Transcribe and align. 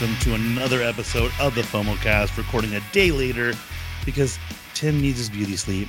Welcome 0.00 0.16
to 0.20 0.34
another 0.34 0.80
episode 0.80 1.32
of 1.40 1.56
the 1.56 1.62
FOMOcast, 1.62 2.36
recording 2.36 2.72
a 2.76 2.80
day 2.92 3.10
later 3.10 3.54
because 4.04 4.38
Tim 4.72 5.00
needs 5.00 5.18
his 5.18 5.28
beauty 5.28 5.56
sleep 5.56 5.88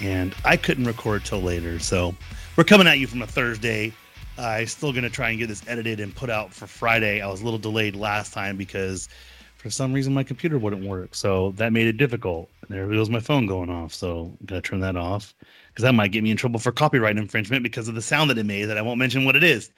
and 0.00 0.36
I 0.44 0.56
couldn't 0.56 0.84
record 0.84 1.24
till 1.24 1.42
later. 1.42 1.80
So 1.80 2.14
we're 2.54 2.62
coming 2.62 2.86
at 2.86 3.00
you 3.00 3.08
from 3.08 3.22
a 3.22 3.26
Thursday. 3.26 3.92
I'm 4.38 4.66
still 4.66 4.92
going 4.92 5.02
to 5.02 5.10
try 5.10 5.30
and 5.30 5.38
get 5.40 5.48
this 5.48 5.64
edited 5.66 5.98
and 5.98 6.14
put 6.14 6.30
out 6.30 6.54
for 6.54 6.68
Friday. 6.68 7.20
I 7.20 7.26
was 7.26 7.40
a 7.40 7.44
little 7.44 7.58
delayed 7.58 7.96
last 7.96 8.32
time 8.32 8.56
because 8.56 9.08
for 9.56 9.68
some 9.68 9.92
reason 9.92 10.14
my 10.14 10.22
computer 10.22 10.56
wouldn't 10.56 10.86
work. 10.86 11.16
So 11.16 11.50
that 11.56 11.72
made 11.72 11.88
it 11.88 11.96
difficult. 11.96 12.48
There 12.68 12.86
goes 12.86 13.10
my 13.10 13.18
phone 13.18 13.46
going 13.46 13.68
off. 13.68 13.92
So 13.92 14.36
I'm 14.38 14.46
going 14.46 14.62
to 14.62 14.68
turn 14.68 14.78
that 14.78 14.94
off 14.94 15.34
because 15.70 15.82
that 15.82 15.94
might 15.94 16.12
get 16.12 16.22
me 16.22 16.30
in 16.30 16.36
trouble 16.36 16.60
for 16.60 16.70
copyright 16.70 17.16
infringement 17.16 17.64
because 17.64 17.88
of 17.88 17.96
the 17.96 18.02
sound 18.02 18.30
that 18.30 18.38
it 18.38 18.46
made 18.46 18.66
that 18.66 18.78
I 18.78 18.82
won't 18.82 19.00
mention 19.00 19.24
what 19.24 19.34
it 19.34 19.42
is. 19.42 19.72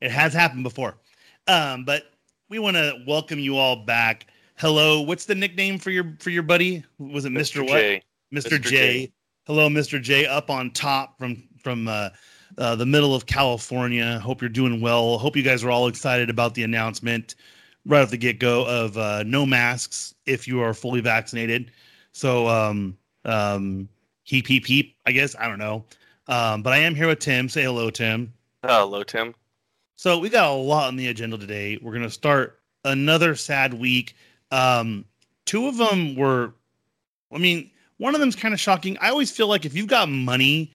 It 0.00 0.12
has 0.12 0.32
happened 0.32 0.62
before. 0.62 0.96
Um, 1.46 1.84
but 1.84 2.10
we 2.48 2.58
want 2.58 2.76
to 2.76 3.02
welcome 3.06 3.38
you 3.38 3.56
all 3.56 3.76
back. 3.76 4.26
Hello, 4.56 5.02
what's 5.02 5.24
the 5.24 5.34
nickname 5.34 5.78
for 5.78 5.90
your 5.90 6.16
for 6.18 6.30
your 6.30 6.42
buddy? 6.42 6.84
Was 6.98 7.24
it 7.24 7.32
Mr. 7.32 7.60
Mr. 7.62 7.68
what? 7.68 7.80
J. 7.80 8.02
Mr. 8.34 8.58
Mr. 8.58 8.60
J. 8.60 8.70
J. 8.70 9.12
Hello, 9.46 9.68
Mr. 9.68 10.00
J. 10.00 10.26
Up 10.26 10.50
on 10.50 10.70
top 10.70 11.18
from 11.18 11.42
from 11.62 11.88
uh, 11.88 12.10
uh, 12.56 12.74
the 12.74 12.86
middle 12.86 13.14
of 13.14 13.26
California. 13.26 14.18
Hope 14.18 14.40
you're 14.40 14.48
doing 14.48 14.80
well. 14.80 15.18
Hope 15.18 15.36
you 15.36 15.42
guys 15.42 15.62
are 15.62 15.70
all 15.70 15.86
excited 15.86 16.30
about 16.30 16.54
the 16.54 16.62
announcement 16.64 17.34
right 17.86 18.02
off 18.02 18.10
the 18.10 18.16
get 18.16 18.38
go 18.38 18.66
of 18.66 18.96
uh, 18.98 19.22
no 19.24 19.46
masks 19.46 20.14
if 20.26 20.48
you 20.48 20.60
are 20.60 20.74
fully 20.74 21.00
vaccinated. 21.00 21.70
So 22.12 22.48
um 22.48 22.96
um 23.24 23.88
heep 24.24 24.46
heep 24.46 24.66
heep. 24.66 24.96
I 25.06 25.12
guess 25.12 25.36
I 25.38 25.48
don't 25.48 25.58
know. 25.58 25.84
Um, 26.26 26.62
but 26.62 26.72
I 26.72 26.78
am 26.78 26.94
here 26.94 27.06
with 27.06 27.20
Tim. 27.20 27.48
Say 27.48 27.62
hello, 27.62 27.88
Tim. 27.88 28.32
Hello, 28.62 29.02
Tim. 29.02 29.34
So 29.98 30.16
we 30.16 30.28
got 30.28 30.48
a 30.48 30.54
lot 30.54 30.86
on 30.86 30.94
the 30.94 31.08
agenda 31.08 31.36
today. 31.36 31.76
We're 31.82 31.92
gonna 31.92 32.08
start 32.08 32.60
another 32.84 33.34
sad 33.34 33.74
week. 33.74 34.14
Um, 34.52 35.04
two 35.44 35.66
of 35.66 35.76
them 35.76 36.14
were, 36.14 36.54
I 37.32 37.38
mean, 37.38 37.68
one 37.96 38.14
of 38.14 38.20
them's 38.20 38.36
kind 38.36 38.54
of 38.54 38.60
shocking. 38.60 38.96
I 39.00 39.10
always 39.10 39.32
feel 39.32 39.48
like 39.48 39.64
if 39.64 39.74
you've 39.74 39.88
got 39.88 40.08
money, 40.08 40.72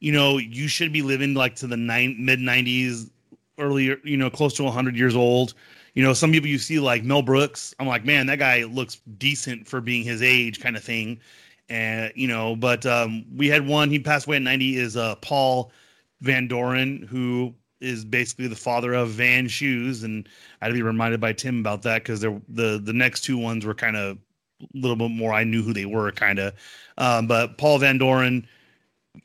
you 0.00 0.12
know, 0.12 0.36
you 0.36 0.68
should 0.68 0.92
be 0.92 1.00
living 1.00 1.32
like 1.32 1.56
to 1.56 1.66
the 1.66 1.78
nine 1.78 2.16
mid 2.18 2.38
nineties, 2.38 3.10
earlier, 3.58 3.96
you 4.04 4.18
know, 4.18 4.28
close 4.28 4.52
to 4.58 4.70
hundred 4.70 4.94
years 4.94 5.16
old. 5.16 5.54
You 5.94 6.02
know, 6.02 6.12
some 6.12 6.30
people 6.30 6.50
you 6.50 6.58
see 6.58 6.78
like 6.78 7.02
Mel 7.02 7.22
Brooks. 7.22 7.74
I'm 7.80 7.86
like, 7.86 8.04
man, 8.04 8.26
that 8.26 8.38
guy 8.38 8.64
looks 8.64 8.96
decent 9.16 9.66
for 9.66 9.80
being 9.80 10.04
his 10.04 10.20
age, 10.20 10.60
kind 10.60 10.76
of 10.76 10.84
thing. 10.84 11.18
And 11.70 12.12
you 12.14 12.28
know, 12.28 12.54
but 12.54 12.84
um, 12.84 13.24
we 13.34 13.48
had 13.48 13.66
one. 13.66 13.88
He 13.88 13.98
passed 13.98 14.26
away 14.26 14.36
at 14.36 14.42
90. 14.42 14.76
Is 14.76 14.98
uh, 14.98 15.14
Paul 15.14 15.72
Van 16.20 16.46
Doren, 16.46 17.06
who 17.08 17.54
is 17.80 18.04
basically 18.04 18.48
the 18.48 18.56
father 18.56 18.94
of 18.94 19.10
Van 19.10 19.48
Shoes, 19.48 20.02
and 20.02 20.28
I 20.60 20.66
had 20.66 20.68
to 20.68 20.74
be 20.74 20.82
reminded 20.82 21.20
by 21.20 21.32
Tim 21.32 21.60
about 21.60 21.82
that 21.82 22.02
because 22.02 22.20
the 22.20 22.40
the 22.48 22.92
next 22.92 23.22
two 23.22 23.38
ones 23.38 23.64
were 23.64 23.74
kind 23.74 23.96
of 23.96 24.18
a 24.62 24.66
little 24.74 24.96
bit 24.96 25.10
more. 25.10 25.32
I 25.32 25.44
knew 25.44 25.62
who 25.62 25.72
they 25.72 25.86
were, 25.86 26.10
kind 26.12 26.38
of. 26.38 26.54
Um, 26.98 27.26
but 27.26 27.58
Paul 27.58 27.78
Van 27.78 27.98
Doren, 27.98 28.46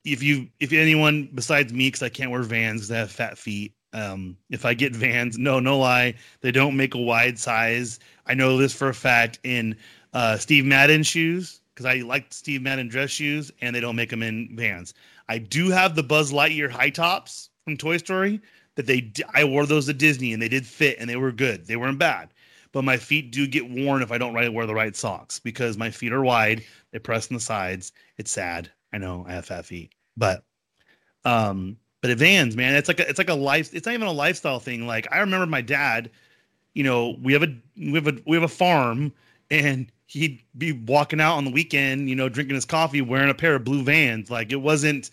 if 0.04 0.22
you 0.22 0.48
if 0.60 0.74
anyone 0.74 1.30
besides 1.34 1.74
me, 1.74 1.88
because 1.88 2.04
I 2.04 2.10
can't 2.10 2.32
wear 2.32 2.44
Vans 2.44 2.82
because 2.82 2.92
I 2.92 2.98
have 2.98 3.12
fat 3.12 3.38
feet. 3.38 3.74
Um, 3.94 4.38
if 4.50 4.66
I 4.66 4.74
get 4.74 4.96
Vans, 4.96 5.38
no, 5.38 5.60
no 5.60 5.78
lie, 5.78 6.16
they 6.40 6.52
don't 6.52 6.78
make 6.78 6.96
a 6.96 7.02
wide 7.02 7.38
size. 7.38 8.00
I 8.26 8.34
know 8.34 8.58
this 8.58 8.74
for 8.74 8.88
a 8.90 8.94
fact 8.94 9.40
in 9.44 9.76
uh, 10.14 10.38
Steve 10.38 10.66
Madden 10.66 11.04
shoes 11.04 11.62
because 11.74 11.86
I 11.86 12.02
like 12.02 12.28
Steve 12.34 12.62
Madden 12.62 12.88
dress 12.88 13.10
shoes, 13.10 13.52
and 13.62 13.76
they 13.76 13.80
don't 13.80 13.96
make 13.96 14.10
them 14.10 14.24
in 14.24 14.56
Vans. 14.56 14.94
I 15.28 15.38
do 15.38 15.70
have 15.70 15.96
the 15.96 16.04
Buzz 16.04 16.32
Lightyear 16.32 16.70
high 16.70 16.90
tops 16.90 17.51
from 17.64 17.78
Toy 17.78 17.98
Story 17.98 18.42
that 18.76 18.86
they 18.88 19.12
I 19.34 19.44
wore 19.44 19.66
those 19.66 19.90
at 19.90 19.98
Disney 19.98 20.34
and 20.34 20.42
they 20.42 20.50
did 20.50 20.66
fit 20.66 20.98
and 21.00 21.10
they 21.10 21.16
were 21.16 21.32
good. 21.32 21.68
They 21.68 21.76
weren't 21.76 22.00
bad. 22.00 22.30
But 22.72 22.84
my 22.84 22.98
feet 22.98 23.32
do 23.32 23.48
get 23.48 23.70
worn 23.70 24.02
if 24.02 24.12
I 24.12 24.18
don't 24.18 24.34
right 24.34 24.52
wear 24.52 24.66
the 24.66 24.74
right 24.74 24.96
socks 24.96 25.40
because 25.40 25.78
my 25.78 25.92
feet 25.92 26.14
are 26.14 26.24
wide, 26.24 26.64
they 26.92 27.00
press 27.00 27.30
on 27.30 27.36
the 27.36 27.42
sides. 27.42 27.92
It's 28.18 28.32
sad. 28.32 28.72
I 28.94 28.98
know 28.98 29.26
I 29.28 29.34
have 29.34 29.46
fat 29.46 29.66
feet. 29.66 29.94
But 30.18 30.44
um 31.26 31.78
but 32.02 32.10
at 32.10 32.18
Vans, 32.18 32.56
man, 32.56 32.76
it's 32.76 32.88
like 32.88 33.00
a, 33.00 33.08
it's 33.08 33.20
like 33.20 33.30
a 33.30 33.36
life 33.36 33.74
it's 33.74 33.86
not 33.86 33.94
even 33.94 34.08
a 34.08 34.12
lifestyle 34.12 34.60
thing. 34.60 34.88
Like 34.88 35.08
I 35.12 35.20
remember 35.20 35.46
my 35.46 35.62
dad, 35.62 36.10
you 36.74 36.84
know, 36.84 37.18
we 37.22 37.34
have 37.34 37.44
a 37.44 37.54
we 37.78 37.94
have 37.94 38.08
a 38.08 38.18
we 38.26 38.38
have 38.38 38.44
a 38.44 38.48
farm 38.48 39.12
and 39.50 39.92
he'd 40.06 40.42
be 40.58 40.72
walking 40.72 41.22
out 41.22 41.36
on 41.36 41.46
the 41.46 41.52
weekend, 41.52 42.10
you 42.10 42.16
know, 42.16 42.30
drinking 42.30 42.56
his 42.56 42.66
coffee, 42.66 43.02
wearing 43.02 43.30
a 43.30 43.34
pair 43.34 43.56
of 43.56 43.64
blue 43.66 43.84
Vans. 43.84 44.32
Like 44.32 44.52
it 44.52 44.62
wasn't 44.62 45.12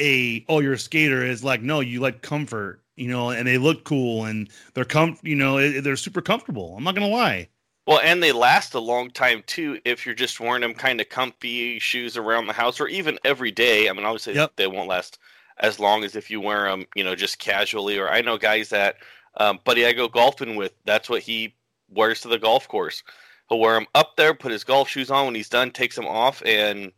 a 0.00 0.44
oh 0.48 0.60
you're 0.60 0.74
a 0.74 0.78
skater. 0.78 1.24
is 1.24 1.44
like 1.44 1.62
no, 1.62 1.80
you 1.80 2.00
like 2.00 2.22
comfort, 2.22 2.82
you 2.96 3.08
know, 3.08 3.30
and 3.30 3.46
they 3.46 3.58
look 3.58 3.84
cool 3.84 4.24
and 4.24 4.48
they're 4.74 4.84
com 4.84 5.16
you 5.22 5.36
know 5.36 5.80
they're 5.80 5.96
super 5.96 6.20
comfortable. 6.22 6.74
I'm 6.76 6.84
not 6.84 6.94
gonna 6.94 7.08
lie. 7.08 7.48
Well, 7.86 8.00
and 8.02 8.22
they 8.22 8.30
last 8.30 8.74
a 8.74 8.80
long 8.80 9.10
time 9.10 9.42
too 9.46 9.80
if 9.84 10.06
you're 10.06 10.14
just 10.14 10.38
wearing 10.38 10.60
them 10.62 10.74
kind 10.74 11.00
of 11.00 11.08
comfy 11.08 11.78
shoes 11.80 12.16
around 12.16 12.46
the 12.46 12.52
house 12.52 12.80
or 12.80 12.86
even 12.88 13.18
every 13.24 13.50
day. 13.50 13.88
I 13.88 13.92
mean, 13.92 14.04
obviously 14.04 14.34
Yep. 14.34 14.52
they 14.56 14.68
won't 14.68 14.88
last 14.88 15.18
as 15.58 15.80
long 15.80 16.04
as 16.04 16.14
if 16.16 16.30
you 16.30 16.40
wear 16.40 16.64
them, 16.64 16.86
you 16.94 17.02
know, 17.04 17.14
just 17.16 17.38
casually. 17.38 17.98
Or 17.98 18.08
I 18.08 18.20
know 18.20 18.38
guys 18.38 18.68
that, 18.70 18.96
um, 19.36 19.58
buddy, 19.64 19.84
I 19.84 19.92
go 19.92 20.08
golfing 20.08 20.54
with. 20.56 20.72
That's 20.84 21.08
what 21.10 21.22
he 21.22 21.54
wears 21.88 22.20
to 22.20 22.28
the 22.28 22.38
golf 22.38 22.68
course. 22.68 23.02
He'll 23.48 23.58
wear 23.58 23.74
them 23.74 23.86
up 23.94 24.16
there, 24.16 24.32
put 24.32 24.52
his 24.52 24.64
golf 24.64 24.88
shoes 24.88 25.10
on 25.10 25.26
when 25.26 25.34
he's 25.34 25.48
done, 25.48 25.70
takes 25.72 25.96
them 25.96 26.06
off, 26.06 26.40
and 26.46 26.92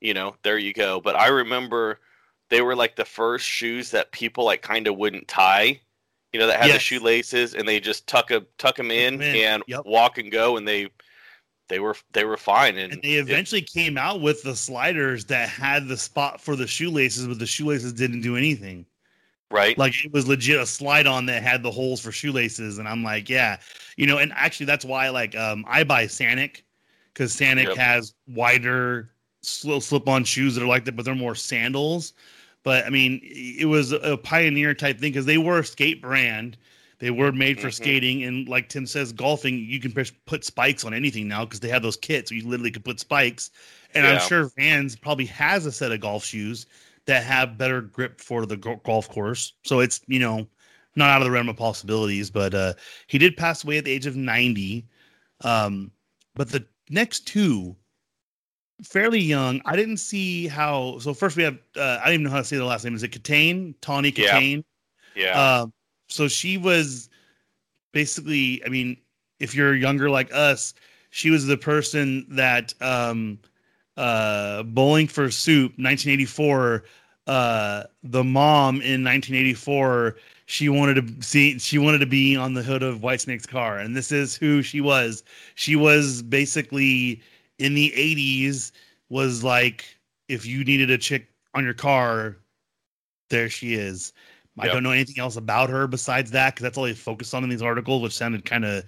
you 0.00 0.14
know, 0.14 0.36
there 0.42 0.58
you 0.58 0.72
go. 0.72 1.00
But 1.02 1.16
I 1.16 1.28
remember 1.28 1.98
they 2.50 2.62
were 2.62 2.76
like 2.76 2.96
the 2.96 3.04
first 3.04 3.46
shoes 3.46 3.90
that 3.92 4.12
people 4.12 4.44
like 4.44 4.62
kind 4.62 4.86
of 4.88 4.96
wouldn't 4.96 5.28
tie. 5.28 5.80
You 6.32 6.40
know, 6.40 6.46
that 6.48 6.60
had 6.60 6.72
the 6.72 6.78
shoelaces 6.78 7.54
and 7.54 7.66
they 7.68 7.80
just 7.80 8.06
tuck 8.08 8.30
a 8.30 8.42
tuck 8.58 8.76
them 8.76 8.90
in 8.90 9.20
in, 9.20 9.36
and 9.36 9.62
yep. 9.66 9.84
walk 9.84 10.18
and 10.18 10.30
go, 10.32 10.56
and 10.56 10.68
they 10.68 10.90
they 11.68 11.80
were 11.80 11.96
they 12.12 12.24
were 12.24 12.36
fine. 12.36 12.76
And, 12.78 12.92
And 12.92 13.02
they 13.02 13.14
it- 13.26 13.30
eventually 13.30 13.62
came 13.62 13.96
out 13.98 14.20
with 14.20 14.42
the 14.42 14.56
sliders 14.56 15.24
that 15.26 15.48
had 15.48 15.88
the 15.88 15.96
spot 15.96 16.40
for 16.40 16.56
the 16.56 16.66
shoelaces, 16.66 17.26
but 17.26 17.38
the 17.38 17.46
shoelaces 17.46 17.92
didn't 17.92 18.22
do 18.22 18.36
anything. 18.36 18.86
right, 19.50 19.78
Like 19.78 19.94
it 20.04 20.12
was 20.12 20.26
legit 20.28 20.60
a 20.60 20.66
slide 20.66 21.06
on 21.06 21.26
that 21.26 21.42
had 21.42 21.62
the 21.62 21.70
holes 21.70 22.00
for 22.00 22.12
shoelaces, 22.12 22.78
and 22.78 22.88
I'm 22.88 23.02
like, 23.04 23.28
yeah, 23.28 23.60
you 23.96 24.06
know. 24.06 24.18
And 24.18 24.32
actually, 24.34 24.66
that's 24.66 24.84
why 24.84 25.08
like 25.10 25.36
um 25.36 25.64
I 25.68 25.84
buy 25.84 26.04
Sanuk 26.06 26.62
because 27.14 27.34
Sanuk 27.36 27.68
Yep. 27.68 27.76
has 27.76 28.14
wider 28.26 29.12
sl- 29.42 29.78
slip-on 29.80 30.24
shoes 30.24 30.54
that 30.54 30.62
are 30.64 30.66
like 30.68 30.84
that, 30.86 30.96
but 30.96 31.04
they're 31.04 31.14
more 31.14 31.34
sandals. 31.34 32.12
But 32.62 32.84
I 32.86 32.90
mean, 32.90 33.20
it 33.22 33.66
was 33.66 33.92
a 33.92 34.16
pioneer 34.16 34.74
type 34.74 34.98
thing 34.98 35.12
because 35.12 35.26
they 35.26 35.38
were 35.38 35.60
a 35.60 35.64
skate 35.64 36.02
brand. 36.02 36.56
They 36.98 37.10
were 37.10 37.32
made 37.32 37.58
for 37.58 37.68
Mhm. 37.68 37.72
skating, 37.72 38.24
and 38.24 38.46
like 38.48 38.68
Tim 38.68 38.86
says, 38.86 39.12
golfing 39.12 39.58
you 39.58 39.80
can 39.80 39.92
put 40.26 40.44
spikes 40.44 40.84
on 40.84 40.92
anything 40.92 41.28
now 41.28 41.44
because 41.46 41.60
they 41.60 41.68
have 41.70 41.82
those 41.82 41.96
kits. 41.96 42.30
You 42.30 42.46
literally 42.46 42.70
could 42.70 42.84
put 42.84 43.00
spikes, 43.00 43.50
and 43.94 44.06
I'm 44.06 44.18
sure 44.18 44.50
Vans 44.58 44.96
probably 44.96 45.24
has 45.26 45.64
a 45.64 45.72
set 45.72 45.92
of 45.92 46.00
golf 46.00 46.24
shoes 46.24 46.66
that 47.06 47.24
have 47.24 47.56
better 47.56 47.80
grip 47.80 48.20
for 48.20 48.44
the 48.44 48.56
golf 48.56 49.08
course. 49.08 49.54
So 49.64 49.80
it's 49.80 50.02
you 50.08 50.18
know 50.18 50.46
not 50.96 51.08
out 51.10 51.22
of 51.22 51.24
the 51.24 51.30
realm 51.30 51.48
of 51.48 51.56
possibilities. 51.56 52.30
But 52.30 52.54
uh, 52.54 52.74
he 53.06 53.16
did 53.16 53.36
pass 53.36 53.64
away 53.64 53.78
at 53.78 53.84
the 53.84 53.92
age 53.92 54.06
of 54.06 54.16
90. 54.16 54.86
Um, 55.42 55.90
but 56.34 56.50
the 56.50 56.66
next 56.90 57.26
two, 57.26 57.76
fairly 58.84 59.20
young. 59.20 59.60
I 59.64 59.76
didn't 59.76 59.98
see 59.98 60.48
how. 60.48 60.98
So 60.98 61.14
first 61.14 61.36
we 61.36 61.42
have 61.42 61.58
uh, 61.76 61.98
I 62.02 62.06
don't 62.06 62.14
even 62.14 62.24
know 62.24 62.30
how 62.30 62.38
to 62.38 62.44
say 62.44 62.56
the 62.56 62.64
last 62.64 62.84
name. 62.84 62.94
Is 62.94 63.02
it 63.02 63.12
Kitaen? 63.12 63.74
Tawny 63.80 64.12
Kitaen. 64.12 64.56
Yeah. 64.56 64.62
Yeah, 65.14 65.60
Um, 65.60 65.72
so 66.08 66.28
she 66.28 66.56
was 66.56 67.08
basically, 67.92 68.62
I 68.64 68.68
mean, 68.68 68.96
if 69.38 69.54
you're 69.54 69.74
younger 69.74 70.10
like 70.10 70.32
us, 70.32 70.74
she 71.10 71.30
was 71.30 71.46
the 71.46 71.56
person 71.56 72.26
that 72.30 72.72
um, 72.80 73.38
uh, 73.96 74.62
Bowling 74.62 75.08
for 75.08 75.30
Soup, 75.30 75.70
1984. 75.72 76.84
Uh, 77.26 77.84
the 78.02 78.24
mom 78.24 78.76
in 78.76 79.04
1984, 79.04 80.16
she 80.46 80.68
wanted 80.68 80.94
to 80.94 81.22
see, 81.22 81.58
she 81.58 81.78
wanted 81.78 81.98
to 81.98 82.06
be 82.06 82.36
on 82.36 82.54
the 82.54 82.62
hood 82.62 82.82
of 82.82 83.00
Whitesnake's 83.00 83.46
car, 83.46 83.78
and 83.78 83.96
this 83.96 84.10
is 84.10 84.36
who 84.36 84.62
she 84.62 84.80
was. 84.80 85.22
She 85.54 85.76
was 85.76 86.22
basically 86.22 87.22
in 87.60 87.74
the 87.74 87.92
80s. 87.96 88.72
Was 89.08 89.42
like 89.42 89.84
if 90.28 90.46
you 90.46 90.62
needed 90.64 90.90
a 90.90 90.98
chick 90.98 91.26
on 91.54 91.64
your 91.64 91.74
car, 91.74 92.36
there 93.28 93.48
she 93.48 93.74
is. 93.74 94.12
I 94.58 94.68
don't 94.68 94.82
know 94.82 94.90
anything 94.90 95.18
else 95.18 95.36
about 95.36 95.70
her 95.70 95.86
besides 95.86 96.30
that 96.32 96.54
because 96.54 96.62
that's 96.64 96.78
all 96.78 96.84
they 96.84 96.92
focused 96.92 97.34
on 97.34 97.42
in 97.44 97.50
these 97.50 97.62
articles, 97.62 98.02
which 98.02 98.16
sounded 98.16 98.44
kind 98.44 98.64
of 98.64 98.84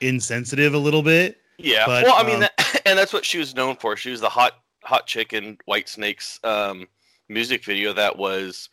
insensitive 0.00 0.74
a 0.74 0.78
little 0.78 1.02
bit. 1.02 1.38
yeah. 1.58 1.84
but, 1.86 2.04
well, 2.04 2.14
I 2.16 2.26
mean, 2.26 2.36
um, 2.36 2.40
that, 2.40 2.82
and 2.86 2.98
that's 2.98 3.12
what 3.12 3.24
she 3.24 3.38
was 3.38 3.54
known 3.54 3.76
for. 3.76 3.96
She 3.96 4.10
was 4.10 4.20
the 4.20 4.28
hot 4.28 4.52
hot 4.82 5.06
chick 5.06 5.32
in 5.32 5.56
Whitesnake's 5.66 6.40
um, 6.44 6.86
music 7.28 7.64
video 7.64 7.92
that 7.92 8.18
was 8.18 8.68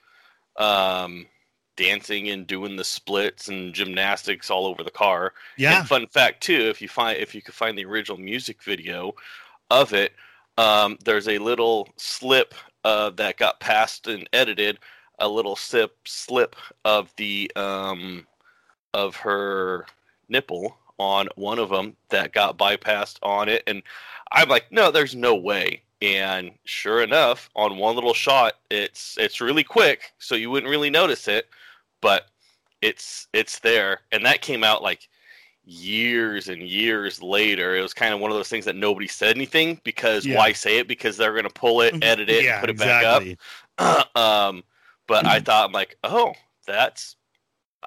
um, 0.57 1.25
dancing 1.81 2.29
and 2.29 2.47
doing 2.47 2.75
the 2.75 2.83
splits 2.83 3.47
and 3.47 3.73
gymnastics 3.73 4.49
all 4.49 4.65
over 4.67 4.83
the 4.83 4.91
car. 4.91 5.33
Yeah, 5.57 5.79
And 5.79 5.87
fun 5.87 6.07
fact 6.07 6.41
too, 6.43 6.67
if 6.69 6.81
you 6.81 6.87
find 6.87 7.17
if 7.17 7.33
you 7.33 7.41
could 7.41 7.55
find 7.55 7.77
the 7.77 7.85
original 7.85 8.17
music 8.17 8.61
video 8.63 9.13
of 9.69 9.93
it, 9.93 10.13
um, 10.57 10.97
there's 11.03 11.27
a 11.27 11.37
little 11.39 11.89
slip 11.97 12.53
uh, 12.83 13.09
that 13.11 13.37
got 13.37 13.59
passed 13.59 14.07
and 14.07 14.29
edited, 14.33 14.79
a 15.19 15.27
little 15.27 15.55
sip 15.55 15.97
slip 16.05 16.55
of 16.85 17.13
the 17.17 17.51
um, 17.55 18.27
of 18.93 19.15
her 19.17 19.85
nipple 20.29 20.77
on 20.97 21.27
one 21.35 21.57
of 21.59 21.69
them 21.69 21.95
that 22.09 22.33
got 22.33 22.57
bypassed 22.57 23.17
on 23.23 23.49
it, 23.49 23.63
and 23.67 23.81
I'm 24.31 24.49
like, 24.49 24.71
no, 24.71 24.91
there's 24.91 25.15
no 25.15 25.35
way. 25.35 25.81
And 26.01 26.51
sure 26.65 27.01
enough, 27.03 27.49
on 27.55 27.77
one 27.77 27.95
little 27.95 28.13
shot, 28.13 28.53
it's 28.69 29.17
it's 29.19 29.41
really 29.41 29.63
quick, 29.63 30.13
so 30.19 30.35
you 30.35 30.49
wouldn't 30.51 30.69
really 30.69 30.89
notice 30.89 31.27
it, 31.27 31.47
but 32.01 32.27
it's 32.81 33.27
it's 33.33 33.59
there, 33.59 34.01
and 34.11 34.25
that 34.25 34.41
came 34.41 34.63
out 34.63 34.81
like 34.81 35.07
years 35.63 36.47
and 36.47 36.63
years 36.63 37.21
later. 37.21 37.75
It 37.75 37.81
was 37.81 37.93
kind 37.93 38.13
of 38.13 38.19
one 38.19 38.31
of 38.31 38.37
those 38.37 38.49
things 38.49 38.65
that 38.65 38.75
nobody 38.75 39.07
said 39.07 39.35
anything 39.35 39.79
because 39.83 40.25
Yeah. 40.25 40.37
why 40.37 40.51
say 40.53 40.79
it? 40.79 40.87
Because 40.87 41.17
they're 41.17 41.33
going 41.33 41.43
to 41.43 41.49
pull 41.49 41.81
it, 41.81 41.95
edit 42.01 42.29
it, 42.29 42.43
yeah, 42.43 42.59
put 42.59 42.69
it 42.69 42.73
exactly. 42.73 43.37
back 43.77 43.79
up. 43.79 44.15
um, 44.17 44.63
but 45.07 45.25
I 45.25 45.39
thought 45.45 45.67
I'm 45.67 45.71
like, 45.71 45.97
oh, 46.03 46.33
that's, 46.65 47.15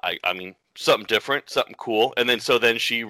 I 0.03 0.17
I 0.23 0.33
mean 0.33 0.55
something 0.75 1.05
different, 1.07 1.49
something 1.49 1.75
cool. 1.77 2.13
And 2.17 2.27
then 2.27 2.39
so 2.39 2.57
then 2.57 2.77
she 2.77 3.05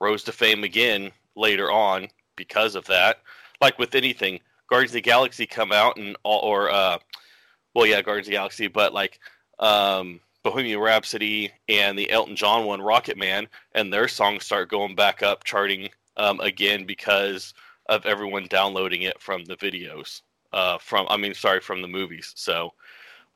rose 0.00 0.24
to 0.24 0.32
fame 0.32 0.64
again 0.64 1.10
later 1.36 1.70
on 1.70 2.08
because 2.36 2.74
of 2.74 2.84
that. 2.86 3.20
Like 3.60 3.78
with 3.78 3.94
anything, 3.94 4.40
Guardians 4.68 4.90
of 4.90 4.94
the 4.94 5.00
Galaxy 5.02 5.46
come 5.46 5.72
out 5.72 5.96
and 5.96 6.16
all, 6.22 6.40
or 6.40 6.70
uh, 6.70 6.98
well, 7.74 7.86
yeah, 7.86 8.02
Guardians 8.02 8.26
of 8.26 8.32
the 8.32 8.36
Galaxy, 8.36 8.68
but 8.68 8.92
like 8.92 9.20
um, 9.58 10.20
Bohemian 10.44 10.78
Rhapsody 10.78 11.50
and 11.68 11.98
the 11.98 12.10
Elton 12.10 12.36
John 12.36 12.66
one, 12.66 12.80
Rocket 12.80 13.16
Man, 13.16 13.48
and 13.72 13.92
their 13.92 14.06
songs 14.06 14.44
start 14.44 14.68
going 14.68 14.94
back 14.94 15.22
up 15.22 15.42
charting 15.42 15.88
um, 16.18 16.38
again 16.40 16.84
because 16.84 17.54
of 17.88 18.04
everyone 18.06 18.46
downloading 18.48 19.02
it 19.02 19.20
from 19.20 19.44
the 19.46 19.56
videos. 19.56 20.20
Uh, 20.52 20.78
from 20.78 21.06
I 21.08 21.16
mean, 21.16 21.34
sorry, 21.34 21.60
from 21.60 21.82
the 21.82 21.88
movies. 21.88 22.32
So, 22.36 22.74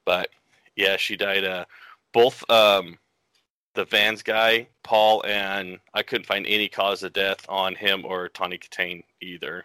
but 0.05 0.29
yeah, 0.77 0.97
she 0.97 1.17
died. 1.17 1.45
Uh, 1.45 1.65
both 2.13 2.49
um, 2.51 2.99
the 3.75 3.87
Vans 3.87 4.23
guy, 4.23 4.69
Paul, 4.85 5.25
and 5.27 5.79
I 5.95 6.03
couldn't 6.03 6.27
find 6.27 6.47
any 6.47 6.69
cause 6.69 7.03
of 7.03 7.15
death 7.15 7.45
on 7.49 7.75
him 7.75 8.05
or 8.05 8.29
Tawny 8.29 8.59
Kitaen 8.59 9.03
either. 9.23 9.65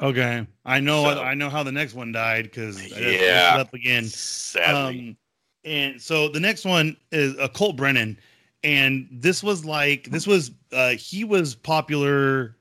Okay, 0.00 0.46
I 0.64 0.80
know. 0.80 1.04
So- 1.04 1.22
I 1.22 1.34
know 1.34 1.48
how 1.50 1.62
the 1.62 1.72
next 1.72 1.94
one 1.94 2.12
died 2.12 2.44
because 2.44 2.76
I 2.76 2.82
just 2.88 2.96
looked 3.00 3.22
Yeah. 3.22 3.56
up 3.58 3.72
again. 3.74 4.04
Sadly, 4.04 4.98
Um, 5.10 5.16
and 5.64 6.00
so 6.00 6.28
the 6.28 6.40
next 6.40 6.64
one 6.64 6.96
is 7.10 7.36
uh, 7.38 7.48
Colt 7.48 7.76
Brennan, 7.76 8.18
and 8.64 9.08
this 9.10 9.42
was 9.42 9.64
like 9.64 10.04
this 10.10 10.26
was 10.26 10.50
uh 10.72 10.90
he 10.90 11.24
was 11.24 11.54
popular 11.54 12.56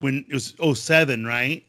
when 0.00 0.24
it 0.28 0.34
was 0.34 0.54
07, 0.80 1.24
right? 1.26 1.64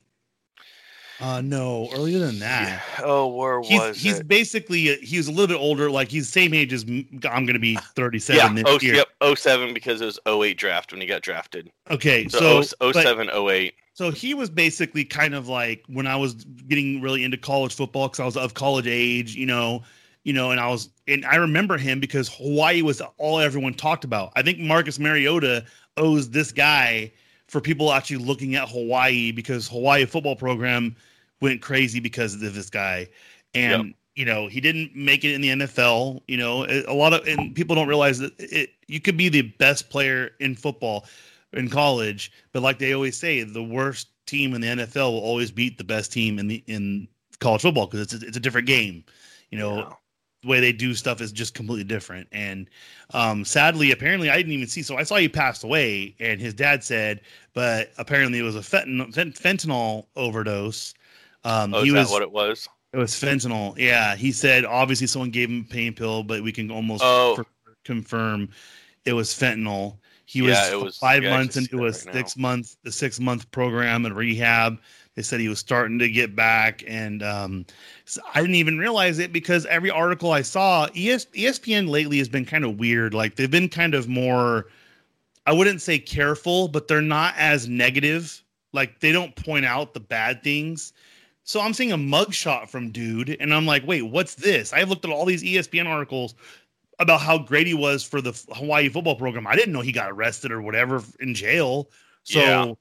Uh 1.21 1.41
no, 1.41 1.89
earlier 1.93 2.19
than 2.19 2.39
that. 2.39 2.81
Yeah. 2.99 3.05
Oh, 3.05 3.27
where 3.27 3.61
He's 3.61 3.79
was 3.79 4.01
he's 4.01 4.19
it? 4.19 4.27
basically 4.29 4.95
he 4.97 5.17
was 5.17 5.27
a 5.27 5.31
little 5.31 5.47
bit 5.47 5.61
older, 5.61 5.91
like 5.91 6.07
he's 6.09 6.27
the 6.27 6.31
same 6.31 6.53
age 6.53 6.71
as 6.71 6.83
I'm 6.83 7.45
going 7.45 7.53
to 7.55 7.59
be 7.59 7.75
37 7.95 8.37
Yeah, 8.57 8.63
this 8.63 8.63
oh, 8.65 8.79
year. 8.81 9.03
yep, 9.21 9.37
07 9.37 9.73
because 9.73 9.99
it 9.99 10.05
was 10.05 10.17
08 10.25 10.57
draft 10.57 10.93
when 10.93 11.01
he 11.01 11.07
got 11.07 11.21
drafted. 11.21 11.69
Okay, 11.91 12.29
So, 12.29 12.61
so 12.61 12.75
oh, 12.79 12.93
but- 12.93 13.03
07, 13.03 13.29
08. 13.29 13.73
So 13.95 14.11
he 14.11 14.33
was 14.33 14.49
basically 14.49 15.03
kind 15.03 15.35
of 15.35 15.49
like 15.49 15.83
when 15.87 16.07
I 16.07 16.15
was 16.15 16.35
getting 16.69 17.01
really 17.01 17.25
into 17.25 17.35
college 17.35 17.75
football 17.75 18.07
because 18.07 18.21
I 18.21 18.25
was 18.25 18.37
of 18.37 18.53
college 18.53 18.87
age, 18.87 19.35
you 19.35 19.45
know, 19.45 19.83
you 20.23 20.33
know, 20.33 20.51
and 20.51 20.59
I 20.59 20.67
was 20.67 20.89
and 21.07 21.25
I 21.25 21.35
remember 21.35 21.77
him 21.77 21.99
because 21.99 22.33
Hawaii 22.35 22.81
was 22.81 23.01
all 23.17 23.39
everyone 23.39 23.73
talked 23.73 24.03
about. 24.03 24.31
I 24.35 24.41
think 24.41 24.59
Marcus 24.59 24.99
Mariota 24.99 25.65
owes 25.97 26.29
this 26.29 26.51
guy 26.51 27.11
for 27.47 27.61
people 27.61 27.91
actually 27.91 28.17
looking 28.17 28.55
at 28.55 28.69
Hawaii 28.69 29.31
because 29.31 29.67
Hawaii 29.67 30.05
football 30.05 30.35
program 30.35 30.95
went 31.41 31.61
crazy 31.61 31.99
because 31.99 32.35
of 32.35 32.41
this 32.41 32.69
guy, 32.69 33.07
and 33.55 33.93
you 34.15 34.25
know 34.25 34.47
he 34.47 34.61
didn't 34.61 34.95
make 34.95 35.23
it 35.23 35.33
in 35.33 35.41
the 35.41 35.49
NFL. 35.49 36.21
You 36.27 36.37
know, 36.37 36.65
a 36.65 36.93
lot 36.93 37.13
of 37.13 37.25
and 37.27 37.55
people 37.55 37.75
don't 37.75 37.87
realize 37.87 38.19
that 38.19 38.33
it 38.39 38.71
you 38.87 38.99
could 38.99 39.17
be 39.17 39.29
the 39.29 39.41
best 39.41 39.89
player 39.89 40.31
in 40.39 40.55
football 40.55 41.05
in 41.53 41.69
college, 41.69 42.31
but 42.51 42.61
like 42.61 42.77
they 42.77 42.93
always 42.93 43.17
say, 43.17 43.41
the 43.43 43.63
worst 43.63 44.09
team 44.25 44.53
in 44.53 44.61
the 44.61 44.67
NFL 44.67 45.11
will 45.11 45.19
always 45.19 45.49
beat 45.49 45.77
the 45.77 45.83
best 45.83 46.11
team 46.11 46.37
in 46.39 46.47
the 46.47 46.63
in 46.67 47.07
college 47.39 47.61
football 47.61 47.87
because 47.87 48.01
it's 48.01 48.21
a, 48.21 48.27
it's 48.27 48.37
a 48.37 48.41
different 48.41 48.67
game. 48.67 49.03
You 49.49 49.57
know. 49.57 49.95
The 50.41 50.47
way 50.47 50.59
they 50.59 50.71
do 50.71 50.93
stuff 50.93 51.21
is 51.21 51.31
just 51.31 51.53
completely 51.53 51.83
different. 51.83 52.27
And 52.31 52.69
um, 53.13 53.43
sadly, 53.43 53.91
apparently, 53.91 54.29
I 54.29 54.37
didn't 54.37 54.53
even 54.53 54.67
see. 54.67 54.81
So 54.81 54.97
I 54.97 55.03
saw 55.03 55.17
he 55.17 55.27
passed 55.29 55.63
away, 55.63 56.15
and 56.19 56.39
his 56.39 56.53
dad 56.53 56.83
said, 56.83 57.21
but 57.53 57.91
apparently 57.97 58.39
it 58.39 58.43
was 58.43 58.55
a 58.55 58.59
fentan- 58.59 59.13
fent- 59.13 59.35
fentanyl 59.35 60.05
overdose. 60.15 60.93
Um, 61.43 61.73
Oh, 61.73 61.83
he 61.83 61.89
is 61.89 61.93
was 61.95 62.07
that 62.07 62.13
what 62.13 62.21
it 62.21 62.31
was? 62.31 62.67
it 62.93 62.97
was 62.97 63.11
fentanyl. 63.11 63.77
Yeah, 63.77 64.15
he 64.15 64.31
said 64.31 64.65
obviously 64.65 65.07
someone 65.07 65.29
gave 65.29 65.49
him 65.49 65.65
a 65.69 65.73
pain 65.73 65.93
pill, 65.93 66.23
but 66.23 66.41
we 66.43 66.51
can 66.51 66.71
almost 66.71 67.01
Oh. 67.05 67.35
for- 67.35 67.45
confirm 67.85 68.49
it 69.05 69.13
was 69.13 69.29
fentanyl. 69.29 69.97
He 70.25 70.39
Yeah, 70.39 70.75
was, 70.75 70.83
was- 70.83 70.97
five 70.97 71.23
yeah, 71.23 71.31
months 71.35 71.57
into 71.57 71.79
a 71.79 71.85
right 71.85 71.95
six 71.95 72.37
month 72.37 72.75
the 72.83 72.91
six 72.91 73.19
month 73.19 73.49
program 73.51 74.05
and 74.05 74.15
rehab. 74.15 74.79
They 75.19 75.23
said 75.23 75.41
he 75.41 75.49
was 75.49 75.59
starting 75.59 75.99
to 75.99 76.07
get 76.07 76.33
back, 76.33 76.81
and 76.87 77.21
um, 77.23 77.65
so 78.05 78.21
I 78.33 78.39
didn't 78.39 78.55
even 78.55 78.77
realize 78.77 79.19
it 79.19 79.33
because 79.33 79.65
every 79.65 79.89
article 79.89 80.31
I 80.31 80.43
saw, 80.43 80.85
ES, 80.95 81.25
ESPN 81.33 81.89
lately 81.89 82.19
has 82.19 82.29
been 82.29 82.45
kind 82.45 82.63
of 82.63 82.79
weird. 82.79 83.13
Like 83.13 83.35
they've 83.35 83.51
been 83.51 83.67
kind 83.67 83.95
of 83.95 84.07
more, 84.07 84.67
I 85.45 85.51
wouldn't 85.51 85.81
say 85.81 85.99
careful, 85.99 86.69
but 86.69 86.87
they're 86.87 87.01
not 87.01 87.33
as 87.37 87.67
negative. 87.67 88.41
Like 88.71 89.01
they 89.01 89.11
don't 89.11 89.35
point 89.35 89.65
out 89.65 89.93
the 89.93 89.99
bad 89.99 90.41
things. 90.41 90.93
So 91.43 91.59
I'm 91.59 91.73
seeing 91.73 91.91
a 91.91 91.97
mugshot 91.97 92.69
from 92.69 92.89
dude, 92.89 93.35
and 93.41 93.53
I'm 93.53 93.65
like, 93.65 93.85
wait, 93.85 94.03
what's 94.03 94.35
this? 94.35 94.71
I've 94.71 94.87
looked 94.87 95.03
at 95.03 95.11
all 95.11 95.25
these 95.25 95.43
ESPN 95.43 95.85
articles 95.85 96.33
about 96.99 97.19
how 97.19 97.37
great 97.37 97.67
he 97.67 97.73
was 97.73 98.03
for 98.03 98.21
the 98.21 98.31
Hawaii 98.53 98.87
football 98.87 99.17
program. 99.17 99.47
I 99.47 99.57
didn't 99.57 99.73
know 99.73 99.81
he 99.81 99.91
got 99.91 100.11
arrested 100.11 100.53
or 100.53 100.61
whatever 100.61 101.03
in 101.19 101.35
jail. 101.35 101.89
So, 102.23 102.77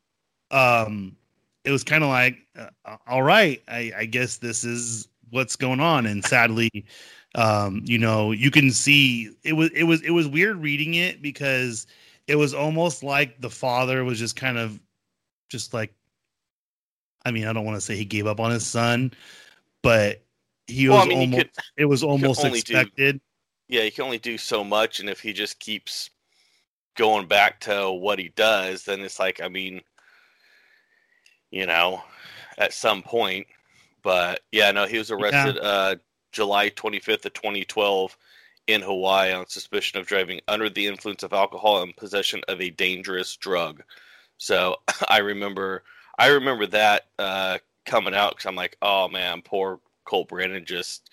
um, 0.52 1.16
it 1.64 1.70
was 1.70 1.84
kind 1.84 2.02
of 2.02 2.10
like, 2.10 2.38
uh, 2.56 2.96
all 3.06 3.22
right, 3.22 3.62
I, 3.68 3.92
I 3.96 4.04
guess 4.06 4.38
this 4.38 4.64
is 4.64 5.08
what's 5.30 5.56
going 5.56 5.80
on. 5.80 6.06
And 6.06 6.24
sadly, 6.24 6.86
um, 7.34 7.82
you 7.84 7.98
know, 7.98 8.32
you 8.32 8.50
can 8.50 8.70
see 8.70 9.30
it 9.44 9.52
was 9.52 9.70
it 9.74 9.84
was 9.84 10.02
it 10.02 10.10
was 10.10 10.26
weird 10.28 10.56
reading 10.58 10.94
it 10.94 11.20
because 11.22 11.86
it 12.26 12.36
was 12.36 12.54
almost 12.54 13.02
like 13.02 13.40
the 13.40 13.50
father 13.50 14.04
was 14.04 14.18
just 14.18 14.36
kind 14.36 14.58
of 14.58 14.80
just 15.48 15.74
like 15.74 15.92
I 17.24 17.30
mean, 17.30 17.46
I 17.46 17.52
don't 17.52 17.64
want 17.64 17.76
to 17.76 17.80
say 17.80 17.96
he 17.96 18.04
gave 18.04 18.26
up 18.26 18.40
on 18.40 18.50
his 18.50 18.66
son, 18.66 19.12
but 19.82 20.22
he 20.66 20.88
Well, 20.88 20.98
was 20.98 21.06
I 21.06 21.08
mean, 21.08 21.20
almost 21.20 21.36
could, 21.36 21.50
it 21.76 21.84
was 21.84 22.02
almost 22.02 22.44
only 22.44 22.60
do- 22.62 22.74
expected. 22.74 23.20
yeah, 23.68 23.82
he 23.82 23.90
can 23.90 24.04
only 24.04 24.18
do 24.18 24.38
so 24.38 24.64
much, 24.64 25.00
and 25.00 25.10
if 25.10 25.20
he 25.20 25.32
just 25.32 25.58
keeps 25.58 26.10
going 26.96 27.26
back 27.26 27.60
to 27.60 27.90
what 27.90 28.18
he 28.18 28.30
does, 28.30 28.84
then 28.84 29.00
it's 29.00 29.18
like, 29.18 29.40
I 29.42 29.48
mean, 29.48 29.82
you 31.50 31.66
know, 31.66 32.02
at 32.58 32.72
some 32.72 33.02
point. 33.02 33.46
But 34.02 34.40
yeah, 34.52 34.70
no, 34.70 34.86
he 34.86 34.98
was 34.98 35.10
arrested 35.10 35.58
uh, 35.58 35.96
July 36.32 36.70
25th 36.70 37.26
of 37.26 37.32
2012 37.32 38.16
in 38.66 38.82
Hawaii 38.82 39.32
on 39.32 39.46
suspicion 39.48 39.98
of 39.98 40.06
driving 40.06 40.40
under 40.46 40.68
the 40.68 40.86
influence 40.86 41.22
of 41.22 41.32
alcohol 41.32 41.82
and 41.82 41.96
possession 41.96 42.42
of 42.48 42.60
a 42.60 42.70
dangerous 42.70 43.36
drug. 43.36 43.82
So 44.36 44.76
I 45.08 45.18
remember, 45.18 45.82
I 46.18 46.28
remember 46.28 46.66
that 46.66 47.06
uh, 47.18 47.58
coming 47.86 48.14
out 48.14 48.32
because 48.32 48.46
I'm 48.46 48.56
like, 48.56 48.76
oh 48.82 49.08
man, 49.08 49.42
poor 49.42 49.80
Colt 50.04 50.28
Brennan 50.28 50.64
just 50.64 51.10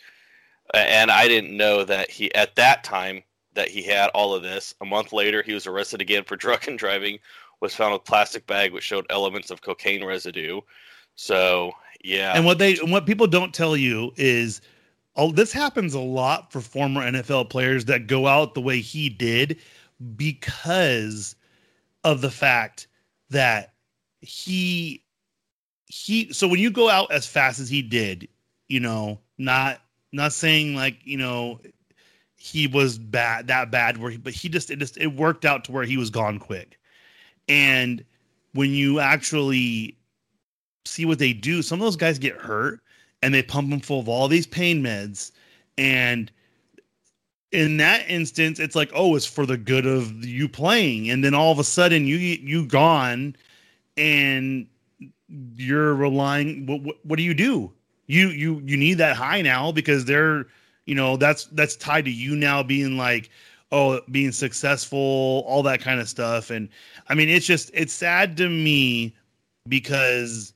and 0.74 1.12
I 1.12 1.28
didn't 1.28 1.56
know 1.56 1.84
that 1.84 2.10
he 2.10 2.34
at 2.34 2.56
that 2.56 2.84
time 2.84 3.24
that 3.54 3.70
he 3.70 3.84
had 3.84 4.10
all 4.10 4.34
of 4.34 4.44
this. 4.44 4.74
A 4.82 4.86
month 4.86 5.14
later, 5.14 5.42
he 5.42 5.54
was 5.54 5.68
arrested 5.68 6.02
again 6.02 6.24
for 6.24 6.36
drunken 6.36 6.76
driving. 6.76 7.20
Was 7.62 7.74
found 7.74 7.94
with 7.94 8.04
plastic 8.04 8.46
bag 8.48 8.74
which 8.74 8.84
showed 8.84 9.06
elements 9.10 9.50
of 9.52 9.62
cocaine 9.62 10.04
residue. 10.04 10.62
So 11.16 11.72
yeah, 12.04 12.34
And 12.36 12.46
what 12.46 12.60
they 12.60 12.78
and 12.78 12.92
what 12.92 13.06
people 13.06 13.28
don't 13.28 13.54
tell 13.54 13.76
you 13.76 14.12
is 14.16 14.62
oh 15.16 15.32
this 15.32 15.52
happens 15.52 15.94
a 15.94 16.00
lot 16.00 16.52
for 16.52 16.62
former 16.62 17.02
NFL 17.02 17.50
players 17.50 17.86
that 17.86 18.08
go 18.08 18.28
out 18.28 18.54
the 18.54 18.62
way 18.62 18.80
he 18.80 19.10
did 19.10 19.58
because 20.16 21.36
of 22.04 22.22
the 22.22 22.30
fact 22.30 22.88
that 23.30 23.74
he 24.22 25.04
he 25.88 26.32
so 26.34 26.48
when 26.48 26.60
you 26.60 26.70
go 26.70 26.90
out 26.90 27.12
as 27.12 27.26
fast 27.26 27.60
as 27.60 27.70
he 27.70 27.82
did, 27.82 28.28
you 28.68 28.80
know, 28.80 29.20
not 29.38 29.82
not 30.12 30.34
saying 30.34 30.76
like, 30.76 30.98
you 31.04 31.18
know, 31.18 31.60
he 32.36 32.68
was 32.68 32.98
bad 32.98 33.48
that 33.48 33.72
bad 33.72 33.98
where 33.98 34.12
he, 34.12 34.18
but 34.18 34.34
he 34.34 34.50
just 34.50 34.70
it 34.70 34.78
just 34.78 34.98
it 34.98 35.08
worked 35.08 35.46
out 35.46 35.64
to 35.66 35.72
where 35.72 35.84
he 35.84 35.98
was 35.98 36.10
gone 36.10 36.38
quick. 36.38 36.80
And 37.48 38.04
when 38.54 38.72
you 38.72 39.00
actually 39.00 39.98
see 40.86 41.06
what 41.06 41.20
they 41.20 41.34
do, 41.34 41.62
some 41.62 41.80
of 41.80 41.86
those 41.86 41.96
guys 41.96 42.20
get 42.20 42.36
hurt 42.36 42.80
and 43.22 43.34
they 43.34 43.44
pump 43.44 43.70
them 43.70 43.80
full 43.80 44.00
of 44.00 44.10
all 44.10 44.28
these 44.28 44.48
pain 44.48 44.84
meds. 44.84 45.32
And 45.78 46.32
in 47.52 47.78
that 47.78 48.10
instance, 48.10 48.60
it's 48.60 48.76
like, 48.76 48.92
oh, 48.94 49.16
it's 49.16 49.26
for 49.26 49.46
the 49.46 49.58
good 49.58 49.86
of 49.86 50.24
you 50.24 50.48
playing. 50.48 51.10
And 51.10 51.24
then 51.24 51.34
all 51.34 51.52
of 51.52 51.60
a 51.60 51.64
sudden 51.64 52.06
you 52.06 52.18
you 52.18 52.66
gone 52.66 53.36
and 53.98 54.68
you're 55.56 55.96
relying 55.96 56.66
what, 56.66 56.82
what, 56.82 56.96
what 57.04 57.18
do 57.18 57.24
you 57.24 57.34
do? 57.34 57.72
You 58.08 58.30
you 58.30 58.62
you 58.66 58.78
need 58.78 58.96
that 58.96 59.16
high 59.16 59.42
now 59.42 59.72
because 59.72 60.06
they're 60.06 60.46
you 60.86 60.96
know 60.96 61.18
that's 61.18 61.46
that's 61.46 61.76
tied 61.76 62.06
to 62.06 62.12
you 62.12 62.36
now 62.36 62.62
being 62.62 62.98
like 62.98 63.30
oh 63.76 64.00
being 64.10 64.32
successful, 64.32 65.44
all 65.46 65.62
that 65.64 65.82
kind 65.82 66.00
of 66.00 66.08
stuff. 66.08 66.50
And 66.50 66.70
I 67.10 67.14
mean, 67.14 67.30
it's 67.30 67.46
just 67.46 67.70
it's 67.74 67.94
sad 67.94 68.38
to 68.38 68.50
me 68.50 69.14
because 69.68 70.54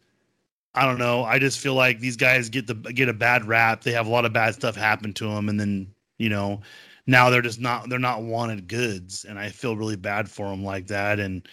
I 0.73 0.85
don't 0.85 0.99
know. 0.99 1.23
I 1.23 1.39
just 1.39 1.59
feel 1.59 1.73
like 1.73 1.99
these 1.99 2.15
guys 2.15 2.49
get 2.49 2.65
the 2.65 2.75
get 2.75 3.09
a 3.09 3.13
bad 3.13 3.45
rap. 3.45 3.83
They 3.83 3.91
have 3.91 4.07
a 4.07 4.09
lot 4.09 4.25
of 4.25 4.33
bad 4.33 4.55
stuff 4.55 4.75
happen 4.75 5.13
to 5.15 5.27
them, 5.27 5.49
and 5.49 5.59
then 5.59 5.93
you 6.17 6.29
know 6.29 6.61
now 7.07 7.29
they're 7.29 7.41
just 7.41 7.59
not 7.59 7.89
they're 7.89 7.99
not 7.99 8.23
wanted 8.23 8.67
goods, 8.67 9.25
and 9.25 9.37
I 9.37 9.49
feel 9.49 9.75
really 9.75 9.97
bad 9.97 10.29
for 10.29 10.49
them 10.49 10.63
like 10.63 10.87
that. 10.87 11.19
And 11.19 11.47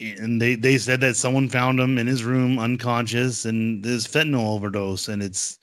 and 0.00 0.40
they 0.40 0.54
they 0.54 0.78
said 0.78 1.00
that 1.00 1.16
someone 1.16 1.48
found 1.48 1.80
him 1.80 1.98
in 1.98 2.06
his 2.06 2.22
room 2.22 2.58
unconscious 2.60 3.44
and 3.46 3.82
this 3.82 4.06
fentanyl 4.06 4.54
overdose, 4.54 5.08
and 5.08 5.22
it's 5.22 5.58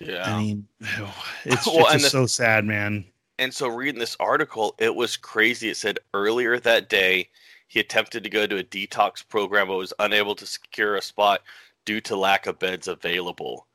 yeah. 0.00 0.24
I 0.34 0.42
mean, 0.42 0.66
it's, 1.44 1.66
Well, 1.66 1.84
it's 1.86 1.92
just 1.92 2.04
the- 2.04 2.10
so 2.10 2.26
sad, 2.26 2.64
man. 2.64 3.04
And 3.42 3.52
so 3.52 3.66
reading 3.66 3.98
this 3.98 4.16
article, 4.20 4.76
it 4.78 4.94
was 4.94 5.16
crazy. 5.16 5.68
It 5.68 5.76
said 5.76 5.98
earlier 6.14 6.60
that 6.60 6.88
day 6.88 7.28
he 7.66 7.80
attempted 7.80 8.22
to 8.22 8.30
go 8.30 8.46
to 8.46 8.58
a 8.58 8.62
detox 8.62 9.26
program 9.28 9.66
but 9.66 9.78
was 9.78 9.92
unable 9.98 10.36
to 10.36 10.46
secure 10.46 10.94
a 10.94 11.02
spot 11.02 11.42
due 11.84 12.00
to 12.02 12.14
lack 12.16 12.46
of 12.46 12.60
beds 12.60 12.86
available. 12.86 13.66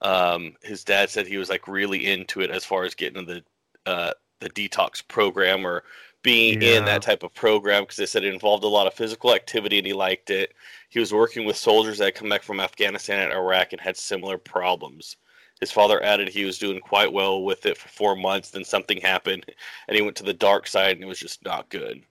Um, 0.00 0.54
his 0.62 0.82
dad 0.82 1.10
said 1.10 1.26
he 1.26 1.36
was 1.36 1.50
like 1.50 1.68
really 1.68 2.10
into 2.10 2.40
it 2.40 2.50
as 2.50 2.64
far 2.64 2.84
as 2.84 2.94
getting 2.94 3.26
the 3.26 3.44
uh, 3.84 4.12
the 4.40 4.48
detox 4.48 5.06
program 5.06 5.66
or 5.66 5.84
being 6.22 6.62
Yeah. 6.62 6.78
in 6.78 6.84
that 6.86 7.02
type 7.02 7.22
of 7.22 7.34
program 7.34 7.82
because 7.82 7.96
they 7.96 8.06
said 8.06 8.24
it 8.24 8.32
involved 8.32 8.64
a 8.64 8.68
lot 8.68 8.86
of 8.86 8.94
physical 8.94 9.34
activity 9.34 9.76
and 9.76 9.86
he 9.86 9.92
liked 9.92 10.30
it. 10.30 10.54
He 10.88 11.00
was 11.00 11.12
working 11.12 11.44
with 11.44 11.56
soldiers 11.56 11.98
that 11.98 12.06
had 12.06 12.14
come 12.14 12.30
back 12.30 12.42
from 12.44 12.60
Afghanistan 12.60 13.20
and 13.20 13.32
Iraq 13.32 13.72
and 13.72 13.80
had 13.80 13.98
similar 13.98 14.38
problems. 14.38 15.16
His 15.62 15.70
father 15.70 16.02
added 16.02 16.28
he 16.28 16.44
was 16.44 16.58
doing 16.58 16.80
quite 16.80 17.12
well 17.12 17.44
with 17.44 17.66
it 17.66 17.78
for 17.78 17.88
four 17.88 18.16
months. 18.16 18.50
Then 18.50 18.64
something 18.64 19.00
happened, 19.00 19.46
and 19.86 19.96
he 19.96 20.02
went 20.02 20.16
to 20.16 20.24
the 20.24 20.34
dark 20.34 20.66
side, 20.66 20.96
and 20.96 21.04
it 21.04 21.06
was 21.06 21.20
just 21.20 21.44
not 21.44 21.68
good. 21.68 22.02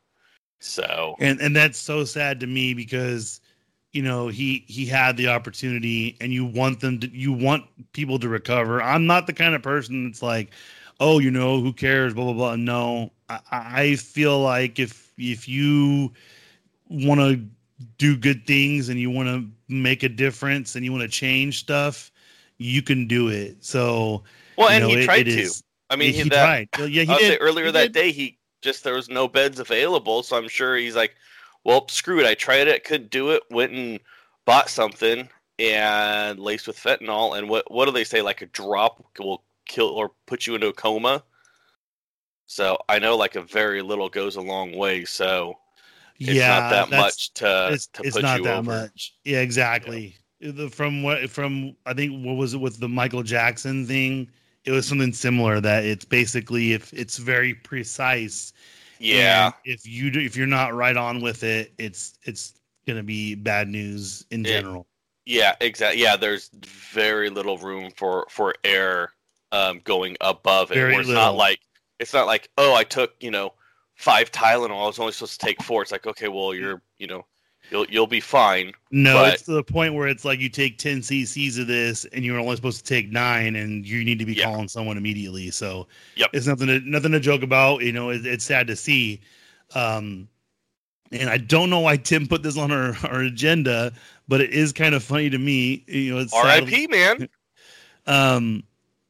So 0.62 1.18
And 1.20 1.42
and 1.42 1.54
that's 1.54 1.78
so 1.78 2.06
sad 2.06 2.40
to 2.40 2.48
me 2.48 2.74
because 2.74 3.42
you 3.92 4.04
know 4.04 4.30
he 4.30 4.64
he 4.70 4.86
had 4.86 5.18
the 5.18 5.28
opportunity 5.28 6.16
and 6.22 6.32
you 6.32 6.46
want 6.46 6.80
them 6.80 7.02
to 7.02 7.10
you 7.10 7.34
want 7.34 7.66
people 7.92 8.18
to 8.20 8.30
recover. 8.30 8.82
I'm 8.82 9.06
not 9.06 9.28
the 9.28 9.34
kind 9.34 9.54
of 9.54 9.62
person 9.62 10.06
that's 10.06 10.22
like, 10.22 10.52
oh, 11.02 11.20
you 11.20 11.30
know, 11.30 11.60
who 11.60 11.74
cares, 11.74 12.14
blah 12.14 12.24
blah 12.24 12.34
blah. 12.34 12.56
No, 12.56 13.12
I, 13.28 13.40
I 13.52 13.96
feel 13.98 14.40
like 14.40 14.80
if 14.80 15.12
if 15.18 15.50
you 15.50 16.14
want 16.90 17.20
to 17.20 17.46
do 17.98 18.16
good 18.16 18.48
things 18.48 18.88
and 18.88 18.98
you 18.98 19.10
want 19.10 19.28
to 19.28 19.46
make 19.68 20.04
a 20.04 20.10
difference 20.10 20.78
and 20.78 20.86
you 20.86 20.94
want 20.94 21.02
to 21.02 21.10
change 21.10 21.60
stuff, 21.60 22.11
you 22.62 22.82
can 22.82 23.08
do 23.08 23.30
it. 23.30 23.64
So 23.64 24.24
well, 24.58 24.70
and 24.70 24.84
know, 24.84 24.90
he 24.90 25.02
it- 25.02 25.06
tried 25.06 25.28
it 25.28 25.36
to. 25.36 25.42
is- 25.42 25.64
I 25.90 25.98
mean, 25.98 26.14
he, 26.14 26.22
he, 26.24 26.30
that, 26.30 26.46
tried. 26.46 26.70
Well, 26.78 26.88
yeah, 26.88 27.04
he 27.04 27.18
did. 27.18 27.38
earlier 27.42 27.66
He 27.66 27.72
that 27.74 27.92
did. 27.92 27.94
day 27.94 28.12
he 28.14 28.38
just 28.62 28.86
there 28.86 28.94
was 28.94 29.10
no 29.10 29.28
beds 29.28 29.60
available, 29.60 30.24
so 30.24 30.38
I'm 30.38 30.48
sure 30.48 30.78
he's 30.78 30.96
like, 30.96 31.16
well, 31.66 31.86
screw 31.90 32.22
it. 32.22 32.26
I 32.26 32.34
tried 32.34 32.70
it, 32.70 32.86
couldn't 32.86 33.12
do 33.12 33.32
it. 33.32 33.44
Went 33.50 33.74
and 33.74 34.00
bought 34.46 34.70
something 34.70 35.28
and 35.60 36.40
laced 36.40 36.68
with 36.68 36.78
fentanyl. 36.78 37.38
And 37.38 37.50
what 37.50 37.70
what 37.70 37.86
do 37.86 37.92
they 37.92 38.06
say? 38.06 38.22
Like 38.22 38.42
a 38.42 38.46
drop 38.46 39.04
will 39.20 39.44
kill 39.66 39.88
or 39.88 40.12
put 40.28 40.48
you 40.48 40.56
into 40.56 40.68
a 40.68 40.74
coma. 40.74 41.24
So 42.46 42.78
I 42.88 42.98
know 43.00 43.18
like 43.18 43.36
a 43.36 43.42
very 43.42 43.82
little 43.82 44.08
goes 44.08 44.38
a 44.38 44.42
long 44.42 44.76
way. 44.78 45.04
So 45.04 45.58
it's 46.20 46.32
yeah, 46.32 46.48
not 46.60 46.70
that 46.70 46.90
much 46.98 47.34
to 47.34 47.70
it's, 47.74 47.88
to 47.88 48.04
it's 48.04 48.16
put 48.16 48.24
not 48.24 48.38
you 48.40 48.46
that 48.46 48.60
over. 48.60 48.72
much. 48.72 49.14
Yeah, 49.26 49.40
exactly. 49.42 50.16
The, 50.42 50.70
from 50.70 51.04
what 51.04 51.30
from 51.30 51.76
I 51.86 51.94
think 51.94 52.26
what 52.26 52.36
was 52.36 52.54
it 52.54 52.58
with 52.58 52.80
the 52.80 52.90
Michael 52.90 53.24
Jackson 53.24 53.86
thing? 53.86 54.30
It 54.66 54.72
was 54.72 54.88
something 54.88 55.14
similar 55.14 55.60
that 55.62 55.86
it's 55.86 56.06
basically 56.06 56.74
if 56.74 56.92
it's 56.94 57.18
very 57.18 57.54
precise. 57.54 58.54
Yeah. 59.00 59.52
if 59.66 59.88
you 59.88 60.12
do, 60.12 60.20
if 60.20 60.36
you're 60.36 60.46
not 60.46 60.76
right 60.76 60.96
on 60.96 61.22
with 61.22 61.44
it, 61.44 61.74
it's 61.78 62.18
it's 62.24 62.54
gonna 62.88 63.04
be 63.04 63.36
bad 63.36 63.68
news 63.68 64.26
in 64.32 64.44
general. 64.44 64.88
Yeah, 65.26 65.56
exactly. 65.62 66.02
Yeah, 66.02 66.16
there's 66.16 66.50
very 66.66 67.30
little 67.30 67.58
room 67.58 67.92
for 67.96 68.26
for 68.30 68.56
air 68.64 69.12
um, 69.52 69.82
going 69.84 70.18
above 70.22 70.72
it. 70.72 70.76
Very 70.76 70.96
it's 70.96 71.08
little. 71.08 71.22
not 71.22 71.36
like 71.36 71.60
it's 72.00 72.14
not 72.14 72.28
like 72.28 72.50
oh, 72.58 72.74
I 72.74 72.84
took 72.84 73.14
you 73.20 73.32
know 73.32 73.54
five 73.96 74.32
Tylenol. 74.32 74.84
I 74.84 74.88
was 74.88 75.00
only 75.00 75.12
supposed 75.12 75.40
to 75.40 75.46
take 75.46 75.62
four. 75.62 75.84
It's 75.84 75.92
like 75.92 76.08
okay, 76.08 76.28
well 76.28 76.54
you're 76.54 76.82
you 76.98 77.08
know 77.08 77.26
you'll 77.72 77.86
you'll 77.90 78.08
be 78.08 78.20
fine. 78.20 78.74
No, 78.92 79.16
But- 79.16 79.34
it's 79.36 79.44
to 79.44 79.54
the 79.54 79.64
point 79.64 79.94
where 79.94 80.08
it's 80.08 80.26
like 80.26 80.40
you 80.40 80.50
take 80.50 80.78
10 80.78 81.00
cc's 81.02 81.58
of 81.58 81.68
this 81.68 82.06
and 82.06 82.24
you're 82.24 82.38
only 82.38 82.56
supposed 82.56 82.86
to 82.86 82.94
take 82.94 83.12
nine 83.12 83.56
and 83.56 83.86
you 83.86 84.04
need 84.04 84.20
to 84.20 84.26
be 84.26 84.34
Yeah. 84.34 84.46
calling 84.46 84.68
someone 84.68 84.98
immediately. 84.98 85.50
So 85.52 85.88
Yep. 86.16 86.30
it's 86.34 86.46
nothing 86.48 86.68
to, 86.68 86.80
nothing 86.82 87.12
to 87.14 87.20
joke 87.20 87.42
about. 87.42 87.82
You 87.82 87.94
know, 87.94 88.10
it, 88.12 88.26
it's 88.26 88.44
sad 88.44 88.68
to 88.68 88.76
see. 88.76 89.22
Um, 89.74 90.28
and 91.12 91.30
I 91.30 91.38
don't 91.38 91.70
know 91.70 91.80
why 91.80 91.98
Tim 91.98 92.28
put 92.28 92.44
this 92.44 92.58
on 92.58 92.72
our, 92.72 92.96
our 93.06 93.22
agenda, 93.22 93.92
but 94.28 94.42
it 94.42 94.52
is 94.52 94.72
kind 94.72 94.96
of 94.96 95.04
funny 95.04 95.30
to 95.30 95.38
me. 95.38 95.84
You 95.88 96.14
know, 96.16 96.20
it's 96.22 96.34
R.I.P. 96.34 96.88
Man. 96.88 97.28
um, 98.08 98.64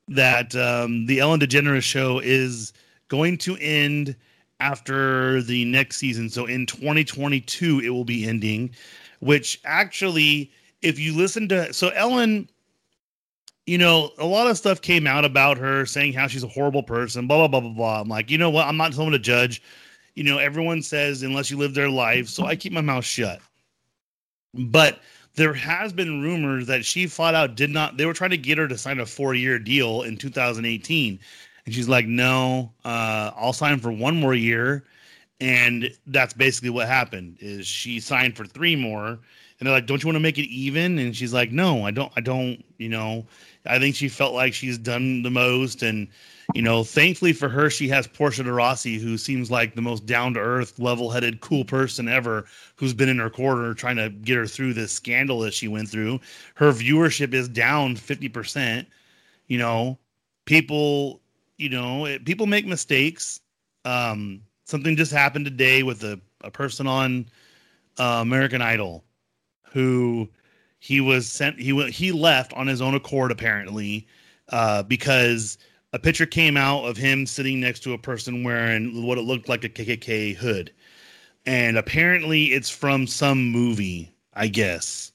that 0.08 0.56
um, 0.56 1.06
the 1.06 1.20
Ellen 1.20 1.40
DeGeneres 1.40 1.84
show 1.84 2.20
is 2.20 2.74
going 3.08 3.38
to 3.40 3.56
end 3.58 4.16
after 4.62 5.42
the 5.42 5.66
next 5.66 5.98
season. 5.98 6.30
So 6.30 6.46
in 6.46 6.66
2022, 6.66 7.80
it 7.80 7.90
will 7.90 8.06
be 8.06 8.28
ending, 8.28 8.70
which 9.20 9.60
actually, 9.66 10.52
if 10.82 11.00
you 11.00 11.16
listen 11.16 11.50
to, 11.50 11.74
so 11.74 11.90
Ellen, 11.90 12.48
you 13.66 13.78
know, 13.78 14.12
a 14.18 14.26
lot 14.26 14.48
of 14.48 14.58
stuff 14.58 14.82
came 14.82 15.08
out 15.08 15.26
about 15.26 15.58
her 15.58 15.86
saying 15.86 16.14
how 16.14 16.28
she's 16.28 16.44
a 16.44 16.48
horrible 16.48 16.84
person, 16.84 17.28
blah, 17.28 17.38
blah, 17.38 17.48
blah, 17.48 17.60
blah, 17.60 17.76
blah. 17.76 18.02
I'm 18.02 18.08
like, 18.08 18.30
you 18.30 18.38
know 18.38 18.50
what? 18.50 18.68
I'm 18.68 18.78
not 18.78 18.94
someone 18.94 19.14
to 19.14 19.20
judge. 19.20 19.62
You 20.16 20.24
know, 20.24 20.38
everyone 20.38 20.82
says 20.82 21.24
unless 21.24 21.50
you 21.50 21.58
live 21.58 21.74
their 21.74 21.90
life. 21.90 22.28
So 22.28 22.46
I 22.46 22.56
keep 22.56 22.74
my 22.74 22.82
mouth 22.82 23.06
shut. 23.06 23.40
But 24.54 25.00
there 25.36 25.54
has 25.54 25.94
been 25.94 26.22
rumors 26.22 26.68
that 26.68 26.86
she 26.86 27.08
flat 27.08 27.34
out 27.34 27.56
did 27.56 27.70
not 27.70 27.96
they 27.98 28.06
were 28.06 28.14
trying 28.14 28.32
to 28.32 28.38
get 28.38 28.58
her 28.58 28.68
to 28.68 28.78
sign 28.78 29.00
a 29.00 29.06
four 29.06 29.34
year 29.34 29.58
deal 29.58 30.02
in 30.02 30.18
2018 30.18 31.20
and 31.66 31.74
she's 31.74 31.90
like 31.90 32.06
no 32.06 32.72
uh, 32.86 33.32
i'll 33.36 33.54
sign 33.54 33.80
for 33.80 33.92
one 33.92 34.20
more 34.20 34.34
year 34.34 34.84
and 35.40 35.92
that's 36.08 36.34
basically 36.34 36.70
what 36.70 36.88
happened 36.88 37.38
is 37.40 37.66
she 37.66 38.00
signed 38.00 38.36
for 38.36 38.46
three 38.46 38.76
more 38.76 39.08
and 39.10 39.68
they're 39.68 39.74
like 39.74 39.88
don't 39.88 40.04
you 40.04 40.08
want 40.08 40.16
to 40.16 40.22
make 40.22 40.38
it 40.38 40.50
even 40.50 40.98
and 41.00 41.16
she's 41.16 41.34
like 41.34 41.52
no 41.52 41.86
i 41.86 41.92
don't 41.92 42.12
i 42.16 42.22
don't 42.22 42.64
you 42.78 42.90
know 42.90 43.26
i 43.66 43.80
think 43.80 43.96
she 43.96 44.10
felt 44.10 44.34
like 44.34 44.54
she's 44.54 44.78
done 44.78 45.24
the 45.24 45.32
most 45.32 45.84
and 45.84 46.08
you 46.54 46.62
know 46.62 46.84
thankfully 46.84 47.34
for 47.34 47.50
her 47.50 47.70
she 47.70 47.88
has 47.88 48.08
portia 48.08 48.44
de 48.44 48.52
rossi 48.52 48.98
who 49.00 49.18
seems 49.18 49.50
like 49.50 49.74
the 49.74 49.82
most 49.82 50.06
down 50.06 50.34
to 50.34 50.40
earth 50.40 50.78
level 50.80 51.10
headed 51.10 51.40
cool 51.42 51.64
person 51.64 52.08
ever 52.08 52.46
who's 52.82 52.96
been 52.96 53.10
in 53.10 53.20
her 53.20 53.30
corner 53.30 53.76
trying 53.76 53.96
to 53.96 54.10
get 54.10 54.36
her 54.36 54.48
through 54.48 54.74
this 54.74 54.92
scandal 54.92 55.40
that 55.40 55.54
she 55.54 55.68
went 55.68 55.88
through. 55.88 56.20
Her 56.56 56.72
viewership 56.72 57.32
is 57.32 57.48
down 57.48 57.96
50%. 57.96 58.88
You 59.48 59.60
know, 59.60 60.00
people, 60.46 61.21
you 61.62 61.70
know, 61.70 62.06
it, 62.06 62.26
people 62.26 62.48
make 62.48 62.66
mistakes. 62.66 63.40
Um, 63.86 64.42
something 64.66 64.96
just 64.96 65.12
happened 65.12 65.46
today 65.46 65.84
with 65.84 66.04
a, 66.04 66.20
a 66.44 66.52
person 66.52 66.88
on 66.88 67.28
uh, 68.00 68.20
American 68.22 68.62
Idol 68.62 69.04
who 69.72 70.30
he 70.80 71.00
was 71.00 71.32
sent, 71.32 71.60
he, 71.60 71.72
wa- 71.74 71.86
he 71.86 72.12
left 72.12 72.54
on 72.54 72.68
his 72.68 72.82
own 72.82 72.96
accord, 72.96 73.32
apparently, 73.32 74.08
uh, 74.50 74.84
because 74.84 75.58
a 75.94 76.00
picture 76.00 76.26
came 76.26 76.58
out 76.58 76.86
of 76.86 76.98
him 76.98 77.26
sitting 77.26 77.60
next 77.60 77.82
to 77.82 77.94
a 77.94 77.98
person 77.98 78.44
wearing 78.44 79.06
what 79.06 79.18
it 79.18 79.22
looked 79.22 79.48
like 79.48 79.64
a 79.64 79.70
KKK 79.70 80.36
hood 80.36 80.72
and 81.46 81.78
apparently 81.78 82.46
it's 82.46 82.70
from 82.70 83.08
some 83.08 83.50
movie, 83.50 84.12
I 84.34 84.48
guess. 84.48 85.12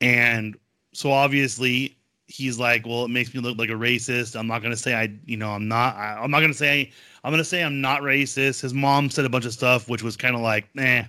And 0.00 0.56
so 0.92 1.10
obviously 1.10 1.97
he's 2.28 2.58
like, 2.58 2.86
well, 2.86 3.04
it 3.04 3.08
makes 3.08 3.34
me 3.34 3.40
look 3.40 3.58
like 3.58 3.70
a 3.70 3.72
racist. 3.72 4.38
I'm 4.38 4.46
not 4.46 4.62
gonna 4.62 4.76
say 4.76 4.94
I, 4.94 5.12
you 5.24 5.36
know, 5.36 5.50
I'm 5.50 5.66
not. 5.66 5.96
I, 5.96 6.18
I'm 6.22 6.30
not 6.30 6.40
gonna 6.40 6.54
say 6.54 6.92
I'm 7.24 7.32
gonna 7.32 7.44
say 7.44 7.62
I'm 7.62 7.80
not 7.80 8.02
racist. 8.02 8.60
His 8.60 8.74
mom 8.74 9.10
said 9.10 9.24
a 9.24 9.28
bunch 9.28 9.44
of 9.44 9.52
stuff 9.52 9.88
which 9.88 10.02
was 10.02 10.16
kind 10.16 10.34
of 10.36 10.42
like, 10.42 10.68
eh, 10.78 11.04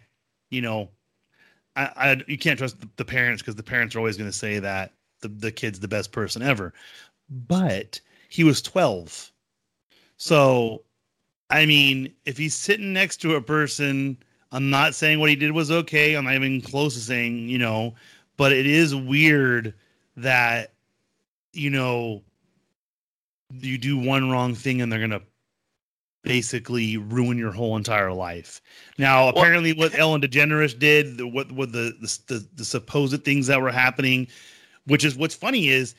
you 0.50 0.62
know, 0.62 0.90
I, 1.76 1.92
I 1.96 2.24
you 2.28 2.38
can't 2.38 2.58
trust 2.58 2.80
the, 2.82 2.90
the 2.98 3.06
parents 3.06 3.42
because 3.42 3.56
the 3.56 3.64
parents 3.64 3.96
are 3.96 4.00
always 4.00 4.18
gonna 4.18 4.32
say 4.32 4.60
that 4.60 4.94
the 5.22 5.28
the 5.28 5.52
kid's 5.52 5.80
the 5.80 5.88
best 5.88 6.12
person 6.12 6.42
ever. 6.42 6.74
But 7.30 8.00
he 8.30 8.44
was 8.44 8.62
12, 8.62 9.32
so 10.18 10.84
I 11.52 11.66
mean, 11.66 12.14
if 12.26 12.38
he's 12.38 12.56
sitting 12.56 12.94
next 12.94 13.18
to 13.18 13.36
a 13.36 13.42
person 13.42 14.18
I'm 14.52 14.70
not 14.70 14.96
saying 14.96 15.20
what 15.20 15.30
he 15.30 15.36
did 15.36 15.52
was 15.52 15.72
okay. 15.72 16.16
I'm 16.16 16.26
not 16.26 16.34
even 16.36 16.62
close 16.62 16.96
to 16.96 17.00
saying, 17.00 17.50
you 17.50 17.58
know, 17.58 17.94
but 18.38 18.52
it 18.52 18.66
is 18.66 18.96
weird 18.96 19.74
that, 20.18 20.74
you 21.60 21.70
know, 21.70 22.24
you 23.52 23.78
do 23.78 23.98
one 23.98 24.30
wrong 24.30 24.56
thing 24.56 24.82
and 24.82 24.92
they're 24.92 25.00
going 25.00 25.10
to 25.12 25.22
basically 26.24 26.98
ruin 26.98 27.38
your 27.38 27.52
whole 27.52 27.78
entire 27.78 28.12
life. 28.12 28.62
Now, 28.98 29.26
Well- 29.26 29.38
apparently, 29.38 29.74
what 29.74 29.98
Ellen 29.98 30.22
DeGeneres 30.22 30.78
did, 30.78 31.18
the, 31.18 31.28
what, 31.28 31.52
what 31.52 31.72
the, 31.72 31.96
the, 32.02 32.20
the, 32.28 32.48
the 32.56 32.66
supposed 32.66 33.24
things 33.24 33.48
that 33.48 33.62
were 33.62 33.72
happening, 33.72 34.28
which 34.86 35.04
is 35.04 35.16
what's 35.16 35.36
funny 35.36 35.70
is 35.70 35.96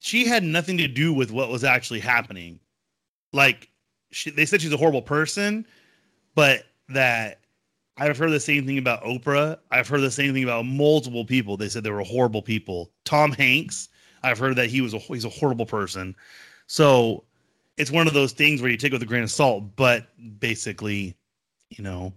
she 0.00 0.26
had 0.26 0.42
nothing 0.42 0.78
to 0.78 0.88
do 0.88 1.12
with 1.12 1.30
what 1.30 1.48
was 1.48 1.64
actually 1.64 2.00
happening. 2.00 2.58
Like, 3.32 3.70
she, 4.10 4.30
they 4.30 4.46
said 4.46 4.60
she's 4.60 4.72
a 4.72 4.76
horrible 4.76 5.02
person, 5.02 5.66
but 6.34 6.64
that 6.88 7.40
I've 7.96 8.18
heard 8.18 8.30
the 8.30 8.40
same 8.40 8.66
thing 8.66 8.78
about 8.78 9.02
Oprah. 9.04 9.58
I've 9.70 9.88
heard 9.88 10.00
the 10.00 10.10
same 10.10 10.34
thing 10.34 10.44
about 10.44 10.66
multiple 10.66 11.24
people. 11.24 11.56
They 11.56 11.68
said 11.68 11.84
they 11.84 11.90
were 11.90 12.02
horrible 12.02 12.42
people. 12.42 12.90
Tom 13.04 13.32
Hanks, 13.32 13.88
I've 14.22 14.38
heard 14.38 14.56
that 14.56 14.70
he 14.70 14.80
was 14.80 14.94
a 14.94 14.98
he's 14.98 15.24
a 15.24 15.30
horrible 15.30 15.66
person. 15.66 16.14
So 16.66 17.24
it's 17.76 17.90
one 17.90 18.06
of 18.06 18.14
those 18.14 18.32
things 18.32 18.60
where 18.60 18.70
you 18.70 18.76
take 18.76 18.92
it 18.92 18.94
with 18.94 19.02
a 19.02 19.06
grain 19.06 19.22
of 19.22 19.30
salt, 19.30 19.76
but 19.76 20.06
basically, 20.38 21.16
you 21.70 21.82
know, 21.82 22.12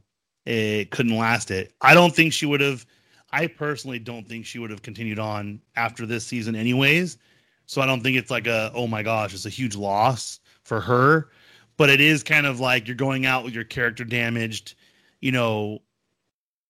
it 0.45 0.91
couldn't 0.91 1.17
last 1.17 1.51
it. 1.51 1.73
I 1.81 1.93
don't 1.93 2.13
think 2.15 2.33
she 2.33 2.45
would 2.45 2.61
have. 2.61 2.85
I 3.31 3.47
personally 3.47 3.99
don't 3.99 4.27
think 4.27 4.45
she 4.45 4.59
would 4.59 4.69
have 4.69 4.81
continued 4.81 5.19
on 5.19 5.61
after 5.75 6.05
this 6.05 6.25
season, 6.25 6.55
anyways. 6.55 7.17
So 7.65 7.81
I 7.81 7.85
don't 7.85 8.01
think 8.01 8.17
it's 8.17 8.31
like 8.31 8.47
a 8.47 8.71
oh 8.73 8.87
my 8.87 9.03
gosh, 9.03 9.33
it's 9.33 9.45
a 9.45 9.49
huge 9.49 9.75
loss 9.75 10.39
for 10.63 10.81
her. 10.81 11.29
But 11.77 11.89
it 11.89 11.99
is 11.99 12.23
kind 12.23 12.45
of 12.45 12.59
like 12.59 12.87
you're 12.87 12.95
going 12.95 13.25
out 13.25 13.43
with 13.43 13.53
your 13.53 13.65
character 13.65 14.05
damaged. 14.05 14.75
You 15.19 15.31
know, 15.31 15.79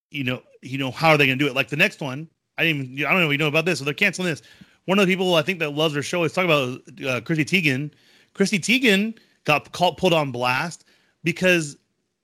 you 0.09 0.23
know, 0.23 0.41
you 0.61 0.77
know 0.77 0.91
how 0.91 1.09
are 1.09 1.17
they 1.17 1.27
going 1.27 1.37
to 1.37 1.43
do 1.43 1.49
it? 1.49 1.55
Like 1.55 1.67
the 1.67 1.75
next 1.75 2.01
one, 2.01 2.27
I 2.57 2.63
didn't 2.63 2.85
even 2.85 3.05
I 3.05 3.11
don't 3.11 3.19
know 3.19 3.27
if 3.27 3.31
you 3.31 3.37
know 3.37 3.47
about 3.47 3.65
this. 3.65 3.79
So 3.79 3.85
they're 3.85 3.93
canceling 3.93 4.29
this. 4.29 4.41
One 4.85 4.99
of 4.99 5.07
the 5.07 5.11
people 5.11 5.35
I 5.35 5.41
think 5.41 5.59
that 5.59 5.71
loves 5.71 5.95
her 5.95 6.01
show 6.01 6.23
is 6.23 6.33
talking 6.33 6.49
about 6.49 7.07
uh, 7.07 7.21
Chrissy 7.21 7.45
Teigen. 7.45 7.91
Chrissy 8.33 8.59
Teigen 8.59 9.17
got 9.43 9.71
called 9.71 9.97
pulled 9.97 10.13
on 10.13 10.31
blast 10.31 10.85
because 11.23 11.77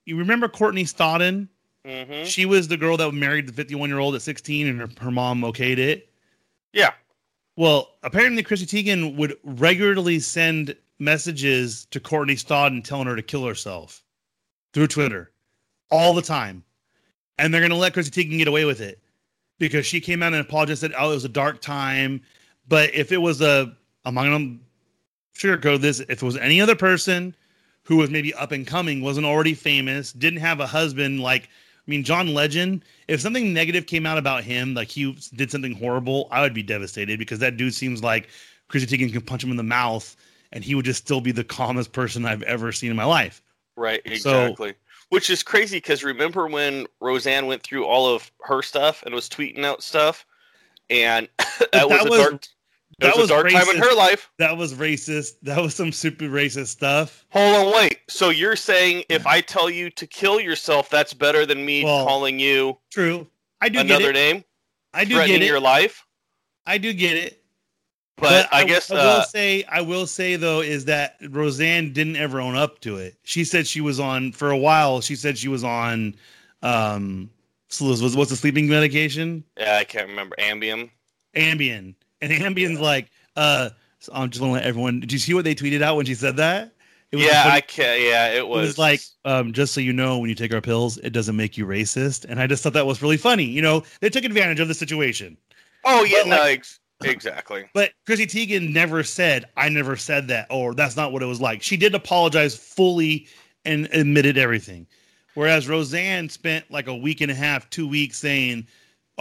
you 0.04 0.16
remember 0.16 0.48
Courtney 0.48 0.84
Stodden 0.84 1.48
Mm-hmm. 1.84 2.26
she 2.26 2.46
was 2.46 2.68
the 2.68 2.76
girl 2.76 2.96
that 2.96 3.10
married 3.10 3.48
the 3.48 3.52
51 3.52 3.88
year 3.88 3.98
old 3.98 4.14
at 4.14 4.22
16 4.22 4.68
and 4.68 4.80
her, 4.80 4.88
her 5.00 5.10
mom 5.10 5.40
okayed 5.40 5.78
it. 5.78 6.08
Yeah. 6.72 6.92
Well, 7.56 7.96
apparently 8.04 8.44
Chrissy 8.44 8.66
Teigen 8.66 9.16
would 9.16 9.36
regularly 9.42 10.20
send 10.20 10.76
messages 11.00 11.86
to 11.86 11.98
Courtney 11.98 12.36
Stodden 12.36 12.84
telling 12.84 13.08
her 13.08 13.16
to 13.16 13.22
kill 13.22 13.44
herself 13.44 14.04
through 14.72 14.86
Twitter 14.86 15.32
all 15.90 16.14
the 16.14 16.22
time. 16.22 16.62
And 17.38 17.52
they're 17.52 17.60
going 17.60 17.70
to 17.70 17.76
let 17.76 17.94
Chrissy 17.94 18.12
Teigen 18.12 18.38
get 18.38 18.46
away 18.46 18.64
with 18.64 18.80
it 18.80 19.02
because 19.58 19.84
she 19.84 20.00
came 20.00 20.22
out 20.22 20.32
and 20.34 20.40
apologized, 20.40 20.82
said, 20.82 20.92
oh, 20.96 21.10
it 21.10 21.14
was 21.14 21.24
a 21.24 21.28
dark 21.28 21.60
time. 21.60 22.22
But 22.72 22.94
if 22.94 23.12
it 23.12 23.18
was 23.18 23.42
a, 23.42 23.70
I'm 24.06 24.14
not 24.14 24.22
going 24.22 24.58
to 25.34 25.46
sugarcoat 25.46 25.82
this, 25.82 26.00
if 26.00 26.08
it 26.08 26.22
was 26.22 26.38
any 26.38 26.58
other 26.58 26.74
person 26.74 27.36
who 27.82 27.98
was 27.98 28.08
maybe 28.08 28.32
up 28.32 28.50
and 28.50 28.66
coming, 28.66 29.02
wasn't 29.02 29.26
already 29.26 29.52
famous, 29.52 30.10
didn't 30.10 30.40
have 30.40 30.58
a 30.58 30.66
husband 30.66 31.20
like, 31.20 31.42
I 31.42 31.90
mean, 31.90 32.02
John 32.02 32.32
Legend, 32.32 32.82
if 33.08 33.20
something 33.20 33.52
negative 33.52 33.84
came 33.84 34.06
out 34.06 34.16
about 34.16 34.42
him, 34.42 34.72
like 34.72 34.88
he 34.88 35.12
did 35.34 35.50
something 35.50 35.74
horrible, 35.74 36.28
I 36.30 36.40
would 36.40 36.54
be 36.54 36.62
devastated 36.62 37.18
because 37.18 37.40
that 37.40 37.58
dude 37.58 37.74
seems 37.74 38.02
like 38.02 38.30
Chrissy 38.68 38.86
Teigen 38.86 39.12
can 39.12 39.20
punch 39.20 39.44
him 39.44 39.50
in 39.50 39.58
the 39.58 39.62
mouth 39.62 40.16
and 40.50 40.64
he 40.64 40.74
would 40.74 40.86
just 40.86 41.04
still 41.04 41.20
be 41.20 41.30
the 41.30 41.44
calmest 41.44 41.92
person 41.92 42.24
I've 42.24 42.42
ever 42.44 42.72
seen 42.72 42.90
in 42.90 42.96
my 42.96 43.04
life. 43.04 43.42
Right, 43.76 44.00
exactly. 44.06 44.72
Which 45.10 45.28
is 45.28 45.42
crazy 45.42 45.76
because 45.76 46.02
remember 46.04 46.46
when 46.46 46.86
Roseanne 47.00 47.44
went 47.44 47.62
through 47.62 47.84
all 47.84 48.06
of 48.06 48.32
her 48.44 48.62
stuff 48.62 49.02
and 49.04 49.14
was 49.14 49.28
tweeting 49.28 49.62
out 49.62 49.82
stuff, 49.82 50.24
and 50.88 51.28
that, 51.38 51.86
was, 51.86 51.98
that 51.98 52.06
a 52.06 52.10
was- 52.10 52.20
dark, 52.20 52.46
that 53.02 53.16
was, 53.16 53.30
a 53.30 53.34
dark 53.34 53.50
time 53.50 53.68
in 53.68 53.76
her 53.78 53.94
life. 53.94 54.30
That 54.38 54.56
was 54.56 54.74
racist. 54.74 55.32
That 55.42 55.60
was 55.60 55.74
some 55.74 55.92
super 55.92 56.24
racist 56.26 56.68
stuff. 56.68 57.24
Hold 57.30 57.66
on, 57.66 57.74
wait. 57.74 57.98
So 58.08 58.30
you're 58.30 58.56
saying 58.56 59.04
if 59.08 59.26
I 59.26 59.40
tell 59.40 59.70
you 59.70 59.90
to 59.90 60.06
kill 60.06 60.40
yourself, 60.40 60.88
that's 60.90 61.14
better 61.14 61.46
than 61.46 61.64
me 61.64 61.84
Well, 61.84 62.04
calling 62.06 62.38
you 62.38 62.78
True. 62.90 63.26
I 63.60 63.68
do 63.68 63.80
another 63.80 64.12
get 64.12 64.16
it. 64.16 64.32
name, 64.34 64.44
I 64.94 65.04
do 65.04 65.14
get 65.26 65.42
it. 65.42 65.46
your 65.46 65.60
life? 65.60 66.06
I 66.66 66.78
do 66.78 66.92
get 66.92 67.16
it. 67.16 67.38
But, 68.16 68.48
I, 68.52 68.64
guess 68.64 68.90
I 68.90 68.94
will 68.94 69.20
uh, 69.20 69.24
say 69.24 69.64
I 69.64 69.80
will 69.80 70.06
say 70.06 70.36
though 70.36 70.60
is 70.60 70.84
that 70.84 71.16
Roseanne 71.30 71.92
didn't 71.92 72.16
ever 72.16 72.40
own 72.40 72.54
up 72.54 72.78
to 72.82 72.96
it. 72.96 73.16
She 73.24 73.42
said 73.42 73.66
she 73.66 73.80
was 73.80 73.98
on 73.98 74.30
for 74.30 74.50
a 74.50 74.56
while. 74.56 75.00
She 75.00 75.16
said 75.16 75.36
she 75.36 75.48
was 75.48 75.64
on 75.64 76.14
um 76.62 77.30
so 77.68 77.86
was, 77.86 78.02
was 78.02 78.16
what's 78.16 78.30
the 78.30 78.36
sleeping 78.36 78.68
medication? 78.68 79.42
yeah, 79.58 79.78
I 79.78 79.84
can't 79.84 80.08
remember 80.08 80.36
Ambien. 80.38 80.90
Ambien. 81.34 81.94
And 82.22 82.32
Ambien's 82.32 82.80
like 82.80 83.10
uh 83.36 83.70
so 83.98 84.12
I'm 84.14 84.30
just 84.30 84.40
want 84.40 84.52
to 84.52 84.54
let 84.54 84.64
everyone 84.64 85.00
did 85.00 85.12
you 85.12 85.18
see 85.18 85.34
what 85.34 85.44
they 85.44 85.54
tweeted 85.54 85.82
out 85.82 85.96
when 85.96 86.06
she 86.06 86.14
said 86.14 86.36
that? 86.38 86.72
It 87.10 87.16
was 87.16 87.26
Yeah, 87.26 87.42
funny- 87.42 87.54
I 87.56 87.60
can't. 87.60 88.00
Yeah, 88.00 88.28
it 88.30 88.36
it 88.38 88.48
was, 88.48 88.68
was 88.68 88.78
like 88.78 89.00
um, 89.26 89.52
just 89.52 89.74
so 89.74 89.80
you 89.82 89.92
know 89.92 90.18
when 90.18 90.30
you 90.30 90.34
take 90.34 90.54
our 90.54 90.62
pills 90.62 90.96
it 90.98 91.10
doesn't 91.10 91.36
make 91.36 91.58
you 91.58 91.66
racist 91.66 92.24
and 92.28 92.40
i 92.40 92.46
just 92.46 92.62
thought 92.62 92.72
that 92.72 92.86
was 92.86 93.02
really 93.02 93.18
funny 93.18 93.44
you 93.44 93.60
know 93.60 93.82
they 94.00 94.08
took 94.08 94.24
advantage 94.24 94.60
of 94.60 94.68
the 94.68 94.74
situation 94.74 95.36
oh 95.84 96.04
yeah, 96.04 96.18
but, 96.22 96.28
no, 96.28 96.36
like- 96.38 96.58
ex- 96.60 96.78
exactly. 97.04 97.64
But 97.74 97.90
Chrissy 98.06 98.26
Teigen 98.26 98.72
never 98.72 99.02
said, 99.02 99.46
I 99.56 99.68
never 99.68 99.96
said 99.96 100.28
that, 100.28 100.46
or 100.50 100.72
that's 100.74 100.96
not 100.96 101.12
what 101.12 101.20
it 101.20 101.26
was 101.26 101.40
like. 101.40 101.60
She 101.60 101.76
did 101.76 101.94
apologize 101.96 102.56
fully 102.56 103.26
and 103.64 103.86
admitted 103.92 104.38
everything. 104.38 104.86
Whereas 105.34 105.68
Roseanne 105.68 106.28
spent 106.28 106.70
like 106.70 106.86
a 106.86 106.94
week 106.94 107.20
and 107.20 107.30
a 107.30 107.34
half, 107.34 107.68
two 107.70 107.88
weeks 107.88 108.18
saying, 108.18 108.68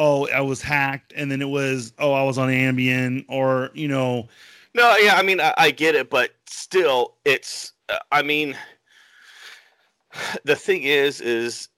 Oh, 0.04 0.28
I 0.30 0.42
was 0.42 0.64
hacked, 0.64 1.14
and 1.16 1.32
then 1.32 1.42
it 1.44 1.50
was, 1.50 1.94
Oh, 2.00 2.12
I 2.14 2.24
was 2.24 2.40
on 2.40 2.50
Ambien, 2.50 3.24
or 3.30 3.70
you 3.76 3.88
know, 3.88 4.28
No, 4.74 4.96
yeah, 4.98 5.16
I 5.16 5.22
mean, 5.22 5.40
I, 5.40 5.54
I 5.58 5.72
get 5.72 5.96
it, 5.96 6.10
but 6.10 6.32
still, 6.46 7.16
it's. 7.26 7.74
Uh, 7.90 8.00
I 8.12 8.22
mean, 8.22 8.58
the 10.44 10.56
thing 10.56 10.84
is, 10.84 11.22
is 11.22 11.70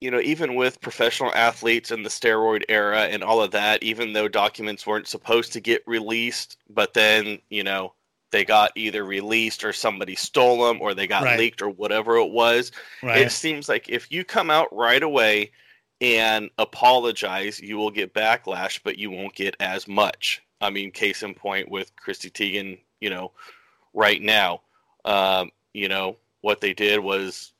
you 0.00 0.10
know, 0.10 0.20
even 0.20 0.54
with 0.54 0.80
professional 0.80 1.32
athletes 1.34 1.90
in 1.90 2.02
the 2.02 2.10
steroid 2.10 2.64
era 2.68 3.02
and 3.04 3.24
all 3.24 3.42
of 3.42 3.50
that, 3.52 3.82
even 3.82 4.12
though 4.12 4.28
documents 4.28 4.86
weren't 4.86 5.08
supposed 5.08 5.52
to 5.54 5.60
get 5.60 5.82
released, 5.86 6.58
but 6.68 6.94
then 6.94 7.38
you 7.50 7.64
know 7.64 7.92
they 8.30 8.44
got 8.44 8.72
either 8.76 9.04
released 9.04 9.64
or 9.64 9.72
somebody 9.72 10.14
stole 10.14 10.66
them 10.66 10.80
or 10.80 10.94
they 10.94 11.06
got 11.06 11.24
Right. 11.24 11.38
leaked 11.38 11.62
or 11.62 11.70
whatever 11.70 12.16
it 12.16 12.30
was. 12.30 12.72
right? 13.02 13.22
It 13.22 13.32
seems 13.32 13.68
like 13.68 13.88
if 13.88 14.10
you 14.10 14.24
come 14.24 14.50
out 14.50 14.74
right 14.76 15.02
away 15.02 15.52
and 16.00 16.50
apologize, 16.58 17.60
you 17.60 17.76
will 17.76 17.90
get 17.90 18.14
backlash, 18.14 18.80
but 18.84 18.98
you 18.98 19.10
won't 19.10 19.34
get 19.34 19.56
as 19.60 19.88
much. 19.88 20.42
I 20.60 20.70
mean, 20.70 20.90
case 20.90 21.22
in 21.22 21.34
point 21.34 21.70
with 21.70 21.94
Chrissy 21.96 22.30
Teigen, 22.30 22.78
you 23.00 23.10
know, 23.10 23.32
right 23.94 24.20
now, 24.20 24.62
um, 25.04 25.50
you 25.72 25.88
know, 25.88 26.16
what 26.40 26.60
they 26.60 26.72
did 26.72 27.00
was, 27.00 27.52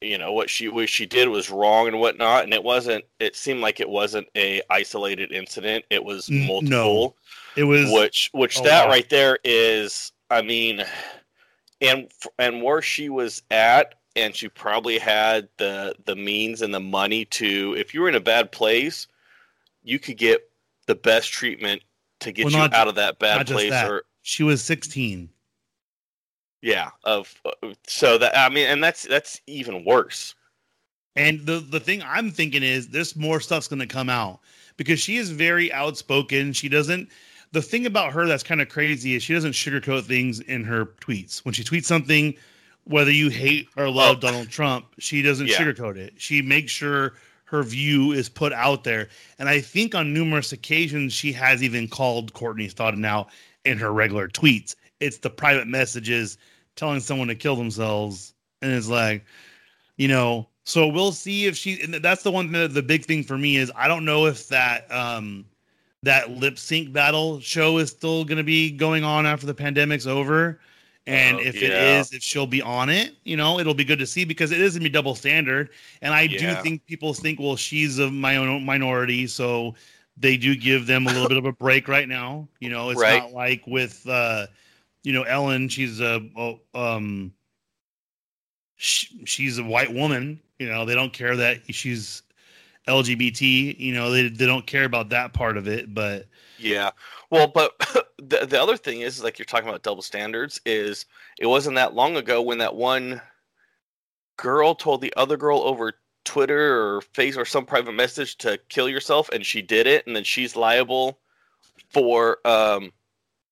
you 0.00 0.18
know, 0.18 0.32
what 0.32 0.50
she 0.50 0.68
what 0.68 0.88
she 0.88 1.06
did 1.06 1.28
was 1.28 1.50
wrong 1.50 1.88
and 1.88 1.98
whatnot, 1.98 2.44
and 2.44 2.52
it 2.52 2.62
wasn't. 2.62 3.04
It 3.20 3.36
seemed 3.36 3.60
like 3.60 3.80
it 3.80 3.88
wasn't 3.88 4.28
a 4.36 4.60
isolated 4.70 5.32
incident. 5.32 5.84
It 5.90 6.04
was 6.04 6.28
N- 6.30 6.46
no. 6.62 7.14
it 7.56 7.64
was 7.64 7.90
which 7.90 8.30
which 8.32 8.60
that 8.62 8.88
right 8.88 9.08
there 9.08 9.38
is 9.44 10.12
i 10.30 10.42
mean 10.42 10.84
and 11.80 12.10
and 12.38 12.62
where 12.62 12.82
she 12.82 13.08
was 13.08 13.42
at 13.50 13.94
and 14.16 14.34
she 14.34 14.48
probably 14.48 14.98
had 14.98 15.48
the 15.58 15.94
the 16.04 16.16
means 16.16 16.62
and 16.62 16.72
the 16.74 16.80
money 16.80 17.24
to 17.26 17.74
if 17.76 17.92
you 17.94 18.00
were 18.00 18.08
in 18.08 18.14
a 18.14 18.20
bad 18.20 18.52
place 18.52 19.06
you 19.82 19.98
could 19.98 20.16
get 20.16 20.48
the 20.86 20.94
best 20.94 21.32
treatment 21.32 21.82
to 22.20 22.32
get 22.32 22.44
Well, 22.44 22.52
you 22.52 22.58
not- 22.58 22.74
out 22.74 22.88
of 22.88 22.94
that 22.96 23.18
bad 23.18 23.46
place 23.46 23.70
that. 23.70 23.90
or 23.90 24.04
she 24.22 24.42
was 24.42 24.62
16. 24.62 25.28
yeah 26.62 26.90
of 27.04 27.34
so 27.86 28.16
that 28.18 28.36
i 28.38 28.48
mean 28.48 28.66
and 28.66 28.82
that's 28.82 29.02
that's 29.04 29.40
even 29.46 29.84
worse 29.84 30.34
And 31.16 31.44
the 31.46 31.60
the 31.60 31.78
thing 31.80 32.02
I'm 32.02 32.30
thinking 32.32 32.62
is 32.64 32.88
this 32.88 33.14
more 33.14 33.38
stuff's 33.40 33.68
going 33.68 33.78
to 33.80 33.86
come 33.86 34.08
out 34.10 34.40
because 34.76 34.98
she 34.98 35.16
is 35.16 35.30
very 35.30 35.72
outspoken. 35.72 36.52
She 36.52 36.68
doesn't. 36.68 37.08
The 37.52 37.62
thing 37.62 37.86
about 37.86 38.12
her 38.14 38.26
that's 38.26 38.42
kind 38.42 38.60
of 38.60 38.68
crazy 38.68 39.14
is 39.14 39.22
she 39.22 39.32
doesn't 39.32 39.52
sugarcoat 39.52 40.02
things 40.06 40.40
in 40.40 40.64
her 40.64 40.86
tweets. 41.00 41.44
When 41.44 41.54
she 41.54 41.62
tweets 41.62 41.84
something, 41.84 42.34
whether 42.84 43.10
you 43.10 43.30
hate 43.30 43.68
or 43.76 43.88
love 43.88 44.18
Oh. 44.18 44.20
Donald 44.20 44.48
Trump, 44.50 44.86
she 44.98 45.22
doesn't 45.22 45.46
Yeah. 45.48 45.56
sugarcoat 45.58 45.96
it. 45.96 46.14
She 46.16 46.42
makes 46.42 46.70
sure 46.72 47.14
her 47.46 47.62
view 47.62 48.12
is 48.12 48.28
put 48.28 48.52
out 48.52 48.84
there. 48.84 49.08
And 49.38 49.48
I 49.48 49.60
think 49.60 49.94
on 49.94 50.12
numerous 50.12 50.52
occasions 50.52 51.12
she 51.12 51.32
has 51.32 51.62
even 51.62 51.88
called 51.88 52.32
Courtney 52.32 52.68
Stodden 52.68 53.06
out 53.06 53.28
in 53.64 53.78
her 53.78 53.92
regular 53.92 54.28
tweets. 54.28 54.74
It's 55.00 55.18
the 55.18 55.30
private 55.30 55.66
messages 55.66 56.38
telling 56.76 57.00
someone 57.00 57.28
to 57.28 57.34
kill 57.34 57.56
themselves, 57.56 58.34
and 58.62 58.72
it's 58.72 58.88
like, 58.88 59.24
you 59.96 60.08
know. 60.08 60.48
So 60.64 60.88
we'll 60.88 61.12
see 61.12 61.44
if 61.46 61.56
she. 61.56 61.80
And 61.82 61.94
that's 61.94 62.22
the 62.22 62.30
one. 62.30 62.50
The, 62.50 62.68
the 62.68 62.82
big 62.82 63.04
thing 63.04 63.22
for 63.22 63.36
me 63.36 63.56
is 63.56 63.70
I 63.76 63.86
don't 63.86 64.04
know 64.06 64.26
if 64.26 64.48
that 64.48 64.90
um 64.90 65.44
that 66.02 66.30
lip 66.30 66.58
sync 66.58 66.92
battle 66.92 67.38
show 67.40 67.78
is 67.78 67.90
still 67.90 68.24
going 68.24 68.38
to 68.38 68.44
be 68.44 68.70
going 68.70 69.04
on 69.04 69.26
after 69.26 69.46
the 69.46 69.54
pandemic's 69.54 70.06
over. 70.06 70.58
And 71.06 71.38
Oh, 71.38 71.40
if 71.40 71.62
it 71.62 71.72
yeah. 71.72 71.74
is, 71.74 72.12
if 72.12 72.22
she'll 72.22 72.46
be 72.46 72.62
on 72.62 72.88
it, 72.90 73.14
you 73.24 73.36
know, 73.36 73.58
it'll 73.58 73.74
be 73.74 73.84
good 73.84 73.98
to 73.98 74.06
see 74.06 74.24
because 74.24 74.52
it 74.52 74.60
is 74.60 74.74
gonna 74.74 74.84
be 74.84 74.90
double 74.90 75.14
standard. 75.14 75.70
And 76.02 76.14
I 76.14 76.26
Yeah. 76.26 76.38
do 76.38 76.54
think 76.54 76.86
people 76.86 77.14
think, 77.14 77.38
well, 77.40 77.56
she's 77.56 77.98
a 77.98 78.10
my 78.10 78.36
own 78.36 78.64
minority, 78.64 79.26
so 79.26 79.74
they 80.16 80.36
do 80.36 80.54
give 80.54 80.86
them 80.86 81.06
a 81.06 81.10
little 81.10 81.26
bit 81.26 81.36
of 81.38 81.44
a 81.46 81.52
break 81.52 81.88
right 81.88 82.08
now. 82.08 82.48
You 82.60 82.70
know, 82.70 82.90
it's 82.90 83.06
Right. 83.06 83.06
not 83.06 83.32
like 83.32 83.66
with 83.66 84.06
uh, 84.08 84.46
you 85.02 85.12
know, 85.12 85.22
Ellen, 85.22 85.68
she's 85.68 86.00
a 86.00 86.20
oh, 86.36 86.60
um 86.74 87.32
sh- 88.76 89.12
she's 89.24 89.58
a 89.58 89.64
white 89.64 89.92
woman. 89.92 90.40
You 90.58 90.68
know, 90.68 90.84
they 90.84 90.94
don't 90.94 91.12
care 91.12 91.36
that 91.36 91.60
she's 91.74 92.22
LGBT. 92.86 93.76
You 93.78 93.94
know, 93.94 94.10
they 94.10 94.28
they 94.28 94.46
don't 94.46 94.66
care 94.66 94.84
about 94.84 95.10
that 95.10 95.32
part 95.32 95.56
of 95.56 95.68
it. 95.68 95.92
But 95.94 96.26
Yeah. 96.58 96.90
Well, 97.30 97.46
but 97.48 97.72
the 98.18 98.46
the 98.46 98.60
other 98.62 98.76
thing 98.76 99.00
is 99.00 99.22
like 99.22 99.38
you're 99.38 99.46
talking 99.46 99.68
about 99.68 99.82
double 99.82 100.02
standards 100.02 100.60
is 100.64 101.06
it 101.38 101.46
wasn't 101.46 101.76
that 101.76 101.94
long 101.94 102.16
ago 102.16 102.42
when 102.42 102.58
that 102.58 102.74
one 102.74 103.20
girl 104.36 104.74
told 104.74 105.00
the 105.00 105.12
other 105.16 105.36
girl 105.36 105.58
over 105.60 105.94
Twitter 106.24 106.80
or 106.96 107.00
Face 107.00 107.36
or 107.36 107.44
some 107.44 107.66
private 107.66 107.92
message 107.92 108.36
to 108.38 108.58
kill 108.68 108.88
yourself, 108.88 109.28
and 109.30 109.44
she 109.44 109.62
did 109.62 109.86
it, 109.86 110.06
and 110.06 110.14
then 110.16 110.24
she's 110.24 110.56
liable 110.56 111.18
for 111.90 112.38
um 112.46 112.92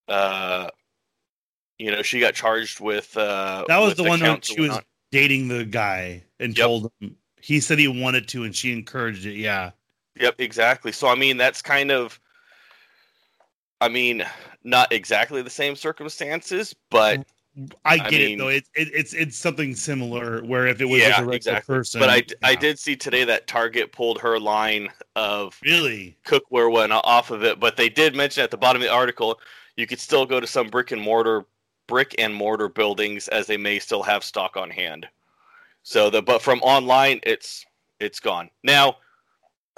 uh 0.09 0.69
you 1.79 1.91
know 1.91 2.03
she 2.03 2.21
got 2.21 2.35
charged 2.35 2.81
with 2.81 3.17
uh 3.17 3.65
that 3.69 3.79
was 3.79 3.91
with 3.91 3.97
the 3.99 4.05
one 4.05 4.21
that 4.21 4.45
she 4.45 4.61
was 4.61 4.71
whatnot. 4.71 4.85
dating 5.11 5.49
the 5.49 5.65
guy 5.65 6.23
and 6.41 6.57
Yep. 6.57 6.67
told 6.67 6.93
him 7.01 7.17
he 7.41 7.59
said 7.61 7.79
he 7.79 7.89
wanted 7.89 8.29
to 8.29 8.45
and 8.45 8.55
she 8.55 8.73
encouraged 8.73 9.27
it. 9.27 9.35
Yeah. 9.35 9.73
Yep, 10.21 10.37
exactly. 10.39 10.93
So 10.93 11.09
I 11.09 11.15
mean, 11.15 11.37
that's 11.37 11.63
kind 11.63 11.91
of, 11.91 12.21
I 13.83 13.89
mean, 13.89 14.25
not 14.63 14.93
exactly 14.93 15.43
the 15.43 15.51
same 15.51 15.75
circumstances, 15.75 16.75
but 16.89 17.27
I 17.85 17.95
I 17.95 17.99
get 17.99 18.13
mean- 18.13 18.35
it 18.35 18.39
though. 18.39 18.49
It's 18.49 18.71
it, 18.75 18.89
it's 18.95 19.13
it's 19.13 19.37
something 19.37 19.75
similar 19.75 20.43
where 20.45 20.69
if 20.69 20.81
it 20.81 20.85
was 20.85 21.01
yeah, 21.01 21.11
regular 21.11 21.35
exactly. 21.35 21.75
person. 21.75 22.01
but 22.01 22.09
I 22.09 22.25
yeah. 22.43 22.55
did 22.55 22.79
see 22.79 22.95
today 22.95 23.25
that 23.25 23.49
Target 23.49 23.93
pulled 23.93 24.21
her 24.21 24.39
line 24.39 24.89
of 25.17 25.59
really. 25.65 26.17
cookware 26.25 26.73
went 26.73 26.93
off 26.93 27.31
of 27.31 27.43
it, 27.43 27.59
but 27.59 27.77
they 27.77 27.89
did 27.89 28.15
mention 28.15 28.45
at 28.45 28.51
the 28.53 28.57
bottom 28.57 28.81
of 28.81 28.87
the 28.87 28.95
article 28.95 29.39
you 29.77 29.87
could 29.87 29.99
still 29.99 30.27
go 30.27 30.39
to 30.39 30.47
some 30.47 30.69
brick 30.69 30.93
and 30.93 31.03
mortar 31.03 31.45
brick 31.89 32.15
and 32.19 32.33
mortar 32.33 32.69
buildings 32.69 33.27
as 33.29 33.47
they 33.47 33.57
may 33.57 33.79
still 33.79 34.03
have 34.03 34.23
stock 34.23 34.57
on 34.57 34.71
hand. 34.71 35.09
So 35.83 36.09
the 36.09 36.23
but 36.23 36.41
from 36.41 36.61
online 36.61 37.21
it's 37.25 37.67
it's 37.99 38.21
gone. 38.21 38.49
Now, 38.63 38.97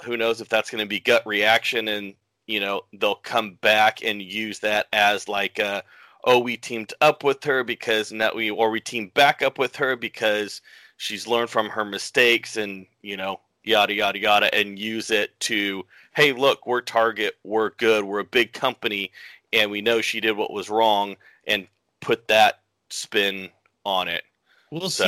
who 0.03 0.15
knows 0.15 0.41
if 0.41 0.49
that's 0.49 0.69
going 0.69 0.83
to 0.83 0.87
be 0.87 0.99
gut 0.99 1.25
reaction 1.25 1.87
and 1.87 2.13
you 2.47 2.59
know 2.59 2.81
they'll 2.93 3.15
come 3.15 3.53
back 3.61 4.03
and 4.03 4.21
use 4.21 4.59
that 4.59 4.87
as 4.93 5.27
like 5.27 5.59
uh 5.59 5.81
oh 6.25 6.39
we 6.39 6.57
teamed 6.57 6.93
up 7.01 7.23
with 7.23 7.43
her 7.43 7.63
because 7.63 8.11
now 8.11 8.31
we 8.35 8.49
or 8.49 8.69
we 8.69 8.79
teamed 8.79 9.13
back 9.13 9.41
up 9.41 9.57
with 9.57 9.75
her 9.75 9.95
because 9.95 10.61
she's 10.97 11.27
learned 11.27 11.49
from 11.49 11.69
her 11.69 11.85
mistakes 11.85 12.57
and 12.57 12.85
you 13.01 13.17
know 13.17 13.39
yada 13.63 13.93
yada 13.93 14.19
yada 14.19 14.53
and 14.53 14.77
use 14.77 15.09
it 15.09 15.37
to 15.39 15.83
hey 16.15 16.31
look 16.33 16.65
we're 16.67 16.81
target 16.81 17.35
we're 17.43 17.71
good 17.71 18.03
we're 18.03 18.19
a 18.19 18.23
big 18.23 18.53
company 18.53 19.11
and 19.53 19.71
we 19.71 19.81
know 19.81 20.01
she 20.01 20.19
did 20.19 20.37
what 20.37 20.51
was 20.51 20.69
wrong 20.69 21.15
and 21.47 21.67
put 21.99 22.27
that 22.27 22.59
spin 22.89 23.49
on 23.85 24.07
it 24.07 24.23
We'll 24.71 24.89
see. 24.89 25.03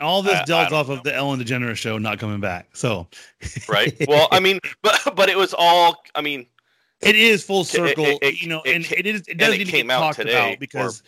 All 0.00 0.22
this 0.22 0.34
I- 0.34 0.40
I 0.42 0.44
delves 0.44 0.70
don't 0.70 0.78
off 0.80 0.88
of 0.88 1.02
the 1.04 1.14
Ellen 1.14 1.40
DeGeneres 1.40 1.76
show 1.76 1.98
not 1.98 2.18
coming 2.18 2.40
back. 2.40 2.68
So 2.72 3.06
right 3.68 3.94
well 4.08 4.28
i 4.32 4.40
mean 4.40 4.58
but 4.82 4.98
but 5.14 5.28
it 5.28 5.36
was 5.36 5.54
all 5.56 6.02
i 6.14 6.20
mean 6.20 6.46
it 7.04 7.16
is 7.16 7.42
full 7.44 7.64
circle, 7.64 8.04
it- 8.06 8.18
it- 8.22 8.42
you 8.42 8.48
know, 8.48 8.62
and 8.62 8.84
it 8.92 9.06
is 9.06 9.22
it 9.28 9.38
doesn't 9.38 9.66
came 9.66 9.86
get 9.88 9.94
out 9.94 10.00
talked 10.00 10.16
today, 10.18 10.32
about 10.32 10.60
because 10.60 11.02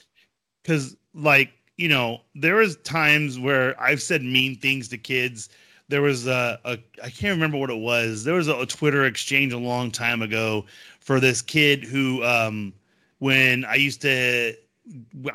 because 0.63 0.97
like 1.15 1.53
you 1.77 1.89
know 1.89 2.21
there 2.35 2.57
was 2.57 2.77
times 2.79 3.39
where 3.39 3.81
I've 3.81 4.03
said 4.03 4.23
mean 4.23 4.57
things 4.57 4.89
to 4.89 4.99
kids. 4.99 5.49
There 5.89 6.03
was 6.03 6.27
a, 6.27 6.59
a 6.65 6.79
I 7.03 7.11
can't 7.11 7.35
remember 7.35 7.59
what 7.59 7.71
it 7.71 7.79
was. 7.79 8.25
There 8.25 8.35
was 8.35 8.49
a, 8.49 8.57
a 8.57 8.67
Twitter 8.67 9.05
exchange 9.05 9.53
a 9.53 9.59
long 9.59 9.91
time 9.91 10.21
ago 10.23 10.65
for 11.01 11.21
this 11.21 11.43
kid 11.43 11.85
who 11.85 12.25
um 12.25 12.73
when 13.19 13.65
I 13.65 13.77
used 13.77 14.01
to 14.03 14.55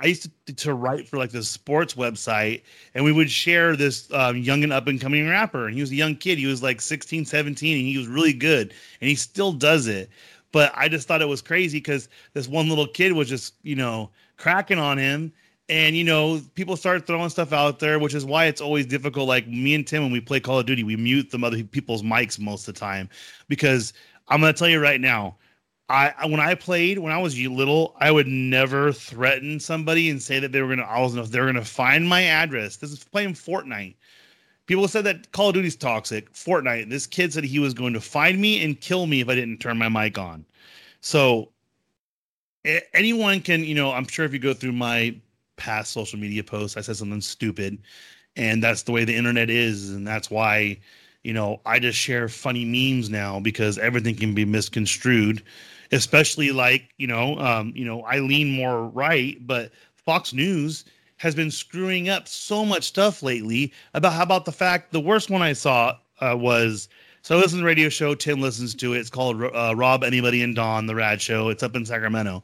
I 0.02 0.06
used 0.06 0.30
to, 0.46 0.54
to 0.54 0.74
write 0.74 1.08
for 1.10 1.18
like 1.18 1.32
the 1.32 1.44
sports 1.44 1.96
website 1.96 2.62
and 2.96 3.04
we 3.04 3.12
would 3.12 3.30
share 3.30 3.76
this 3.76 4.10
um, 4.14 4.38
young 4.38 4.64
and 4.64 4.72
up 4.72 4.88
and 4.88 5.00
coming 5.00 5.28
rapper 5.28 5.66
and 5.68 5.76
he 5.76 5.82
was 5.82 5.92
a 5.92 5.96
young 5.96 6.16
kid 6.16 6.38
he 6.38 6.46
was 6.46 6.64
like 6.64 6.80
16 6.80 7.26
17 7.26 7.78
and 7.78 7.86
he 7.86 7.98
was 7.98 8.08
really 8.08 8.32
good 8.32 8.74
and 9.02 9.10
he 9.10 9.16
still 9.16 9.52
does 9.52 9.88
it 9.88 10.10
but 10.52 10.72
I 10.76 10.88
just 10.88 11.08
thought 11.08 11.22
it 11.22 11.28
was 11.28 11.42
crazy 11.42 11.78
because 11.78 12.10
this 12.34 12.48
one 12.48 12.70
little 12.70 12.88
kid 12.88 13.14
was 13.14 13.30
just 13.30 13.56
you 13.64 13.76
know 13.76 14.10
cracking 14.38 14.80
on 14.80 14.98
him 14.98 15.32
and 15.70 15.96
you 15.96 16.04
know 16.04 16.42
people 16.56 16.76
start 16.76 17.08
throwing 17.08 17.30
stuff 17.30 17.54
out 17.54 17.80
there 17.80 18.00
which 18.00 18.14
is 18.14 18.26
why 18.26 18.46
it's 18.46 18.62
always 18.62 18.86
difficult 18.86 19.28
like 19.28 19.48
me 19.48 19.74
and 19.76 19.88
tim 19.88 20.04
when 20.04 20.12
we 20.12 20.20
play 20.20 20.40
call 20.40 20.60
of 20.60 20.66
duty 20.66 20.84
we 20.84 20.96
mute 20.96 21.30
the 21.32 21.40
other 21.40 21.64
people's 21.64 22.02
mics 22.02 22.40
most 22.40 22.68
of 22.68 22.74
the 22.74 22.80
time 22.80 23.08
because 23.48 23.94
i'm 24.28 24.42
going 24.42 24.52
to 24.52 24.58
tell 24.58 24.68
you 24.68 24.80
right 24.80 25.00
now 25.02 25.36
I 25.92 26.26
when 26.26 26.40
I 26.40 26.56
played 26.56 27.00
when 27.00 27.12
I 27.12 27.18
was 27.18 27.38
little, 27.38 27.96
I 28.00 28.12
would 28.12 28.28
never 28.28 28.94
threaten 28.94 29.60
somebody 29.60 30.10
and 30.10 30.22
say 30.22 30.40
that 30.40 30.54
they 30.54 30.62
were 30.62 30.70
gonna 30.70 30.88
I 30.88 31.02
was 31.02 31.16
if 31.16 31.30
they 31.30 31.40
were 31.40 31.48
gonna 31.48 31.66
find 31.66 32.08
my 32.08 32.24
address. 32.24 32.78
This 32.78 32.92
is 32.92 33.04
playing 33.04 33.34
Fortnite. 33.34 33.96
People 34.72 34.88
said 34.88 35.04
that 35.04 35.30
Call 35.34 35.50
of 35.50 35.56
Duty's 35.56 35.76
toxic. 35.76 36.32
Fortnite. 36.32 36.90
This 36.90 37.06
kid 37.06 37.34
said 37.34 37.44
he 37.44 37.60
was 37.60 37.74
going 37.74 37.92
to 37.92 38.00
find 38.00 38.40
me 38.40 38.64
and 38.64 38.80
kill 38.80 39.06
me 39.06 39.20
if 39.20 39.28
I 39.28 39.36
didn't 39.36 39.58
turn 39.58 39.78
my 39.78 39.90
mic 39.90 40.18
on. 40.18 40.46
So 41.02 41.50
anyone 42.94 43.42
can, 43.42 43.66
you 43.66 43.76
know, 43.76 43.92
I'm 43.92 44.08
sure 44.08 44.24
if 44.24 44.32
you 44.32 44.40
go 44.40 44.54
through 44.54 44.72
my 44.72 45.14
past 45.58 45.92
social 45.92 46.18
media 46.18 46.42
posts, 46.42 46.78
I 46.78 46.80
said 46.80 46.96
something 46.96 47.20
stupid, 47.20 47.80
and 48.38 48.64
that's 48.64 48.84
the 48.84 48.94
way 48.94 49.04
the 49.04 49.14
internet 49.14 49.50
is, 49.50 49.90
and 49.90 50.08
that's 50.08 50.32
why, 50.32 50.80
you 51.26 51.34
know, 51.34 51.60
I 51.66 51.78
just 51.78 51.98
share 51.98 52.30
funny 52.30 52.64
memes 52.64 53.10
now 53.10 53.42
because 53.42 53.78
everything 53.78 54.16
can 54.16 54.34
be 54.34 54.46
misconstrued, 54.46 55.44
especially 55.92 56.52
like, 56.54 56.94
you 56.98 57.08
know, 57.08 57.38
um, 57.40 57.74
you 57.76 57.84
know, 57.84 58.04
I 58.04 58.20
lean 58.20 58.54
more 58.54 58.88
right, 58.88 59.36
but 59.46 59.74
Fox 59.98 60.32
News 60.32 60.86
has 61.22 61.36
been 61.36 61.52
screwing 61.52 62.10
up 62.10 62.28
so 62.28 62.66
much 62.66 62.84
stuff 62.84 63.22
lately 63.22 63.72
about 63.94 64.14
how 64.14 64.24
about 64.24 64.44
the 64.44 64.52
fact 64.52 64.92
the 64.92 65.00
worst 65.00 65.30
one 65.30 65.44
I 65.44 65.54
saw 65.54 65.96
uh, 66.20 66.36
was 66.36 66.90
so 67.22 67.38
I 67.38 67.40
listen 67.40 67.60
to 67.60 67.62
the 67.62 67.68
radio 67.68 67.90
show. 67.90 68.16
Tim 68.16 68.42
listens 68.42 68.74
to 68.74 68.96
it. 68.96 68.98
It's 68.98 69.12
called 69.12 69.40
uh, 69.44 69.76
Rob, 69.78 70.04
Anybody, 70.04 70.42
and 70.42 70.56
Dawn, 70.56 70.88
the 70.88 70.96
Rad 70.96 71.22
Show. 71.22 71.50
It's 71.50 71.62
up 71.62 71.76
in 71.76 71.86
Sacramento, 71.86 72.42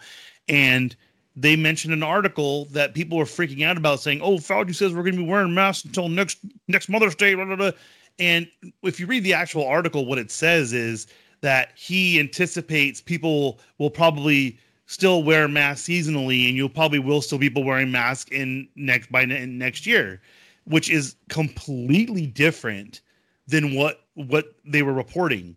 and 0.47 0.95
they 1.35 1.55
mentioned 1.55 1.91
an 1.91 2.03
article 2.03 2.65
that 2.65 2.93
people 2.93 3.17
were 3.17 3.25
freaking 3.25 3.65
out 3.65 3.77
about, 3.77 3.99
saying, 3.99 4.21
"Oh, 4.21 4.37
Fauci 4.37 4.75
says 4.75 4.93
we're 4.93 5.01
going 5.01 5.15
to 5.15 5.23
be 5.23 5.27
wearing 5.27 5.55
masks 5.55 5.83
until 5.83 6.07
next 6.07 6.37
next 6.67 6.87
Mother's 6.87 7.15
Day." 7.15 7.33
Blah, 7.33 7.45
blah, 7.45 7.55
blah. 7.55 7.71
And 8.19 8.47
if 8.83 8.99
you 8.99 9.07
read 9.07 9.23
the 9.23 9.33
actual 9.33 9.65
article, 9.65 10.05
what 10.05 10.19
it 10.19 10.29
says 10.29 10.71
is 10.71 11.07
that 11.41 11.71
he 11.75 12.19
anticipates 12.19 13.01
people 13.01 13.59
will 13.79 13.89
probably 13.89 14.59
still 14.88 15.21
wear 15.21 15.47
masks 15.47 15.88
seasonally, 15.88 16.47
and 16.47 16.56
you'll 16.56 16.69
probably 16.69 17.00
will 17.00 17.21
still 17.21 17.38
people 17.38 17.63
wearing 17.63 17.91
masks 17.91 18.32
in 18.32 18.67
next 18.76 19.12
by 19.12 19.26
ne- 19.26 19.45
next 19.45 19.86
year, 19.86 20.21
which 20.65 20.89
is 20.89 21.15
completely 21.30 22.26
different 22.26 23.02
than 23.47 23.76
what 23.76 24.06
what 24.15 24.56
they 24.65 24.82
were 24.82 24.93
reporting. 24.93 25.56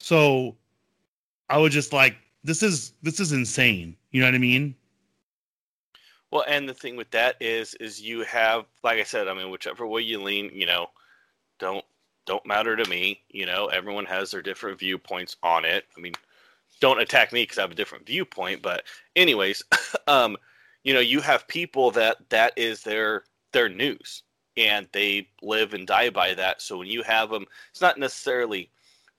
So 0.00 0.56
I 1.48 1.58
was 1.58 1.72
just 1.72 1.92
like, 1.92 2.16
this 2.42 2.62
is 2.62 2.92
this 3.02 3.20
is 3.20 3.32
insane. 3.32 3.96
You 4.12 4.20
know 4.20 4.28
what 4.28 4.34
I 4.34 4.38
mean? 4.38 4.74
Well, 6.30 6.44
and 6.48 6.68
the 6.68 6.74
thing 6.74 6.96
with 6.96 7.10
that 7.12 7.36
is, 7.40 7.74
is 7.74 8.00
you 8.00 8.22
have, 8.22 8.64
like 8.82 8.98
I 8.98 9.04
said, 9.04 9.28
I 9.28 9.34
mean, 9.34 9.50
whichever 9.50 9.86
way 9.86 10.02
you 10.02 10.20
lean, 10.20 10.50
you 10.52 10.66
know, 10.66 10.88
don't 11.58 11.84
don't 12.26 12.44
matter 12.46 12.76
to 12.76 12.88
me. 12.90 13.22
You 13.28 13.46
know, 13.46 13.66
everyone 13.66 14.04
has 14.06 14.30
their 14.30 14.42
different 14.42 14.78
viewpoints 14.78 15.36
on 15.42 15.64
it. 15.64 15.84
I 15.96 16.00
mean, 16.00 16.14
don't 16.80 17.00
attack 17.00 17.32
me 17.32 17.42
because 17.42 17.58
I 17.58 17.62
have 17.62 17.70
a 17.72 17.76
different 17.76 18.06
viewpoint. 18.06 18.62
But, 18.62 18.84
anyways, 19.14 19.62
um, 20.06 20.36
you 20.84 20.94
know, 20.94 21.00
you 21.00 21.20
have 21.20 21.48
people 21.48 21.90
that 21.92 22.16
that 22.30 22.52
is 22.56 22.82
their 22.82 23.24
their 23.52 23.68
news, 23.68 24.22
and 24.56 24.88
they 24.92 25.28
live 25.42 25.74
and 25.74 25.86
die 25.86 26.10
by 26.10 26.34
that. 26.34 26.62
So 26.62 26.78
when 26.78 26.88
you 26.88 27.02
have 27.02 27.30
them, 27.30 27.46
it's 27.70 27.80
not 27.80 27.98
necessarily 27.98 28.70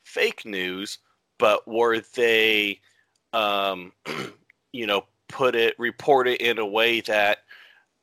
fake 0.04 0.46
news, 0.46 1.00
but 1.38 1.68
were 1.68 2.00
they, 2.16 2.80
um, 3.34 3.92
you 4.72 4.88
know, 4.88 5.04
put 5.28 5.56
it 5.56 5.76
report 5.78 6.28
it 6.28 6.42
in 6.42 6.58
a 6.58 6.66
way 6.66 7.02
that 7.02 7.40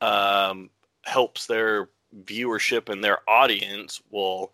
um, 0.01 0.69
helps 1.03 1.47
their 1.47 1.89
viewership 2.23 2.89
and 2.89 3.03
their 3.03 3.19
audience 3.29 4.01
well 4.09 4.51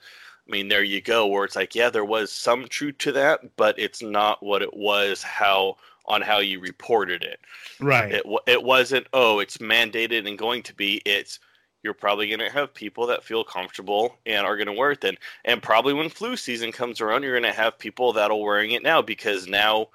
i 0.48 0.52
mean 0.52 0.68
there 0.68 0.84
you 0.84 1.02
go 1.02 1.28
where 1.28 1.46
it's 1.46 1.56
like 1.56 1.76
yeah 1.76 1.90
there 1.90 2.06
was 2.06 2.32
some 2.32 2.68
truth 2.68 2.98
to 2.98 3.12
that 3.12 3.40
but 3.56 3.78
it's 3.80 4.02
not 4.02 4.42
what 4.44 4.62
it 4.62 4.76
was 4.76 5.22
how 5.24 5.76
on 6.06 6.22
how 6.22 6.40
you 6.40 6.60
reported 6.60 7.24
it 7.24 7.40
Right. 7.80 8.12
it, 8.14 8.24
it 8.48 8.64
wasn't 8.64 9.08
oh 9.14 9.40
it's 9.40 9.58
mandated 9.58 10.28
and 10.28 10.38
going 10.38 10.64
to 10.64 10.74
be 10.76 11.02
it's 11.06 11.40
you're 11.84 11.94
probably 11.96 12.28
going 12.28 12.40
to 12.40 12.50
have 12.52 12.74
people 12.74 13.08
that 13.08 13.24
feel 13.24 13.44
comfortable 13.44 14.16
and 14.26 14.46
are 14.46 14.56
going 14.56 14.68
to 14.68 14.74
wear 14.74 14.92
it 14.92 15.02
then 15.02 15.18
and 15.46 15.64
probably 15.64 15.94
when 15.94 16.10
flu 16.10 16.36
season 16.36 16.72
comes 16.72 17.02
around 17.02 17.24
you're 17.24 17.40
going 17.40 17.52
to 17.52 17.60
have 17.60 17.78
people 17.80 18.14
that'll 18.14 18.42
wearing 18.44 18.72
it 18.72 18.84
now 18.84 19.02
because 19.02 19.48
now 19.48 19.88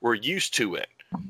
we're 0.00 0.14
used 0.14 0.54
to 0.54 0.74
it 0.74 0.88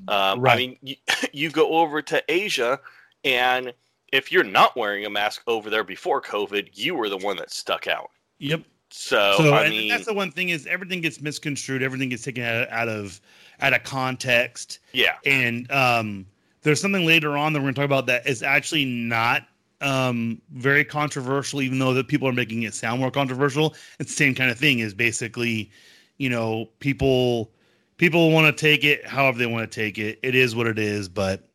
um, 0.08 0.40
Right. 0.40 0.52
i 0.52 0.56
mean 0.56 0.76
you, 0.82 0.96
you 1.32 1.50
go 1.50 1.70
over 1.74 2.02
to 2.02 2.22
asia 2.28 2.80
and 3.24 3.72
if 4.12 4.30
you're 4.30 4.44
not 4.44 4.76
wearing 4.76 5.04
a 5.06 5.10
mask 5.10 5.42
over 5.46 5.70
there 5.70 5.84
before 5.84 6.20
covid 6.22 6.68
you 6.74 6.94
were 6.94 7.08
the 7.08 7.18
one 7.18 7.36
that 7.36 7.50
stuck 7.50 7.86
out 7.86 8.10
Yep. 8.38 8.62
so, 8.90 9.34
so 9.38 9.54
i 9.54 9.68
mean 9.68 9.88
that's 9.88 10.06
the 10.06 10.14
one 10.14 10.30
thing 10.30 10.50
is 10.50 10.66
everything 10.66 11.00
gets 11.00 11.20
misconstrued. 11.20 11.82
Everything 11.82 12.08
gets 12.08 12.22
taken 12.22 12.42
out, 12.44 12.68
out 12.70 12.88
of 12.88 13.20
out 13.60 13.72
of 13.72 13.82
context. 13.84 14.80
yeah 14.92 15.16
And 15.24 15.70
um, 15.70 16.26
there's 16.62 16.80
something 16.80 17.06
later 17.06 17.36
on 17.36 17.52
that 17.52 17.60
we're 17.60 17.64
going 17.64 17.74
to 17.74 17.80
talk 17.80 17.86
about 17.86 18.06
that 18.06 18.26
is 18.26 18.42
actually 18.42 18.84
not 18.84 19.46
um, 19.80 20.40
very 20.52 20.84
controversial, 20.84 21.60
even 21.62 21.78
though 21.78 21.94
that 21.94 22.08
people 22.08 22.26
are 22.26 22.32
making 22.32 22.62
it 22.62 22.74
sound 22.74 23.00
more 23.00 23.10
controversial. 23.10 23.74
It's 24.00 24.10
the 24.10 24.16
same 24.16 24.34
kind 24.34 24.50
of 24.50 24.58
thing. 24.58 24.78
Is 24.78 24.94
basically, 24.94 25.70
you 26.18 26.30
know, 26.30 26.70
people 26.80 27.52
people 27.96 28.30
want 28.30 28.56
to 28.56 28.60
take 28.60 28.84
it 28.84 29.06
however 29.06 29.38
they 29.38 29.46
want 29.46 29.70
to 29.70 29.74
take 29.74 29.98
it. 29.98 30.18
It 30.22 30.34
is 30.34 30.56
what 30.56 30.66
it 30.66 30.78
is. 30.78 31.08
But 31.08 31.48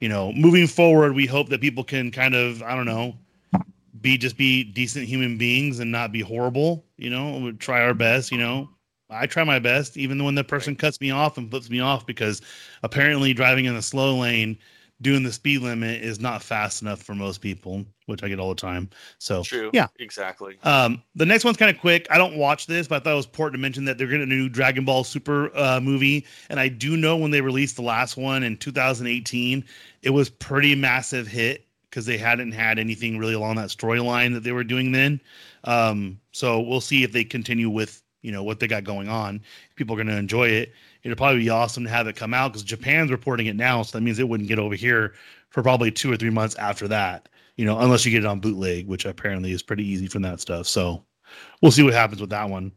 you 0.00 0.08
know, 0.08 0.32
moving 0.32 0.66
forward, 0.66 1.14
we 1.14 1.26
hope 1.26 1.48
that 1.48 1.60
people 1.60 1.84
can 1.84 2.10
kind 2.10 2.34
of 2.34 2.62
I 2.62 2.74
don't 2.76 2.86
know 2.86 3.16
be 4.00 4.18
just 4.18 4.36
be 4.36 4.64
decent 4.64 5.06
human 5.06 5.38
beings 5.38 5.78
and 5.78 5.90
not 5.90 6.12
be 6.12 6.20
horrible. 6.20 6.84
You 6.96 7.10
know, 7.10 7.38
we 7.38 7.52
try 7.52 7.82
our 7.82 7.94
best. 7.94 8.32
You 8.32 8.38
know, 8.38 8.68
I 9.10 9.26
try 9.26 9.44
my 9.44 9.58
best, 9.58 9.96
even 9.96 10.22
when 10.24 10.34
the 10.34 10.44
person 10.44 10.76
cuts 10.76 11.00
me 11.00 11.10
off 11.10 11.38
and 11.38 11.50
flips 11.50 11.70
me 11.70 11.80
off 11.80 12.06
because 12.06 12.42
apparently 12.82 13.34
driving 13.34 13.66
in 13.66 13.74
the 13.74 13.82
slow 13.82 14.16
lane, 14.16 14.58
doing 15.00 15.22
the 15.22 15.32
speed 15.32 15.60
limit 15.60 16.02
is 16.02 16.18
not 16.18 16.42
fast 16.42 16.82
enough 16.82 17.02
for 17.02 17.14
most 17.14 17.40
people, 17.40 17.84
which 18.06 18.22
I 18.22 18.28
get 18.28 18.40
all 18.40 18.48
the 18.48 18.54
time. 18.60 18.88
So 19.18 19.42
True. 19.42 19.70
yeah, 19.72 19.88
Exactly. 19.98 20.56
um, 20.62 21.02
the 21.14 21.26
next 21.26 21.44
one's 21.44 21.56
kind 21.56 21.74
of 21.74 21.80
quick. 21.80 22.06
I 22.10 22.18
don't 22.18 22.36
watch 22.36 22.66
this, 22.66 22.88
but 22.88 22.96
I 22.96 22.98
thought 23.00 23.12
it 23.12 23.16
was 23.16 23.26
important 23.26 23.54
to 23.54 23.62
mention 23.62 23.84
that 23.84 23.98
they're 23.98 24.06
going 24.06 24.20
to 24.20 24.26
new 24.26 24.48
Dragon 24.48 24.84
Ball 24.84 25.04
Super 25.04 25.54
uh, 25.56 25.80
movie, 25.80 26.26
and 26.48 26.58
I 26.58 26.68
do 26.68 26.96
know 26.96 27.16
when 27.16 27.30
they 27.30 27.40
released 27.40 27.76
the 27.76 27.82
last 27.82 28.16
one 28.16 28.42
in 28.42 28.56
2018, 28.56 29.64
it 30.02 30.10
was 30.10 30.30
pretty 30.30 30.74
massive 30.74 31.26
hit 31.26 31.66
because 31.94 32.06
they 32.06 32.18
hadn't 32.18 32.52
had 32.52 32.78
anything 32.78 33.18
really 33.18 33.34
along 33.34 33.56
that 33.56 33.68
storyline 33.68 34.34
that 34.34 34.42
they 34.42 34.52
were 34.52 34.64
doing 34.64 34.92
then. 34.92 35.20
Um, 35.64 36.20
so 36.32 36.60
we'll 36.60 36.80
see 36.80 37.04
if 37.04 37.12
they 37.12 37.24
continue 37.24 37.70
with 37.70 38.02
you 38.22 38.32
know 38.32 38.42
what 38.42 38.58
they 38.58 38.66
got 38.66 38.84
going 38.84 39.08
on. 39.08 39.42
People 39.76 39.94
are 39.94 40.02
going 40.02 40.14
to 40.14 40.18
enjoy 40.18 40.48
it. 40.48 40.72
It'll 41.02 41.16
probably 41.16 41.40
be 41.40 41.50
awesome 41.50 41.84
to 41.84 41.90
have 41.90 42.06
it 42.06 42.16
come 42.16 42.34
out 42.34 42.52
because 42.52 42.62
Japan's 42.62 43.10
reporting 43.10 43.46
it 43.46 43.56
now, 43.56 43.82
so 43.82 43.96
that 43.96 44.02
means 44.02 44.18
it 44.18 44.28
wouldn't 44.28 44.48
get 44.48 44.58
over 44.58 44.74
here 44.74 45.14
for 45.50 45.62
probably 45.62 45.90
two 45.90 46.10
or 46.10 46.16
three 46.16 46.30
months 46.30 46.56
after 46.56 46.88
that 46.88 47.28
you 47.56 47.64
know, 47.64 47.78
unless 47.78 48.04
you 48.04 48.10
get 48.10 48.24
it 48.24 48.26
on 48.26 48.40
bootleg, 48.40 48.86
which 48.86 49.04
apparently 49.04 49.52
is 49.52 49.62
pretty 49.62 49.86
easy 49.86 50.06
from 50.06 50.22
that 50.22 50.40
stuff. 50.40 50.66
So 50.66 51.04
we'll 51.60 51.72
see 51.72 51.82
what 51.82 51.94
happens 51.94 52.20
with 52.20 52.30
that 52.30 52.48
one. 52.48 52.72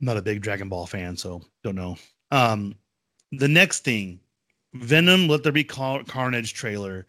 I'm 0.00 0.06
not 0.06 0.18
a 0.18 0.22
big 0.22 0.42
Dragon 0.42 0.68
Ball 0.68 0.86
fan, 0.86 1.16
so 1.16 1.42
don't 1.64 1.74
know. 1.74 1.96
Um, 2.30 2.74
the 3.32 3.48
next 3.48 3.84
thing, 3.84 4.20
Venom 4.74 5.26
Let 5.26 5.42
There 5.42 5.52
Be 5.52 5.64
Car- 5.64 6.04
Carnage 6.04 6.52
trailer. 6.52 7.06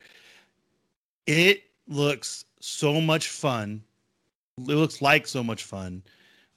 It 1.28 1.64
looks 1.88 2.46
so 2.60 3.00
much 3.00 3.28
fun. 3.28 3.84
It 4.58 4.76
looks 4.76 5.02
like 5.02 5.28
so 5.28 5.44
much 5.44 5.64
fun. 5.64 6.04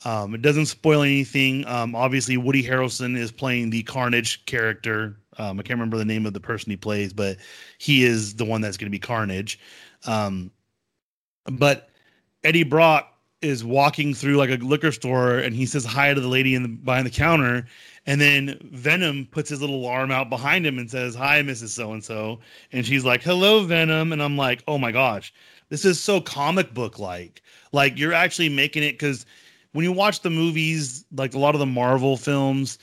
Um, 0.05 0.35
it 0.35 0.41
doesn't 0.41 0.67
spoil 0.67 1.03
anything. 1.03 1.67
Um, 1.67 1.95
obviously, 1.95 2.37
Woody 2.37 2.63
Harrelson 2.63 3.17
is 3.17 3.31
playing 3.31 3.71
the 3.71 3.83
Carnage 3.83 4.47
character. 4.47 5.17
Um, 5.37 5.61
I 5.61 5.63
can't 5.63 5.79
remember 5.79 5.99
the 5.99 6.05
name 6.05 6.25
of 6.25 6.33
the 6.33 6.41
person 6.41 6.71
he 6.71 6.77
plays, 6.77 7.13
but 7.13 7.37
he 7.79 8.05
is 8.05 8.37
the 8.37 8.45
one 8.45 8.63
that's 8.63 8.77
going 8.77 8.87
to 8.87 8.91
be 8.91 8.99
Carnage. 8.99 9.61
Um, 10.07 10.51
but 11.45 11.91
Eddie 12.45 12.65
Brock 12.65 13.13
is 13.43 13.65
walking 13.65 14.15
through 14.15 14.37
like 14.37 14.51
a 14.51 14.57
liquor 14.57 14.93
store 14.93 15.39
and 15.39 15.55
he 15.55 15.67
says 15.67 15.85
hi 15.85 16.13
to 16.13 16.21
the 16.21 16.29
lady 16.29 16.55
in 16.55 16.63
the, 16.63 16.69
behind 16.69 17.07
the 17.07 17.11
counter. 17.11 17.67
And 18.07 18.21
then 18.21 18.59
Venom 18.73 19.27
puts 19.31 19.51
his 19.51 19.61
little 19.61 19.87
arm 19.87 20.11
out 20.11 20.31
behind 20.31 20.67
him 20.67 20.79
and 20.79 20.91
says, 20.91 21.15
Hi, 21.15 21.43
Mrs. 21.43 21.69
So 21.69 21.93
and 21.93 22.03
so. 22.03 22.41
And 22.73 22.85
she's 22.85 23.05
like, 23.05 23.23
Hello, 23.23 23.65
Venom. 23.65 24.13
And 24.13 24.23
I'm 24.23 24.37
like, 24.37 24.63
Oh 24.67 24.79
my 24.79 24.93
gosh, 24.93 25.33
this 25.69 25.85
is 25.85 26.01
so 26.01 26.21
comic 26.21 26.73
book 26.75 26.99
like. 26.99 27.43
Like 27.73 27.99
you're 27.99 28.13
actually 28.13 28.49
making 28.49 28.83
it 28.83 28.93
because 28.93 29.27
when 29.73 29.85
you 29.85 29.93
watch 29.93 30.21
the 30.21 30.31
movies, 30.31 31.05
like 31.15 31.35
a 31.35 31.39
lot 31.39 31.55
of 31.55 31.61
the 31.61 31.67
Marvel 31.67 32.17
films, 32.17 32.79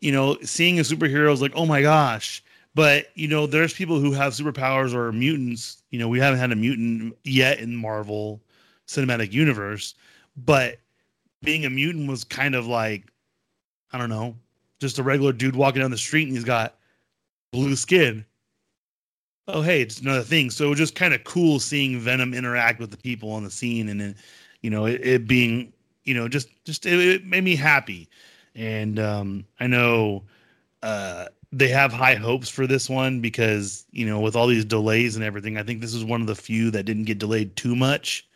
you 0.00 0.10
know, 0.10 0.36
seeing 0.42 0.78
a 0.78 0.82
superhero 0.82 1.32
is 1.32 1.40
like, 1.42 1.52
oh 1.54 1.66
my 1.66 1.82
gosh. 1.82 2.42
But 2.74 3.06
you 3.14 3.28
know, 3.28 3.46
there's 3.46 3.74
people 3.74 4.00
who 4.00 4.12
have 4.12 4.32
superpowers 4.32 4.94
or 4.94 5.12
mutants. 5.12 5.82
You 5.90 5.98
know, 5.98 6.08
we 6.08 6.18
haven't 6.18 6.40
had 6.40 6.52
a 6.52 6.56
mutant 6.56 7.16
yet 7.24 7.58
in 7.58 7.76
Marvel 7.76 8.40
cinematic 8.86 9.32
universe, 9.32 9.94
but 10.36 10.78
being 11.42 11.64
a 11.64 11.70
mutant 11.70 12.08
was 12.08 12.24
kind 12.24 12.54
of 12.54 12.66
like, 12.66 13.10
I 13.92 13.98
don't 13.98 14.08
know, 14.08 14.34
just 14.82 14.98
a 14.98 15.02
regular 15.02 15.32
dude 15.32 15.56
walking 15.56 15.80
down 15.80 15.90
the 15.90 15.96
street 15.96 16.28
and 16.28 16.36
he's 16.36 16.44
got 16.44 16.76
blue 17.52 17.74
skin. 17.76 18.24
Oh, 19.48 19.62
hey, 19.62 19.80
it's 19.80 20.00
another 20.00 20.22
thing. 20.22 20.50
So 20.50 20.74
just 20.74 20.94
kind 20.94 21.14
of 21.14 21.24
cool 21.24 21.58
seeing 21.58 21.98
Venom 21.98 22.34
interact 22.34 22.78
with 22.78 22.90
the 22.90 22.96
people 22.96 23.32
on 23.32 23.42
the 23.42 23.50
scene 23.50 23.88
and 23.88 24.00
it, 24.00 24.16
you 24.60 24.70
know, 24.70 24.86
it, 24.86 25.00
it 25.04 25.26
being, 25.26 25.72
you 26.04 26.14
know, 26.14 26.28
just 26.28 26.48
just 26.64 26.84
it, 26.86 26.98
it 26.98 27.24
made 27.24 27.44
me 27.44 27.56
happy 27.56 28.08
and 28.54 28.98
um, 28.98 29.44
I 29.60 29.66
know 29.66 30.22
uh, 30.82 31.26
they 31.52 31.68
have 31.68 31.92
high 31.92 32.14
hopes 32.14 32.48
for 32.48 32.66
this 32.66 32.88
one 32.88 33.20
because 33.20 33.84
you 33.92 34.06
know 34.06 34.20
with 34.20 34.36
all 34.36 34.46
these 34.46 34.64
delays 34.64 35.16
and 35.16 35.24
everything, 35.24 35.56
I 35.56 35.62
think 35.62 35.80
this 35.80 35.94
is 35.94 36.04
one 36.04 36.20
of 36.20 36.26
the 36.26 36.34
few 36.34 36.70
that 36.70 36.84
didn't 36.84 37.04
get 37.04 37.18
delayed 37.18 37.56
too 37.56 37.76
much. 37.76 38.28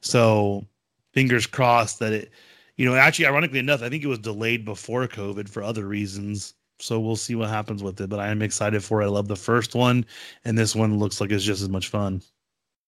So 0.00 0.64
fingers 1.12 1.46
crossed 1.46 1.98
that 1.98 2.12
it, 2.12 2.30
you 2.78 2.86
know, 2.86 2.94
actually, 2.94 3.26
ironically 3.26 3.58
enough, 3.58 3.82
I 3.82 3.90
think 3.90 4.04
it 4.04 4.08
was 4.08 4.20
delayed 4.20 4.64
before 4.64 5.06
COVID 5.06 5.48
for 5.48 5.62
other 5.62 5.86
reasons. 5.86 6.54
So 6.78 7.00
we'll 7.00 7.16
see 7.16 7.34
what 7.34 7.50
happens 7.50 7.82
with 7.82 8.00
it. 8.00 8.08
But 8.08 8.20
I 8.20 8.28
am 8.28 8.40
excited 8.40 8.82
for 8.84 9.02
it. 9.02 9.06
I 9.06 9.08
love 9.08 9.26
the 9.26 9.36
first 9.36 9.74
one, 9.74 10.06
and 10.44 10.56
this 10.56 10.76
one 10.76 10.98
looks 10.98 11.20
like 11.20 11.32
it's 11.32 11.44
just 11.44 11.60
as 11.60 11.68
much 11.68 11.88
fun. 11.88 12.22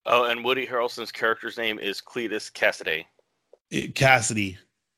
Oh, 0.06 0.24
and 0.24 0.44
Woody 0.44 0.66
Harrelson's 0.66 1.12
character's 1.12 1.58
name 1.58 1.78
is 1.80 2.00
Cletus 2.00 2.50
Kasady. 2.52 3.04
It, 3.70 3.94
Kasady. 3.96 4.56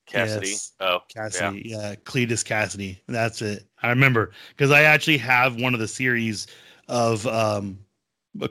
Kasady. 0.08 0.50
Yes. 0.50 0.72
Oh, 0.78 0.98
Kasady, 1.14 1.62
yeah. 1.64 1.90
yeah, 1.90 1.94
Cletus 1.96 2.44
Kasady. 2.44 2.98
That's 3.08 3.40
it. 3.40 3.64
I 3.82 3.88
remember 3.88 4.32
because 4.50 4.70
I 4.70 4.82
actually 4.82 5.18
have 5.18 5.58
one 5.58 5.72
of 5.72 5.80
the 5.80 5.88
series 5.88 6.46
of 6.88 7.26
um, 7.26 7.78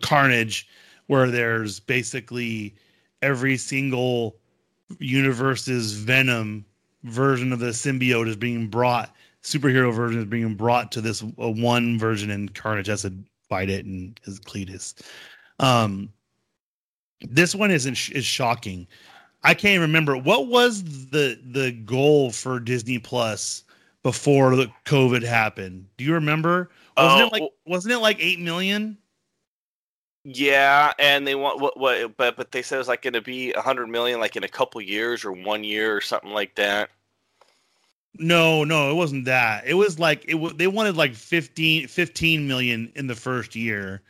Carnage 0.01 0.67
where 1.05 1.29
there's 1.29 1.79
basically 1.79 2.75
every 3.21 3.57
single 3.57 4.40
universe's 4.99 5.93
Venom 5.93 6.65
version 7.03 7.51
of 7.51 7.59
the 7.59 7.67
symbiote 7.67 8.27
is 8.27 8.35
being 8.35 8.67
brought, 8.67 9.13
superhero 9.43 9.93
version 9.93 10.19
is 10.21 10.27
being 10.27 10.55
brought 10.55 10.91
to 10.93 11.01
this 11.01 11.23
uh, 11.23 11.51
one 11.51 11.97
version, 11.97 12.29
and 12.31 12.53
Carnage 12.53 12.87
has 12.87 13.03
to 13.03 13.13
fight 13.49 13.69
it 13.69 13.85
and 13.85 14.19
is 14.25 14.39
Cletus. 14.39 14.93
Um, 15.59 16.09
this 17.21 17.53
one 17.53 17.71
isn't 17.71 18.09
is 18.11 18.25
shocking 18.25 18.87
I 19.43 19.53
can't 19.53 19.81
remember 19.81 20.17
what 20.17 20.47
was 20.47 20.83
the 21.09 21.39
the 21.43 21.71
goal 21.71 22.31
for 22.31 22.59
Disney 22.59 22.99
Plus 22.99 23.63
before 24.03 24.55
the 24.55 24.71
COVID 24.85 25.23
happened. 25.23 25.87
Do 25.97 26.03
you 26.03 26.13
remember? 26.13 26.69
Wasn't 26.97 27.21
Oh, 27.21 27.25
it 27.25 27.31
like 27.31 27.51
wasn't 27.65 27.93
it 27.93 27.99
like 27.99 28.17
eight 28.19 28.39
million? 28.39 28.97
Yeah, 30.23 30.93
and 30.99 31.25
they 31.25 31.33
want 31.35 31.59
what 31.59 31.79
what 31.79 32.15
but 32.17 32.35
but 32.37 32.51
they 32.51 32.61
said 32.61 32.75
it 32.75 32.79
was 32.79 32.87
like 32.87 33.01
going 33.01 33.13
to 33.13 33.21
be 33.21 33.53
a 33.53 33.61
hundred 33.61 33.87
million 33.87 34.19
like 34.19 34.35
in 34.35 34.43
a 34.43 34.47
couple 34.47 34.79
years 34.81 35.25
or 35.25 35.31
one 35.31 35.63
year 35.63 35.95
or 35.95 36.01
something 36.01 36.31
like 36.31 36.55
that. 36.55 36.89
No, 38.17 38.63
no, 38.63 38.91
it 38.91 38.95
wasn't 38.95 39.25
that. 39.25 39.65
It 39.65 39.73
was 39.75 39.97
like 39.97 40.25
it 40.27 40.35
was 40.35 40.53
they 40.53 40.67
wanted 40.67 40.95
like 40.97 41.15
15, 41.15 41.87
15 41.87 42.47
million 42.47 42.91
in 42.95 43.07
the 43.07 43.15
first 43.15 43.55
year 43.55 44.01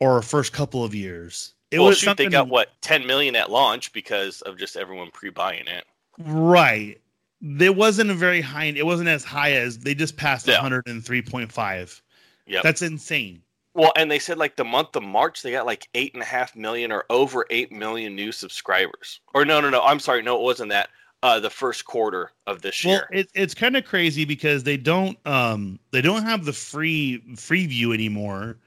or 0.00 0.22
first 0.22 0.52
couple 0.52 0.82
of 0.82 0.94
years. 0.94 1.52
It 1.70 1.78
well, 1.78 1.88
was 1.88 1.98
shoot, 1.98 2.16
they 2.16 2.28
got 2.28 2.48
what 2.48 2.70
ten 2.80 3.06
million 3.06 3.36
at 3.36 3.50
launch 3.50 3.92
because 3.92 4.40
of 4.42 4.56
just 4.56 4.76
everyone 4.76 5.10
pre-buying 5.12 5.66
it. 5.66 5.84
right. 6.18 7.00
There 7.42 7.72
wasn't 7.72 8.10
a 8.10 8.14
very 8.14 8.40
high. 8.40 8.64
It 8.64 8.86
wasn't 8.86 9.10
as 9.10 9.22
high 9.22 9.52
as 9.52 9.78
they 9.78 9.94
just 9.94 10.16
passed 10.16 10.46
Yeah. 10.48 10.54
one 10.54 10.62
hundred 10.62 10.86
and 10.86 11.04
three 11.04 11.20
point 11.22 11.52
five. 11.52 12.02
Yeah. 12.46 12.60
That's 12.62 12.80
insane. 12.80 13.42
Well, 13.76 13.92
and 13.94 14.10
they 14.10 14.18
said 14.18 14.38
like 14.38 14.56
the 14.56 14.64
month 14.64 14.96
of 14.96 15.02
March 15.02 15.42
they 15.42 15.52
got 15.52 15.66
like 15.66 15.88
eight 15.94 16.14
and 16.14 16.22
a 16.22 16.26
half 16.26 16.56
million 16.56 16.90
or 16.90 17.04
over 17.10 17.44
eight 17.50 17.70
million 17.70 18.16
new 18.16 18.32
subscribers. 18.32 19.20
Or 19.34 19.44
no, 19.44 19.60
no, 19.60 19.68
no. 19.68 19.82
I'm 19.82 20.00
sorry, 20.00 20.22
no, 20.22 20.36
it 20.36 20.42
wasn't 20.42 20.70
that. 20.70 20.88
Uh, 21.22 21.40
the 21.40 21.50
first 21.50 21.84
quarter 21.86 22.30
of 22.46 22.62
this 22.62 22.84
Well, 22.84 22.94
year. 22.94 23.08
it, 23.10 23.28
it's 23.34 23.54
kind 23.54 23.76
of 23.76 23.84
crazy 23.84 24.24
because 24.24 24.62
they 24.64 24.76
don't 24.76 25.18
um 25.26 25.78
they 25.90 26.00
don't 26.00 26.22
have 26.22 26.44
the 26.44 26.52
free 26.52 27.22
free 27.36 27.66
view 27.66 27.92
anymore, 27.92 28.58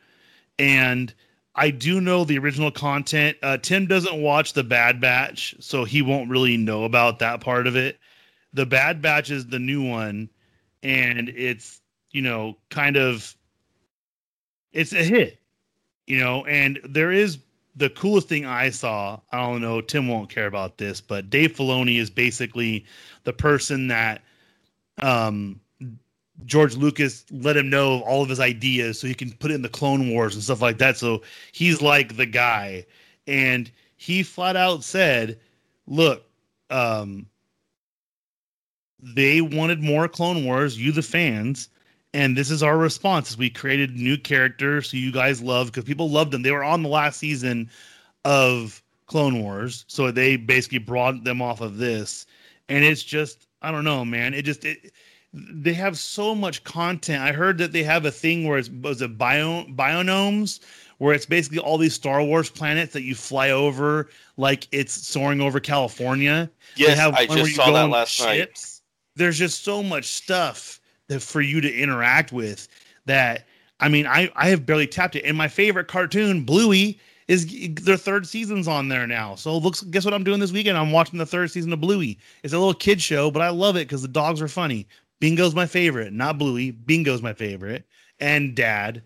and 0.58 1.14
I 1.56 1.72
do 1.72 2.02
know 2.02 2.24
the 2.26 2.38
original 2.38 2.72
content. 2.72 3.38
Uh, 3.44 3.58
Tim 3.58 3.88
doesn't 3.88 4.22
watch 4.22 4.54
the 4.54 4.64
Bad 4.64 5.00
Batch, 5.00 5.56
so 5.60 5.86
he 5.86 6.02
won't 6.02 6.30
really 6.30 6.58
know 6.58 6.84
about 6.84 7.20
that 7.20 7.42
part 7.42 7.68
of 7.68 7.76
it. 7.76 7.98
The 8.54 8.66
Bad 8.66 9.02
Batch 9.02 9.32
is 9.32 9.48
the 9.48 9.60
new 9.60 9.88
one, 9.88 10.30
and 10.84 11.30
it's 11.30 11.82
you 12.12 12.22
know 12.22 12.58
kind 12.70 12.98
of 12.98 13.36
it's 14.74 14.94
a 14.94 15.04
hit, 15.04 15.40
you 16.08 16.20
know, 16.20 16.46
and 16.46 16.80
there 16.84 17.12
is 17.12 17.40
the 17.76 17.90
coolest 17.90 18.28
thing 18.28 18.46
I 18.46 18.70
saw. 18.70 19.20
I 19.32 19.42
don't 19.42 19.62
know, 19.62 19.82
Tim 19.82 20.08
won't 20.08 20.30
care 20.30 20.48
about 20.48 20.78
this, 20.78 21.02
but 21.02 21.30
Dave 21.30 21.56
Filoni 21.56 21.98
is 21.98 22.10
basically 22.10 22.86
the 23.24 23.34
person 23.34 23.88
that 23.88 24.22
um 25.02 25.60
George 26.46 26.76
Lucas 26.76 27.26
let 27.32 27.58
him 27.58 27.70
know 27.70 27.96
of 27.96 28.02
all 28.04 28.24
of 28.24 28.30
his 28.30 28.40
ideas 28.40 29.00
so 29.00 29.08
he 29.08 29.14
can 29.14 29.32
put 29.34 29.52
it 29.52 29.56
in 29.56 29.62
the 29.62 29.70
Clone 29.70 30.12
Wars 30.12 30.36
and 30.36 30.44
stuff 30.44 30.62
like 30.62 30.78
that. 30.78 30.98
So 30.98 31.22
he's 31.52 31.82
like 31.82 32.16
the 32.16 32.26
guy. 32.26 32.86
And 33.28 33.70
he 33.98 34.24
flat 34.24 34.56
out 34.56 34.84
said, 34.84 35.40
Look, 35.88 36.24
um, 36.70 37.26
they 39.02 39.42
wanted 39.42 39.82
more 39.82 40.08
Clone 40.08 40.46
Wars, 40.46 40.80
you 40.80 40.92
the 40.92 41.02
fans, 41.02 41.70
and 42.14 42.36
this 42.36 42.50
is 42.52 42.64
our 42.64 42.78
response. 42.78 43.32
Is 43.32 43.38
we 43.38 43.50
created 43.50 43.98
new 43.98 44.18
characters 44.18 44.92
who 44.92 44.98
you 44.98 45.12
guys 45.12 45.42
love 45.42 45.68
because 45.68 45.84
people 45.84 46.10
loved 46.10 46.32
them. 46.32 46.42
They 46.42 46.52
were 46.52 46.64
on 46.64 46.84
the 46.84 46.90
last 46.90 47.20
season 47.20 47.70
of 48.26 48.82
Clone 49.06 49.42
Wars, 49.42 49.86
so 49.88 50.12
they 50.12 50.36
basically 50.36 50.80
brought 50.80 51.24
them 51.24 51.42
off 51.42 51.62
of 51.62 51.78
this, 51.78 52.26
and 52.68 52.84
it's 52.84 53.04
just 53.04 53.48
I 53.62 53.72
don't 53.72 53.84
know, 53.84 54.06
man. 54.06 54.34
It 54.34 54.44
just 54.44 54.66
it, 54.66 54.92
they 55.34 55.74
have 55.74 55.98
so 55.98 56.34
much 56.34 56.64
content. 56.64 57.22
I 57.22 57.32
heard 57.32 57.58
that 57.60 57.72
they 57.72 57.84
have 57.84 58.06
a 58.06 58.12
thing 58.12 58.48
where 58.48 58.58
it's 58.58 58.70
was 58.70 59.02
it 59.02 59.18
bio 59.18 59.66
bionomes 59.66 60.60
where 60.98 61.14
it's 61.14 61.26
basically 61.26 61.60
all 61.60 61.78
these 61.78 61.94
Star 61.94 62.22
Wars 62.22 62.50
planets 62.50 62.94
that 62.94 63.04
you 63.04 63.16
fly 63.16 63.52
over 63.52 64.10
like 64.38 64.68
it's 64.72 64.94
soaring 64.94 65.42
over 65.42 65.60
California. 65.60 66.50
Yes, 66.76 67.00
I 67.00 67.26
just 67.26 67.56
saw 67.56 67.72
that 67.72 67.90
last 67.90 68.20
night. 68.20 68.60
There's 69.16 69.38
just 69.38 69.64
so 69.64 69.84
much 69.84 70.06
stuff 70.06 70.79
that 71.10 71.22
for 71.22 71.42
you 71.42 71.60
to 71.62 71.72
interact 71.72 72.32
with 72.32 72.68
that 73.06 73.46
I 73.80 73.90
mean 73.90 74.08
I 74.08 74.32
I 74.36 74.48
have 74.50 74.66
barely 74.66 74.88
tapped 74.88 75.16
it. 75.16 75.26
And 75.26 75.38
my 75.38 75.48
favorite 75.50 75.88
cartoon, 75.88 76.44
Bluey, 76.44 77.00
is 77.28 77.46
their 77.84 77.98
third 77.98 78.26
season's 78.26 78.68
on 78.68 78.88
there 78.88 79.06
now. 79.06 79.36
So 79.36 79.58
looks 79.58 79.82
guess 79.82 80.06
what 80.06 80.14
I'm 80.14 80.24
doing 80.24 80.40
this 80.40 80.52
weekend? 80.52 80.78
I'm 80.78 80.92
watching 80.92 81.20
the 81.20 81.26
third 81.26 81.52
season 81.52 81.72
of 81.74 81.82
Bluey. 81.82 82.18
It's 82.44 82.54
a 82.54 82.58
little 82.58 82.74
kid 82.74 83.02
show, 83.02 83.30
but 83.30 83.42
I 83.44 83.50
love 83.50 83.76
it 83.76 83.88
because 83.88 84.02
the 84.02 84.08
dogs 84.08 84.42
are 84.42 84.48
funny. 84.48 84.88
Bingo's 85.20 85.54
my 85.54 85.66
favorite, 85.66 86.14
not 86.14 86.38
Bluey. 86.38 86.72
Bingo's 86.72 87.22
my 87.22 87.34
favorite, 87.34 87.86
and 88.20 88.56
Dad, 88.56 89.04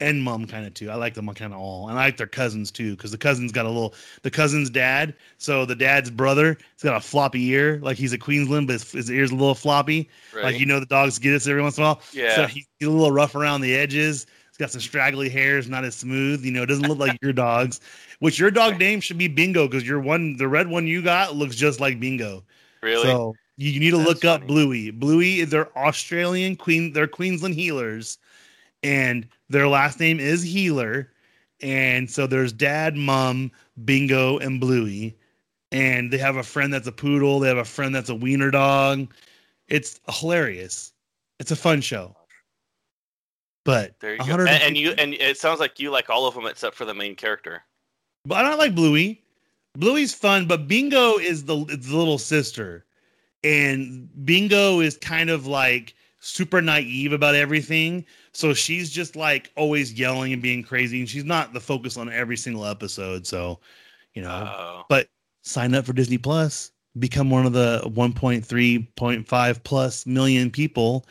and 0.00 0.22
Mom 0.22 0.46
kind 0.46 0.66
of 0.66 0.74
too. 0.74 0.90
I 0.90 0.94
like 0.94 1.14
them 1.14 1.26
kind 1.34 1.52
of 1.52 1.58
all, 1.60 1.88
and 1.88 1.98
I 1.98 2.06
like 2.06 2.16
their 2.16 2.26
cousins 2.26 2.70
too 2.70 2.96
because 2.96 3.10
the 3.10 3.18
cousins 3.18 3.52
got 3.52 3.66
a 3.66 3.68
little. 3.68 3.94
The 4.22 4.30
cousin's 4.30 4.70
dad, 4.70 5.14
so 5.38 5.64
the 5.64 5.74
dad's 5.74 6.10
brother, 6.10 6.56
he's 6.74 6.82
got 6.82 6.96
a 6.96 7.00
floppy 7.00 7.46
ear, 7.48 7.78
like 7.82 7.96
he's 7.96 8.12
a 8.12 8.18
Queensland, 8.18 8.66
but 8.66 8.74
his, 8.74 8.92
his 8.92 9.10
ear's 9.10 9.30
a 9.30 9.34
little 9.34 9.54
floppy. 9.54 10.08
Right? 10.34 10.44
Like 10.44 10.60
you 10.60 10.66
know, 10.66 10.80
the 10.80 10.86
dogs 10.86 11.18
get 11.18 11.34
us 11.34 11.46
every 11.46 11.62
once 11.62 11.78
in 11.78 11.84
a 11.84 11.86
while. 11.86 12.02
yeah. 12.12 12.36
So 12.36 12.46
he's 12.46 12.66
a 12.82 12.86
little 12.86 13.12
rough 13.12 13.34
around 13.34 13.62
the 13.62 13.74
edges. 13.74 14.26
He's 14.50 14.58
got 14.58 14.70
some 14.70 14.80
straggly 14.80 15.28
hairs, 15.28 15.68
not 15.68 15.84
as 15.84 15.94
smooth. 15.94 16.44
You 16.44 16.52
know, 16.52 16.62
it 16.62 16.66
doesn't 16.66 16.88
look 16.88 16.98
like 16.98 17.18
your 17.20 17.32
dog's. 17.32 17.80
Which 18.20 18.38
your 18.38 18.50
dog 18.50 18.78
name 18.78 19.00
should 19.00 19.18
be 19.18 19.28
Bingo 19.28 19.66
because 19.66 19.86
your 19.86 20.00
one, 20.00 20.36
the 20.36 20.48
red 20.48 20.68
one 20.68 20.86
you 20.86 21.02
got, 21.02 21.36
looks 21.36 21.56
just 21.56 21.80
like 21.80 22.00
Bingo. 22.00 22.42
really? 22.82 23.02
So 23.02 23.34
you, 23.56 23.70
you 23.70 23.80
need 23.80 23.90
to 23.90 23.98
That's 23.98 24.08
look 24.08 24.24
up. 24.24 24.46
Bluey. 24.46 24.90
Bluey, 24.90 25.44
they're 25.44 25.76
Australian 25.76 26.56
Queen. 26.56 26.92
They're 26.92 27.06
Queensland 27.06 27.54
heelers, 27.54 28.18
and 28.82 29.26
their 29.48 29.68
last 29.68 30.00
name 30.00 30.20
is 30.20 30.42
Heeler. 30.42 31.12
And 31.62 32.10
so 32.10 32.26
there's 32.26 32.52
Dad, 32.52 32.96
Mom, 32.96 33.50
Bingo, 33.84 34.38
and 34.38 34.60
Bluey, 34.60 35.16
and 35.72 36.12
they 36.12 36.18
have 36.18 36.36
a 36.36 36.42
friend 36.42 36.72
that's 36.72 36.86
a 36.86 36.92
poodle. 36.92 37.40
They 37.40 37.48
have 37.48 37.56
a 37.56 37.64
friend 37.64 37.94
that's 37.94 38.10
a 38.10 38.14
wiener 38.14 38.50
dog. 38.50 39.10
It's 39.68 40.00
hilarious. 40.10 40.92
It's 41.40 41.50
a 41.50 41.56
fun 41.56 41.80
show. 41.80 42.14
But 43.64 43.98
there 44.00 44.12
you 44.12 44.18
go. 44.18 44.38
And, 44.40 44.48
and 44.48 44.76
you 44.76 44.90
and 44.98 45.14
it 45.14 45.38
sounds 45.38 45.58
like 45.58 45.80
you 45.80 45.90
like 45.90 46.08
all 46.08 46.26
of 46.26 46.34
them 46.34 46.46
except 46.46 46.76
for 46.76 46.84
the 46.84 46.94
main 46.94 47.16
character. 47.16 47.62
But 48.24 48.44
I 48.44 48.48
don't 48.48 48.58
like 48.58 48.74
Bluey. 48.74 49.22
Bluey's 49.76 50.14
fun, 50.14 50.46
but 50.46 50.68
Bingo 50.68 51.18
is 51.18 51.44
the 51.44 51.56
it's 51.68 51.88
the 51.88 51.96
little 51.96 52.18
sister, 52.18 52.84
and 53.42 54.08
Bingo 54.24 54.80
is 54.80 54.96
kind 54.98 55.30
of 55.30 55.46
like 55.46 55.94
super 56.20 56.60
naive 56.60 57.12
about 57.12 57.34
everything. 57.34 58.04
So 58.32 58.54
she's 58.54 58.90
just 58.90 59.16
like 59.16 59.52
always 59.56 59.92
yelling 59.92 60.32
and 60.32 60.42
being 60.42 60.62
crazy, 60.62 61.00
and 61.00 61.08
she's 61.08 61.24
not 61.24 61.52
the 61.52 61.60
focus 61.60 61.96
on 61.96 62.12
every 62.12 62.36
single 62.36 62.66
episode. 62.66 63.26
So, 63.26 63.60
you 64.14 64.22
know, 64.22 64.84
Oh, 64.90 65.02
sign 65.42 65.74
up 65.74 65.86
for 65.86 65.92
Disney 65.92 66.18
Plus, 66.18 66.72
become 66.98 67.30
one 67.30 67.46
of 67.46 67.52
the 67.52 67.82
1.3.5 67.86 69.64
plus 69.64 70.06
million 70.06 70.50
people, 70.50 71.06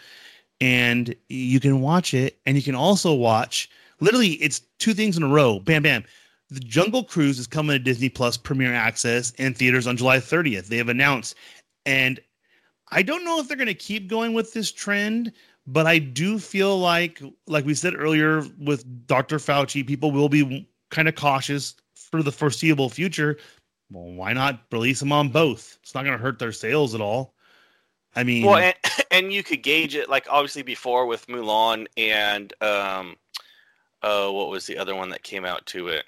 and 0.62 1.16
you 1.30 1.60
can 1.60 1.82
watch 1.82 2.14
it. 2.14 2.38
And 2.46 2.58
you 2.58 2.64
can 2.64 2.76
also 2.76 3.14
watch 3.14 3.70
literally, 4.00 4.34
it's 4.34 4.62
two 4.80 4.94
things 4.94 5.18
in 5.18 5.24
a 5.24 5.28
row. 5.28 5.60
Bam, 5.60 5.84
bam. 5.84 6.04
The 6.50 6.60
Jungle 6.60 7.04
Cruise 7.04 7.40
is 7.40 7.48
coming 7.48 7.76
to 7.76 7.80
Disney 7.80 8.10
Plus 8.10 8.38
Premiere 8.38 8.74
Access 8.74 9.34
and 9.40 9.58
theaters 9.58 9.88
on 9.88 9.98
July 9.98 10.18
30th. 10.18 10.68
They 10.68 10.78
have 10.78 10.90
announced. 10.90 11.36
And 11.88 12.20
I 12.96 13.04
don't 13.04 13.24
know 13.24 13.40
if 13.40 13.48
they're 13.48 13.58
going 13.58 13.68
to 13.68 13.74
keep 13.76 14.08
going 14.08 14.34
with 14.34 14.54
this 14.54 14.72
trend, 14.72 15.32
but 15.68 15.86
I 15.86 16.00
do 16.00 16.40
feel 16.40 16.80
like, 16.80 17.22
like 17.46 17.66
we 17.66 17.76
said 17.76 17.94
earlier 17.96 18.44
with 18.58 19.06
Dr. 19.06 19.38
Fauci, 19.38 19.86
people 19.86 20.12
will 20.12 20.30
be 20.30 20.68
kind 20.90 21.08
of 21.08 21.16
cautious 21.16 21.76
for 21.94 22.24
the 22.24 22.32
foreseeable 22.32 22.90
future 22.90 23.38
well, 23.92 24.12
why 24.12 24.34
not 24.34 24.62
release 24.72 25.00
them 25.00 25.12
on 25.12 25.30
both? 25.30 25.78
It's 25.82 25.94
not 25.94 26.04
going 26.04 26.18
to 26.18 26.22
hurt 26.22 26.40
their 26.40 26.52
sales 26.52 26.96
at 26.96 27.02
all. 27.02 27.34
I 28.16 28.24
mean, 28.24 28.46
well, 28.46 28.58
and, 28.58 28.76
and 29.12 29.34
you 29.34 29.44
could 29.44 29.62
gauge 29.62 29.96
it 29.96 30.10
like 30.10 30.26
obviously 30.30 30.64
before 30.64 31.06
with 31.06 31.28
Mulan 31.28 31.88
and 31.98 32.54
um, 32.62 33.16
uh, 34.02 34.30
what 34.30 34.50
was 34.50 34.66
the 34.66 34.78
other 34.78 34.96
one 34.96 35.10
that 35.10 35.24
came 35.24 35.46
out 35.46 35.66
to 35.68 35.90
it? 35.90 36.06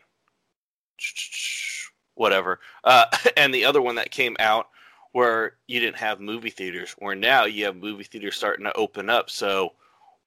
Whatever. 2.16 2.60
Uh, 2.84 3.06
and 3.38 3.54
the 3.54 3.66
other 3.66 3.82
one 3.82 3.96
that 3.96 4.12
came 4.12 4.36
out 4.40 4.68
where 5.12 5.54
you 5.68 5.80
didn't 5.80 5.98
have 5.98 6.20
movie 6.20 6.50
theaters, 6.50 6.96
where 7.00 7.16
now 7.16 7.46
you 7.46 7.66
have 7.66 7.76
movie 7.76 8.04
theaters 8.04 8.36
starting 8.36 8.66
to 8.66 8.74
open 8.74 9.10
up. 9.10 9.30
So 9.30 9.74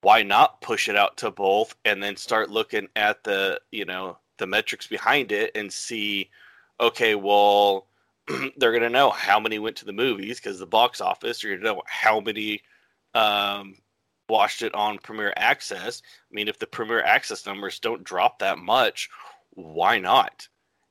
why 0.03 0.23
not 0.23 0.61
push 0.61 0.89
it 0.89 0.97
out 0.97 1.17
to 1.19 1.31
both 1.31 1.75
and 1.85 2.03
then 2.03 2.17
start 2.17 2.51
looking 2.51 2.89
at 2.97 3.23
the 3.25 3.61
you 3.71 3.85
know 3.85 4.19
the 4.39 4.47
metrics 4.47 4.87
behind 4.87 5.33
it 5.33 5.51
and 5.55 5.73
see 5.73 6.31
okay 6.81 7.15
well 7.15 7.87
they're 8.57 8.73
going 8.73 8.83
to 8.83 8.89
know 8.89 9.11
how 9.11 9.39
many 9.39 9.59
went 9.59 9.77
to 9.77 9.85
the 9.85 9.93
movies 9.93 10.41
because 10.41 10.59
the 10.59 10.67
box 10.67 11.01
office 11.01 11.43
you're 11.43 11.53
going 11.57 11.63
to 11.63 11.73
know 11.75 11.83
how 11.87 12.21
many 12.21 12.63
um, 13.15 13.77
watched 14.29 14.63
it 14.63 14.75
on 14.75 14.99
premiere 14.99 15.35
access 15.37 16.03
i 16.31 16.35
mean 16.35 16.49
if 16.49 16.59
the 16.59 16.67
premiere 16.67 17.03
access 17.03 17.45
numbers 17.45 17.79
don't 17.79 18.05
drop 18.05 18.39
that 18.39 18.59
much 18.59 19.11
why 19.51 19.99
not 19.99 20.49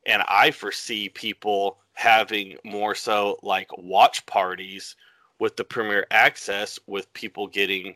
and 0.10 0.22
i 0.28 0.52
foresee 0.52 1.08
people 1.08 1.78
having 1.94 2.58
more 2.66 2.96
so 2.96 3.38
like 3.44 3.70
watch 3.78 4.26
parties 4.26 4.96
with 5.40 5.56
the 5.56 5.64
premiere 5.64 6.06
access 6.12 6.78
with 6.88 7.12
people 7.14 7.48
getting 7.48 7.96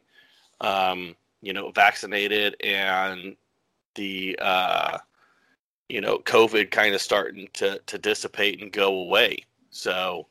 um, 0.62 1.16
you 1.44 1.54
know, 1.54 1.72
vaccinated 1.72 2.56
and 2.64 3.36
the 3.96 4.38
uh, 4.42 4.98
you 5.90 6.02
know, 6.02 6.18
COVID 6.20 6.72
kind 6.72 6.96
of 6.96 7.02
starting 7.02 7.50
to 7.54 7.80
to 7.86 7.98
dissipate 7.98 8.62
and 8.62 8.72
go 8.72 8.96
away. 8.96 9.46
So, 9.70 10.28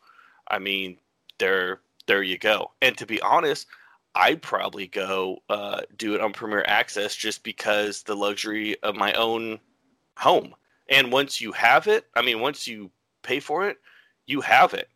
I 0.49 0.59
mean, 0.59 0.97
there 1.39 1.81
there 2.07 2.23
you 2.23 2.39
go. 2.39 2.73
And 2.81 2.97
to 2.99 3.07
be 3.07 3.21
honest, 3.21 3.67
I'd 4.15 4.43
probably 4.43 4.87
go 4.89 5.39
uh, 5.49 5.83
do 5.99 6.15
it 6.15 6.21
on 6.21 6.33
Premier 6.33 6.65
Access 6.67 7.15
just 7.15 7.45
because 7.45 8.03
the 8.03 8.17
luxury 8.17 8.77
of 8.83 8.97
my 8.97 9.13
own 9.13 9.61
home. 10.17 10.55
And 10.89 11.13
once 11.13 11.41
you 11.41 11.53
have 11.53 11.87
it, 11.89 12.09
I 12.15 12.23
mean, 12.23 12.41
once 12.41 12.67
you 12.67 12.91
pay 13.23 13.41
for 13.41 13.69
it, 13.69 13.79
you 14.27 14.41
have 14.43 14.75
it. 14.75 14.91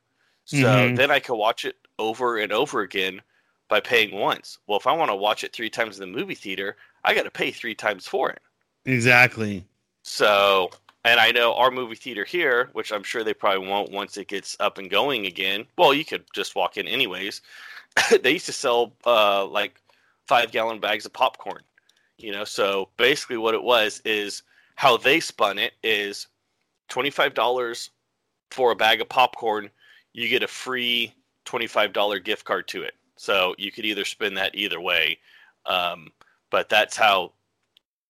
So 0.45 0.89
Mhm. 0.89 0.97
then 0.97 1.11
I 1.11 1.21
can 1.21 1.37
watch 1.37 1.65
it 1.65 1.77
over 1.99 2.39
and 2.39 2.53
over 2.53 2.81
again 2.83 3.23
by 3.69 3.81
paying 3.81 4.15
once. 4.15 4.59
Well, 4.67 4.79
if 4.79 4.87
I 4.87 4.93
want 4.93 5.11
to 5.11 5.17
watch 5.17 5.45
it 5.45 5.53
three 5.53 5.71
times 5.71 5.99
in 5.99 6.11
the 6.13 6.19
movie 6.19 6.35
theater, 6.35 6.77
I 7.05 7.15
got 7.15 7.25
to 7.25 7.31
pay 7.31 7.51
three 7.51 7.75
times 7.75 8.07
for 8.07 8.31
it. 8.31 8.43
exactly. 8.87 9.67
So, 10.03 10.71
and 11.05 11.21
I 11.21 11.31
know 11.33 11.55
our 11.55 11.71
movie 11.71 11.95
theater 11.97 12.25
here, 12.25 12.71
which 12.73 12.93
I'm 12.93 13.03
sure 13.03 13.25
they 13.25 13.35
probably 13.35 13.67
won't 13.67 13.91
once 13.91 14.17
it 14.17 14.29
gets 14.29 14.57
up 14.61 14.79
and 14.79 14.91
going 14.91 15.27
again. 15.27 15.67
Well, 15.77 15.95
you 15.95 16.05
could 16.05 16.25
just 16.35 16.55
walk 16.55 16.77
in 16.77 16.87
anyways. 16.87 17.43
they 18.23 18.33
used 18.33 18.47
to 18.47 18.53
sell 18.53 18.95
uh, 19.07 19.47
like 19.47 19.81
five 20.27 20.53
gallon 20.53 20.81
bags 20.81 21.07
of 21.07 21.13
popcorn, 21.13 21.63
you 22.19 22.33
know. 22.33 22.45
So 22.45 22.91
basically, 22.97 23.39
what 23.39 23.55
it 23.55 23.63
was 23.63 24.01
is 24.05 24.43
how 24.77 24.97
they 24.97 25.21
spun 25.21 25.59
it 25.59 25.75
is 25.83 26.29
twenty 26.89 27.11
five 27.11 27.35
dollars 27.35 27.91
for 28.51 28.71
a 28.71 28.77
bag 28.77 29.01
of 29.01 29.09
popcorn. 29.09 29.69
You 30.13 30.29
get 30.29 30.43
a 30.43 30.49
free 30.49 31.13
twenty 31.45 31.67
five 31.67 31.93
dollar 31.93 32.19
gift 32.19 32.45
card 32.45 32.69
to 32.69 32.83
it. 32.83 32.95
So 33.17 33.55
you 33.59 33.73
could 33.73 33.85
either 33.85 34.05
spin 34.05 34.35
that 34.35 34.55
either 34.55 34.81
way. 34.81 35.19
Um, 35.65 36.09
but 36.51 36.69
that's 36.69 36.97
how 36.97 37.33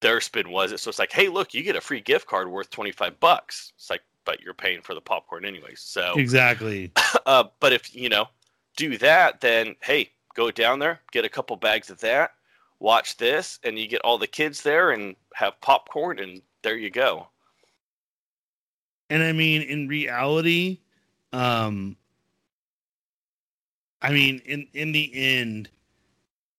their 0.00 0.20
spin 0.20 0.50
was 0.50 0.72
it. 0.72 0.80
So 0.80 0.88
it's 0.88 0.98
like, 0.98 1.12
hey, 1.12 1.28
look, 1.28 1.54
you 1.54 1.62
get 1.62 1.76
a 1.76 1.80
free 1.80 2.00
gift 2.00 2.26
card 2.26 2.50
worth 2.50 2.70
25 2.70 3.18
bucks. 3.18 3.72
It's 3.76 3.88
like, 3.88 4.02
but 4.24 4.40
you're 4.40 4.54
paying 4.54 4.82
for 4.82 4.94
the 4.94 5.00
popcorn 5.00 5.44
anyways. 5.44 5.80
So, 5.80 6.14
Exactly. 6.16 6.92
uh, 7.26 7.44
but 7.60 7.72
if, 7.72 7.94
you 7.94 8.08
know, 8.08 8.28
do 8.76 8.98
that, 8.98 9.40
then 9.40 9.74
hey, 9.82 10.10
go 10.34 10.50
down 10.50 10.78
there, 10.78 11.00
get 11.12 11.24
a 11.24 11.30
couple 11.30 11.56
bags 11.56 11.88
of 11.90 12.00
that, 12.00 12.32
watch 12.78 13.16
this, 13.16 13.58
and 13.64 13.78
you 13.78 13.88
get 13.88 14.02
all 14.02 14.18
the 14.18 14.26
kids 14.26 14.62
there 14.62 14.90
and 14.90 15.16
have 15.34 15.60
popcorn, 15.60 16.18
and 16.18 16.42
there 16.66 16.76
you 16.76 16.90
go. 16.90 17.28
And 19.08 19.22
I 19.22 19.30
mean, 19.30 19.62
in 19.62 19.86
reality, 19.86 20.80
um, 21.32 21.96
I 24.02 24.10
mean, 24.10 24.42
in 24.44 24.66
in 24.74 24.90
the 24.90 25.08
end, 25.14 25.68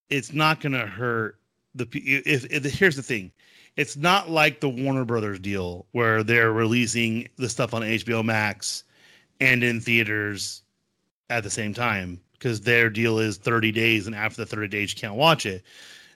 it's 0.10 0.32
not 0.32 0.62
going 0.62 0.72
to 0.72 0.88
hurt 0.88 1.40
the. 1.76 1.86
pe- 1.86 2.00
If, 2.00 2.46
if 2.50 2.64
here's 2.80 2.96
the 2.96 3.04
thing, 3.04 3.34
it's 3.76 3.98
not 3.98 4.30
like 4.30 4.62
the 4.62 4.70
Warner 4.70 5.04
Brothers 5.04 5.40
deal 5.40 5.88
where 5.92 6.24
they're 6.24 6.54
releasing 6.54 7.28
the 7.36 7.50
stuff 7.50 7.74
on 7.74 7.82
HBO 7.82 8.24
Max 8.24 8.86
and 9.42 9.62
in 9.62 9.82
theaters 9.82 10.64
at 11.30 11.44
the 11.44 11.50
same 11.50 11.74
time 11.74 12.22
because 12.40 12.62
their 12.62 12.90
deal 12.90 13.20
is 13.20 13.36
30 13.36 13.74
days, 13.74 14.08
and 14.08 14.16
after 14.16 14.38
the 14.38 14.46
30 14.46 14.70
days, 14.70 14.94
you 14.94 15.02
can't 15.02 15.16
watch 15.16 15.46
it. 15.46 15.64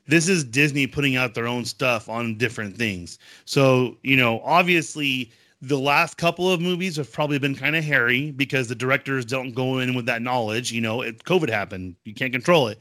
This 0.08 0.28
is 0.28 0.44
Disney 0.44 0.88
putting 0.88 1.16
out 1.16 1.34
their 1.36 1.48
own 1.48 1.66
stuff 1.66 2.10
on 2.10 2.38
different 2.38 2.78
things. 2.78 3.20
So, 3.46 3.98
you 4.04 4.18
know, 4.18 4.42
obviously 4.42 5.32
the 5.62 5.78
last 5.78 6.18
couple 6.18 6.52
of 6.52 6.60
movies 6.60 6.96
have 6.98 7.12
probably 7.12 7.38
been 7.40 7.56
kind 7.56 7.76
of 7.76 7.84
hairy 7.84 8.32
because 8.32 8.68
the 8.68 8.76
directors 8.76 9.26
don't 9.26 9.52
go 9.54 9.80
in 9.80 9.94
with 9.94 10.06
that 10.08 10.22
knowledge. 10.22 10.72
You 10.72 10.82
know, 10.82 11.02
it, 11.02 11.24
COVID 11.24 11.50
happened; 11.50 11.96
you 12.04 12.14
can't 12.14 12.32
control 12.34 12.68
it. 12.68 12.80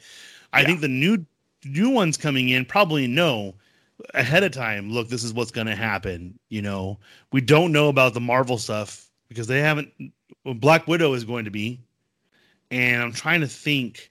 I 0.52 0.62
Yeah. 0.62 0.66
think 0.66 0.80
the 0.80 0.88
new 0.88 1.24
new 1.64 1.90
ones 1.90 2.16
coming 2.16 2.48
in 2.48 2.64
probably 2.64 3.06
know 3.06 3.54
ahead 4.14 4.42
of 4.44 4.52
time. 4.52 4.90
Look, 4.90 5.08
this 5.08 5.22
is 5.24 5.34
what's 5.34 5.50
going 5.50 5.66
to 5.66 5.76
happen. 5.76 6.38
You 6.48 6.62
know, 6.62 6.98
we 7.32 7.40
don't 7.42 7.72
know 7.72 7.88
about 7.88 8.14
the 8.14 8.20
Marvel 8.20 8.56
stuff 8.58 9.10
because 9.28 9.46
they 9.46 9.60
haven't. 9.60 9.92
Well, 10.44 10.54
Black 10.54 10.86
Widow 10.88 11.12
is 11.12 11.24
going 11.24 11.44
to 11.44 11.50
be, 11.50 11.80
and 12.70 13.02
I'm 13.02 13.12
trying 13.12 13.40
to 13.40 13.48
think. 13.48 14.09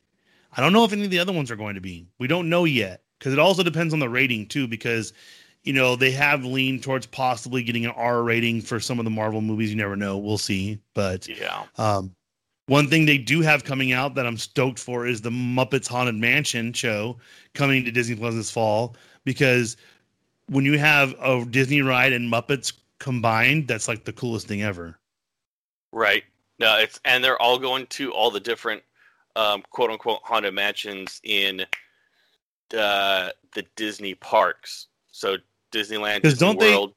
I 0.55 0.61
don't 0.61 0.73
know 0.73 0.83
if 0.83 0.93
any 0.93 1.05
of 1.05 1.11
the 1.11 1.19
other 1.19 1.33
ones 1.33 1.51
are 1.51 1.55
going 1.55 1.75
to 1.75 1.81
be. 1.81 2.07
We 2.17 2.27
don't 2.27 2.49
know 2.49 2.65
yet 2.65 3.03
because 3.17 3.33
it 3.33 3.39
also 3.39 3.63
depends 3.63 3.93
on 3.93 3.99
the 3.99 4.09
rating 4.09 4.47
too. 4.47 4.67
Because 4.67 5.13
you 5.63 5.73
know 5.73 5.95
they 5.95 6.11
have 6.11 6.43
leaned 6.43 6.83
towards 6.83 7.05
possibly 7.05 7.63
getting 7.63 7.85
an 7.85 7.91
R 7.91 8.23
rating 8.23 8.61
for 8.61 8.79
some 8.79 8.99
of 8.99 9.05
the 9.05 9.11
Marvel 9.11 9.41
movies. 9.41 9.69
You 9.69 9.75
never 9.75 9.95
know. 9.95 10.17
We'll 10.17 10.37
see. 10.37 10.79
But 10.93 11.27
Yeah. 11.27 11.65
um, 11.77 12.15
one 12.67 12.87
thing 12.87 13.05
they 13.05 13.17
do 13.17 13.41
have 13.41 13.63
coming 13.63 13.91
out 13.91 14.15
that 14.15 14.27
I'm 14.27 14.37
stoked 14.37 14.79
for 14.79 15.07
is 15.07 15.21
the 15.21 15.31
Muppets 15.31 15.87
Haunted 15.87 16.15
Mansion 16.15 16.71
show 16.73 17.17
coming 17.53 17.83
to 17.85 17.91
Disney 17.91 18.15
Plus 18.15 18.35
this 18.35 18.51
fall. 18.51 18.95
Because 19.25 19.75
when 20.47 20.65
you 20.65 20.77
have 20.77 21.15
a 21.19 21.45
Disney 21.45 21.81
ride 21.81 22.13
and 22.13 22.31
Muppets 22.31 22.73
combined, 22.99 23.67
that's 23.67 23.87
like 23.87 24.03
the 24.03 24.13
coolest 24.13 24.47
thing 24.47 24.61
ever. 24.61 24.97
Right. 25.91 26.23
No, 26.59 26.77
it's 26.77 26.99
and 27.05 27.23
they're 27.23 27.41
all 27.41 27.57
going 27.57 27.87
to 27.87 28.11
all 28.11 28.29
the 28.31 28.39
different 28.39 28.83
um, 29.39 29.63
quote 29.69 29.89
unquote 29.91 30.19
haunted 30.23 30.53
mansions 30.53 31.19
in 31.23 31.61
uh, 32.77 33.29
the 33.53 33.65
Disney 33.75 34.15
parks. 34.15 34.87
So 35.11 35.37
Disneyland, 35.71 36.21
Disney 36.21 36.39
don't 36.45 36.59
they- 36.59 36.71
World. 36.71 36.93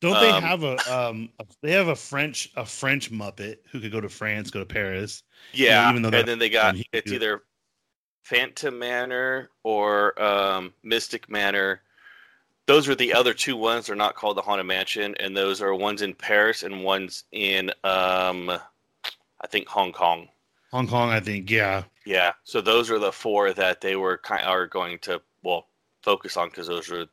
Don't 0.00 0.20
they 0.20 0.30
Um, 0.30 0.42
have 0.44 0.62
a 0.62 0.76
um? 0.96 1.28
a- 1.40 1.44
they 1.60 1.72
have 1.72 1.88
a 1.88 1.96
French 1.96 2.50
a 2.54 2.64
French 2.64 3.10
Muppet 3.10 3.56
who 3.72 3.80
could 3.80 3.90
go 3.90 4.00
to 4.00 4.08
France, 4.08 4.48
go 4.48 4.60
to 4.60 4.64
Paris. 4.64 5.24
Yeah, 5.52 5.90
even 5.90 6.02
though 6.02 6.10
and 6.16 6.28
then 6.28 6.38
they 6.38 6.48
got 6.48 6.76
it's 6.92 7.10
either 7.10 7.42
Phantom 8.22 8.78
Manor 8.78 9.50
or 9.64 10.20
um, 10.22 10.72
Mystic 10.84 11.28
Manor. 11.28 11.82
Those 12.66 12.86
are 12.88 12.94
the 12.94 13.12
other 13.12 13.34
two 13.34 13.56
ones. 13.56 13.86
They're 13.86 13.96
not 13.96 14.14
called 14.14 14.36
the 14.36 14.42
Haunted 14.42 14.66
Mansion, 14.66 15.16
and 15.18 15.36
those 15.36 15.60
are 15.60 15.74
ones 15.74 16.02
in 16.02 16.14
Paris 16.14 16.62
and 16.62 16.84
ones 16.84 17.24
in 17.32 17.70
um, 17.82 18.50
I 18.50 19.46
think 19.48 19.66
Hong 19.66 19.90
Kong. 19.92 20.28
Hong 20.70 20.86
Kong, 20.86 21.10
I 21.10 21.20
think. 21.20 21.50
Yeah, 21.50 21.84
Yeah, 22.04 22.32
so 22.44 22.60
those 22.60 22.90
are 22.90 22.98
the 22.98 23.12
four 23.12 23.52
that 23.52 23.80
they 23.80 23.96
were 23.96 24.18
kind 24.18 24.44
are 24.44 24.66
going 24.66 24.98
to 25.00 25.20
well 25.42 25.66
focus 26.02 26.36
on 26.36 26.48
because 26.48 26.66
those 26.66 26.90
are 26.90 27.06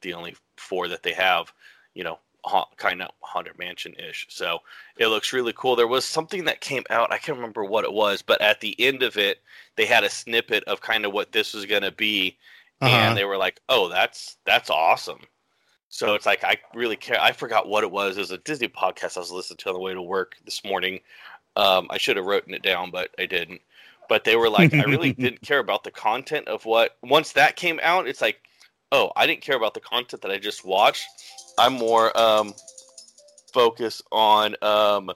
the 0.00 0.14
only 0.14 0.36
four 0.56 0.88
that 0.88 1.02
they 1.02 1.12
have. 1.12 1.52
You 1.94 2.04
know, 2.04 2.18
ha- 2.44 2.68
kind 2.76 3.02
of 3.02 3.10
haunted 3.20 3.58
mansion 3.58 3.94
ish. 3.94 4.26
So 4.28 4.60
it 4.96 5.08
looks 5.08 5.32
really 5.32 5.52
cool. 5.56 5.76
There 5.76 5.86
was 5.86 6.04
something 6.04 6.44
that 6.44 6.60
came 6.60 6.84
out. 6.90 7.12
I 7.12 7.18
can't 7.18 7.36
remember 7.36 7.64
what 7.64 7.84
it 7.84 7.92
was, 7.92 8.22
but 8.22 8.40
at 8.40 8.60
the 8.60 8.74
end 8.80 9.02
of 9.02 9.16
it, 9.16 9.40
they 9.76 9.86
had 9.86 10.04
a 10.04 10.10
snippet 10.10 10.64
of 10.64 10.80
kind 10.80 11.04
of 11.04 11.12
what 11.12 11.32
this 11.32 11.54
was 11.54 11.66
going 11.66 11.82
to 11.82 11.92
be, 11.92 12.36
uh-huh. 12.80 12.94
and 12.94 13.16
they 13.16 13.24
were 13.24 13.36
like, 13.36 13.60
"Oh, 13.68 13.88
that's 13.88 14.36
that's 14.44 14.70
awesome." 14.70 15.20
So 15.88 16.14
it's 16.14 16.26
like 16.26 16.44
I 16.44 16.56
really 16.74 16.96
care. 16.96 17.20
I 17.20 17.32
forgot 17.32 17.68
what 17.68 17.84
it 17.84 17.90
was. 17.90 18.16
It 18.16 18.20
was 18.20 18.30
a 18.30 18.38
Disney 18.38 18.68
podcast 18.68 19.16
I 19.16 19.20
was 19.20 19.32
listening 19.32 19.58
to 19.58 19.68
on 19.70 19.74
the 19.74 19.80
way 19.80 19.92
to 19.92 20.02
work 20.02 20.36
this 20.44 20.64
morning. 20.64 21.00
Um, 21.56 21.86
I 21.90 21.98
should 21.98 22.16
have 22.16 22.26
written 22.26 22.54
it 22.54 22.62
down, 22.62 22.90
but 22.90 23.10
I 23.18 23.26
didn't. 23.26 23.60
But 24.08 24.24
they 24.24 24.36
were 24.36 24.50
like, 24.50 24.74
I 24.74 24.82
really 24.84 25.12
didn't 25.18 25.42
care 25.42 25.60
about 25.60 25.84
the 25.84 25.90
content 25.90 26.48
of 26.48 26.64
what. 26.64 26.96
Once 27.02 27.32
that 27.32 27.56
came 27.56 27.78
out, 27.82 28.08
it's 28.08 28.20
like, 28.20 28.40
oh, 28.92 29.12
I 29.16 29.26
didn't 29.26 29.42
care 29.42 29.56
about 29.56 29.74
the 29.74 29.80
content 29.80 30.22
that 30.22 30.30
I 30.30 30.38
just 30.38 30.64
watched. 30.64 31.06
I'm 31.58 31.74
more 31.74 32.16
um, 32.18 32.54
focused 33.52 34.02
on 34.10 34.56
um, 34.62 35.10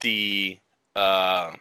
the 0.00 0.58
uh, 0.96 1.52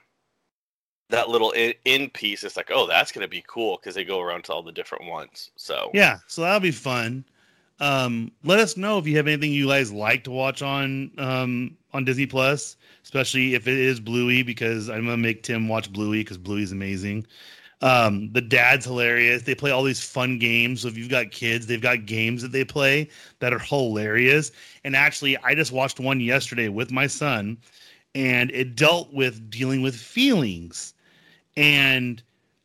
that 1.09 1.29
little 1.29 1.51
in, 1.51 1.73
in 1.85 2.09
piece. 2.09 2.43
It's 2.43 2.57
like, 2.57 2.71
oh, 2.73 2.87
that's 2.87 3.11
gonna 3.11 3.27
be 3.27 3.43
cool 3.47 3.77
because 3.77 3.95
they 3.95 4.03
go 4.03 4.21
around 4.21 4.45
to 4.45 4.53
all 4.53 4.63
the 4.63 4.71
different 4.71 5.05
ones. 5.05 5.51
So 5.55 5.91
yeah. 5.93 6.19
So 6.27 6.41
that'll 6.41 6.59
be 6.59 6.71
fun. 6.71 7.25
Um, 7.79 8.31
let 8.43 8.59
us 8.59 8.77
know 8.77 8.99
if 8.99 9.07
you 9.07 9.17
have 9.17 9.27
anything 9.27 9.51
you 9.51 9.67
guys 9.67 9.91
like 9.91 10.23
to 10.25 10.31
watch 10.31 10.61
on 10.61 11.11
um 11.17 11.77
on 11.93 12.05
Disney 12.05 12.25
Plus, 12.25 12.77
especially 13.11 13.55
if 13.55 13.67
it 13.67 13.77
is 13.77 13.99
Bluey, 13.99 14.41
because 14.41 14.89
I'm 14.89 15.03
gonna 15.03 15.17
make 15.17 15.43
Tim 15.43 15.67
watch 15.67 15.91
Bluey 15.91 16.19
because 16.19 16.37
Bluey's 16.37 16.71
amazing. 16.71 17.27
Um, 17.81 18.31
the 18.31 18.39
dad's 18.39 18.85
hilarious. 18.85 19.41
They 19.41 19.53
play 19.53 19.69
all 19.71 19.83
these 19.83 20.01
fun 20.01 20.39
games. 20.39 20.81
So 20.81 20.87
if 20.87 20.97
you've 20.97 21.09
got 21.09 21.31
kids, 21.31 21.67
they've 21.67 21.81
got 21.81 22.05
games 22.05 22.41
that 22.41 22.53
they 22.53 22.63
play 22.63 23.09
that 23.39 23.51
are 23.51 23.59
hilarious. 23.59 24.53
And 24.85 24.95
actually, 24.95 25.35
I 25.39 25.55
just 25.55 25.73
watched 25.73 25.99
one 25.99 26.21
yesterday 26.21 26.69
with 26.69 26.89
my 26.89 27.05
son, 27.05 27.57
and 28.15 28.49
it 28.51 28.77
dealt 28.77 29.11
with 29.13 29.49
dealing 29.49 29.81
with 29.81 29.95
feelings. 29.95 30.93
And 31.57 32.23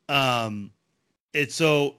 um, 0.09 0.71
it's 1.33 1.57
so 1.57 1.97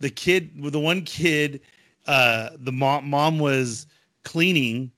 the 0.00 0.08
kid 0.08 0.52
the 0.72 0.80
one 0.80 1.02
kid, 1.02 1.60
uh, 2.06 2.48
the 2.60 2.72
mom 2.72 3.10
mom 3.10 3.38
was 3.38 3.86
cleaning, 4.24 4.90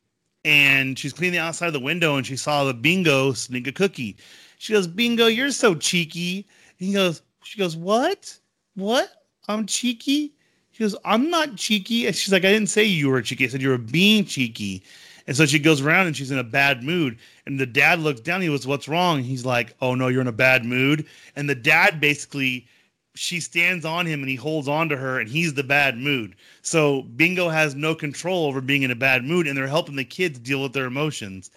and 0.44 0.98
she's 0.98 1.12
cleaning 1.12 1.34
the 1.34 1.38
outside 1.38 1.66
of 1.66 1.72
the 1.72 1.80
window, 1.80 2.16
and 2.16 2.26
she 2.26 2.36
saw 2.36 2.64
the 2.64 2.74
bingo 2.74 3.32
sneak 3.32 3.66
a 3.66 3.72
cookie. 3.72 4.16
She 4.58 4.72
goes, 4.72 4.86
"Bingo, 4.86 5.26
you're 5.26 5.50
so 5.50 5.74
cheeky." 5.74 6.46
And 6.78 6.88
he 6.88 6.92
goes, 6.92 7.22
"She 7.42 7.58
goes, 7.58 7.76
what? 7.76 8.38
What? 8.74 9.24
I'm 9.48 9.66
cheeky." 9.66 10.34
She 10.72 10.84
goes, 10.84 10.96
"I'm 11.04 11.30
not 11.30 11.56
cheeky." 11.56 12.06
And 12.06 12.14
she's 12.14 12.32
like, 12.32 12.44
"I 12.44 12.52
didn't 12.52 12.68
say 12.68 12.84
you 12.84 13.08
were 13.08 13.22
cheeky. 13.22 13.44
I 13.44 13.48
said 13.48 13.62
you 13.62 13.70
were 13.70 13.78
being 13.78 14.24
cheeky." 14.24 14.82
And 15.26 15.36
so 15.36 15.46
she 15.46 15.58
goes 15.58 15.80
around 15.80 16.06
and 16.06 16.16
she's 16.16 16.30
in 16.30 16.38
a 16.38 16.44
bad 16.44 16.82
mood. 16.82 17.18
And 17.46 17.60
the 17.60 17.66
dad 17.66 18.00
looks 18.00 18.20
down. 18.20 18.40
He 18.40 18.48
goes, 18.48 18.66
"What's 18.66 18.88
wrong?" 18.88 19.22
He's 19.22 19.44
like, 19.44 19.74
"Oh 19.80 19.94
no, 19.94 20.08
you're 20.08 20.20
in 20.20 20.26
a 20.26 20.32
bad 20.32 20.64
mood." 20.64 21.06
And 21.36 21.48
the 21.48 21.54
dad 21.54 22.00
basically, 22.00 22.66
she 23.14 23.40
stands 23.40 23.84
on 23.84 24.06
him 24.06 24.20
and 24.20 24.28
he 24.28 24.36
holds 24.36 24.68
on 24.68 24.88
to 24.88 24.96
her, 24.96 25.18
and 25.18 25.28
he's 25.28 25.54
the 25.54 25.64
bad 25.64 25.96
mood. 25.96 26.36
So 26.62 27.02
Bingo 27.02 27.48
has 27.48 27.74
no 27.74 27.94
control 27.94 28.46
over 28.46 28.60
being 28.60 28.82
in 28.82 28.90
a 28.90 28.96
bad 28.96 29.24
mood, 29.24 29.46
and 29.46 29.56
they're 29.56 29.66
helping 29.66 29.96
the 29.96 30.04
kids 30.04 30.38
deal 30.38 30.62
with 30.62 30.72
their 30.72 30.86
emotions. 30.86 31.50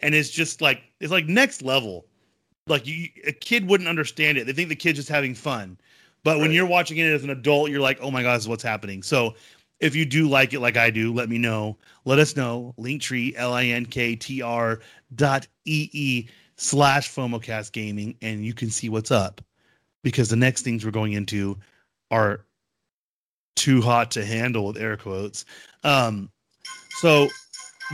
And 0.00 0.14
it's 0.14 0.30
just 0.30 0.60
like 0.60 0.82
it's 1.00 1.12
like 1.12 1.26
next 1.26 1.62
level. 1.62 2.06
Like 2.66 2.86
you, 2.86 3.08
a 3.26 3.32
kid 3.32 3.68
wouldn't 3.68 3.88
understand 3.88 4.38
it. 4.38 4.46
They 4.46 4.52
think 4.52 4.68
the 4.68 4.76
kid's 4.76 4.98
just 4.98 5.08
having 5.08 5.34
fun. 5.34 5.78
But 6.22 6.38
when 6.38 6.52
you're 6.52 6.66
watching 6.66 6.98
it 6.98 7.10
as 7.10 7.24
an 7.24 7.30
adult, 7.30 7.70
you're 7.70 7.80
like, 7.80 7.98
oh 8.00 8.10
my 8.10 8.22
God, 8.22 8.36
this 8.36 8.42
is 8.42 8.48
what's 8.48 8.62
happening. 8.62 9.02
So 9.02 9.34
if 9.80 9.96
you 9.96 10.04
do 10.04 10.28
like 10.28 10.52
it 10.52 10.60
like 10.60 10.76
I 10.76 10.90
do, 10.90 11.12
let 11.12 11.28
me 11.28 11.38
know. 11.38 11.78
Let 12.04 12.18
us 12.18 12.36
know. 12.36 12.74
Linktree, 12.78 13.34
L-I-N-K-T-R 13.36 14.80
dot 15.14 15.46
E-E 15.64 16.28
slash 16.56 17.10
FOMOcast 17.10 17.72
gaming, 17.72 18.14
and 18.20 18.44
you 18.44 18.52
can 18.52 18.70
see 18.70 18.90
what's 18.90 19.10
up. 19.10 19.40
Because 20.02 20.28
the 20.28 20.36
next 20.36 20.62
things 20.62 20.84
we're 20.84 20.90
going 20.90 21.12
into 21.12 21.58
are 22.10 22.44
too 23.56 23.82
hot 23.82 24.10
to 24.12 24.24
handle 24.24 24.66
with 24.66 24.78
air 24.78 24.96
quotes. 24.96 25.44
Um, 25.84 26.30
so 27.00 27.28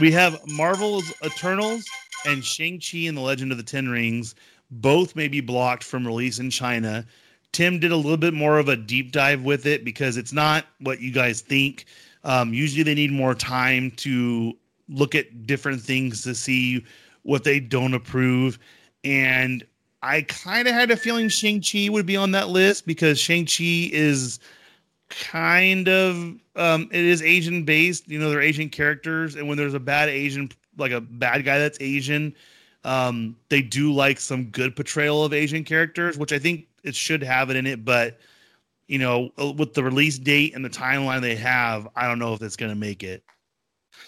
we 0.01 0.13
have 0.13 0.41
Marvel's 0.47 1.13
Eternals 1.25 1.85
and 2.27 2.45
Shang-Chi 2.45 2.99
and 2.99 3.17
the 3.17 3.23
Legend 3.23 3.51
of 3.53 3.59
the 3.59 3.65
Ten 3.65 3.89
Rings 3.89 4.35
both 4.71 5.17
may 5.17 5.29
be 5.29 5.41
blocked 5.41 5.85
from 5.85 6.07
release 6.07 6.39
in 6.39 6.51
China. 6.51 7.05
Tim 7.53 7.79
did 7.79 7.93
a 7.93 7.97
little 7.97 8.17
bit 8.17 8.35
more 8.35 8.59
of 8.59 8.69
a 8.69 8.77
deep 8.77 9.13
dive 9.13 9.43
with 9.43 9.67
it 9.67 9.85
because 9.85 10.17
it's 10.17 10.33
not 10.33 10.67
what 10.81 11.01
you 11.01 11.13
guys 11.13 11.41
think. 11.41 11.87
Um, 12.25 12.53
usually 12.53 12.83
they 12.83 12.95
need 12.95 13.13
more 13.13 13.35
time 13.35 13.93
to 13.93 14.57
look 14.89 15.15
at 15.15 15.47
different 15.47 15.81
things 15.81 16.23
to 16.23 16.35
see 16.35 16.85
what 17.23 17.45
they 17.45 17.61
don't 17.61 17.95
approve. 17.95 18.59
And 19.05 19.65
I 20.03 20.23
kind 20.23 20.69
of 20.69 20.75
had 20.75 20.91
a 20.91 20.97
feeling 20.97 21.29
Shang-Chi 21.29 21.89
would 21.89 22.07
be 22.07 22.17
on 22.17 22.33
that 22.33 22.49
list 22.49 22.87
because 22.87 23.19
Shang-Chi 23.19 23.91
is 23.93 24.39
kind 25.09 25.89
of 25.89 26.17
um 26.57 26.89
it 26.91 27.05
is 27.05 27.23
Asian 27.23 27.65
based, 27.65 28.09
you 28.09 28.19
know, 28.19 28.29
they're 28.31 28.41
Asian 28.41 28.69
characters, 28.69 29.37
and 29.37 29.49
when 29.49 29.57
there's 29.57 29.75
a 29.75 29.81
bad 29.81 30.09
Asian 30.09 30.51
like 30.77 30.93
a 30.93 31.01
bad 31.01 31.45
guy 31.45 31.59
that's 31.59 31.79
Asian, 31.81 32.35
um, 32.85 33.37
they 33.49 33.63
do 33.63 33.93
like 33.93 34.19
some 34.21 34.45
good 34.47 34.77
portrayal 34.77 35.25
of 35.25 35.33
Asian 35.33 35.65
characters, 35.65 36.19
which 36.19 36.33
I 36.33 36.39
think 36.39 36.67
it 36.83 36.95
should 36.95 37.23
have 37.23 37.51
it 37.51 37.57
in 37.57 37.67
it, 37.67 37.85
but 37.85 38.19
you 38.89 38.99
know, 38.99 39.31
uh, 39.41 39.51
with 39.51 39.75
the 39.75 39.83
release 39.83 40.19
date 40.19 40.55
and 40.55 40.65
the 40.65 40.71
timeline 40.71 41.21
they 41.21 41.35
have, 41.35 41.89
I 41.97 42.07
don't 42.07 42.19
know 42.21 42.35
if 42.35 42.43
it's 42.43 42.57
gonna 42.57 42.75
make 42.75 43.03
it. 43.03 43.25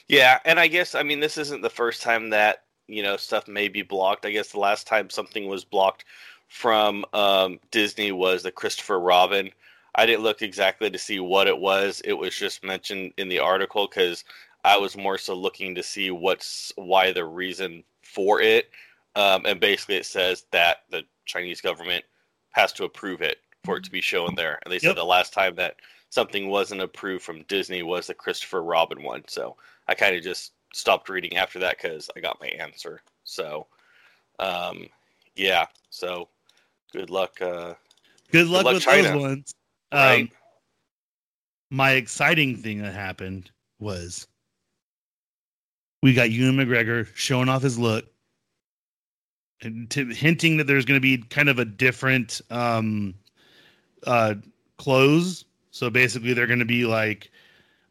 Yeah, 0.07 0.39
and 0.45 0.61
I 0.61 0.67
guess 0.69 0.95
I 0.95 1.03
mean 1.03 1.21
this 1.21 1.39
isn't 1.39 1.63
the 1.63 1.71
first 1.71 2.03
time 2.03 2.31
that 2.31 2.65
you 2.89 3.03
know 3.03 3.17
stuff 3.17 3.47
may 3.49 3.69
be 3.69 3.83
blocked. 3.83 4.27
I 4.27 4.31
guess 4.31 4.51
the 4.53 4.61
last 4.61 4.87
time 4.87 5.11
something 5.11 5.47
was 5.47 5.65
blocked 5.65 6.05
from 6.49 7.05
um, 7.13 7.61
Disney 7.71 8.13
was 8.13 8.43
the 8.43 8.51
Christopher 8.51 8.99
Robin. 8.99 9.51
I 9.95 10.07
didn't 10.07 10.23
look 10.23 10.43
exactly 10.43 10.91
to 10.91 10.99
see 10.99 11.21
what 11.21 11.49
it 11.49 11.59
was. 11.59 12.01
It 12.05 12.13
was 12.15 12.37
just 12.37 12.65
mentioned 12.65 13.13
in 13.19 13.29
the 13.29 13.39
article 13.41 13.87
because 13.89 14.25
I 14.65 14.79
was 14.79 14.97
more 14.97 15.19
so 15.19 15.35
looking 15.35 15.75
to 15.75 15.83
see 15.83 16.11
what's 16.11 16.73
why 16.77 17.13
the 17.13 17.25
reason 17.25 17.85
for 18.03 18.41
it. 18.41 18.71
Um, 19.17 19.45
and 19.47 19.61
basically, 19.61 19.97
it 19.97 20.07
says 20.07 20.47
that 20.53 20.79
the 20.91 21.03
Chinese 21.27 21.61
government 21.61 22.05
has 22.53 22.73
to 22.75 22.85
approve 22.85 23.21
it 23.23 23.39
for 23.65 23.77
it 23.77 23.85
to 23.85 23.91
be 23.91 24.01
shown 24.01 24.35
there. 24.35 24.59
And 24.65 24.73
they 24.73 24.79
said 24.79 24.89
Yep. 24.89 24.97
the 24.97 25.05
last 25.05 25.33
time 25.33 25.57
that 25.57 25.77
something 26.11 26.49
wasn't 26.49 26.81
approved 26.81 27.25
from 27.25 27.43
Disney 27.45 27.83
was 27.83 28.07
the 28.07 28.15
Christopher 28.15 28.63
Robin 28.63 29.03
one. 29.03 29.25
So 29.27 29.57
I 29.89 29.95
kind 29.95 30.17
of 30.17 30.23
just 30.23 30.53
stopped 30.73 31.09
reading 31.09 31.37
after 31.37 31.59
that 31.59 31.77
because 31.81 32.11
I 32.17 32.21
got 32.21 32.41
my 32.41 32.49
answer. 32.49 33.01
So, 33.25 33.67
um, 34.39 34.87
yeah. 35.35 35.67
So 35.91 36.29
good 36.93 37.11
luck. 37.11 37.41
Uh, 37.41 37.75
Good 38.31 38.49
luck, 38.49 38.65
luck, 38.67 38.75
with 38.75 38.83
China. 38.83 39.09
those 39.09 39.23
ones. 39.23 39.55
Right. 39.93 40.23
Um, 40.23 40.31
my 41.71 41.93
exciting 41.93 42.57
thing 42.57 42.83
that 42.83 42.95
happened 42.95 43.51
was 43.79 44.27
we 46.03 46.13
got 46.13 46.31
Ewan 46.31 46.57
McGregor 46.57 47.07
showing 47.15 47.49
off 47.49 47.63
his 47.63 47.79
look 47.79 48.07
and 49.63 49.91
to, 49.91 50.07
hinting 50.07 50.57
that 50.59 50.67
there's 50.67 50.85
going 50.85 51.01
to 51.01 51.03
be 51.03 51.19
kind 51.19 51.49
of 51.49 51.59
a 51.59 51.65
different 51.65 52.41
um 52.51 53.15
uh 54.07 54.35
clothes 54.77 55.45
so 55.71 55.91
basically 55.91 56.33
they're 56.33 56.47
going 56.47 56.59
to 56.59 56.65
be 56.65 56.85
like 56.85 57.31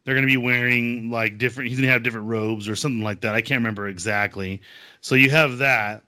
they're 0.08 0.14
going 0.14 0.26
to 0.26 0.32
be 0.32 0.36
wearing 0.36 1.10
like 1.10 1.38
different 1.38 1.68
he's 1.68 1.78
going 1.78 1.86
to 1.86 1.92
have 1.92 2.02
different 2.02 2.26
robes 2.26 2.68
or 2.68 2.74
something 2.74 3.02
like 3.02 3.20
that 3.20 3.34
i 3.34 3.40
can't 3.40 3.60
remember 3.60 3.88
exactly 3.88 4.60
so 5.00 5.14
you 5.14 5.30
have 5.30 5.58
that 5.58 6.02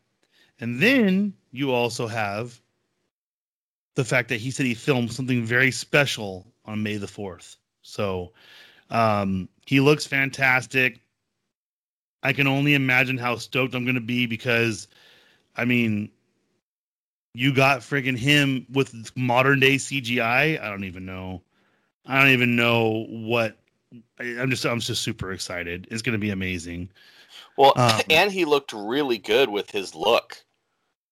and 0.61 0.81
then 0.81 1.35
you 1.53 1.71
also 1.73 2.07
have 2.07 2.61
the 3.97 4.05
fact 4.05 4.29
that 4.29 4.41
he 4.41 4.51
said 4.51 4.67
he 4.67 4.75
filmed 4.75 5.13
something 5.13 5.45
very 5.45 5.71
special 5.71 6.47
on 6.65 6.83
may 6.83 6.97
the 6.97 7.07
4th 7.07 7.57
so 7.83 8.33
um 8.91 9.49
he 9.67 9.81
looks 9.81 10.07
fantastic 10.07 11.01
i 12.23 12.33
can 12.33 12.47
only 12.47 12.75
imagine 12.75 13.19
how 13.19 13.37
stoked 13.37 13.75
i'm 13.75 13.85
going 13.85 13.95
to 13.95 14.01
be 14.01 14.27
because 14.27 14.89
I 15.57 15.65
mean, 15.65 16.11
you 17.35 17.55
got 17.55 17.81
friggin' 17.81 18.17
him 18.17 18.67
with 18.73 19.15
modern 19.17 19.61
day 19.61 19.77
CGI. 19.77 20.61
I 20.61 20.69
don't 20.69 20.85
even 20.85 21.07
know. 21.07 21.43
I 22.07 22.21
don't 22.21 22.33
even 22.33 22.57
know 22.57 23.07
what. 23.09 23.59
I'm 24.19 24.51
just 24.51 24.65
I'm 24.65 24.81
just 24.81 25.03
super 25.03 25.33
excited. 25.33 25.89
It's 25.91 26.03
gonna 26.03 26.19
be 26.19 26.31
amazing. 26.31 26.91
Well, 27.57 27.73
um, 27.77 28.01
and 28.11 28.33
he 28.33 28.45
looked 28.45 28.73
really 28.73 29.19
good 29.19 29.49
with 29.49 29.71
his 29.71 29.95
look. 29.95 30.45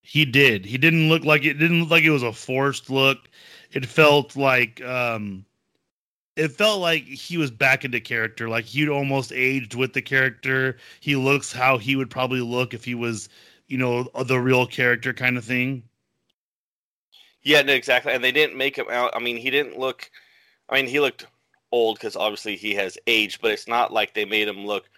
He 0.02 0.24
did. 0.24 0.64
He 0.64 0.78
didn't 0.78 1.08
look 1.08 1.24
like 1.24 1.44
it 1.44 1.54
didn't 1.54 1.80
look 1.80 1.90
like 1.90 2.04
it 2.04 2.10
was 2.10 2.22
a 2.22 2.32
forced 2.32 2.90
look. 2.90 3.28
It 3.72 3.84
felt 3.86 4.36
like 4.36 4.82
um 4.82 5.44
it 6.36 6.52
felt 6.52 6.80
like 6.80 7.02
he 7.02 7.36
was 7.36 7.50
back 7.50 7.84
into 7.84 8.00
character. 8.00 8.48
Like 8.48 8.64
he'd 8.64 8.88
almost 8.88 9.32
aged 9.32 9.74
with 9.74 9.92
the 9.92 10.02
character. 10.02 10.76
He 11.00 11.16
looks 11.16 11.52
how 11.52 11.78
he 11.78 11.96
would 11.96 12.10
probably 12.10 12.40
look 12.40 12.74
if 12.74 12.84
he 12.84 12.94
was 12.94 13.28
you 13.68 13.76
know, 13.76 14.10
the 14.24 14.40
real 14.40 14.66
character 14.66 15.12
kind 15.12 15.36
of 15.36 15.44
thing. 15.44 15.82
Yeah, 17.42 17.62
no, 17.62 17.72
exactly. 17.72 18.12
And 18.12 18.24
they 18.24 18.32
didn't 18.32 18.56
make 18.56 18.76
him 18.76 18.86
out. 18.90 19.12
I 19.14 19.20
mean, 19.20 19.36
he 19.36 19.50
didn't 19.50 19.78
look. 19.78 20.10
I 20.68 20.76
mean, 20.76 20.86
he 20.86 21.00
looked 21.00 21.26
old 21.72 21.98
because 21.98 22.16
obviously 22.16 22.56
he 22.56 22.74
has 22.74 22.98
aged, 23.06 23.40
but 23.40 23.50
it's 23.50 23.68
not 23.68 23.92
like 23.92 24.14
they 24.14 24.24
made 24.24 24.48
him 24.48 24.66
look 24.66 24.88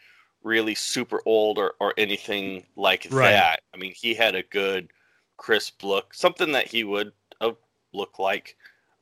really 0.42 0.74
super 0.74 1.20
old 1.26 1.58
or, 1.58 1.74
or 1.80 1.92
anything 1.98 2.64
like 2.76 3.06
right. 3.10 3.32
that. 3.32 3.60
I 3.74 3.76
mean, 3.76 3.92
he 3.94 4.14
had 4.14 4.34
a 4.34 4.42
good, 4.42 4.90
crisp 5.36 5.82
look, 5.82 6.14
something 6.14 6.52
that 6.52 6.66
he 6.66 6.84
would 6.84 7.12
uh, 7.40 7.52
look 7.92 8.18
like 8.18 8.56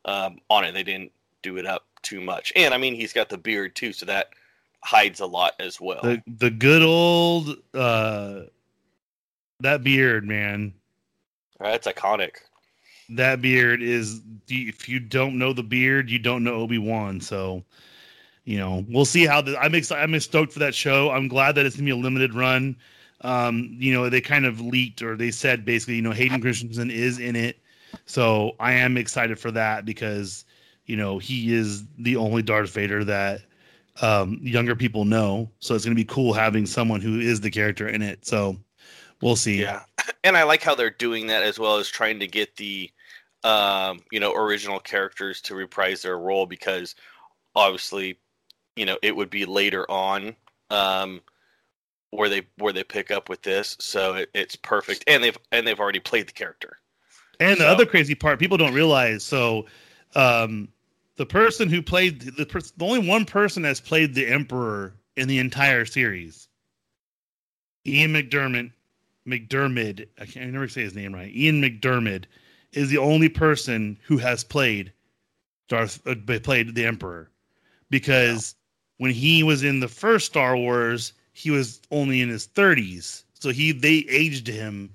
um, 0.05 0.39
on 0.49 0.65
it. 0.65 0.73
They 0.73 0.85
didn't 0.85 1.13
do 1.43 1.57
it 1.59 1.67
up 1.67 1.85
too 2.03 2.21
much. 2.21 2.53
And 2.57 2.73
I 2.73 2.79
mean, 2.79 2.95
he's 2.95 3.13
got 3.13 3.29
the 3.29 3.39
beard 3.39 3.75
too, 3.75 3.93
so 3.93 4.07
that 4.07 4.31
hides 4.83 5.21
a 5.21 5.27
lot 5.27 5.55
as 5.59 5.81
well. 5.81 6.01
The 6.03 6.23
the 6.27 6.51
good 6.51 6.83
old 6.83 7.57
uh 7.75 8.43
that 9.61 9.83
beard, 9.83 10.27
man. 10.27 10.73
That's 11.59 11.89
iconic. 11.89 12.37
That 13.09 13.41
beard 13.41 13.83
is. 13.83 14.21
If 14.51 14.89
you 14.89 14.99
don't 14.99 15.39
know 15.39 15.53
the 15.53 15.63
beard, 15.63 16.11
you 16.11 16.19
don't 16.19 16.43
know 16.43 16.55
Obi 16.55 16.79
Wan. 16.79 17.21
So, 17.21 17.63
you 18.45 18.57
know, 18.59 18.85
we'll 18.89 19.05
see 19.05 19.27
how 19.27 19.41
the. 19.41 19.59
I'm 19.59 19.75
excited. 19.75 20.03
I'm 20.03 20.19
stoked 20.21 20.53
for 20.53 20.59
that 20.61 20.75
show. 20.75 21.11
I'm 21.11 21.29
glad 21.29 21.55
that 21.55 21.67
it's 21.67 21.77
gonna 21.77 21.85
be 21.85 21.91
a 21.91 21.97
limited 21.97 22.35
run. 22.35 22.77
Um, 23.23 23.77
you 23.79 23.93
know, 23.93 24.09
they 24.09 24.21
kind 24.21 24.47
of 24.47 24.61
leaked 24.61 25.03
or 25.03 25.17
they 25.17 25.31
said 25.31 25.65
basically, 25.65 25.97
you 25.97 26.03
know, 26.03 26.13
Hayden 26.13 26.41
Christensen 26.41 26.91
is 26.91 27.19
in 27.19 27.35
it. 27.35 27.59
So 28.07 28.53
I 28.61 28.73
am 28.73 28.97
excited 28.97 29.39
for 29.39 29.51
that 29.53 29.85
because, 29.85 30.45
you 30.87 30.97
know, 30.97 31.19
he 31.19 31.55
is 31.55 31.85
the 31.99 32.17
only 32.17 32.43
Darth 32.43 32.71
Vader 32.71 33.05
that 33.05 33.41
um, 34.03 34.39
younger 34.43 34.77
people 34.77 35.05
know. 35.05 35.51
So 35.61 35.75
it's 35.75 35.85
to 35.85 35.95
be 35.95 36.05
cool 36.05 36.33
having 36.33 36.67
someone 36.67 37.01
who 37.01 37.19
is 37.19 37.41
the 37.41 37.51
character 37.51 37.89
in 37.89 38.03
it. 38.03 38.25
So 38.27 38.57
we'll 39.21 39.37
see. 39.37 39.61
Yeah, 39.61 39.83
and 40.25 40.37
I 40.37 40.45
like 40.45 40.63
how 40.63 40.75
they're 40.75 40.91
doing 40.91 41.27
that 41.29 41.43
as 41.43 41.59
well 41.59 41.77
as 41.77 41.89
trying 41.89 42.21
to 42.21 42.27
get 42.27 42.57
the 42.57 42.91
um, 43.45 44.01
you 44.11 44.21
know 44.21 44.35
original 44.35 44.81
characters 44.81 45.41
to 45.43 45.55
reprise 45.55 46.03
their 46.03 46.19
role 46.19 46.47
because 46.47 46.95
obviously 47.55 48.19
you 48.77 48.87
know 48.87 48.99
it 49.03 49.15
would 49.15 49.31
be 49.31 49.45
later 49.45 49.89
on 49.91 50.35
um, 50.71 51.21
where 52.11 52.29
they 52.29 52.43
where 52.57 52.73
they 52.73 52.85
pick 52.85 53.11
up 53.11 53.29
with 53.29 53.43
this, 53.43 53.77
so 53.81 54.15
it, 54.15 54.31
it's 54.35 54.57
perfect, 54.57 55.05
and 55.07 55.23
they've 55.23 55.39
and 55.53 55.67
they've 55.67 55.81
already 55.81 56.01
played 56.01 56.29
the 56.29 56.33
character. 56.33 56.79
And 57.41 57.57
so. 57.57 57.65
the 57.65 57.69
other 57.69 57.87
crazy 57.87 58.15
part, 58.15 58.39
people 58.39 58.59
don't 58.59 58.75
realize. 58.75 59.23
So, 59.23 59.67
um, 60.17 60.69
the 61.17 61.27
person 61.27 61.69
who 61.69 61.83
played 61.83 62.21
the 62.21 62.45
the 62.77 62.85
only 62.85 63.07
one 63.07 63.25
person 63.25 63.65
has 63.65 63.81
played 63.81 64.15
the 64.15 64.27
Emperor 64.27 64.95
in 65.17 65.29
the 65.29 65.39
entire 65.39 65.85
series, 65.85 66.49
Ian 67.87 68.13
McDermott 68.13 68.73
McDermott, 69.29 70.09
I 70.19 70.27
can't 70.27 70.51
never 70.53 70.69
say 70.69 70.83
his 70.83 70.95
name 70.95 71.15
right. 71.15 71.33
Ian 71.35 71.61
McDermott 71.63 72.25
is 72.73 72.91
the 72.91 72.99
only 72.99 73.29
person 73.29 73.99
who 74.05 74.19
has 74.19 74.45
played 74.45 74.93
Darth 75.69 76.01
uh, 76.07 76.15
played 76.41 76.75
the 76.75 76.85
Emperor 76.85 77.31
because 77.91 78.55
wow. 78.55 79.05
when 79.05 79.11
he 79.13 79.43
was 79.43 79.63
in 79.63 79.81
the 79.81 79.89
first 79.89 80.27
Star 80.27 80.57
Wars, 80.57 81.13
he 81.33 81.51
was 81.51 81.81
only 81.91 82.21
in 82.21 82.29
his 82.29 82.49
30s. 82.49 83.25
So 83.35 83.51
he 83.51 83.73
they 83.73 84.05
aged 84.09 84.47
him 84.47 84.93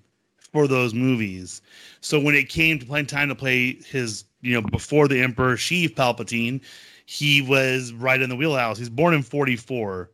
for 0.52 0.68
those 0.68 0.94
movies. 0.94 1.62
So 2.02 2.20
when 2.20 2.36
it 2.36 2.50
came 2.50 2.80
to 2.80 2.86
playing 2.86 3.08
time 3.08 3.30
to 3.30 3.36
play 3.36 3.76
his, 3.86 4.26
you 4.42 4.54
know, 4.54 4.62
before 4.62 5.08
the 5.08 5.22
Emperor 5.22 5.56
Sheev 5.56 5.96
Palpatine, 5.96 6.62
he 7.06 7.42
was 7.42 7.94
right 7.94 8.22
in 8.22 8.30
the 8.30 8.36
wheelhouse. 8.36 8.78
He's 8.78 8.90
born 8.90 9.14
in 9.14 9.24
44. 9.24 10.10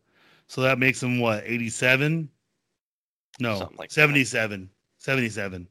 So 0.48 0.62
that 0.62 0.80
makes 0.80 1.02
him 1.02 1.20
what, 1.20 1.44
87? 1.46 2.30
No, 3.40 3.70
like 3.78 3.92
77. 3.92 4.62
That. 4.62 5.04
77. 5.04 5.68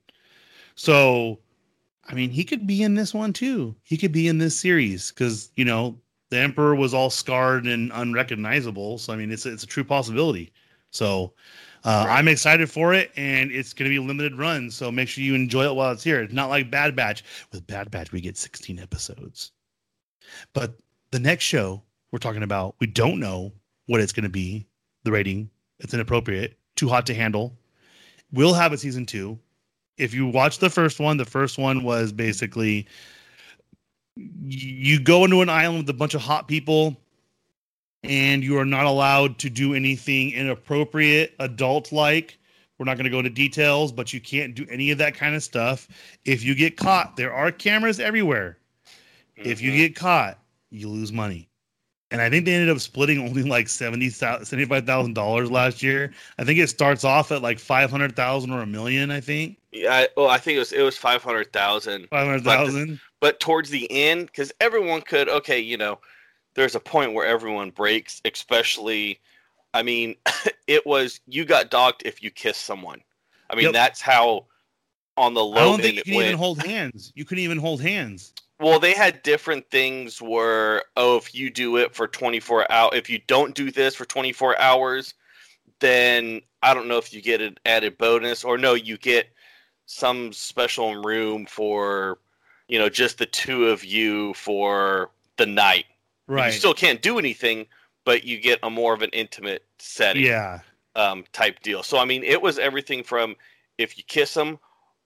So, 0.74 1.38
I 2.08 2.14
mean, 2.14 2.30
he 2.30 2.44
could 2.44 2.66
be 2.66 2.82
in 2.82 2.94
this 2.94 3.12
one 3.12 3.32
too. 3.32 3.76
He 3.82 3.96
could 3.96 4.12
be 4.12 4.28
in 4.28 4.38
this 4.38 4.58
series 4.58 5.10
because, 5.10 5.50
you 5.56 5.64
know, 5.64 5.98
the 6.30 6.38
Emperor 6.38 6.74
was 6.74 6.94
all 6.94 7.10
scarred 7.10 7.66
and 7.66 7.90
unrecognizable. 7.94 8.98
So, 8.98 9.12
I 9.12 9.16
mean, 9.16 9.30
it's, 9.30 9.46
it's 9.46 9.62
a 9.62 9.66
true 9.66 9.84
possibility. 9.84 10.52
So, 10.90 11.34
uh, 11.84 12.04
right. 12.06 12.18
I'm 12.18 12.28
excited 12.28 12.70
for 12.70 12.92
it, 12.92 13.12
and 13.16 13.50
it's 13.50 13.72
going 13.72 13.84
to 13.84 13.90
be 13.90 14.02
a 14.02 14.06
limited 14.06 14.36
run. 14.36 14.70
So 14.70 14.90
make 14.90 15.08
sure 15.08 15.22
you 15.22 15.34
enjoy 15.34 15.64
it 15.64 15.74
while 15.74 15.92
it's 15.92 16.02
here. 16.02 16.22
It's 16.22 16.32
not 16.32 16.48
like 16.48 16.70
Bad 16.70 16.96
Batch. 16.96 17.24
With 17.52 17.66
Bad 17.66 17.90
Batch, 17.90 18.10
we 18.10 18.20
get 18.20 18.36
16 18.36 18.78
episodes. 18.78 19.52
But 20.54 20.74
the 21.10 21.20
next 21.20 21.44
show 21.44 21.82
we're 22.10 22.18
talking 22.18 22.42
about, 22.42 22.74
we 22.80 22.86
don't 22.86 23.20
know 23.20 23.52
what 23.86 24.00
it's 24.00 24.12
going 24.12 24.24
to 24.24 24.30
be. 24.30 24.66
The 25.04 25.12
rating, 25.12 25.50
it's 25.78 25.94
inappropriate 25.94 26.58
too 26.78 26.88
hot 26.88 27.06
to 27.06 27.14
handle. 27.14 27.58
We'll 28.32 28.54
have 28.54 28.72
a 28.72 28.78
season 28.78 29.04
two. 29.04 29.38
If 29.98 30.14
you 30.14 30.26
watch 30.26 30.58
the 30.58 30.70
first 30.70 31.00
one, 31.00 31.16
the 31.16 31.24
first 31.24 31.58
one 31.58 31.82
was 31.82 32.12
basically 32.12 32.86
you 34.16 34.98
go 34.98 35.24
into 35.24 35.42
an 35.42 35.48
island 35.48 35.78
with 35.78 35.90
a 35.90 35.98
bunch 35.98 36.14
of 36.14 36.20
hot 36.20 36.48
people 36.48 36.96
and 38.02 38.42
you 38.42 38.58
are 38.58 38.64
not 38.64 38.86
allowed 38.86 39.38
to 39.38 39.50
do 39.50 39.74
anything 39.74 40.32
inappropriate, 40.32 41.34
adult 41.38 41.92
like. 41.92 42.38
We're 42.78 42.84
not 42.84 42.96
going 42.96 43.04
to 43.04 43.10
go 43.10 43.18
into 43.18 43.30
details, 43.30 43.90
but 43.90 44.12
you 44.12 44.20
can't 44.20 44.54
do 44.54 44.64
any 44.70 44.90
of 44.90 44.98
that 44.98 45.14
kind 45.14 45.34
of 45.34 45.42
stuff. 45.42 45.88
If 46.24 46.44
you 46.44 46.54
get 46.54 46.76
caught, 46.76 47.16
there 47.16 47.32
are 47.32 47.50
cameras 47.50 47.98
everywhere. 47.98 48.58
Mm-hmm. 49.36 49.48
If 49.48 49.60
you 49.60 49.70
mm-hmm. 49.70 49.78
get 49.78 49.96
caught, 49.96 50.38
you 50.70 50.88
lose 50.88 51.12
money 51.12 51.48
and 52.10 52.22
I 52.22 52.30
think 52.30 52.44
they 52.44 52.54
ended 52.54 52.70
up 52.70 52.80
splitting 52.80 53.18
only 53.18 53.42
like 53.42 53.68
seventy 53.68 54.08
seventy-five 54.10 54.86
thousand 54.86 55.14
dollars 55.14 55.50
last 55.50 55.82
year. 55.82 56.12
I 56.38 56.44
think 56.44 56.58
it 56.58 56.68
starts 56.68 57.04
off 57.04 57.30
at 57.32 57.42
like 57.42 57.58
five 57.58 57.90
hundred 57.90 58.16
thousand 58.16 58.52
or 58.52 58.62
a 58.62 58.66
million. 58.66 59.10
I 59.10 59.20
think. 59.20 59.57
Yeah, 59.72 59.92
I, 59.92 60.08
well, 60.16 60.28
I 60.28 60.38
think 60.38 60.56
it 60.56 60.60
was 60.60 60.72
it 60.72 60.82
was 60.82 60.96
five 60.96 61.22
hundred 61.22 61.52
thousand. 61.52 62.08
Five 62.08 62.26
hundred 62.26 62.44
thousand. 62.44 63.00
But 63.20 63.40
towards 63.40 63.70
the 63.70 63.90
end, 63.90 64.26
because 64.26 64.52
everyone 64.60 65.02
could, 65.02 65.28
okay, 65.28 65.58
you 65.58 65.76
know, 65.76 65.98
there's 66.54 66.74
a 66.74 66.80
point 66.80 67.12
where 67.12 67.26
everyone 67.26 67.70
breaks, 67.70 68.20
especially. 68.24 69.20
I 69.74 69.82
mean, 69.82 70.16
it 70.66 70.86
was 70.86 71.20
you 71.26 71.44
got 71.44 71.70
docked 71.70 72.02
if 72.04 72.22
you 72.22 72.30
kiss 72.30 72.56
someone. 72.56 73.02
I 73.50 73.56
mean, 73.56 73.64
yep. 73.64 73.72
that's 73.72 74.00
how 74.00 74.46
on 75.16 75.34
the 75.34 75.44
low. 75.44 75.56
I 75.56 75.64
don't 75.64 75.82
think 75.82 75.96
you 75.96 76.02
can 76.02 76.14
even 76.14 76.38
hold 76.38 76.62
hands. 76.62 77.12
You 77.14 77.24
couldn't 77.24 77.44
even 77.44 77.58
hold 77.58 77.82
hands. 77.82 78.32
Well, 78.60 78.80
they 78.80 78.92
had 78.92 79.22
different 79.22 79.70
things 79.70 80.20
where 80.20 80.82
oh, 80.96 81.16
if 81.16 81.34
you 81.34 81.50
do 81.50 81.76
it 81.76 81.94
for 81.94 82.08
24 82.08 82.70
hours, 82.72 82.92
if 82.94 83.10
you 83.10 83.20
don't 83.26 83.54
do 83.54 83.70
this 83.70 83.94
for 83.94 84.04
24 84.04 84.58
hours, 84.58 85.14
then 85.80 86.40
I 86.62 86.74
don't 86.74 86.88
know 86.88 86.98
if 86.98 87.12
you 87.12 87.20
get 87.20 87.40
an 87.40 87.58
added 87.66 87.98
bonus 87.98 88.44
or 88.44 88.58
no, 88.58 88.74
you 88.74 88.96
get 88.98 89.28
some 89.88 90.32
special 90.34 91.02
room 91.02 91.46
for 91.46 92.18
you 92.68 92.78
know 92.78 92.88
just 92.90 93.18
the 93.18 93.26
two 93.26 93.66
of 93.68 93.84
you 93.84 94.34
for 94.34 95.10
the 95.38 95.46
night. 95.46 95.86
Right. 96.28 96.46
You 96.46 96.52
still 96.52 96.74
can't 96.74 97.00
do 97.00 97.18
anything, 97.18 97.66
but 98.04 98.22
you 98.22 98.38
get 98.38 98.58
a 98.62 98.70
more 98.70 98.92
of 98.94 99.02
an 99.02 99.10
intimate 99.12 99.64
setting. 99.78 100.24
Yeah. 100.24 100.60
Um, 100.94 101.24
type 101.32 101.60
deal. 101.62 101.82
So 101.82 101.98
I 101.98 102.04
mean, 102.04 102.22
it 102.22 102.40
was 102.40 102.58
everything 102.58 103.02
from 103.02 103.34
if 103.78 103.96
you 103.96 104.04
kiss 104.04 104.34
them 104.34 104.58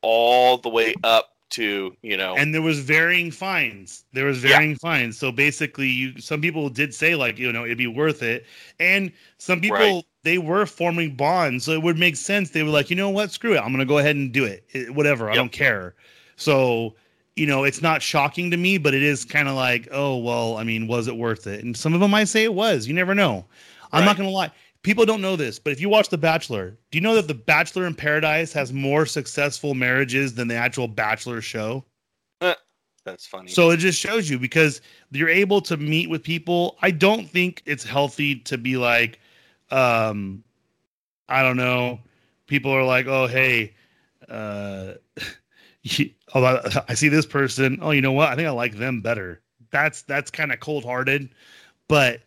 all 0.03 0.59
the 0.59 0.69
way 0.69 0.95
up 1.05 1.29
to 1.51 1.95
you 2.03 2.17
know 2.17 2.35
and 2.35 2.55
there 2.55 2.63
was 2.63 2.81
varying 2.81 3.31
fines 3.31 4.05
there 4.15 4.25
was 4.25 4.43
Yeah. 4.43 4.53
varying 4.57 4.75
fines 4.77 5.19
so 5.19 5.31
basically 5.31 5.87
you 5.87 6.19
some 6.19 6.41
people 6.41 6.71
did 6.71 6.95
say 6.95 7.15
like 7.15 7.39
you 7.39 7.53
know 7.53 7.67
it'd 7.67 7.77
be 7.77 7.87
worth 7.87 8.23
it 8.23 8.47
and 8.81 9.13
some 9.37 9.61
people 9.61 9.77
Right. 9.79 10.05
They 10.25 10.39
were 10.39 10.67
forming 10.67 11.15
bonds 11.17 11.65
so 11.65 11.73
it 11.73 11.83
would 11.83 11.99
make 11.99 12.17
sense. 12.17 12.51
They 12.51 12.63
were 12.63 12.71
like 12.71 12.91
you 12.91 12.97
know 12.97 13.11
what? 13.11 13.31
Screw 13.31 13.55
it. 13.55 13.59
I'm 13.61 13.73
gonna 13.73 13.85
go 13.85 13.99
ahead 13.99 14.17
and 14.17 14.33
do 14.33 14.45
it, 14.45 14.65
It- 14.71 14.95
whatever. 14.95 15.31
I 15.31 15.35
don't 15.35 15.53
care. 15.53 15.95
So 16.37 16.95
you 17.37 17.47
know 17.47 17.65
it's 17.65 17.81
not 17.81 18.03
shocking 18.03 18.51
to 18.51 18.59
me 18.59 18.77
but 18.77 18.93
it 18.93 19.03
is 19.03 19.25
kind 19.25 19.49
of 19.49 19.55
like 19.55 19.89
oh 19.91 20.19
well 20.19 20.59
i 20.59 20.63
mean 20.65 20.87
was 20.87 21.09
it 21.09 21.17
worth 21.17 21.47
it? 21.47 21.65
And 21.65 21.75
some 21.77 21.95
of 21.95 22.01
them 22.01 22.11
might 22.11 22.29
say 22.29 22.45
it 22.45 22.55
was. 22.55 22.87
You 22.87 22.95
never 22.95 23.15
know. 23.15 23.47
I'm 23.93 24.05
not 24.05 24.17
gonna 24.17 24.31
lie. 24.31 24.51
People 24.83 25.07
don't 25.07 25.23
know 25.23 25.37
this 25.37 25.59
but 25.59 25.73
if 25.73 25.81
you 25.81 25.89
watch 25.89 26.09
the 26.11 26.19
bachelor 26.19 26.77
do 26.91 26.99
you 26.99 27.01
know 27.03 27.15
that 27.15 27.29
the 27.29 27.35
bachelor 27.35 27.87
in 27.87 27.95
paradise 27.95 28.53
has 28.53 28.73
more 28.73 29.07
successful 29.07 29.75
marriages 29.75 30.35
than 30.35 30.49
the 30.49 30.55
actual 30.57 30.89
bachelor 30.89 31.41
show? 31.41 31.85
Eh, 32.43 32.55
that's 33.05 33.27
funny. 33.27 33.49
So 33.51 33.71
it 33.71 33.79
just 33.79 33.99
shows 33.99 34.29
you 34.29 34.39
because 34.39 34.81
you're 35.11 35.29
able 35.29 35.61
to 35.63 35.77
meet 35.77 36.11
with 36.11 36.23
people. 36.23 36.77
I 36.83 36.91
don't 36.91 37.29
think 37.29 37.63
it's 37.67 37.85
healthy 37.85 38.37
to 38.41 38.59
be 38.59 38.77
like, 38.77 39.19
um, 39.73 40.45
I 41.29 41.43
don't 41.43 41.57
know. 41.57 42.01
People 42.47 42.73
are 42.73 42.85
like, 42.85 43.07
oh, 43.07 43.27
hey, 43.27 43.75
uh, 44.29 44.95
oh, 46.35 46.61
I 46.89 46.95
see 46.95 47.09
this 47.09 47.27
person. 47.27 47.79
Oh, 47.83 47.91
you 47.91 48.01
know 48.01 48.13
what? 48.13 48.29
I 48.29 48.37
think 48.37 48.49
I 48.49 48.53
like 48.53 48.77
them 48.77 49.01
better. 49.01 49.41
That's 49.71 50.03
that's 50.03 50.31
kind 50.31 50.53
of 50.53 50.61
cold 50.61 50.85
hearted, 50.85 51.31
but 51.89 52.21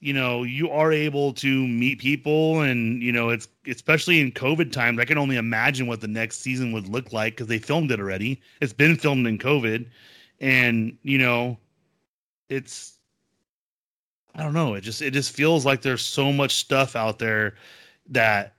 you 0.00 0.12
know, 0.14 0.44
you 0.44 0.70
are 0.70 0.92
able 0.92 1.32
to 1.34 1.66
meet 1.66 1.98
people, 1.98 2.60
and 2.60 3.02
you 3.02 3.12
know, 3.12 3.30
it's 3.30 3.48
especially 3.66 4.20
in 4.20 4.32
COVID 4.32 4.72
times. 4.72 4.98
I 4.98 5.04
can 5.04 5.18
only 5.18 5.36
imagine 5.36 5.86
what 5.86 6.00
the 6.00 6.08
next 6.08 6.40
season 6.40 6.72
would 6.72 6.88
look 6.88 7.12
like 7.12 7.34
because 7.34 7.46
they 7.46 7.58
filmed 7.58 7.90
it 7.90 8.00
already. 8.00 8.40
It's 8.60 8.72
been 8.72 8.96
filmed 8.96 9.26
in 9.26 9.38
COVID 9.38 9.86
and 10.40 10.96
you 11.02 11.18
know 11.18 11.58
it's 12.48 12.98
i 14.34 14.42
don't 14.42 14.54
know 14.54 14.74
it 14.74 14.80
just 14.80 15.02
it 15.02 15.12
just 15.12 15.32
feels 15.32 15.64
like 15.64 15.82
there's 15.82 16.04
so 16.04 16.32
much 16.32 16.54
stuff 16.56 16.96
out 16.96 17.18
there 17.18 17.54
that 18.08 18.54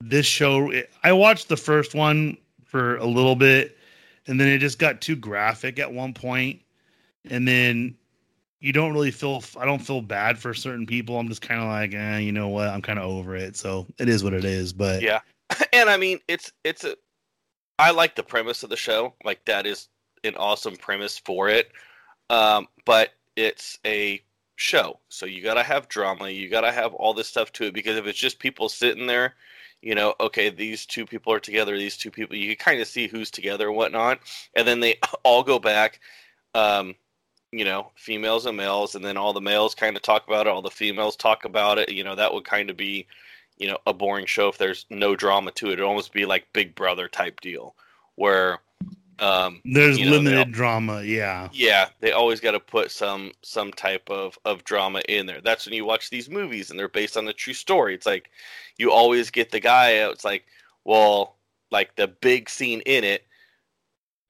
this 0.00 0.26
show 0.26 0.70
it, 0.70 0.90
i 1.02 1.12
watched 1.12 1.48
the 1.48 1.56
first 1.56 1.94
one 1.94 2.36
for 2.64 2.96
a 2.96 3.06
little 3.06 3.36
bit 3.36 3.76
and 4.26 4.40
then 4.40 4.48
it 4.48 4.58
just 4.58 4.78
got 4.78 5.00
too 5.00 5.16
graphic 5.16 5.78
at 5.78 5.92
one 5.92 6.12
point 6.12 6.60
and 7.30 7.46
then 7.46 7.94
you 8.60 8.72
don't 8.72 8.92
really 8.92 9.10
feel 9.10 9.42
i 9.58 9.64
don't 9.64 9.80
feel 9.80 10.00
bad 10.00 10.38
for 10.38 10.54
certain 10.54 10.86
people 10.86 11.18
i'm 11.18 11.28
just 11.28 11.42
kind 11.42 11.60
of 11.60 11.68
like 11.68 11.94
eh, 11.94 12.18
you 12.18 12.32
know 12.32 12.48
what 12.48 12.68
i'm 12.68 12.82
kind 12.82 12.98
of 12.98 13.04
over 13.04 13.36
it 13.36 13.56
so 13.56 13.86
it 13.98 14.08
is 14.08 14.24
what 14.24 14.32
it 14.32 14.44
is 14.44 14.72
but 14.72 15.02
Yeah. 15.02 15.20
and 15.72 15.88
I 15.88 15.96
mean, 15.96 16.18
it's 16.28 16.52
it's 16.64 16.84
a. 16.84 16.96
I 17.78 17.90
like 17.90 18.14
the 18.14 18.22
premise 18.22 18.62
of 18.62 18.70
the 18.70 18.76
show. 18.76 19.14
Like 19.24 19.44
that 19.46 19.66
is 19.66 19.88
an 20.24 20.36
awesome 20.36 20.76
premise 20.76 21.18
for 21.18 21.48
it. 21.48 21.72
Um, 22.30 22.68
but 22.84 23.10
it's 23.36 23.78
a 23.86 24.22
show, 24.56 25.00
so 25.08 25.26
you 25.26 25.42
gotta 25.42 25.62
have 25.62 25.88
drama. 25.88 26.28
You 26.30 26.48
gotta 26.48 26.72
have 26.72 26.94
all 26.94 27.14
this 27.14 27.28
stuff 27.28 27.52
to 27.54 27.64
it 27.64 27.74
because 27.74 27.96
if 27.96 28.06
it's 28.06 28.18
just 28.18 28.38
people 28.38 28.68
sitting 28.68 29.06
there, 29.06 29.34
you 29.82 29.94
know, 29.94 30.14
okay, 30.20 30.48
these 30.50 30.86
two 30.86 31.04
people 31.04 31.32
are 31.32 31.40
together. 31.40 31.76
These 31.76 31.96
two 31.96 32.10
people, 32.10 32.36
you 32.36 32.54
can 32.54 32.64
kind 32.64 32.80
of 32.80 32.86
see 32.88 33.08
who's 33.08 33.30
together 33.30 33.68
and 33.68 33.76
whatnot, 33.76 34.20
and 34.54 34.66
then 34.66 34.80
they 34.80 34.98
all 35.24 35.42
go 35.42 35.58
back. 35.58 36.00
Um, 36.54 36.94
you 37.50 37.64
know, 37.66 37.90
females 37.96 38.46
and 38.46 38.56
males, 38.56 38.94
and 38.94 39.04
then 39.04 39.18
all 39.18 39.34
the 39.34 39.40
males 39.40 39.74
kind 39.74 39.96
of 39.96 40.02
talk 40.02 40.26
about 40.26 40.46
it. 40.46 40.50
All 40.50 40.62
the 40.62 40.70
females 40.70 41.16
talk 41.16 41.44
about 41.44 41.78
it. 41.78 41.90
You 41.90 42.04
know, 42.04 42.14
that 42.14 42.32
would 42.32 42.44
kind 42.44 42.70
of 42.70 42.76
be 42.76 43.06
you 43.58 43.68
know 43.68 43.78
a 43.86 43.92
boring 43.92 44.26
show 44.26 44.48
if 44.48 44.58
there's 44.58 44.86
no 44.90 45.16
drama 45.16 45.50
to 45.52 45.66
it. 45.66 45.72
It'd 45.74 45.84
almost 45.84 46.12
be 46.12 46.24
like 46.24 46.52
Big 46.52 46.74
Brother 46.74 47.08
type 47.08 47.40
deal, 47.40 47.74
where 48.14 48.60
um, 49.18 49.62
there's 49.64 49.98
you 49.98 50.06
know, 50.06 50.12
limited 50.12 50.38
all- 50.38 50.44
drama 50.50 51.02
yeah 51.02 51.48
yeah, 51.52 51.88
they 52.00 52.12
always 52.12 52.40
got 52.40 52.52
to 52.52 52.60
put 52.60 52.90
some 52.90 53.32
some 53.42 53.72
type 53.72 54.08
of 54.10 54.38
of 54.44 54.64
drama 54.64 55.02
in 55.08 55.26
there. 55.26 55.40
That's 55.40 55.66
when 55.66 55.74
you 55.74 55.84
watch 55.84 56.10
these 56.10 56.30
movies 56.30 56.70
and 56.70 56.78
they're 56.78 56.88
based 56.88 57.16
on 57.16 57.28
a 57.28 57.32
true 57.32 57.54
story. 57.54 57.94
It's 57.94 58.06
like 58.06 58.30
you 58.78 58.90
always 58.92 59.30
get 59.30 59.50
the 59.50 59.60
guy. 59.60 59.98
out, 60.00 60.12
It's 60.12 60.24
like 60.24 60.44
well, 60.84 61.36
like 61.70 61.94
the 61.96 62.08
big 62.08 62.48
scene 62.48 62.80
in 62.86 63.04
it, 63.04 63.26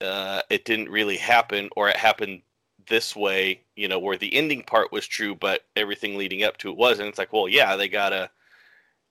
uh, 0.00 0.42
it 0.50 0.64
didn't 0.64 0.88
really 0.90 1.16
happen, 1.16 1.68
or 1.76 1.88
it 1.88 1.96
happened 1.96 2.42
this 2.88 3.14
way. 3.14 3.62
You 3.76 3.88
know, 3.88 3.98
where 3.98 4.16
the 4.16 4.34
ending 4.34 4.62
part 4.62 4.92
was 4.92 5.06
true, 5.06 5.34
but 5.34 5.62
everything 5.76 6.16
leading 6.16 6.42
up 6.42 6.56
to 6.58 6.70
it 6.70 6.76
wasn't. 6.76 7.08
It's 7.08 7.18
like 7.18 7.32
well, 7.32 7.48
yeah, 7.48 7.76
they 7.76 7.88
gotta 7.88 8.30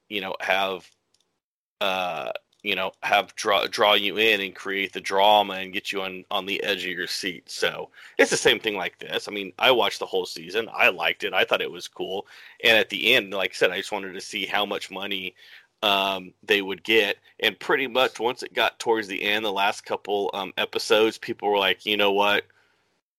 you 0.09 0.21
know 0.21 0.35
have 0.41 0.89
uh 1.81 2.31
you 2.63 2.75
know 2.75 2.91
have 3.03 3.35
draw 3.35 3.65
draw 3.67 3.93
you 3.93 4.17
in 4.17 4.41
and 4.41 4.55
create 4.55 4.93
the 4.93 5.01
drama 5.01 5.53
and 5.55 5.73
get 5.73 5.91
you 5.91 6.01
on 6.01 6.23
on 6.29 6.45
the 6.45 6.61
edge 6.63 6.83
of 6.85 6.91
your 6.91 7.07
seat. 7.07 7.49
So 7.49 7.89
it's 8.17 8.31
the 8.31 8.37
same 8.37 8.59
thing 8.59 8.75
like 8.75 8.99
this. 8.99 9.27
I 9.27 9.31
mean 9.31 9.53
i 9.59 9.71
watched 9.71 9.99
the 9.99 10.05
whole 10.05 10.25
season. 10.25 10.69
I 10.73 10.89
liked 10.89 11.23
it. 11.23 11.33
I 11.33 11.43
thought 11.43 11.61
it 11.61 11.71
was 11.71 11.87
cool. 11.87 12.27
And 12.63 12.77
at 12.77 12.89
the 12.89 13.13
end 13.13 13.33
like 13.33 13.51
i 13.51 13.53
said 13.53 13.71
i 13.71 13.77
just 13.77 13.91
wanted 13.91 14.13
to 14.13 14.21
see 14.21 14.45
how 14.45 14.65
much 14.65 14.91
money 14.91 15.35
um, 15.83 16.33
they 16.43 16.61
would 16.61 16.83
get. 16.83 17.17
And 17.39 17.59
pretty 17.59 17.87
much 17.87 18.19
once 18.19 18.43
it 18.43 18.53
got 18.53 18.79
towards 18.79 19.07
the 19.07 19.23
end 19.23 19.43
the 19.43 19.51
last 19.51 19.81
couple 19.81 20.29
um, 20.33 20.53
episodes 20.57 21.17
people 21.17 21.49
were 21.49 21.57
like 21.57 21.85
you 21.85 21.97
know 21.97 22.11
what? 22.11 22.45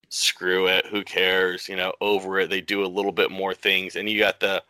Screw 0.08 0.68
it. 0.68 0.86
Who 0.86 1.02
cares? 1.02 1.68
You 1.68 1.76
know 1.76 1.94
over 2.00 2.38
it. 2.40 2.50
They 2.50 2.60
do 2.60 2.84
a 2.84 2.86
little 2.86 3.12
bit 3.12 3.30
more 3.30 3.54
things. 3.54 3.96
And 3.96 4.08
you 4.08 4.18
got 4.18 4.40
the 4.40 4.62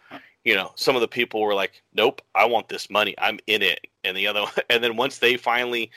you 0.44 0.54
know 0.54 0.72
some 0.74 0.94
of 0.94 1.00
the 1.00 1.08
people 1.08 1.40
were 1.40 1.54
like 1.54 1.82
nope 1.94 2.20
i 2.34 2.44
want 2.44 2.68
this 2.68 2.90
money. 2.90 3.14
I'm 3.18 3.38
in 3.46 3.62
it. 3.62 3.86
And 4.04 4.16
the 4.16 4.26
other 4.26 4.44
and 4.70 4.82
then 4.82 4.96
once 4.96 5.18
they 5.18 5.36
finally 5.36 5.90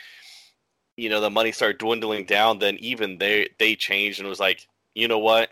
you 0.97 1.09
know 1.09 1.19
the 1.21 1.29
money 1.29 1.51
started 1.51 1.77
dwindling 1.77 2.25
down 2.25 2.59
then 2.59 2.77
even 2.77 3.17
they 3.17 3.49
they 3.59 3.75
changed 3.75 4.19
and 4.19 4.29
was 4.29 4.39
like 4.39 4.67
you 4.93 5.07
know 5.07 5.19
what? 5.19 5.49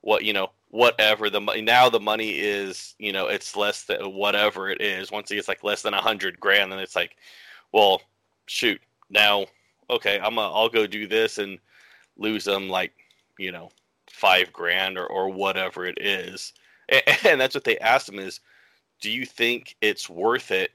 What 0.00 0.24
you 0.24 0.32
know 0.32 0.50
whatever 0.70 1.30
the 1.30 1.40
money 1.40 1.60
now 1.60 1.88
the 1.88 2.00
money 2.00 2.30
is 2.30 2.94
you 2.98 3.12
know 3.12 3.28
it's 3.28 3.54
less 3.56 3.84
than 3.84 4.14
whatever 4.14 4.68
it 4.68 4.80
is. 4.80 5.12
Once 5.12 5.30
it 5.30 5.36
gets 5.36 5.48
like 5.48 5.62
less 5.62 5.82
than 5.82 5.94
a 5.94 6.00
hundred 6.00 6.40
grand 6.40 6.72
then 6.72 6.78
it's 6.78 6.96
like 6.96 7.16
well 7.72 8.02
shoot 8.46 8.80
now 9.10 9.46
okay 9.90 10.18
i'm 10.22 10.38
a, 10.38 10.52
i'll 10.52 10.68
go 10.68 10.86
do 10.86 11.06
this 11.06 11.38
and 11.38 11.58
lose 12.16 12.44
them 12.44 12.68
like 12.68 12.92
you 13.38 13.52
know 13.52 13.70
five 14.10 14.52
grand 14.52 14.96
or, 14.98 15.06
or 15.06 15.28
whatever 15.28 15.84
it 15.86 15.98
is 16.00 16.52
and 17.24 17.40
that's 17.40 17.54
what 17.54 17.64
they 17.64 17.78
asked 17.78 18.08
him 18.08 18.18
is 18.18 18.40
do 19.00 19.10
you 19.10 19.26
think 19.26 19.76
it's 19.80 20.08
worth 20.08 20.50
it? 20.50 20.70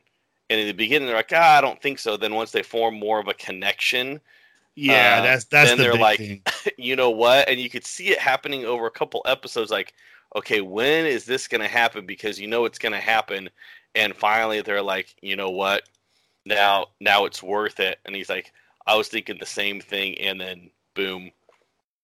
And 0.49 0.59
in 0.59 0.67
the 0.67 0.73
beginning 0.73 1.07
they're 1.07 1.15
like 1.17 1.31
ah, 1.33 1.57
i 1.57 1.61
don't 1.61 1.81
think 1.81 1.99
so. 1.99 2.17
Then 2.17 2.33
once 2.35 2.51
they 2.51 2.63
form 2.63 2.95
more 2.95 3.19
of 3.19 3.27
a 3.27 3.33
connection 3.33 4.19
yeah 4.75 5.17
Uh, 5.19 5.21
that's 5.23 5.45
that's 5.45 5.69
then 5.69 5.77
the 5.77 5.83
they're 5.83 5.95
like- 5.95 6.17
thing. 6.19 6.41
you 6.77 6.95
know 6.95 7.09
what? 7.09 7.47
And 7.49 7.59
you 7.59 7.69
could 7.69 7.85
see 7.85 8.09
it 8.09 8.19
happening 8.19 8.65
over 8.65 8.85
a 8.85 8.91
couple 8.91 9.21
episodes 9.25 9.71
like 9.71 9.93
okay 10.35 10.61
when 10.61 11.05
is 11.05 11.25
this 11.25 11.47
going 11.47 11.61
to 11.61 11.67
happen? 11.67 12.05
Because 12.05 12.39
you 12.39 12.47
know 12.47 12.65
it's 12.65 12.79
going 12.79 12.93
to 12.93 12.99
happen. 12.99 13.49
And 13.95 14.15
finally 14.15 14.61
they're 14.61 14.81
like 14.81 15.15
you 15.21 15.35
know 15.35 15.49
what? 15.49 15.83
Now 16.45 16.87
now 16.99 17.25
it's 17.25 17.43
worth 17.43 17.79
it. 17.79 17.99
And 18.05 18.15
he's 18.15 18.29
like 18.29 18.51
i 18.87 18.95
was 18.95 19.07
thinking 19.07 19.37
the 19.39 19.45
same 19.45 19.79
thing. 19.81 20.17
And 20.19 20.39
then 20.41 20.69
boom 20.95 21.31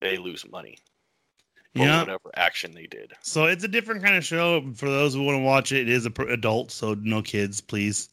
they 0.02 0.18
lose 0.18 0.46
money 0.52 0.78
yeah 1.76 2.00
whatever 2.00 2.32
action 2.36 2.74
they 2.74 2.88
did 2.88 3.14
So 3.22 3.46
it's 3.46 3.64
a 3.64 3.68
different 3.68 4.04
kind 4.04 4.16
of 4.16 4.24
show 4.24 4.62
for 4.76 4.90
those 4.90 5.14
who 5.14 5.24
want 5.24 5.38
to 5.38 5.44
watch 5.44 5.72
it. 5.72 5.82
It 5.82 5.90
is 5.90 6.06
a 6.06 6.12
pr- 6.12 6.30
adult, 6.30 6.72
so 6.72 6.96
no 7.02 7.22
kids, 7.22 7.62
please. 7.62 8.10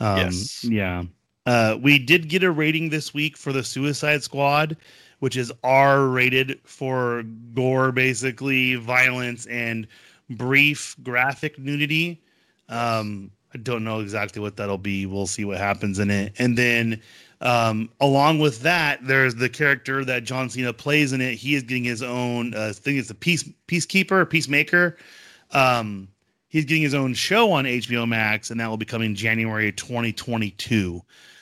Um, 0.00 0.18
Yes. 0.18 0.64
Yeah. 0.64 1.04
Uh, 1.46 1.78
we 1.80 1.98
did 1.98 2.28
get 2.28 2.42
a 2.42 2.50
rating 2.50 2.90
this 2.90 3.14
week 3.14 3.36
for 3.36 3.52
the 3.52 3.64
Suicide 3.64 4.22
Squad, 4.22 4.76
which 5.20 5.36
is 5.36 5.50
R 5.64 6.06
rated 6.06 6.60
for 6.64 7.22
gore, 7.54 7.90
basically 7.90 8.74
violence 8.74 9.46
and 9.46 9.86
brief 10.30 10.94
graphic 11.02 11.58
nudity. 11.58 12.20
Um, 12.68 13.30
I 13.54 13.58
don't 13.58 13.82
know 13.82 14.00
exactly 14.00 14.42
what 14.42 14.56
that'll 14.56 14.76
be. 14.76 15.06
We'll 15.06 15.26
see 15.26 15.44
what 15.46 15.56
happens 15.56 15.98
in 15.98 16.10
it. 16.10 16.34
And 16.38 16.58
then 16.58 17.00
um, 17.40 17.88
along 18.00 18.40
with 18.40 18.62
that, 18.62 19.06
there's 19.06 19.34
the 19.34 19.48
character 19.48 20.04
that 20.04 20.24
John 20.24 20.50
Cena 20.50 20.72
plays 20.72 21.12
in 21.12 21.20
it. 21.20 21.34
He 21.34 21.54
is 21.54 21.62
getting 21.62 21.84
his 21.84 22.02
own. 22.02 22.54
Uh, 22.54 22.68
I 22.70 22.72
think 22.72 22.98
it's 22.98 23.10
a 23.10 23.14
peace 23.14 23.48
peacekeeper, 23.68 24.28
peacemaker. 24.28 24.96
Um, 25.52 26.08
he's 26.48 26.64
getting 26.64 26.82
his 26.82 26.94
own 26.94 27.14
show 27.14 27.52
on 27.52 27.64
HBO 27.64 28.08
Max, 28.08 28.50
and 28.50 28.58
that 28.60 28.68
will 28.68 28.76
be 28.76 28.84
coming 28.84 29.14
January 29.14 29.70
2022. 29.72 31.00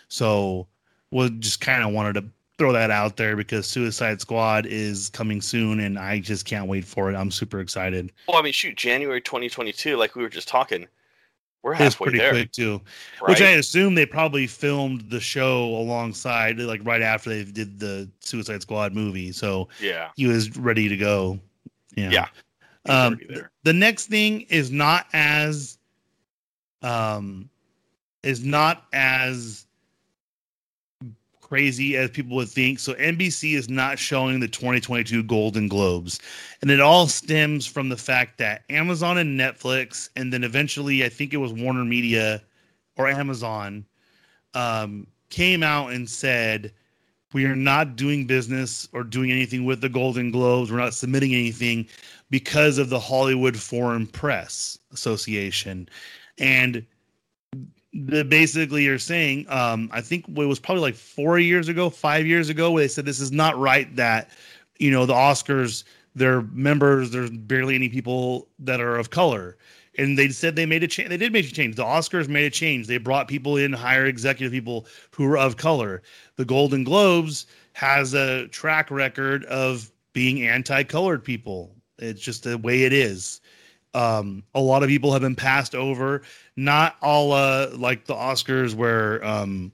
So 0.09 0.67
we'll 1.11 1.31
just 1.31 1.61
kind 1.61 1.83
of 1.83 1.93
wanted 1.93 2.15
to 2.15 2.25
throw 2.59 2.73
that 2.73 2.91
out 2.91 3.17
there 3.17 3.37
because 3.37 3.67
Suicide 3.67 4.21
Squad 4.21 4.65
is 4.67 5.09
coming 5.11 5.41
soon, 5.41 5.81
and 5.81 5.99
I 5.99 6.21
just 6.21 6.45
can't 6.47 6.67
wait 6.69 6.85
for 6.85 7.11
it. 7.11 7.17
I'm 7.17 7.31
super 7.31 7.61
excited. 7.61 8.13
well 8.29 8.39
i 8.39 8.43
mean 8.43 8.53
shoot 8.53 8.77
january 8.77 9.21
2022 9.21 9.97
like 9.97 10.15
we 10.15 10.23
were 10.23 10.29
just 10.29 10.49
talking 10.49 10.87
we're 11.67 11.75
halfway 11.75 12.05
pretty 12.05 12.19
there 12.19 12.31
quick 12.31 12.53
too. 12.53 12.81
right? 13.21 13.31
Which 13.31 13.41
I 13.41 13.51
assume 13.51 13.97
they 13.97 14.07
probably 14.07 14.47
filmed 14.47 15.11
the 15.11 15.19
show 15.19 15.65
alongside, 15.65 16.61
like 16.61 16.81
right 16.85 17.03
after 17.03 17.29
they 17.31 17.43
did 17.43 17.81
the 17.81 18.09
Suicide 18.21 18.63
Squad 18.63 18.95
movie. 18.95 19.33
So 19.33 19.69
yeah 19.81 20.11
he 20.15 20.27
was 20.27 20.57
ready 20.57 20.89
to 20.89 20.97
go. 20.97 21.41
Yeah. 21.97 22.11
Yeah. 22.11 22.29
Um, 22.89 23.19
the 23.65 23.73
next 23.73 24.07
thing 24.07 24.43
is 24.43 24.71
not 24.71 25.09
as, 25.13 25.79
um, 26.83 27.51
is 28.23 28.45
not 28.45 28.85
as 28.93 29.66
crazy 31.47 31.97
as 31.97 32.11
people 32.11 32.35
would 32.35 32.49
think. 32.49 32.81
So 32.81 32.95
NBC 32.95 33.55
is 33.55 33.69
not 33.69 34.01
showing 34.01 34.41
the 34.41 34.49
2022 34.49 35.23
Golden 35.23 35.69
Globes. 35.69 36.19
And 36.61 36.73
it 36.73 36.81
all 36.81 37.07
stems 37.07 37.67
from 37.69 37.89
the 37.89 37.97
fact 37.97 38.39
that 38.39 38.65
Amazon 38.69 39.17
and 39.19 39.39
Netflix, 39.39 40.09
and 40.17 40.33
then 40.33 40.43
eventually 40.43 41.05
I 41.05 41.09
think 41.09 41.33
it 41.33 41.37
was 41.37 41.53
Warner 41.53 41.85
Media 41.85 42.43
or 42.97 43.07
Amazon, 43.07 43.87
um, 44.55 45.07
came 45.31 45.63
out 45.63 45.93
and 45.93 46.11
said, 46.11 46.73
we 47.33 47.45
are 47.45 47.55
not 47.55 47.95
doing 47.95 48.27
business 48.27 48.89
or 48.93 49.05
doing 49.05 49.31
anything 49.31 49.65
with 49.65 49.81
the 49.81 49.89
Golden 49.89 50.33
Globes. 50.33 50.73
We're 50.73 50.79
not 50.79 50.95
submitting 50.95 51.33
anything 51.33 51.87
because 52.29 52.79
of 52.79 52.89
the 52.89 52.99
Hollywood 52.99 53.57
Foreign 53.57 54.09
Press 54.09 54.79
Association. 54.93 55.89
And 56.39 56.85
basically 57.97 58.85
you're 58.85 58.99
saying 58.99 59.47
um 59.49 59.89
i 59.93 60.01
think 60.01 60.25
it 60.29 60.35
was 60.47 60.59
probably 60.59 60.83
like 60.83 60.95
four 60.95 61.39
years 61.39 61.69
ago 61.69 61.89
five 61.91 62.27
years 62.27 62.49
ago 62.49 62.71
where 62.71 62.83
they 62.83 62.89
said 62.89 63.05
this 63.05 63.21
is 63.21 63.33
not 63.33 63.59
right 63.59 63.95
that 63.97 64.31
you 64.79 64.91
know 64.91 65.07
the 65.07 65.15
oscars 65.15 65.85
their 66.17 66.41
members 66.43 67.11
there's 67.11 67.31
barely 67.31 67.77
any 67.77 67.89
people 67.89 68.49
that 68.59 68.81
are 68.81 68.97
of 68.97 69.11
color. 69.11 69.57
And 69.99 70.19
they 70.19 70.29
said 70.29 70.57
they 70.57 70.67
made 70.67 70.83
a 70.83 70.89
change 70.89 71.11
they 71.11 71.17
did 71.17 71.33
make 71.33 71.47
a 71.47 71.53
change. 71.53 71.77
The 71.77 71.85
oscars 71.85 72.29
made 72.29 72.47
a 72.47 72.51
change. 72.51 72.87
They 72.87 72.99
brought 72.99 73.29
people 73.29 73.57
in 73.57 73.73
higher 73.73 74.07
executive 74.07 74.53
people 74.53 74.87
who 75.11 75.25
were 75.25 75.39
of 75.39 75.57
color. 75.57 76.03
The 76.37 76.45
golden 76.45 76.85
globes 76.85 77.47
has 77.75 78.15
a 78.15 78.49
track 78.49 78.91
record 78.91 79.45
of 79.45 79.91
being 80.15 80.47
anti-colored 80.47 81.23
people. 81.23 81.75
It's 81.99 82.21
just 82.21 82.45
the 82.45 82.59
way 82.59 82.85
it 82.85 82.93
is. 82.93 83.41
Um, 83.95 84.43
a 84.55 84.61
lot 84.61 84.83
of 84.83 84.89
people 84.89 85.13
have 85.13 85.23
been 85.23 85.37
passed 85.37 85.75
over. 85.75 86.23
Not 86.57 86.97
all 87.03 87.33
uh, 87.33 87.71
like 87.77 88.07
the 88.07 88.15
Oscars 88.15 88.75
where 88.75 89.25
um, 89.25 89.73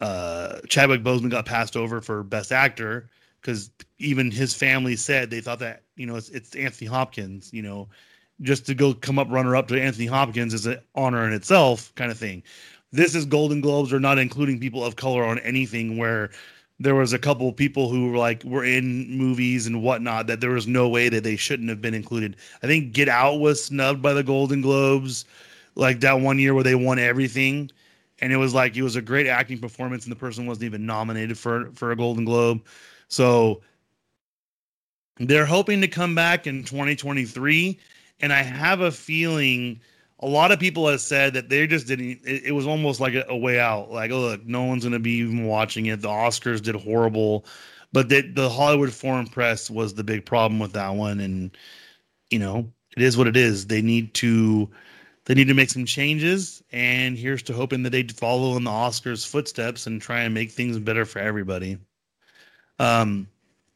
uh, 0.00 0.60
Chadwick 0.68 1.02
Boseman 1.02 1.30
got 1.30 1.46
passed 1.46 1.76
over 1.76 2.00
for 2.00 2.22
Best 2.22 2.52
Actor 2.52 3.08
because 3.40 3.70
even 3.98 4.30
his 4.30 4.54
family 4.54 4.96
said 4.96 5.30
they 5.30 5.40
thought 5.40 5.58
that 5.60 5.82
you 5.96 6.06
know 6.06 6.16
it's, 6.16 6.28
it's 6.30 6.54
Anthony 6.54 6.88
Hopkins. 6.88 7.50
You 7.52 7.62
know, 7.62 7.88
just 8.42 8.66
to 8.66 8.74
go 8.74 8.92
come 8.94 9.18
up 9.18 9.28
runner 9.30 9.56
up 9.56 9.68
to 9.68 9.80
Anthony 9.80 10.06
Hopkins 10.06 10.52
is 10.52 10.66
an 10.66 10.78
honor 10.94 11.26
in 11.26 11.32
itself, 11.32 11.94
kind 11.94 12.10
of 12.10 12.18
thing. 12.18 12.42
This 12.92 13.14
is 13.14 13.24
Golden 13.24 13.60
Globes 13.60 13.92
are 13.92 14.00
not 14.00 14.18
including 14.18 14.60
people 14.60 14.84
of 14.84 14.96
color 14.96 15.24
on 15.24 15.38
anything 15.40 15.96
where 15.96 16.30
there 16.80 16.94
was 16.94 17.12
a 17.12 17.18
couple 17.18 17.52
people 17.52 17.88
who 17.88 18.10
were 18.10 18.18
like 18.18 18.42
were 18.44 18.64
in 18.64 19.10
movies 19.16 19.66
and 19.66 19.82
whatnot 19.82 20.26
that 20.26 20.40
there 20.40 20.50
was 20.50 20.66
no 20.66 20.88
way 20.88 21.08
that 21.08 21.24
they 21.24 21.36
shouldn't 21.36 21.68
have 21.68 21.80
been 21.80 21.94
included. 21.94 22.36
I 22.62 22.66
think 22.66 22.92
Get 22.92 23.08
Out 23.08 23.40
was 23.40 23.64
snubbed 23.64 24.02
by 24.02 24.12
the 24.12 24.22
Golden 24.22 24.60
Globes, 24.60 25.24
like 25.74 26.00
that 26.00 26.20
one 26.20 26.38
year 26.38 26.54
where 26.54 26.64
they 26.64 26.74
won 26.74 26.98
everything, 26.98 27.70
and 28.20 28.32
it 28.32 28.36
was 28.36 28.54
like 28.54 28.76
it 28.76 28.82
was 28.82 28.96
a 28.96 29.02
great 29.02 29.26
acting 29.26 29.58
performance, 29.58 30.04
and 30.04 30.12
the 30.12 30.18
person 30.18 30.46
wasn't 30.46 30.64
even 30.64 30.86
nominated 30.86 31.38
for 31.38 31.70
for 31.74 31.92
a 31.92 31.96
Golden 31.96 32.24
Globe. 32.24 32.62
So 33.08 33.62
they're 35.18 35.46
hoping 35.46 35.80
to 35.80 35.88
come 35.88 36.14
back 36.14 36.46
in 36.46 36.64
2023, 36.64 37.78
and 38.20 38.32
I 38.32 38.42
have 38.42 38.80
a 38.80 38.90
feeling 38.90 39.80
a 40.20 40.26
lot 40.26 40.52
of 40.52 40.58
people 40.58 40.88
have 40.88 41.00
said 41.00 41.34
that 41.34 41.48
they 41.48 41.66
just 41.66 41.86
didn't 41.86 42.20
it, 42.24 42.44
it 42.46 42.52
was 42.52 42.66
almost 42.66 43.00
like 43.00 43.14
a, 43.14 43.24
a, 43.28 43.36
way 43.36 43.60
out. 43.60 43.90
Like 43.90 44.10
oh 44.10 44.20
look 44.20 44.46
no 44.46 44.64
one's 44.64 44.84
going 44.84 44.92
to 44.92 44.98
be 44.98 45.12
even 45.12 45.46
watching 45.46 45.86
it. 45.86 46.00
The 46.00 46.08
oscars 46.08 46.62
did 46.62 46.74
horrible. 46.74 47.44
But 47.92 48.08
the, 48.08 48.22
the 48.22 48.48
hollywood 48.48 48.92
foreign 48.92 49.26
press 49.26 49.70
was 49.70 49.94
the 49.94 50.04
big 50.04 50.24
problem 50.26 50.58
with 50.58 50.72
that 50.72 50.94
one. 50.94 51.20
And 51.20 51.56
you 52.30 52.38
know 52.38 52.70
it 52.96 53.02
is 53.02 53.16
what 53.16 53.26
it 53.26 53.36
is. 53.36 53.66
They 53.66 53.82
need 53.82 54.14
to 54.14 54.68
they 55.24 55.34
need 55.34 55.48
to 55.48 55.54
make 55.54 55.70
some 55.70 55.84
changes 55.84 56.62
and 56.72 57.16
here's 57.16 57.42
to 57.42 57.52
hoping 57.52 57.82
that 57.82 57.90
they 57.90 58.02
follow 58.02 58.56
in 58.56 58.64
the 58.64 58.70
oscars 58.70 59.26
footsteps 59.26 59.86
and 59.86 60.00
try 60.00 60.20
and 60.22 60.34
make 60.34 60.50
things 60.50 60.78
better 60.78 61.04
for 61.04 61.18
everybody 61.18 61.78
um 62.78 63.26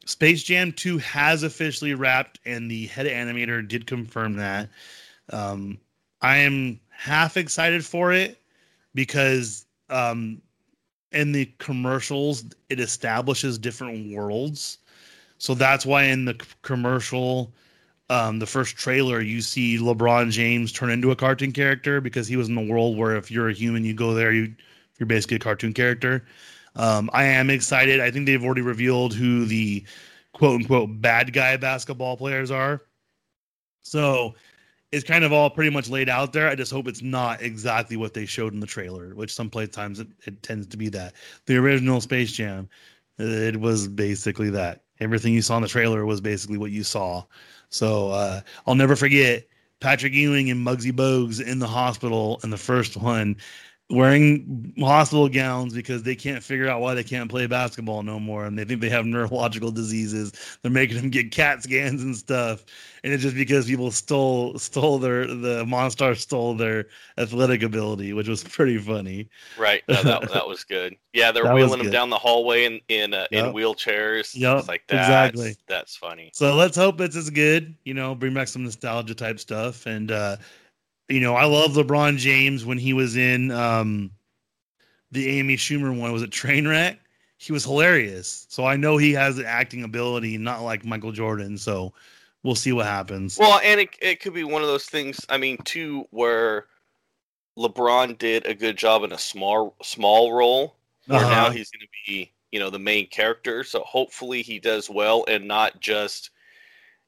space 0.07 0.43
jam 0.43 0.73
2 0.73 0.99
has 0.99 1.43
officially 1.43 1.95
wrapped 1.95 2.39
and 2.45 2.71
the 2.71 2.87
head 2.87 3.07
animator 3.07 3.67
did 3.67 3.87
confirm 3.87 4.35
that 4.35 4.69
um 5.33 5.79
I 6.21 6.39
am 6.39 6.81
half 6.91 7.37
excited 7.37 7.85
for 7.85 8.13
it 8.13 8.41
because 8.95 9.67
um, 9.89 10.41
in 11.13 11.33
the 11.33 11.47
commercials 11.59 12.45
it 12.69 12.81
establishes 12.81 13.59
different 13.59 14.15
worlds. 14.15 14.79
So 15.39 15.55
that's 15.55 15.87
why 15.87 16.05
in 16.05 16.25
the 16.25 16.35
commercial, 16.63 17.53
um, 18.11 18.39
the 18.39 18.47
first 18.47 18.77
trailer, 18.77 19.21
you 19.21 19.41
see 19.41 19.79
LeBron 19.79 20.31
James 20.31 20.73
turn 20.73 20.91
into 20.91 21.11
a 21.11 21.17
cartoon 21.17 21.53
character 21.53 22.01
because 22.01 22.27
he 22.27 22.37
was 22.37 22.49
in 22.49 22.55
the 22.55 22.73
world 22.73 22.97
where 22.97 23.17
if 23.17 23.31
you're 23.31 23.49
a 23.49 23.55
human, 23.55 23.85
you 23.85 23.95
go 23.95 24.15
there, 24.15 24.33
you 24.33 24.55
you're 24.99 25.07
basically 25.07 25.37
a 25.37 25.41
cartoon 25.41 25.73
character. 25.73 26.25
Um, 26.75 27.11
I 27.13 27.25
am 27.25 27.51
excited. 27.51 28.01
I 28.01 28.11
think 28.11 28.27
they've 28.27 28.43
already 28.45 28.63
revealed 28.63 29.15
who 29.15 29.45
the 29.45 29.85
quote 30.33 30.61
unquote 30.61 31.01
bad 31.01 31.33
guy 31.33 31.57
basketball 31.57 32.17
players 32.17 32.51
are. 32.51 32.83
So 33.83 34.35
it's 34.91 35.05
kind 35.05 35.25
of 35.25 35.33
all 35.33 35.51
pretty 35.51 35.71
much 35.71 35.89
laid 35.89 36.09
out 36.09 36.33
there. 36.33 36.49
I 36.49 36.55
just 36.55 36.73
hope 36.73 36.89
it's 36.89 37.03
not 37.03 37.43
exactly 37.43 37.97
what 37.97 38.15
they 38.15 38.27
showed 38.27 38.55
in 38.55 38.61
the 38.61 38.67
trailer, 38.67 39.15
which 39.15 39.35
some 39.35 39.51
times 39.51 40.01
it, 40.01 40.09
it 40.25 40.43
tends 40.43 40.67
to 40.69 40.77
be 40.77 40.89
that. 40.91 41.15
The 41.47 41.57
original 41.57 42.01
Space 42.01 42.33
Jam, 42.33 42.69
it 43.19 43.59
was 43.59 43.87
basically 43.87 44.51
that. 44.51 44.85
Everything 45.01 45.33
you 45.33 45.43
saw 45.43 45.57
in 45.57 45.63
the 45.63 45.69
trailer 45.69 46.07
was 46.07 46.21
basically 46.21 46.59
what 46.59 46.71
you 46.71 46.83
saw. 46.83 47.25
So 47.71 48.11
uh, 48.11 48.41
I'll 48.67 48.75
never 48.75 48.97
forget 48.97 49.47
Patrick 49.81 50.13
Ewing 50.13 50.51
and 50.51 50.67
Muggsy 50.67 50.93
Bogues 50.93 51.41
in 51.45 51.59
the 51.59 51.67
hospital 51.67 52.41
in 52.43 52.51
the 52.51 52.57
first 52.57 52.97
one 52.97 53.37
wearing 53.91 54.75
hospital 54.81 55.29
gowns 55.29 55.73
because 55.73 56.03
they 56.03 56.15
can't 56.15 56.43
figure 56.43 56.69
out 56.69 56.81
why 56.81 56.93
they 56.93 57.03
can't 57.03 57.31
play 57.31 57.47
basketball 57.47 58.03
no 58.03 58.21
more 58.21 58.45
and 58.45 58.59
they 58.59 58.65
think 58.65 58.83
they 58.83 58.89
have 58.91 59.07
neurological 59.07 59.71
diseases. 59.71 60.33
They're 60.61 60.71
making 60.71 60.97
them 60.97 61.09
get 61.09 61.31
cat 61.33 61.63
scans 61.63 62.03
and 62.03 62.15
stuff 62.15 62.65
and 63.03 63.13
it's 63.13 63.23
just 63.23 63.35
because 63.35 63.67
people 63.67 63.91
stole 63.91 64.59
stole 64.59 64.99
their 64.99 65.27
the 65.27 65.65
monster 65.65 66.15
stole 66.15 66.55
their 66.55 66.87
athletic 67.17 67.63
ability 67.63 68.13
which 68.13 68.29
was 68.29 68.45
pretty 68.45 68.77
funny. 68.77 69.29
Right. 69.57 69.83
No, 69.89 70.03
that, 70.03 70.33
that 70.33 70.47
was 70.47 70.65
good. 70.65 70.95
Yeah 71.15 71.33
they're 71.33 71.55
wheeling 71.55 71.83
them 71.83 71.91
down 71.91 72.11
the 72.11 72.19
hallway 72.19 72.65
in 72.65 72.81
in, 72.89 73.15
uh, 73.15 73.27
yep. 73.31 73.47
in 73.47 73.53
wheelchairs 73.55 74.33
yeah 74.35 74.63
like 74.69 74.87
that. 74.89 75.01
exactly. 75.01 75.57
That's 75.67 75.97
funny. 75.97 76.31
So 76.35 76.55
let's 76.57 76.77
hope 76.77 77.01
it's 77.01 77.17
as 77.17 77.31
good 77.31 77.75
you 77.85 77.95
know 77.95 78.15
bring 78.15 78.35
back 78.35 78.49
some 78.49 78.65
nostalgia 78.65 79.15
type 79.15 79.41
stuff 79.41 79.87
and 79.87 80.13
uh 80.13 80.37
you 81.09 81.21
know, 81.21 81.35
I 81.35 81.47
love 81.47 81.73
LeBron 81.73 82.19
James 82.19 82.65
when 82.65 82.79
he 82.79 82.93
was 82.93 83.17
in 83.17 83.51
um, 83.51 84.11
the 85.11 85.29
Amy 85.39 85.57
Schumer 85.57 85.97
one. 85.99 86.13
Was 86.13 86.23
it 86.23 86.31
Trainwreck? 86.31 86.99
He 87.39 87.53
was 87.53 87.65
hilarious. 87.65 88.47
So 88.49 88.65
I 88.65 88.77
know 88.77 88.97
he 88.97 89.13
has 89.13 89.37
the 89.37 89.47
acting 89.47 89.85
ability, 89.85 90.37
not 90.39 90.63
like 90.63 90.85
Michael 90.85 91.13
Jordan. 91.13 91.57
So 91.57 91.95
we'll 92.43 92.55
see 92.55 92.73
what 92.73 92.87
happens. 92.87 93.39
Well, 93.39 93.61
and 93.65 93.81
it 93.81 93.91
it 94.03 94.21
could 94.21 94.35
be 94.35 94.45
one 94.45 94.63
of 94.63 94.69
those 94.69 94.87
things. 94.87 95.25
I 95.29 95.39
mean, 95.39 95.57
too, 95.65 96.07
where 96.11 96.67
LeBron 97.57 98.19
did 98.19 98.47
a 98.47 98.55
good 98.55 98.77
job 98.77 99.03
in 99.03 99.13
a 99.13 99.19
small 99.19 99.77
small 99.83 100.33
role. 100.33 100.75
Where 101.07 101.21
uh-huh. 101.21 101.31
now 101.31 101.51
he's 101.51 101.71
going 101.71 101.81
to 101.81 101.89
be, 102.07 102.33
you 102.53 102.61
know, 102.61 102.69
the 102.69 102.79
main 102.79 103.07
character. 103.07 103.65
So 103.65 103.81
hopefully 103.81 104.43
he 104.43 104.59
does 104.59 104.91
well 104.91 105.25
and 105.27 105.49
not 105.49 105.81
just, 105.81 106.31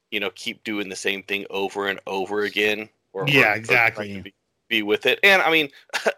you 0.09 0.19
know, 0.19 0.31
keep 0.33 0.63
doing 0.63 0.89
the 0.89 0.95
same 0.95 1.21
thing 1.21 1.45
over 1.51 1.87
and 1.87 1.99
over 2.07 2.41
again 2.41 2.89
or, 3.13 3.27
yeah, 3.27 3.53
or, 3.53 3.55
exactly. 3.55 4.19
Or 4.19 4.23
be, 4.23 4.33
be, 4.69 4.83
with 4.83 5.05
it. 5.05 5.19
And 5.23 5.41
I 5.41 5.51
mean, 5.51 5.69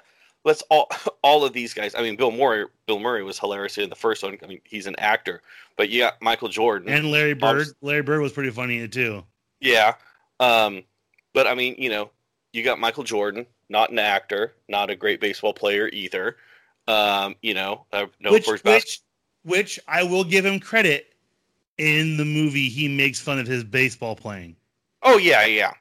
let's 0.46 0.62
all 0.70 0.89
all 1.22 1.44
of 1.44 1.54
these 1.54 1.74
guys. 1.74 1.96
I 1.96 2.02
mean, 2.02 2.16
Bill 2.16 2.32
Murray. 2.32 2.66
Bill 2.88 3.00
Murray 3.00 3.24
was 3.24 3.39
hilarious 3.39 3.78
in 3.78 3.89
the 3.89 3.96
first 3.96 4.24
one. 4.24 4.38
I 4.44 4.48
mean, 4.48 4.62
he's 4.64 4.88
an 4.88 4.96
actor. 4.98 5.41
But 5.78 5.89
yeah, 5.89 6.12
Michael 6.22 6.50
Jordan 6.50 6.89
and 6.89 7.12
Larry 7.12 7.34
Bird. 7.34 7.68
Larry 7.82 8.04
Bird 8.04 8.22
was 8.22 8.32
pretty 8.32 8.52
funny 8.52 8.88
too. 8.88 9.24
Yeah. 9.60 9.96
Um, 10.39 10.84
but 11.34 11.48
I 11.48 11.56
mean, 11.56 11.76
you 11.78 11.89
know, 11.89 12.12
you 12.52 12.64
got 12.64 12.80
Michael 12.80 13.04
Jordan, 13.04 13.46
not 13.70 13.91
an 13.91 14.00
actor, 14.00 14.54
not 14.68 14.89
a 14.89 14.96
great 14.96 15.20
baseball 15.20 15.54
player 15.54 15.89
either. 15.91 16.38
Um, 16.88 17.36
you 17.41 17.54
know, 17.54 17.86
uh, 17.94 18.08
no 18.20 18.32
which, 18.32 18.48
which, 18.64 19.02
which 19.44 19.80
I 19.88 20.04
will 20.04 20.24
give 20.24 20.46
him 20.46 20.60
credit. 20.60 21.08
In 21.80 22.18
the 22.18 22.26
movie, 22.26 22.70
he 22.70 22.88
makes 22.88 23.20
fun 23.20 23.39
of 23.39 23.48
his 23.48 23.64
baseball 23.64 24.16
playing. 24.16 24.56
Oh 25.02 25.18
yeah, 25.18 25.44
yeah. 25.46 25.74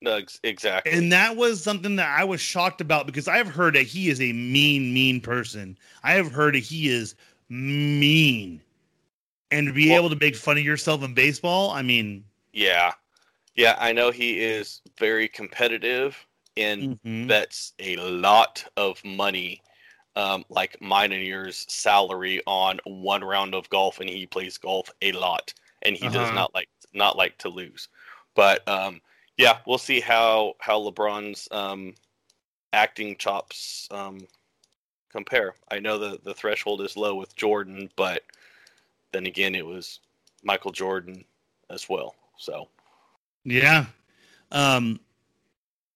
No, 0.00 0.20
exactly. 0.44 0.92
And 0.92 1.12
that 1.12 1.36
was 1.36 1.62
something 1.62 1.96
that 1.96 2.08
I 2.08 2.24
was 2.24 2.40
shocked 2.40 2.80
about 2.80 3.06
because 3.06 3.26
I've 3.26 3.48
heard 3.48 3.74
that 3.74 3.82
he 3.82 4.08
is 4.08 4.20
a 4.20 4.32
mean, 4.32 4.94
mean 4.94 5.20
person. 5.20 5.76
I 6.04 6.12
have 6.12 6.30
heard 6.30 6.54
that 6.54 6.60
he 6.60 6.88
is 6.88 7.14
mean. 7.48 8.60
And 9.50 9.66
to 9.66 9.72
be 9.72 9.88
well, 9.88 9.98
able 9.98 10.10
to 10.10 10.16
make 10.16 10.36
fun 10.36 10.58
of 10.58 10.64
yourself 10.64 11.02
in 11.02 11.14
baseball, 11.14 11.70
I 11.70 11.82
mean. 11.82 12.22
Yeah. 12.52 12.92
Yeah, 13.56 13.74
I 13.80 13.92
know 13.92 14.12
he 14.12 14.38
is 14.38 14.82
very 14.98 15.26
competitive 15.26 16.16
and 16.56 17.00
mm-hmm. 17.00 17.26
bets 17.26 17.72
a 17.80 17.96
lot 17.96 18.64
of 18.76 19.04
money, 19.04 19.62
um, 20.14 20.44
like 20.48 20.80
mine 20.80 21.10
and 21.12 21.24
yours 21.24 21.66
salary 21.68 22.40
on 22.46 22.78
one 22.84 23.24
round 23.24 23.54
of 23.54 23.68
golf, 23.70 23.98
and 23.98 24.08
he 24.08 24.26
plays 24.26 24.58
golf 24.58 24.90
a 25.02 25.10
lot, 25.12 25.52
and 25.82 25.96
he 25.96 26.06
uh-huh. 26.06 26.18
does 26.18 26.34
not 26.34 26.54
like 26.54 26.68
not 26.92 27.16
like 27.16 27.36
to 27.38 27.48
lose. 27.48 27.88
But 28.34 28.68
um, 28.68 29.00
yeah, 29.38 29.58
we'll 29.66 29.78
see 29.78 30.00
how 30.00 30.54
how 30.58 30.80
LeBron's 30.80 31.48
um, 31.52 31.94
acting 32.72 33.16
chops 33.16 33.88
um, 33.90 34.18
compare. 35.10 35.54
I 35.70 35.78
know 35.78 35.98
the 35.98 36.20
the 36.24 36.34
threshold 36.34 36.82
is 36.82 36.96
low 36.96 37.14
with 37.14 37.34
Jordan, 37.36 37.88
but 37.96 38.24
then 39.12 39.26
again, 39.26 39.54
it 39.54 39.64
was 39.64 40.00
Michael 40.42 40.72
Jordan 40.72 41.24
as 41.70 41.88
well. 41.88 42.16
So 42.36 42.68
yeah, 43.44 43.86
um, 44.50 44.98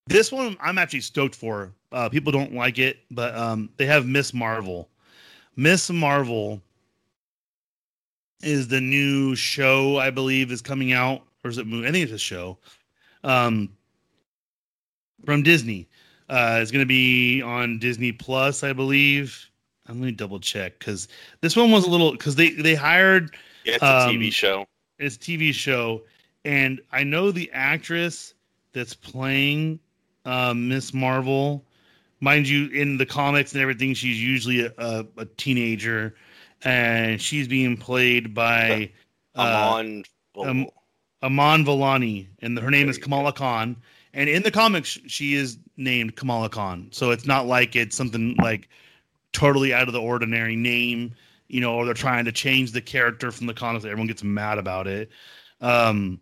this 0.07 0.31
one 0.33 0.57
I'm 0.61 0.79
actually 0.79 1.01
stoked 1.01 1.35
for. 1.35 1.73
Uh, 1.91 2.09
people 2.09 2.33
don't 2.33 2.55
like 2.55 2.79
it, 2.79 3.01
but 3.11 3.37
um, 3.37 3.69
they 3.77 3.87
have 3.87 4.07
Miss 4.07 4.33
Marvel. 4.33 4.89
Miss 5.57 5.91
Marvel 5.91 6.63
is 8.41 8.69
the 8.69 8.81
new 8.81 9.35
show 9.35 9.99
I 9.99 10.11
believe 10.11 10.51
is 10.51 10.63
coming 10.63 10.93
out, 10.93 11.23
or 11.45 11.51
is 11.51 11.59
it? 11.59 11.67
I 11.67 11.91
think 11.91 12.05
it's 12.05 12.13
a 12.13 12.19
show. 12.19 12.57
Um, 13.25 13.71
from 15.25 15.43
Disney. 15.43 15.89
Uh, 16.29 16.59
it's 16.61 16.71
going 16.71 16.83
to 16.83 16.87
be 16.87 17.43
on 17.43 17.79
Disney 17.79 18.13
Plus, 18.13 18.63
I 18.63 18.73
believe. 18.73 19.51
I'm 19.87 19.99
going 19.99 20.11
to 20.11 20.17
double 20.17 20.41
check 20.41 20.79
because 20.79 21.09
this 21.41 21.57
one 21.57 21.71
was 21.71 21.85
a 21.85 21.91
little 21.91 22.13
because 22.13 22.37
they 22.37 22.51
they 22.51 22.75
hired. 22.75 23.37
Yeah, 23.65 23.75
it's 23.75 23.83
a 23.83 24.09
um, 24.09 24.11
TV 24.17 24.33
show. 24.33 24.67
It's 24.99 25.17
a 25.17 25.19
TV 25.19 25.53
show, 25.53 26.03
and 26.45 26.81
I 26.93 27.03
know 27.05 27.31
the 27.31 27.51
actress 27.53 28.35
that's 28.73 28.95
playing 28.95 29.81
uh, 30.25 30.55
Miss 30.55 30.95
Marvel. 30.95 31.65
Mind 32.21 32.49
you, 32.49 32.69
in 32.69 32.97
the 32.97 33.07
comics 33.07 33.53
and 33.53 33.61
everything, 33.61 33.95
she's 33.95 34.23
usually 34.23 34.67
a, 34.67 34.73
a, 34.79 35.07
a 35.19 35.25
teenager, 35.37 36.15
and 36.63 37.21
she's 37.21 37.49
being 37.49 37.77
played 37.77 38.33
by 38.33 38.91
uh, 39.35 39.41
Amon 39.41 40.05
um, 40.39 40.67
Iman 41.23 41.65
Vellani, 41.65 42.27
and 42.41 42.59
her 42.59 42.71
name 42.71 42.87
there 42.87 42.91
is 42.91 42.99
Kamala 42.99 43.33
go. 43.33 43.39
Khan. 43.39 43.77
And 44.15 44.29
in 44.29 44.43
the 44.43 44.51
comics, 44.51 44.99
she 45.07 45.35
is 45.35 45.59
named 45.77 46.17
Kamala 46.17 46.49
Khan, 46.49 46.89
so 46.91 47.11
it's 47.11 47.27
not 47.27 47.47
like 47.47 47.77
it's 47.77 47.97
something 47.97 48.37
like 48.43 48.69
totally 49.33 49.73
out 49.73 49.89
of 49.89 49.95
the 49.95 50.01
ordinary 50.01 50.57
name, 50.57 51.15
you 51.49 51.61
know, 51.61 51.75
or 51.75 51.85
they're 51.85 51.95
trying 51.95 52.25
to 52.27 52.33
change 52.33 52.73
the 52.73 52.81
character 52.81 53.33
from 53.33 53.47
the 53.47 53.55
comics. 53.55 53.85
Everyone 53.85 54.07
gets 54.07 54.23
mad 54.23 54.59
about 54.59 54.87
it. 54.87 55.11
Um, 55.61 56.21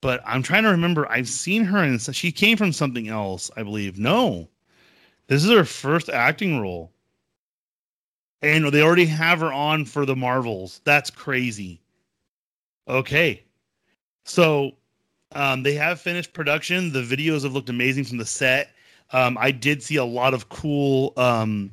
but 0.00 0.20
I'm 0.26 0.42
trying 0.42 0.64
to 0.64 0.68
remember. 0.68 1.10
I've 1.10 1.28
seen 1.28 1.64
her 1.64 1.78
and 1.78 2.00
she 2.00 2.30
came 2.30 2.56
from 2.56 2.72
something 2.72 3.08
else, 3.08 3.50
I 3.56 3.62
believe. 3.62 3.98
No, 3.98 4.48
this 5.28 5.44
is 5.44 5.50
her 5.50 5.64
first 5.64 6.08
acting 6.08 6.60
role, 6.60 6.92
and 8.42 8.66
they 8.66 8.82
already 8.82 9.06
have 9.06 9.40
her 9.40 9.52
on 9.52 9.84
for 9.84 10.04
the 10.04 10.16
Marvels. 10.16 10.80
That's 10.84 11.10
crazy. 11.10 11.80
Okay, 12.88 13.44
so 14.24 14.72
um, 15.32 15.62
they 15.62 15.74
have 15.74 16.00
finished 16.00 16.32
production. 16.32 16.92
The 16.92 17.02
videos 17.02 17.42
have 17.42 17.52
looked 17.52 17.68
amazing 17.68 18.04
from 18.04 18.18
the 18.18 18.26
set. 18.26 18.70
Um, 19.12 19.36
I 19.38 19.50
did 19.50 19.82
see 19.82 19.96
a 19.96 20.04
lot 20.04 20.34
of 20.34 20.48
cool 20.48 21.12
um, 21.16 21.72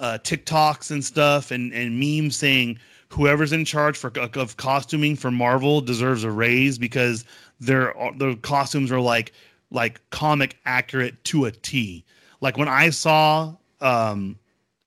uh, 0.00 0.18
TikToks 0.22 0.90
and 0.90 1.04
stuff 1.04 1.50
and, 1.50 1.72
and 1.72 1.98
memes 1.98 2.36
saying 2.36 2.78
whoever's 3.08 3.52
in 3.52 3.64
charge 3.64 3.96
for 3.96 4.10
of 4.34 4.56
costuming 4.56 5.16
for 5.16 5.30
Marvel 5.30 5.80
deserves 5.80 6.24
a 6.24 6.30
raise 6.30 6.78
because 6.78 7.24
their 7.60 7.94
the 8.16 8.36
costumes 8.42 8.90
are 8.90 9.00
like 9.00 9.32
like 9.70 10.00
comic 10.10 10.56
accurate 10.64 11.22
to 11.24 11.44
a 11.44 11.52
T. 11.52 12.04
Like 12.40 12.56
when 12.56 12.68
I 12.68 12.90
saw 12.90 13.54
um 13.80 14.36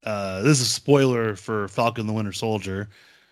uh 0.03 0.41
this 0.41 0.59
is 0.59 0.67
a 0.67 0.71
spoiler 0.71 1.35
for 1.35 1.67
Falcon 1.69 2.07
the 2.07 2.13
Winter 2.13 2.33
Soldier. 2.33 2.89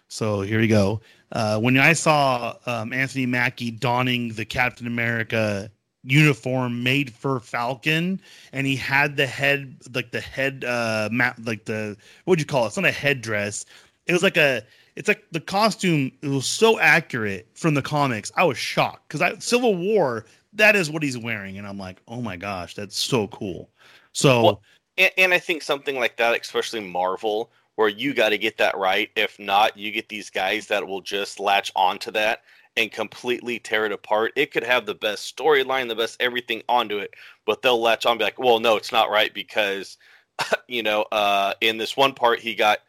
So 0.08 0.42
here 0.42 0.62
you 0.62 0.68
go. 0.68 1.02
Uh, 1.34 1.60
when 1.60 1.78
I 1.78 1.94
saw 1.94 2.56
um, 2.66 2.94
Anthony 2.94 3.26
Mackie 3.26 3.72
donning 3.72 4.30
the 4.30 4.46
Captain 4.46 4.88
America 4.88 5.70
uniform 6.04 6.84
made 6.84 7.12
for 7.12 7.40
Falcon, 7.40 8.22
and 8.52 8.68
he 8.68 8.76
had 8.76 9.18
the 9.18 9.26
head, 9.26 9.76
like 9.94 10.12
the 10.12 10.22
head, 10.22 10.64
uh, 10.64 11.10
mat, 11.12 11.38
like 11.44 11.66
the 11.66 11.98
what 12.24 12.34
would 12.34 12.40
you 12.40 12.46
call 12.46 12.64
it? 12.64 12.68
It's 12.68 12.78
not 12.78 12.86
a 12.86 12.92
headdress. 12.92 13.66
It 14.06 14.14
was 14.14 14.24
like 14.24 14.38
a 14.38 14.64
it's 14.96 15.08
like 15.08 15.24
the 15.32 15.40
costume 15.40 16.12
it 16.22 16.28
was 16.28 16.46
so 16.46 16.80
accurate 16.80 17.48
from 17.54 17.74
the 17.74 17.82
comics 17.82 18.32
i 18.36 18.44
was 18.44 18.58
shocked 18.58 19.08
because 19.08 19.22
i 19.22 19.38
civil 19.40 19.76
war 19.76 20.26
that 20.54 20.76
is 20.76 20.90
what 20.90 21.04
he's 21.04 21.18
wearing 21.18 21.58
and 21.58 21.68
i'm 21.68 21.78
like 21.78 22.02
oh 22.08 22.22
my 22.22 22.36
gosh 22.36 22.76
that's 22.76 22.98
so 22.98 23.28
cool 23.30 23.70
so 24.12 24.44
well, 24.44 24.62
and, 24.98 25.12
and, 25.18 25.34
i 25.34 25.40
think 25.40 25.62
something 25.62 25.96
like 25.96 26.18
that 26.18 26.40
especially 26.40 26.80
marvel 26.80 27.52
where 27.76 27.90
you 27.90 28.14
got 28.14 28.30
to 28.30 28.38
get 28.38 28.58
that 28.58 28.78
right 28.78 29.10
if 29.16 29.40
not 29.40 29.78
you 29.78 29.92
get 29.92 30.10
these 30.10 30.30
guys 30.30 30.68
that 30.68 30.88
will 30.88 31.02
just 31.02 31.40
latch 31.40 31.72
onto 31.76 32.12
that 32.12 32.42
and 32.76 32.92
completely 32.92 33.60
tear 33.60 33.86
it 33.86 33.92
apart 33.92 34.32
it 34.36 34.52
could 34.52 34.64
have 34.64 34.86
the 34.86 34.96
best 34.96 35.36
storyline 35.36 35.88
the 35.88 35.96
best 35.96 36.18
everything 36.20 36.62
onto 36.68 36.98
it 36.98 37.14
but 37.46 37.62
they'll 37.62 37.82
latch 37.82 38.06
on 38.06 38.18
be 38.18 38.24
like 38.24 38.40
well 38.40 38.60
no 38.60 38.76
it's 38.76 38.92
not 38.92 39.10
right 39.10 39.34
because 39.34 39.98
you 40.68 40.84
know 40.84 41.04
uh 41.12 41.54
in 41.62 41.78
this 41.78 41.96
one 41.96 42.14
part 42.14 42.40
he 42.40 42.56
got 42.56 42.80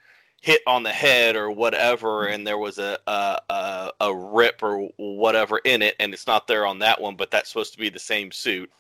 hit 0.45 0.61
on 0.67 0.83
the 0.83 0.93
head 0.93 1.37
or 1.37 1.51
whatever, 1.51 2.27
and 2.27 2.47
there 2.47 2.59
was 2.59 2.79
a, 2.79 2.99
a 3.07 3.41
a, 3.49 3.93
a 4.01 4.15
rip 4.15 4.63
or 4.63 4.91
whatever 4.99 5.57
in 5.65 5.81
it, 5.81 5.97
and 5.99 6.13
it's 6.13 6.27
not 6.27 6.47
there 6.47 6.67
on 6.67 6.79
that 6.81 7.01
one, 7.01 7.17
but 7.17 7.31
that's 7.31 7.49
supposed 7.49 7.73
to 7.73 7.79
be 7.79 7.89
the 7.89 7.99
same 7.99 8.31
suit. 8.31 8.71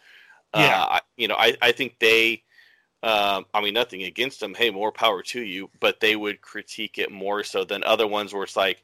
Yeah, 0.54 0.82
uh, 0.82 1.00
you 1.16 1.26
know, 1.26 1.36
I 1.36 1.56
I 1.62 1.72
think 1.72 1.98
they. 1.98 2.42
Um, 3.04 3.46
I 3.54 3.60
mean, 3.60 3.74
nothing 3.74 4.02
against 4.04 4.40
them. 4.40 4.54
Hey, 4.54 4.70
more 4.70 4.90
power 4.92 5.22
to 5.22 5.40
you. 5.42 5.70
But 5.80 6.00
they 6.00 6.16
would 6.16 6.40
critique 6.40 6.98
it 6.98 7.12
more 7.12 7.44
so 7.44 7.64
than 7.64 7.84
other 7.84 8.06
ones 8.08 8.32
where 8.34 8.44
it's 8.44 8.56
like, 8.56 8.82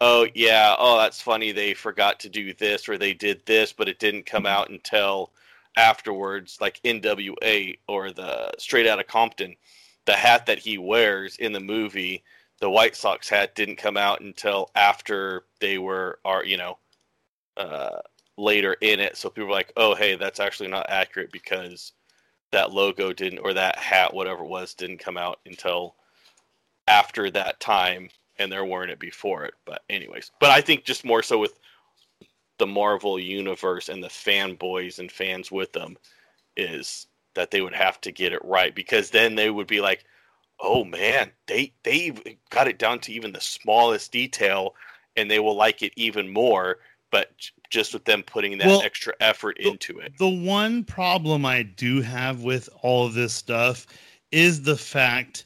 oh 0.00 0.28
yeah, 0.34 0.76
oh 0.78 0.98
that's 0.98 1.20
funny. 1.20 1.52
They 1.52 1.74
forgot 1.74 2.20
to 2.20 2.28
do 2.28 2.54
this 2.54 2.88
or 2.88 2.98
they 2.98 3.14
did 3.14 3.44
this, 3.46 3.72
but 3.72 3.88
it 3.88 3.98
didn't 3.98 4.26
come 4.26 4.46
out 4.46 4.70
until 4.70 5.32
afterwards, 5.76 6.58
like 6.60 6.80
NWA 6.84 7.78
or 7.88 8.12
the 8.12 8.52
Straight 8.58 8.86
Outta 8.86 9.04
Compton 9.04 9.56
the 10.04 10.14
hat 10.14 10.46
that 10.46 10.58
he 10.58 10.78
wears 10.78 11.36
in 11.36 11.52
the 11.52 11.60
movie, 11.60 12.22
the 12.60 12.70
White 12.70 12.96
Sox 12.96 13.28
hat, 13.28 13.54
didn't 13.54 13.76
come 13.76 13.96
out 13.96 14.20
until 14.20 14.70
after 14.74 15.44
they 15.60 15.78
were 15.78 16.18
are 16.24 16.44
you 16.44 16.56
know 16.56 16.78
uh, 17.56 17.98
later 18.36 18.74
in 18.80 19.00
it. 19.00 19.16
So 19.16 19.30
people 19.30 19.48
were 19.48 19.54
like, 19.54 19.72
"Oh, 19.76 19.94
hey, 19.94 20.16
that's 20.16 20.40
actually 20.40 20.68
not 20.68 20.90
accurate 20.90 21.32
because 21.32 21.92
that 22.52 22.72
logo 22.72 23.12
didn't 23.12 23.40
or 23.40 23.54
that 23.54 23.78
hat, 23.78 24.14
whatever 24.14 24.44
it 24.44 24.48
was, 24.48 24.74
didn't 24.74 24.98
come 24.98 25.18
out 25.18 25.40
until 25.46 25.96
after 26.86 27.30
that 27.30 27.60
time." 27.60 28.10
And 28.38 28.50
they're 28.50 28.64
wearing 28.64 28.90
it 28.90 28.98
before 28.98 29.44
it, 29.44 29.54
but 29.66 29.82
anyways. 29.90 30.30
But 30.40 30.50
I 30.50 30.62
think 30.62 30.84
just 30.84 31.04
more 31.04 31.22
so 31.22 31.38
with 31.38 31.58
the 32.58 32.66
Marvel 32.66 33.18
universe 33.18 33.88
and 33.88 34.02
the 34.02 34.08
fanboys 34.08 34.98
and 34.98 35.10
fans 35.10 35.50
with 35.50 35.72
them 35.72 35.96
is 36.56 37.06
that 37.34 37.50
they 37.50 37.60
would 37.60 37.74
have 37.74 38.00
to 38.02 38.12
get 38.12 38.32
it 38.32 38.44
right 38.44 38.74
because 38.74 39.10
then 39.10 39.34
they 39.34 39.50
would 39.50 39.66
be 39.66 39.80
like, 39.80 40.04
"Oh 40.60 40.84
man, 40.84 41.32
they 41.46 41.72
they 41.82 42.12
got 42.50 42.68
it 42.68 42.78
down 42.78 43.00
to 43.00 43.12
even 43.12 43.32
the 43.32 43.40
smallest 43.40 44.12
detail, 44.12 44.74
and 45.16 45.30
they 45.30 45.38
will 45.40 45.56
like 45.56 45.82
it 45.82 45.92
even 45.96 46.32
more." 46.32 46.78
But 47.12 47.50
just 47.70 47.94
with 47.94 48.04
them 48.04 48.24
putting 48.24 48.58
that 48.58 48.66
well, 48.66 48.82
extra 48.82 49.12
effort 49.20 49.56
the, 49.60 49.68
into 49.68 50.00
it. 50.00 50.18
The 50.18 50.28
one 50.28 50.82
problem 50.82 51.46
I 51.46 51.62
do 51.62 52.00
have 52.00 52.42
with 52.42 52.68
all 52.82 53.06
of 53.06 53.14
this 53.14 53.32
stuff 53.32 53.86
is 54.32 54.62
the 54.62 54.76
fact 54.76 55.44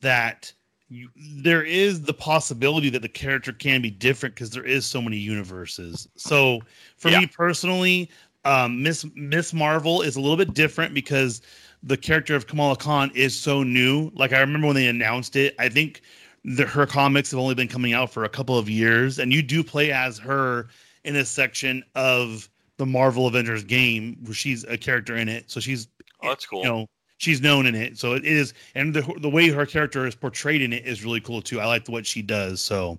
that 0.00 0.52
you, 0.88 1.08
there 1.16 1.62
is 1.62 2.02
the 2.02 2.14
possibility 2.14 2.88
that 2.90 3.02
the 3.02 3.08
character 3.08 3.52
can 3.52 3.82
be 3.82 3.90
different 3.90 4.34
because 4.34 4.50
there 4.50 4.64
is 4.64 4.86
so 4.86 5.02
many 5.02 5.18
universes. 5.18 6.08
So 6.16 6.60
for 6.96 7.10
yeah. 7.10 7.20
me 7.20 7.26
personally, 7.26 8.10
um, 8.44 8.82
Miss 8.82 9.04
Miss 9.14 9.52
Marvel 9.52 10.02
is 10.02 10.16
a 10.16 10.20
little 10.20 10.36
bit 10.36 10.54
different 10.54 10.94
because 10.94 11.42
the 11.82 11.96
character 11.96 12.34
of 12.34 12.46
Kamala 12.46 12.76
Khan 12.76 13.10
is 13.14 13.38
so 13.38 13.62
new. 13.62 14.10
Like 14.14 14.32
I 14.32 14.40
remember 14.40 14.68
when 14.68 14.76
they 14.76 14.88
announced 14.88 15.36
it, 15.36 15.54
I 15.58 15.68
think 15.68 16.00
the, 16.44 16.64
her 16.64 16.86
comics 16.86 17.30
have 17.32 17.40
only 17.40 17.54
been 17.54 17.68
coming 17.68 17.92
out 17.92 18.10
for 18.10 18.24
a 18.24 18.28
couple 18.28 18.56
of 18.56 18.68
years, 18.70 19.18
and 19.18 19.32
you 19.32 19.42
do 19.42 19.62
play 19.62 19.92
as 19.92 20.18
her 20.18 20.68
in 21.04 21.16
a 21.16 21.24
section 21.24 21.84
of 21.94 22.48
the 22.76 22.86
Marvel 22.86 23.26
Avengers 23.26 23.64
game 23.64 24.18
where 24.24 24.34
she's 24.34 24.64
a 24.64 24.78
character 24.78 25.16
in 25.16 25.28
it. 25.28 25.50
So 25.50 25.60
she's 25.60 25.88
oh, 26.22 26.28
that's 26.28 26.46
cool. 26.46 26.62
You 26.62 26.68
know, 26.68 26.86
she's 27.18 27.40
known 27.40 27.66
in 27.66 27.74
it. 27.74 27.98
So 27.98 28.14
it 28.14 28.24
is, 28.24 28.54
and 28.74 28.94
the 28.94 29.02
the 29.20 29.30
way 29.30 29.48
her 29.48 29.66
character 29.66 30.06
is 30.06 30.14
portrayed 30.14 30.62
in 30.62 30.72
it 30.72 30.86
is 30.86 31.04
really 31.04 31.20
cool 31.20 31.42
too. 31.42 31.60
I 31.60 31.66
like 31.66 31.88
what 31.88 32.06
she 32.06 32.22
does. 32.22 32.60
So, 32.60 32.98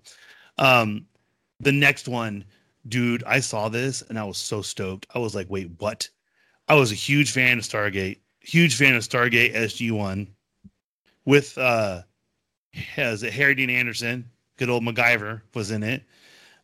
um, 0.57 1.05
the 1.59 1.71
next 1.71 2.07
one 2.07 2.45
dude, 2.87 3.23
I 3.25 3.39
saw 3.39 3.69
this 3.69 4.01
and 4.03 4.17
I 4.17 4.23
was 4.23 4.37
so 4.37 4.61
stoked. 4.61 5.05
I 5.13 5.19
was 5.19 5.35
like, 5.35 5.49
wait, 5.49 5.69
what? 5.79 6.07
I 6.67 6.75
was 6.75 6.91
a 6.91 6.95
huge 6.95 7.31
fan 7.31 7.57
of 7.57 7.63
Stargate, 7.63 8.19
huge 8.41 8.77
fan 8.77 8.95
of 8.95 9.03
Stargate 9.03 9.55
SG 9.55 9.91
One, 9.91 10.27
with 11.25 11.57
uh, 11.57 12.01
has 12.73 13.23
it 13.23 13.33
Harry 13.33 13.55
Dean 13.55 13.69
Anderson, 13.69 14.29
good 14.57 14.69
old 14.69 14.83
MacGyver 14.83 15.41
was 15.53 15.71
in 15.71 15.83
it. 15.83 16.03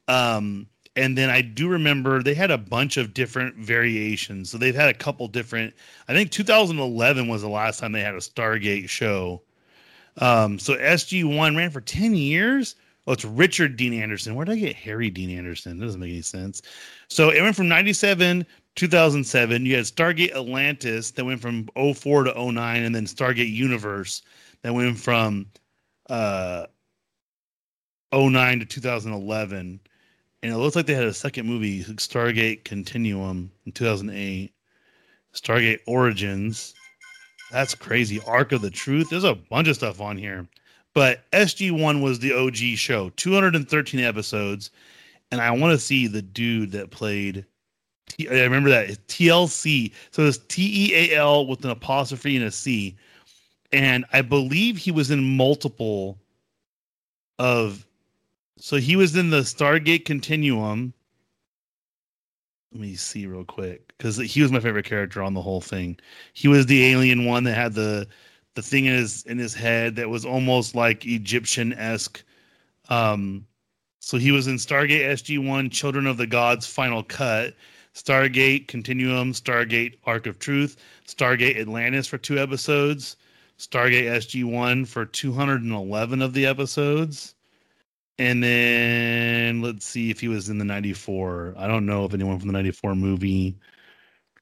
Um, 0.07 0.67
and 0.95 1.17
then 1.17 1.29
I 1.29 1.41
do 1.41 1.67
remember 1.67 2.23
they 2.23 2.33
had 2.33 2.51
a 2.51 2.57
bunch 2.57 2.97
of 2.97 3.13
different 3.13 3.55
variations. 3.55 4.49
So 4.49 4.57
they've 4.57 4.75
had 4.75 4.89
a 4.89 4.93
couple 4.93 5.27
different. 5.27 5.73
I 6.07 6.13
think 6.13 6.31
2011 6.31 7.27
was 7.27 7.41
the 7.41 7.49
last 7.49 7.79
time 7.79 7.91
they 7.91 8.01
had 8.01 8.15
a 8.15 8.19
Stargate 8.19 8.89
show. 8.89 9.41
Um, 10.17 10.57
so 10.59 10.75
SG 10.75 11.23
One 11.35 11.55
ran 11.55 11.71
for 11.71 11.81
10 11.81 12.15
years 12.15 12.75
Oh, 13.07 13.13
it's 13.13 13.25
Richard 13.25 13.77
Dean 13.77 13.93
Anderson. 13.93 14.33
Where 14.33 14.45
did 14.45 14.53
I 14.53 14.59
get 14.59 14.75
Harry 14.75 15.09
Dean 15.09 15.29
Anderson? 15.29 15.77
That 15.77 15.85
doesn't 15.85 16.01
make 16.01 16.11
any 16.11 16.21
sense. 16.21 16.63
So 17.07 17.29
it 17.29 17.41
went 17.41 17.55
from 17.55 17.67
97, 17.67 18.45
2007. 18.75 19.65
You 19.65 19.75
had 19.75 19.85
Stargate 19.85 20.35
Atlantis 20.35 21.11
that 21.11 21.25
went 21.25 21.39
from 21.39 21.69
04 21.75 22.23
to 22.23 22.51
09, 22.51 22.83
and 22.83 22.95
then 22.95 23.05
Stargate 23.05 23.51
Universe 23.51 24.23
that 24.63 24.73
went 24.73 24.97
from 24.97 25.47
uh 26.09 26.65
09 28.13 28.59
to 28.59 28.65
2011 28.65 29.79
and 30.45 30.53
it 30.53 30.57
looks 30.57 30.75
like 30.75 30.85
they 30.85 30.93
had 30.93 31.05
a 31.05 31.13
second 31.13 31.47
movie 31.47 31.83
stargate 31.83 32.63
continuum 32.65 33.51
in 33.65 33.71
2008 33.71 34.53
stargate 35.33 35.79
origins. 35.87 36.75
That's 37.51 37.73
crazy. 37.73 38.21
Ark 38.27 38.51
of 38.51 38.61
the 38.61 38.69
truth. 38.69 39.09
There's 39.09 39.23
a 39.23 39.33
bunch 39.33 39.67
of 39.69 39.75
stuff 39.75 39.99
on 39.99 40.17
here. 40.17 40.47
But 40.93 41.29
sg1 41.31 41.99
was 42.03 42.19
the 42.19 42.33
og 42.33 42.55
show. 42.55 43.09
213 43.09 43.99
episodes. 43.99 44.69
And 45.31 45.41
i 45.41 45.49
want 45.49 45.71
to 45.71 45.83
see 45.83 46.05
the 46.05 46.21
dude 46.21 46.71
that 46.73 46.91
played 46.91 47.43
T- 48.07 48.29
I 48.29 48.43
remember 48.43 48.69
that. 48.69 48.87
It's 48.87 48.99
Teal'c. 49.07 49.91
So 50.11 50.27
it's 50.27 50.37
T 50.47 50.91
E 50.91 50.93
A 50.93 51.15
L 51.15 51.47
with 51.47 51.65
an 51.65 51.71
apostrophe 51.71 52.35
and 52.35 52.45
a 52.45 52.51
C. 52.51 52.95
And 53.71 54.05
I 54.13 54.21
believe 54.21 54.77
he 54.77 54.91
was 54.91 55.09
in 55.09 55.35
multiple 55.35 56.19
of 57.39 57.84
so 58.65 58.77
he 58.77 58.95
was 58.95 59.15
in 59.15 59.29
the 59.29 59.41
Stargate 59.41 60.05
Continuum. 60.05 60.91
Let 62.71 62.81
me 62.81 62.95
see 62.95 63.27
real 63.27 63.45
quick 63.45 63.93
because 63.95 64.17
he 64.17 64.41
was 64.41 64.51
my 64.51 64.59
favorite 64.59 64.85
character 64.85 65.21
on 65.21 65.35
the 65.35 65.41
whole 65.43 65.61
thing. 65.61 65.99
He 66.33 66.47
was 66.47 66.65
the 66.65 66.83
alien 66.85 67.25
one 67.25 67.43
that 67.43 67.53
had 67.53 67.75
the 67.75 68.07
the 68.55 68.63
thing 68.63 68.85
in 68.85 68.95
his 68.95 69.23
in 69.27 69.37
his 69.37 69.53
head 69.53 69.95
that 69.97 70.09
was 70.09 70.25
almost 70.25 70.73
like 70.73 71.05
Egyptian 71.05 71.73
esque. 71.73 72.23
Um, 72.89 73.45
so 73.99 74.17
he 74.17 74.31
was 74.31 74.47
in 74.47 74.55
Stargate 74.55 75.11
SG 75.11 75.47
One, 75.47 75.69
Children 75.69 76.07
of 76.07 76.17
the 76.17 76.25
Gods, 76.25 76.65
Final 76.65 77.03
Cut. 77.03 77.53
Stargate 77.93 78.67
Continuum, 78.67 79.31
Stargate 79.31 79.93
Ark 80.05 80.25
of 80.25 80.39
Truth, 80.39 80.77
Stargate 81.07 81.59
Atlantis 81.59 82.07
for 82.07 82.17
two 82.17 82.39
episodes, 82.39 83.15
Stargate 83.59 84.05
SG1 84.05 84.87
for 84.87 85.05
211 85.05 86.21
of 86.23 86.33
the 86.33 86.47
episodes. 86.47 87.34
And 88.17 88.41
then 88.41 89.61
let's 89.61 89.85
see 89.85 90.09
if 90.09 90.21
he 90.21 90.27
was 90.27 90.49
in 90.49 90.57
the 90.57 90.65
94. 90.65 91.55
I 91.57 91.67
don't 91.67 91.85
know 91.85 92.05
if 92.05 92.13
anyone 92.13 92.39
from 92.39 92.47
the 92.47 92.53
94 92.53 92.95
movie 92.95 93.57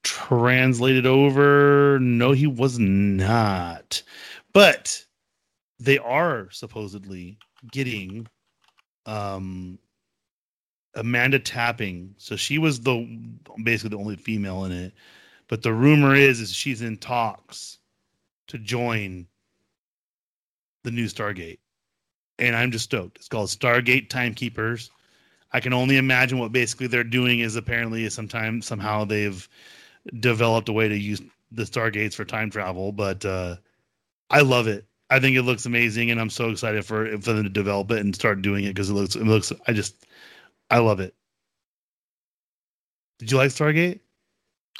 translated 0.03 1.05
over. 1.05 1.97
No, 1.99 2.33
he 2.33 2.45
was 2.45 2.77
not. 2.77 4.03
But 4.53 5.03
they 5.79 5.97
are 5.97 6.49
supposedly 6.51 7.37
getting 7.71 8.27
um 9.05 9.79
Amanda 10.95 11.39
Tapping. 11.39 12.13
So 12.17 12.35
she 12.35 12.59
was 12.59 12.81
the 12.81 13.07
basically 13.63 13.89
the 13.89 14.01
only 14.01 14.15
female 14.15 14.65
in 14.65 14.71
it. 14.71 14.93
But 15.47 15.63
the 15.63 15.73
rumor 15.73 16.15
is 16.15 16.39
is 16.39 16.53
she's 16.53 16.81
in 16.81 16.97
talks 16.97 17.79
to 18.47 18.57
join 18.57 19.27
the 20.83 20.91
new 20.91 21.05
Stargate. 21.05 21.59
And 22.39 22.55
I'm 22.55 22.71
just 22.71 22.85
stoked. 22.85 23.17
It's 23.17 23.27
called 23.27 23.49
Stargate 23.49 24.09
Timekeepers. 24.09 24.89
I 25.51 25.59
can 25.59 25.73
only 25.73 25.97
imagine 25.97 26.39
what 26.39 26.51
basically 26.51 26.87
they're 26.87 27.03
doing 27.03 27.39
is 27.39 27.55
apparently 27.55 28.09
sometimes 28.09 28.65
somehow 28.65 29.05
they've 29.05 29.47
developed 30.19 30.69
a 30.69 30.73
way 30.73 30.87
to 30.87 30.97
use 30.97 31.21
the 31.51 31.63
Stargates 31.63 32.15
for 32.15 32.25
time 32.25 32.49
travel, 32.49 32.91
but 32.91 33.23
uh 33.23 33.57
I 34.29 34.41
love 34.41 34.67
it. 34.67 34.85
I 35.09 35.19
think 35.19 35.37
it 35.37 35.43
looks 35.43 35.67
amazing 35.67 36.09
and 36.09 36.19
I'm 36.19 36.31
so 36.31 36.49
excited 36.49 36.85
for 36.85 37.17
for 37.19 37.33
them 37.33 37.43
to 37.43 37.49
develop 37.49 37.91
it 37.91 37.99
and 37.99 38.15
start 38.15 38.41
doing 38.41 38.63
it 38.63 38.69
because 38.69 38.89
it 38.89 38.93
looks 38.93 39.15
it 39.15 39.25
looks 39.25 39.51
I 39.67 39.73
just 39.73 39.95
I 40.71 40.79
love 40.79 40.99
it. 40.99 41.13
Did 43.19 43.31
you 43.31 43.37
like 43.37 43.51
Stargate? 43.51 43.99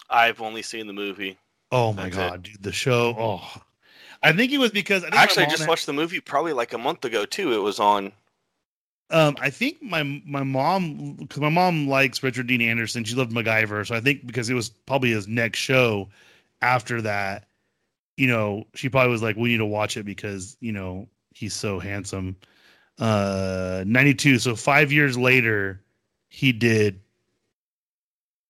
I've 0.09 0.41
only 0.41 0.63
seen 0.63 0.87
the 0.87 0.93
movie. 0.93 1.37
Oh 1.71 1.93
my 1.93 2.03
That's 2.03 2.15
god, 2.15 2.43
dude, 2.43 2.63
the 2.63 2.71
show. 2.71 3.15
Oh, 3.17 3.61
I 4.23 4.31
think 4.31 4.51
it 4.51 4.57
was 4.57 4.71
because 4.71 5.03
I 5.03 5.09
think 5.09 5.21
Actually, 5.21 5.45
I 5.45 5.49
just 5.49 5.67
watched 5.67 5.85
the 5.85 5.93
movie 5.93 6.19
probably 6.21 6.53
like 6.53 6.73
a 6.73 6.77
month 6.77 7.03
ago 7.03 7.25
too. 7.25 7.53
It 7.53 7.57
was 7.57 7.79
on. 7.79 8.11
Um, 9.09 9.35
I 9.39 9.49
think 9.49 9.81
my 9.81 10.03
my 10.25 10.43
mom 10.43 11.15
because 11.15 11.41
my 11.41 11.49
mom 11.49 11.87
likes 11.87 12.23
Richard 12.23 12.47
Dean 12.47 12.61
Anderson. 12.61 13.03
She 13.03 13.15
loved 13.15 13.31
MacGyver, 13.31 13.85
so 13.85 13.95
I 13.95 13.99
think 13.99 14.25
because 14.25 14.49
it 14.49 14.53
was 14.53 14.69
probably 14.69 15.11
his 15.11 15.27
next 15.27 15.59
show 15.59 16.09
after 16.61 17.01
that, 17.01 17.47
you 18.17 18.27
know, 18.27 18.65
she 18.73 18.89
probably 18.89 19.11
was 19.11 19.21
like, 19.21 19.35
"We 19.35 19.49
need 19.49 19.57
to 19.57 19.65
watch 19.65 19.97
it 19.97 20.05
because 20.05 20.55
you 20.61 20.71
know 20.71 21.07
he's 21.31 21.53
so 21.53 21.79
handsome." 21.79 22.37
Uh, 22.97 23.83
ninety 23.85 24.13
two. 24.13 24.39
So 24.39 24.55
five 24.55 24.91
years 24.91 25.17
later, 25.17 25.81
he 26.29 26.53
did. 26.53 27.01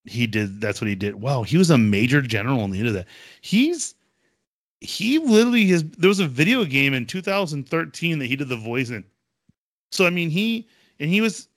He 0.05 0.27
did. 0.27 0.61
That's 0.61 0.79
what 0.79 0.87
he 0.87 0.95
did. 0.95 1.15
Wow, 1.15 1.43
he 1.43 1.57
was 1.57 1.71
a 1.71 1.77
major 1.77 2.21
general 2.21 2.61
on 2.61 2.69
the 2.71 2.77
end 2.79 2.87
of 2.89 2.93
that. 2.93 3.07
He's 3.41 3.95
he 4.83 5.17
literally 5.17 5.65
has. 5.67 5.83
There 5.83 6.09
was 6.09 6.19
a 6.19 6.27
video 6.27 6.65
game 6.65 6.93
in 6.93 7.05
2013 7.05 8.19
that 8.19 8.25
he 8.25 8.35
did 8.35 8.49
the 8.49 8.57
voice 8.57 8.89
in. 8.89 9.03
So 9.91 10.05
I 10.05 10.09
mean, 10.09 10.29
he 10.29 10.67
and 10.99 11.09
he 11.09 11.21
was 11.21 11.47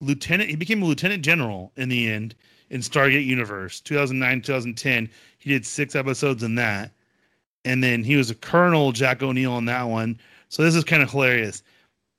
lieutenant. 0.00 0.50
He 0.50 0.56
became 0.56 0.82
a 0.82 0.86
lieutenant 0.86 1.24
general 1.24 1.72
in 1.76 1.88
the 1.88 2.08
end 2.08 2.34
in 2.70 2.80
Stargate 2.80 3.24
Universe, 3.24 3.80
2009, 3.80 4.42
2010. 4.42 5.10
He 5.38 5.50
did 5.50 5.66
six 5.66 5.96
episodes 5.96 6.42
in 6.42 6.54
that, 6.56 6.92
and 7.64 7.82
then 7.82 8.04
he 8.04 8.16
was 8.16 8.30
a 8.30 8.34
colonel, 8.34 8.92
Jack 8.92 9.22
O'Neill, 9.22 9.52
on 9.52 9.64
that 9.66 9.84
one. 9.84 10.18
So 10.48 10.62
this 10.62 10.74
is 10.74 10.84
kind 10.84 11.02
of 11.02 11.10
hilarious. 11.10 11.62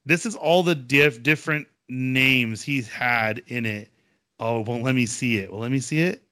This 0.06 0.26
is 0.26 0.36
all 0.36 0.64
the 0.64 0.76
diff 0.76 1.24
different 1.24 1.68
names 1.88 2.62
he's 2.62 2.88
had 2.88 3.42
in 3.48 3.66
it. 3.66 3.92
Oh, 4.40 4.62
well, 4.62 4.82
let 4.82 4.96
me 4.96 5.06
see 5.06 5.38
it. 5.38 5.52
Well, 5.52 5.62
let 5.62 5.72
me 5.72 5.80
see 5.80 6.02
it. 6.02 6.24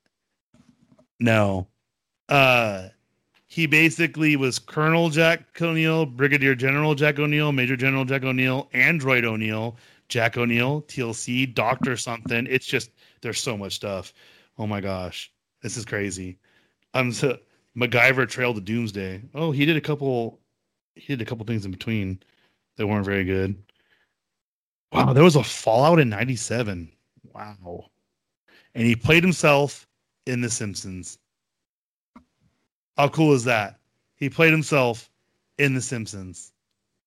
No. 1.20 1.68
Uh 2.30 2.90
he 3.48 3.66
basically 3.66 4.36
was 4.36 4.60
Colonel 4.60 5.10
Jack 5.10 5.62
O'Neill, 5.62 6.06
Brigadier 6.06 6.54
General 6.54 6.96
Jack 6.96 7.18
O'Neill, 7.18 7.52
Major 7.54 7.78
General 7.78 8.04
Jack 8.04 8.24
O'Neill, 8.24 8.70
Android 8.74 9.24
O'Neill, 9.24 9.78
Jack 10.10 10.38
O'Neill, 10.38 10.82
Teal'c, 10.84 11.54
Doctor 11.54 11.96
something. 11.96 12.46
It's 12.50 12.66
just 12.66 12.92
there's 13.22 13.40
so 13.40 13.58
much 13.58 13.74
stuff. 13.74 14.14
Oh 14.58 14.68
my 14.68 14.82
gosh, 14.82 15.32
this 15.62 15.78
is 15.78 15.86
crazy. 15.86 16.38
I'm 16.94 17.12
so 17.14 17.38
MacGyver 17.78 18.28
Trail 18.28 18.54
to 18.54 18.62
Doomsday. 18.62 19.22
Oh, 19.34 19.52
he 19.52 19.66
did 19.66 19.78
a 19.78 19.82
couple. 19.82 20.40
He 20.96 21.16
did 21.16 21.22
a 21.22 21.26
couple 21.26 21.46
things 21.46 21.66
in 21.66 21.72
between 21.72 22.20
that 22.76 22.88
weren't 22.88 23.06
very 23.06 23.24
good. 23.24 23.56
Wow, 24.92 25.14
there 25.14 25.24
was 25.24 25.36
a 25.36 25.44
Fallout 25.44 26.00
in 26.00 26.10
'97. 26.10 26.92
Wow, 27.34 27.92
and 28.76 28.86
he 28.86 28.96
played 28.96 29.24
himself 29.24 29.88
in 30.26 30.42
The 30.42 30.50
Simpsons. 30.50 31.18
How 32.98 33.10
cool 33.10 33.34
is 33.34 33.44
that? 33.44 33.80
He 34.16 34.30
played 34.30 34.52
himself 34.52 35.10
in 35.58 35.74
The 35.74 35.82
Simpsons. 35.82 36.52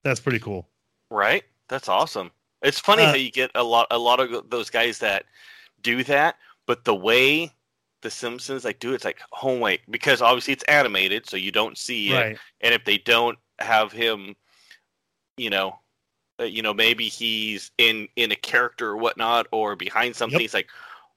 That's 0.03 0.21
pretty 0.21 0.39
cool. 0.39 0.69
Right. 1.11 1.45
That's 1.69 1.89
awesome. 1.89 2.31
It's 2.63 2.79
funny 2.79 3.03
Uh, 3.03 3.09
how 3.09 3.15
you 3.15 3.31
get 3.31 3.51
a 3.55 3.63
lot 3.63 3.87
a 3.91 3.99
lot 3.99 4.21
of 4.21 4.51
those 4.51 4.71
guys 4.71 4.99
that 4.99 5.25
do 5.83 6.05
that, 6.05 6.37
but 6.67 6.85
the 6.85 6.95
way 6.95 7.53
the 8.03 8.11
Simpsons 8.11 8.65
like 8.65 8.79
do 8.81 8.93
it, 8.93 8.97
it's 8.97 9.05
like, 9.05 9.21
oh 9.43 9.59
wait, 9.59 9.81
because 9.91 10.23
obviously 10.23 10.53
it's 10.53 10.65
animated, 10.65 11.29
so 11.29 11.37
you 11.37 11.53
don't 11.53 11.79
see 11.79 12.13
it. 12.13 12.15
Right. 12.15 12.39
And 12.61 12.75
if 12.75 12.85
they 12.85 12.99
don't 12.99 13.39
have 13.59 13.93
him, 13.93 14.37
you 15.37 15.51
know, 15.51 15.79
uh, 16.39 16.45
you 16.45 16.63
know, 16.63 16.75
maybe 16.75 17.09
he's 17.09 17.71
in 17.79 18.09
in 18.17 18.31
a 18.31 18.37
character 18.37 18.89
or 18.89 18.97
whatnot, 18.97 19.47
or 19.53 19.75
behind 19.77 20.15
something. 20.15 20.41
Yep. 20.41 20.45
It's 20.45 20.55
like, 20.55 20.69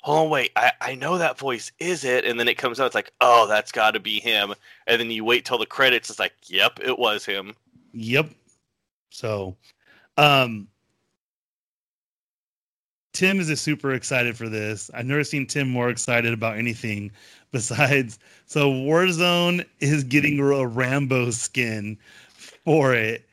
oh 0.04 0.28
wait, 0.28 0.52
I 0.56 0.72
I 0.82 0.96
know 0.96 1.18
that 1.18 1.38
voice. 1.38 1.72
Is 1.80 2.04
it? 2.04 2.26
And 2.26 2.40
then 2.40 2.48
it 2.48 2.58
comes 2.58 2.80
out. 2.80 2.88
It's 2.88 2.96
like, 2.96 3.12
oh, 3.22 3.48
that's 3.48 3.72
got 3.72 3.92
to 3.92 4.00
be 4.00 4.20
him. 4.20 4.54
And 4.88 5.00
then 5.00 5.12
you 5.12 5.24
wait 5.24 5.46
till 5.46 5.58
the 5.58 5.66
credits. 5.66 6.10
It's 6.10 6.20
like, 6.20 6.34
yep, 6.46 6.80
it 6.82 6.98
was 6.98 7.26
him. 7.26 7.54
Yep. 7.94 8.30
So, 9.10 9.56
um, 10.18 10.68
Tim 13.14 13.40
is 13.40 13.62
super 13.62 13.94
excited 13.94 14.36
for 14.36 14.50
this. 14.50 14.90
I've 14.94 15.06
never 15.06 15.24
seen 15.24 15.46
Tim 15.46 15.70
more 15.70 15.90
excited 15.90 16.34
about 16.34 16.58
anything 16.58 17.12
besides. 17.52 18.20
So, 18.46 18.72
Warzone 18.72 19.66
is 19.80 20.04
getting 20.04 20.40
a 20.40 20.68
Rambo 20.68 21.32
skin 21.32 21.98
for 22.34 22.94
it, 22.94 23.28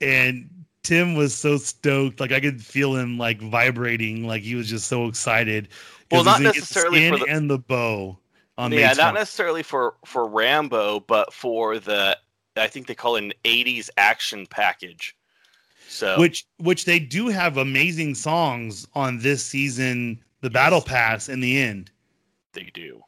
and 0.00 0.48
Tim 0.86 1.16
was 1.16 1.34
so 1.34 1.56
stoked. 1.56 2.20
Like 2.20 2.30
I 2.30 2.38
could 2.38 2.62
feel 2.62 2.94
him 2.94 3.18
like 3.18 3.40
vibrating. 3.40 4.24
Like 4.24 4.42
he 4.42 4.54
was 4.54 4.70
just 4.70 4.86
so 4.86 5.06
excited. 5.06 5.68
Well, 6.10 6.24
not 6.24 6.40
necessarily 6.40 7.08
for 7.10 7.18
the- 7.18 7.26
and 7.28 7.50
the 7.50 7.58
bow. 7.58 8.18
On 8.58 8.72
yeah, 8.72 8.88
Mace 8.88 8.96
not 8.96 9.12
necessarily 9.14 9.62
for 9.62 9.96
for 10.06 10.26
Rambo, 10.26 11.00
but 11.00 11.32
for 11.34 11.78
the 11.78 12.18
I 12.56 12.68
think 12.68 12.86
they 12.86 12.94
call 12.94 13.16
it 13.16 13.24
an 13.24 13.32
'80s 13.44 13.90
action 13.98 14.46
package. 14.46 15.14
So 15.88 16.18
which 16.18 16.46
which 16.58 16.84
they 16.86 16.98
do 16.98 17.28
have 17.28 17.58
amazing 17.58 18.14
songs 18.14 18.86
on 18.94 19.18
this 19.18 19.44
season 19.44 20.22
the 20.40 20.48
battle 20.50 20.80
pass 20.80 21.28
in 21.28 21.40
the 21.40 21.60
end 21.60 21.90
they 22.54 22.70
do. 22.74 23.02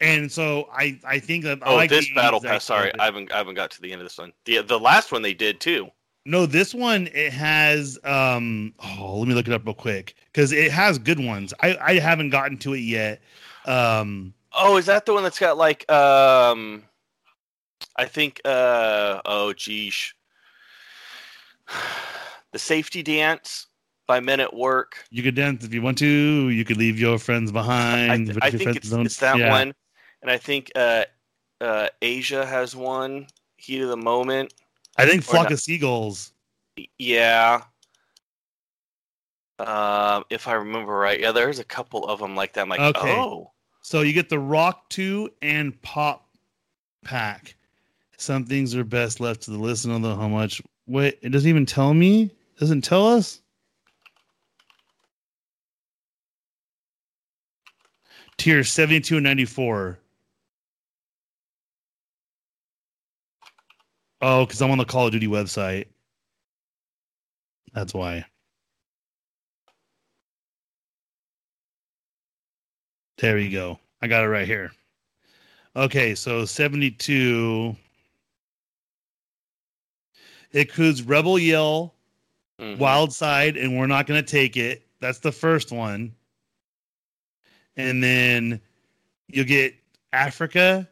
and 0.00 0.30
so 0.30 0.68
i 0.72 0.98
i 1.04 1.18
think 1.18 1.42
that 1.44 1.58
I 1.62 1.72
Oh, 1.72 1.76
like 1.76 1.88
this 1.90 2.08
battle 2.14 2.40
pass. 2.40 2.64
Sorry. 2.64 2.92
I 2.98 3.06
haven't 3.06 3.32
I 3.32 3.38
haven't 3.38 3.54
got 3.54 3.70
to 3.72 3.80
the 3.80 3.92
end 3.92 4.02
of 4.02 4.06
this 4.06 4.18
one. 4.18 4.32
The 4.44 4.60
the 4.62 4.78
last 4.78 5.10
one 5.10 5.22
they 5.22 5.34
did 5.34 5.58
too. 5.58 5.88
No 6.26 6.44
this 6.44 6.74
one 6.74 7.08
it 7.14 7.32
has 7.32 7.98
um 8.04 8.74
oh 8.98 9.18
let 9.18 9.28
me 9.28 9.34
look 9.34 9.46
it 9.46 9.52
up 9.52 9.64
real 9.64 9.74
quick 9.74 10.14
because 10.26 10.52
it 10.52 10.70
has 10.70 10.98
good 10.98 11.20
ones 11.20 11.54
i 11.60 11.76
i 11.80 11.98
haven't 11.98 12.30
gotten 12.30 12.58
to 12.58 12.74
it 12.74 12.80
yet 12.80 13.20
um 13.66 14.34
Oh, 14.58 14.78
is 14.78 14.86
that 14.86 15.04
the 15.04 15.12
one 15.12 15.22
that's 15.22 15.38
got 15.38 15.58
like 15.58 15.90
um, 15.90 16.82
I 17.96 18.06
think 18.06 18.40
uh 18.44 19.20
oh 19.24 19.52
geesh, 19.54 20.12
the 22.52 22.58
Safety 22.58 23.02
Dance 23.02 23.66
by 24.06 24.20
Men 24.20 24.40
at 24.40 24.54
Work. 24.54 25.04
You 25.10 25.22
could 25.22 25.34
dance 25.34 25.62
if 25.64 25.74
you 25.74 25.82
want 25.82 25.98
to. 25.98 26.06
You 26.48 26.64
could 26.64 26.78
leave 26.78 26.98
your 26.98 27.18
friends 27.18 27.50
I, 27.50 27.52
behind. 27.52 28.26
th- 28.26 28.38
I 28.40 28.50
think 28.50 28.76
it's, 28.76 28.90
it's 28.90 29.18
that 29.18 29.38
yeah. 29.38 29.50
one, 29.50 29.74
and 30.22 30.30
I 30.30 30.38
think 30.38 30.72
uh, 30.74 31.04
uh, 31.60 31.88
Asia 32.00 32.46
has 32.46 32.74
one. 32.74 33.26
Heat 33.58 33.82
of 33.82 33.88
the 33.88 33.96
moment. 33.96 34.54
I 34.98 35.06
think 35.06 35.22
Flock 35.22 35.50
of 35.50 35.60
Seagulls. 35.60 36.32
Yeah. 36.98 37.62
Um, 39.58 40.24
if 40.30 40.48
I 40.48 40.54
remember 40.54 40.92
right, 40.92 41.18
yeah, 41.18 41.32
there's 41.32 41.58
a 41.58 41.64
couple 41.64 42.06
of 42.06 42.18
them 42.18 42.34
like 42.34 42.52
that. 42.54 42.62
I'm 42.62 42.68
like, 42.68 42.80
Okay. 42.80 43.18
oh, 43.18 43.52
So 43.80 44.02
you 44.02 44.12
get 44.12 44.28
the 44.28 44.38
Rock 44.38 44.88
2 44.90 45.30
and 45.42 45.80
Pop 45.82 46.28
pack. 47.04 47.54
Some 48.18 48.44
things 48.44 48.74
are 48.74 48.84
best 48.84 49.20
left 49.20 49.42
to 49.42 49.50
the 49.50 49.58
listener, 49.58 49.94
although 49.94 50.16
how 50.16 50.28
much. 50.28 50.60
Wait, 50.86 51.18
it 51.22 51.30
doesn't 51.30 51.48
even 51.48 51.66
tell 51.66 51.94
me? 51.94 52.30
Doesn't 52.58 52.82
tell 52.82 53.06
us? 53.06 53.40
Tier 58.38 58.62
72 58.64 59.16
and 59.16 59.24
94. 59.24 59.98
Oh, 64.20 64.46
because 64.46 64.62
I'm 64.62 64.70
on 64.70 64.78
the 64.78 64.84
Call 64.84 65.06
of 65.06 65.12
Duty 65.12 65.26
website. 65.26 65.86
That's 67.74 67.92
why. 67.92 68.24
There 73.18 73.38
you 73.38 73.50
go. 73.50 73.78
I 74.02 74.06
got 74.06 74.24
it 74.24 74.28
right 74.28 74.46
here. 74.46 74.72
Okay, 75.74 76.14
so 76.14 76.44
72. 76.44 77.76
It 80.52 80.60
includes 80.68 81.02
Rebel 81.02 81.38
Yell, 81.38 81.94
mhm. 82.58 82.78
Wild 82.78 83.12
Side, 83.12 83.56
and 83.56 83.76
We're 83.76 83.86
Not 83.86 84.06
Gonna 84.06 84.22
Take 84.22 84.56
It. 84.56 84.86
That's 85.00 85.18
the 85.18 85.32
first 85.32 85.72
one. 85.72 86.14
And 87.76 88.02
then 88.02 88.60
you'll 89.28 89.44
get 89.44 89.74
Africa, 90.14 90.88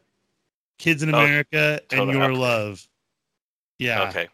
Kids 0.77 1.01
in 1.01 1.13
Oh, 1.15 1.19
America, 1.19 1.81
and 1.91 2.11
Your 2.11 2.21
Africa. 2.23 2.39
Love. 2.39 2.87
Yeah. 3.79 4.09
Okay, 4.09 4.27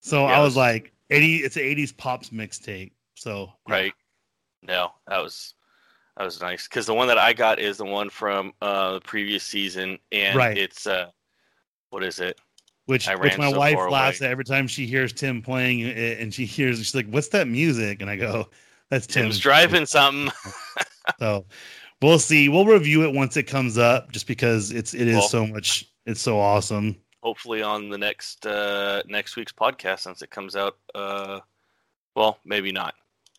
So 0.00 0.26
Yeah, 0.26 0.38
I 0.38 0.40
was 0.42 0.54
that's- 0.54 0.74
like, 0.84 0.92
80 1.10 1.36
it's 1.38 1.56
an 1.56 1.62
80s 1.62 1.96
pops 1.96 2.30
mixtape. 2.30 2.92
So 3.14 3.52
yeah. 3.68 3.74
right. 3.74 3.92
No, 4.62 4.92
that 5.06 5.18
was 5.22 5.54
that 6.16 6.24
was 6.24 6.40
nice 6.40 6.66
because 6.66 6.86
the 6.86 6.94
one 6.94 7.08
that 7.08 7.18
I 7.18 7.32
got 7.32 7.58
is 7.58 7.76
the 7.76 7.84
one 7.84 8.10
from 8.10 8.52
uh, 8.62 8.94
the 8.94 9.00
previous 9.00 9.44
season, 9.44 9.98
and 10.12 10.36
Right. 10.36 10.56
it's 10.58 10.86
uh, 10.86 11.10
what 11.90 12.02
is 12.02 12.18
it? 12.20 12.38
which 12.86 13.08
which 13.08 13.36
my 13.38 13.50
so 13.50 13.58
wife 13.58 13.76
laughs 13.90 14.20
away. 14.20 14.28
at 14.28 14.30
every 14.32 14.44
time 14.44 14.66
she 14.68 14.86
hears 14.86 15.12
Tim 15.12 15.42
playing 15.42 15.80
it, 15.80 16.20
and 16.20 16.32
she 16.32 16.44
hears 16.46 16.78
she's 16.78 16.94
like, 16.94 17.08
"What's 17.10 17.28
that 17.28 17.48
music?" 17.48 18.00
And 18.00 18.08
I 18.10 18.16
go, 18.16 18.48
"That's 18.90 19.06
Tim's, 19.06 19.24
Tim's 19.34 19.38
driving 19.40 19.86
something. 19.86 20.32
So 21.20 21.46
we'll 22.02 22.18
see. 22.18 22.48
We'll 22.48 22.66
review 22.66 23.04
it 23.04 23.12
once 23.14 23.36
it 23.36 23.44
comes 23.44 23.78
up, 23.78 24.10
just 24.10 24.26
because 24.26 24.72
it's 24.72 24.92
it 24.94 25.06
is 25.06 25.30
so 25.30 25.46
much. 25.46 25.86
It's 26.04 26.20
so 26.20 26.38
awesome. 26.40 26.96
Hopefully 27.26 27.60
on 27.60 27.88
the 27.88 27.98
next 27.98 28.46
uh, 28.46 29.02
next 29.08 29.34
week's 29.34 29.50
podcast 29.50 29.98
since 29.98 30.22
it 30.22 30.30
comes 30.30 30.54
out. 30.54 30.76
Uh, 30.94 31.40
well, 32.14 32.38
maybe 32.44 32.70
not 32.70 32.94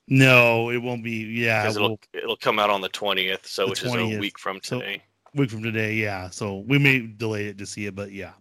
No, 0.09 0.69
it 0.71 0.79
won't 0.79 1.05
be. 1.05 1.11
Yeah, 1.23 1.61
because 1.63 1.79
we'll, 1.79 1.85
it'll 1.93 1.99
it'll 2.13 2.35
come 2.35 2.59
out 2.59 2.69
on 2.69 2.81
the 2.81 2.89
twentieth, 2.89 3.47
so 3.47 3.63
The 3.63 3.69
which 3.69 3.83
is 3.83 3.95
a 3.95 4.19
week 4.19 4.37
from 4.37 4.59
So- 4.61 4.81
today. 4.81 5.01
week 5.35 5.49
from 5.51 5.63
today. 5.63 5.93
Yeah, 5.93 6.29
so 6.31 6.65
we 6.67 6.77
may 6.77 7.07
delay 7.07 7.45
it 7.45 7.57
to 7.59 7.65
see 7.65 7.85
it, 7.85 7.95
but 7.95 8.11
yeah. 8.11 8.33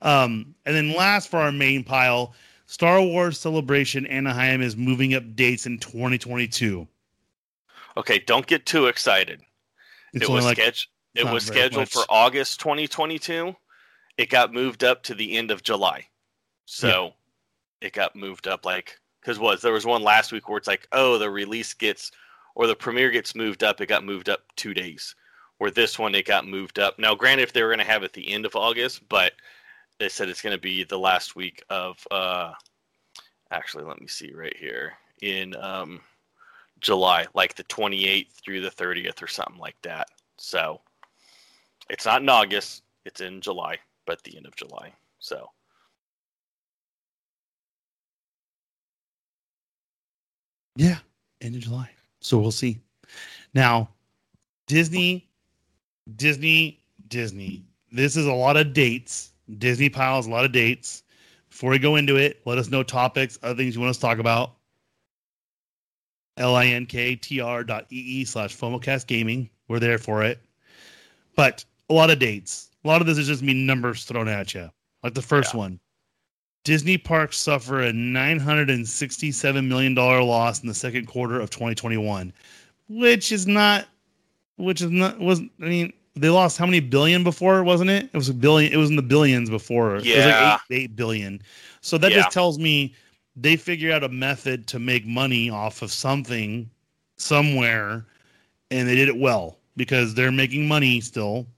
Um, 0.00 0.54
and 0.64 0.74
then 0.74 0.94
last 0.94 1.28
for 1.28 1.40
our 1.40 1.52
main 1.52 1.84
pile, 1.84 2.34
Star 2.64 3.02
Wars 3.02 3.38
Celebration 3.38 4.06
Anaheim 4.06 4.62
is 4.62 4.78
moving 4.78 5.12
up 5.12 5.36
dates 5.36 5.66
in 5.66 5.78
2022. 5.78 6.88
Okay, 7.98 8.18
don't 8.20 8.46
get 8.46 8.64
too 8.64 8.86
excited. 8.86 9.42
It's 10.14 10.24
it 10.24 10.30
was 10.30 10.46
like 10.46 10.56
scheduled. 10.56 10.86
It 11.16 11.26
was 11.30 11.44
scheduled 11.44 11.82
much. 11.82 11.92
for 11.92 12.04
August 12.08 12.60
2022. 12.60 13.54
It 14.18 14.30
got 14.30 14.52
moved 14.52 14.84
up 14.84 15.02
to 15.04 15.14
the 15.14 15.36
end 15.36 15.50
of 15.50 15.62
July, 15.62 16.06
so 16.64 17.12
it 17.80 17.92
got 17.92 18.16
moved 18.16 18.48
up 18.48 18.64
like 18.64 18.98
because 19.20 19.38
was 19.38 19.60
there 19.60 19.72
was 19.72 19.86
one 19.86 20.02
last 20.02 20.32
week 20.32 20.48
where 20.48 20.58
it's 20.58 20.68
like 20.68 20.88
oh 20.92 21.18
the 21.18 21.30
release 21.30 21.74
gets 21.74 22.10
or 22.54 22.66
the 22.66 22.74
premiere 22.74 23.10
gets 23.10 23.34
moved 23.34 23.62
up. 23.62 23.80
It 23.80 23.86
got 23.86 24.04
moved 24.04 24.28
up 24.28 24.40
two 24.56 24.74
days. 24.74 25.14
Where 25.58 25.70
this 25.70 25.98
one 25.98 26.14
it 26.14 26.26
got 26.26 26.46
moved 26.46 26.78
up. 26.78 26.98
Now, 26.98 27.14
granted, 27.14 27.44
if 27.44 27.52
they 27.52 27.62
were 27.62 27.70
going 27.70 27.78
to 27.78 27.84
have 27.84 28.02
it 28.02 28.06
at 28.06 28.12
the 28.12 28.30
end 28.30 28.44
of 28.44 28.56
August, 28.56 29.08
but 29.08 29.32
they 29.98 30.08
said 30.10 30.28
it's 30.28 30.42
going 30.42 30.54
to 30.54 30.60
be 30.60 30.84
the 30.84 30.98
last 30.98 31.36
week 31.36 31.62
of. 31.70 31.98
uh 32.10 32.52
Actually, 33.52 33.84
let 33.84 34.00
me 34.00 34.08
see 34.08 34.32
right 34.32 34.56
here 34.56 34.94
in 35.22 35.54
um, 35.56 36.00
July, 36.80 37.26
like 37.34 37.54
the 37.54 37.64
28th 37.64 38.32
through 38.44 38.60
the 38.60 38.70
30th 38.70 39.22
or 39.22 39.28
something 39.28 39.58
like 39.58 39.80
that. 39.82 40.08
So 40.36 40.80
it's 41.88 42.04
not 42.04 42.22
in 42.22 42.28
August, 42.28 42.82
it's 43.04 43.20
in 43.20 43.40
July, 43.40 43.78
but 44.06 44.22
the 44.22 44.36
end 44.36 44.46
of 44.46 44.56
July. 44.56 44.92
So 45.18 45.50
Yeah, 50.76 50.98
end 51.40 51.54
of 51.54 51.62
July. 51.62 51.90
So 52.20 52.38
we'll 52.38 52.50
see. 52.50 52.78
Now, 53.54 53.88
Disney, 54.66 55.26
Disney, 56.16 56.80
Disney. 57.08 57.64
This 57.90 58.16
is 58.16 58.26
a 58.26 58.32
lot 58.32 58.56
of 58.56 58.72
dates. 58.72 59.30
Disney 59.58 59.88
piles 59.88 60.26
a 60.26 60.30
lot 60.30 60.44
of 60.44 60.52
dates. 60.52 61.02
Before 61.48 61.70
we 61.70 61.78
go 61.78 61.96
into 61.96 62.16
it, 62.16 62.42
let 62.44 62.58
us 62.58 62.68
know 62.68 62.82
topics, 62.82 63.38
other 63.42 63.54
things 63.54 63.74
you 63.74 63.80
want 63.80 63.90
us 63.90 63.96
to 63.96 64.02
talk 64.02 64.18
about. 64.18 64.52
L-I-N-K-T-R 66.36 67.64
dot 67.64 67.86
E-E 67.90 68.24
slash 68.26 68.54
FOMOcast 68.54 69.06
gaming. 69.06 69.48
We're 69.68 69.78
there 69.78 69.96
for 69.96 70.22
it. 70.22 70.38
But 71.34 71.64
a 71.88 71.94
lot 71.94 72.10
of 72.10 72.18
dates. 72.18 72.65
A 72.86 72.88
lot 72.88 73.00
of 73.00 73.08
this 73.08 73.18
is 73.18 73.26
just 73.26 73.42
me 73.42 73.52
numbers 73.52 74.04
thrown 74.04 74.28
at 74.28 74.54
you. 74.54 74.70
Like 75.02 75.14
the 75.14 75.20
first 75.22 75.54
Yeah. 75.54 75.58
one. 75.58 75.80
Disney 76.62 76.96
parks 76.96 77.36
suffer 77.36 77.82
a 77.82 77.90
$967 77.92 79.66
million 79.66 79.94
loss 79.96 80.60
in 80.62 80.68
the 80.68 80.74
second 80.74 81.06
quarter 81.06 81.40
of 81.40 81.50
2021, 81.50 82.32
which 82.88 83.32
is 83.32 83.44
not, 83.46 83.86
which 84.56 84.82
is 84.82 84.90
not, 84.92 85.18
was, 85.18 85.40
I 85.40 85.64
mean, 85.64 85.92
they 86.14 86.28
lost 86.28 86.58
how 86.58 86.64
many 86.66 86.78
billion 86.78 87.24
before, 87.24 87.64
wasn't 87.64 87.90
it? 87.90 88.04
It 88.12 88.16
was 88.16 88.28
a 88.28 88.34
billion, 88.34 88.72
it 88.72 88.76
was 88.76 88.90
in 88.90 88.96
the 88.96 89.02
billions 89.02 89.50
before. 89.50 89.96
It 89.96 89.98
was 89.98 90.06
Yeah. 90.06 90.54
like 90.60 90.60
eight, 90.70 90.82
8 90.84 90.96
billion. 90.96 91.42
So 91.80 91.98
that 91.98 92.12
Yeah. 92.12 92.18
just 92.18 92.30
tells 92.30 92.56
me 92.56 92.94
they 93.34 93.56
figured 93.56 93.90
out 93.92 94.04
a 94.04 94.08
method 94.08 94.68
to 94.68 94.78
make 94.78 95.04
money 95.04 95.50
off 95.50 95.82
of 95.82 95.90
something 95.92 96.70
somewhere 97.16 98.06
and 98.70 98.88
they 98.88 98.94
did 98.94 99.08
it 99.08 99.16
well 99.16 99.58
because 99.76 100.14
they're 100.14 100.30
making 100.32 100.68
money 100.68 101.00
still. 101.00 101.48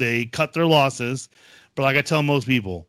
They 0.00 0.24
cut 0.24 0.52
their 0.52 0.66
losses. 0.66 1.28
But 1.76 1.82
like 1.84 1.96
I 1.96 2.02
tell 2.02 2.24
most 2.24 2.48
people, 2.48 2.88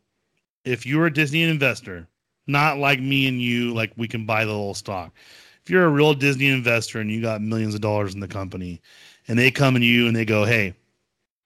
if 0.64 0.84
you're 0.84 1.06
a 1.06 1.12
Disney 1.12 1.42
investor, 1.42 2.08
not 2.46 2.78
like 2.78 3.00
me 3.00 3.28
and 3.28 3.40
you, 3.40 3.72
like 3.72 3.92
we 3.96 4.08
can 4.08 4.26
buy 4.26 4.44
the 4.44 4.50
little 4.50 4.74
stock. 4.74 5.12
If 5.62 5.70
you're 5.70 5.84
a 5.84 5.90
real 5.90 6.14
Disney 6.14 6.48
investor 6.48 7.00
and 7.00 7.10
you 7.10 7.22
got 7.22 7.40
millions 7.40 7.74
of 7.74 7.80
dollars 7.80 8.14
in 8.14 8.20
the 8.20 8.26
company, 8.26 8.80
and 9.28 9.38
they 9.38 9.52
come 9.52 9.74
to 9.74 9.84
you 9.84 10.08
and 10.08 10.16
they 10.16 10.24
go, 10.24 10.44
"Hey, 10.44 10.74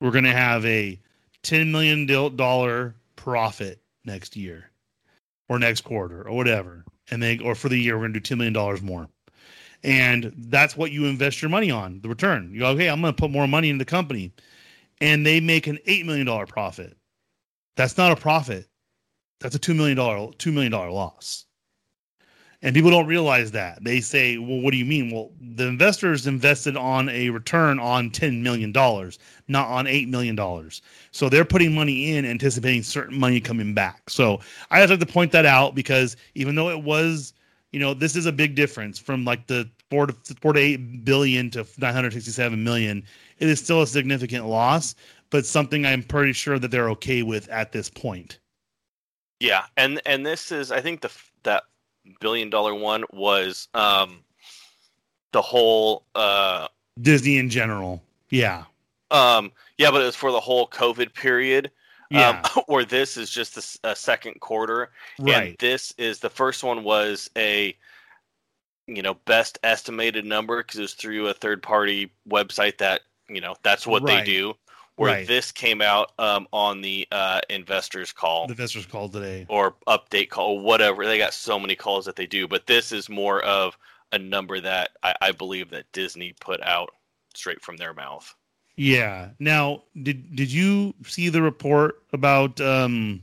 we're 0.00 0.10
going 0.10 0.24
to 0.24 0.32
have 0.32 0.64
a 0.64 0.98
ten 1.42 1.70
million 1.70 2.06
dollar 2.06 2.94
profit 3.16 3.82
next 4.06 4.36
year, 4.36 4.70
or 5.48 5.58
next 5.58 5.82
quarter, 5.82 6.26
or 6.26 6.34
whatever," 6.34 6.84
and 7.10 7.22
they 7.22 7.38
or 7.38 7.54
for 7.54 7.68
the 7.68 7.78
year 7.78 7.96
we're 7.96 8.04
going 8.04 8.14
to 8.14 8.20
do 8.20 8.24
two 8.24 8.36
million 8.36 8.54
dollars 8.54 8.80
more, 8.80 9.06
and 9.84 10.32
that's 10.48 10.78
what 10.78 10.92
you 10.92 11.04
invest 11.04 11.42
your 11.42 11.50
money 11.50 11.70
on, 11.70 12.00
the 12.00 12.08
return. 12.08 12.50
You 12.52 12.60
go, 12.60 12.68
"Okay, 12.68 12.88
I'm 12.88 13.02
going 13.02 13.12
to 13.12 13.20
put 13.20 13.30
more 13.30 13.46
money 13.46 13.68
into 13.68 13.84
the 13.84 13.90
company," 13.90 14.32
and 15.00 15.26
they 15.26 15.40
make 15.40 15.66
an 15.66 15.78
eight 15.86 16.06
million 16.06 16.26
dollar 16.26 16.46
profit. 16.46 16.96
That's 17.76 17.98
not 17.98 18.12
a 18.12 18.16
profit 18.16 18.68
that's 19.40 19.54
a 19.54 19.58
two 19.58 19.74
million 19.74 19.96
dollar 19.96 20.32
two 20.38 20.52
million 20.52 20.72
dollar 20.72 20.90
loss. 20.90 21.44
And 22.62 22.74
people 22.74 22.90
don't 22.90 23.06
realize 23.06 23.50
that. 23.52 23.84
They 23.84 24.00
say, 24.00 24.38
"Well, 24.38 24.60
what 24.60 24.70
do 24.70 24.78
you 24.78 24.84
mean?" 24.84 25.10
Well, 25.10 25.30
the 25.40 25.66
investors 25.66 26.26
invested 26.26 26.76
on 26.76 27.08
a 27.10 27.28
return 27.30 27.78
on 27.78 28.10
ten 28.10 28.42
million 28.42 28.72
dollars, 28.72 29.18
not 29.46 29.68
on 29.68 29.86
eight 29.86 30.08
million 30.08 30.34
dollars. 30.34 30.80
So 31.12 31.28
they're 31.28 31.44
putting 31.44 31.74
money 31.74 32.16
in, 32.16 32.24
anticipating 32.24 32.82
certain 32.82 33.18
money 33.18 33.40
coming 33.40 33.74
back. 33.74 34.08
So 34.08 34.40
I 34.70 34.80
just 34.80 34.90
like 34.90 35.00
to 35.00 35.06
point 35.06 35.32
that 35.32 35.46
out 35.46 35.74
because 35.74 36.16
even 36.34 36.54
though 36.54 36.70
it 36.70 36.82
was, 36.82 37.34
you 37.72 37.78
know, 37.78 37.92
this 37.92 38.16
is 38.16 38.24
a 38.24 38.32
big 38.32 38.54
difference 38.54 38.98
from 38.98 39.24
like 39.24 39.46
the 39.46 39.68
four 39.90 40.06
to 40.06 40.14
four 40.40 40.52
to 40.52 40.60
eight 40.60 41.04
billion 41.04 41.50
to 41.50 41.66
nine 41.78 41.94
hundred 41.94 42.12
sixty-seven 42.12 42.62
million. 42.62 43.04
It 43.38 43.48
is 43.48 43.60
still 43.60 43.82
a 43.82 43.86
significant 43.86 44.46
loss, 44.46 44.94
but 45.30 45.46
something 45.46 45.84
I'm 45.86 46.02
pretty 46.02 46.32
sure 46.32 46.58
that 46.58 46.70
they're 46.70 46.90
okay 46.90 47.22
with 47.22 47.48
at 47.48 47.72
this 47.72 47.88
point. 47.90 48.38
yeah, 49.40 49.64
and 49.76 50.00
and 50.06 50.24
this 50.24 50.50
is 50.52 50.72
I 50.72 50.80
think 50.80 51.00
the 51.02 51.10
that 51.44 51.64
billion 52.20 52.50
dollar 52.50 52.74
one 52.74 53.04
was 53.12 53.68
um 53.74 54.20
the 55.32 55.42
whole 55.42 56.04
uh 56.14 56.68
Disney 57.00 57.36
in 57.38 57.50
general. 57.50 58.02
Yeah. 58.30 58.64
um 59.10 59.52
yeah, 59.78 59.90
but 59.90 60.00
it 60.00 60.06
was 60.06 60.16
for 60.16 60.32
the 60.32 60.40
whole 60.40 60.66
COVID 60.68 61.14
period. 61.14 61.70
Yeah. 62.10 62.40
Um, 62.56 62.62
or 62.68 62.84
this 62.84 63.16
is 63.16 63.30
just 63.30 63.56
a 63.56 63.58
s- 63.58 63.78
a, 63.82 63.96
second 63.96 64.40
quarter, 64.40 64.90
and 65.18 65.26
right. 65.28 65.58
this 65.58 65.92
is 65.98 66.20
the 66.20 66.30
first 66.30 66.62
one 66.62 66.84
was 66.84 67.28
a 67.36 67.76
you 68.86 69.02
know 69.02 69.14
best 69.24 69.58
estimated 69.62 70.24
number 70.24 70.62
because 70.62 70.78
it 70.78 70.82
was 70.82 70.94
through 70.94 71.28
a 71.28 71.34
third 71.34 71.62
party 71.62 72.10
website 72.28 72.78
that 72.78 73.02
you 73.28 73.40
know 73.40 73.54
that's 73.62 73.86
what 73.86 74.02
Right. 74.02 74.24
they 74.24 74.30
do. 74.30 74.54
Where 74.96 75.12
Right. 75.12 75.26
this 75.26 75.52
came 75.52 75.82
out 75.82 76.12
um, 76.18 76.48
on 76.52 76.80
the 76.80 77.06
uh, 77.12 77.42
investors 77.50 78.12
call 78.12 78.46
The 78.46 78.52
investors 78.52 78.86
call 78.86 79.10
today. 79.10 79.44
or 79.50 79.74
update 79.86 80.30
call, 80.30 80.60
whatever. 80.60 81.04
They 81.04 81.18
got 81.18 81.34
so 81.34 81.58
many 81.58 81.74
calls 81.76 82.06
that 82.06 82.16
they 82.16 82.24
do, 82.26 82.48
but 82.48 82.66
this 82.66 82.92
is 82.92 83.10
more 83.10 83.42
of 83.42 83.76
a 84.12 84.18
number 84.18 84.58
that 84.58 84.92
I, 85.02 85.14
I 85.20 85.32
believe 85.32 85.68
that 85.70 85.92
Disney 85.92 86.32
put 86.40 86.62
out 86.62 86.88
straight 87.34 87.60
from 87.60 87.76
their 87.76 87.92
mouth. 87.92 88.34
Yeah. 88.76 89.30
Now, 89.38 89.82
did 90.02 90.34
did 90.34 90.50
you 90.50 90.94
see 91.06 91.28
the 91.28 91.42
report 91.42 92.02
about 92.14 92.58
um 92.62 93.20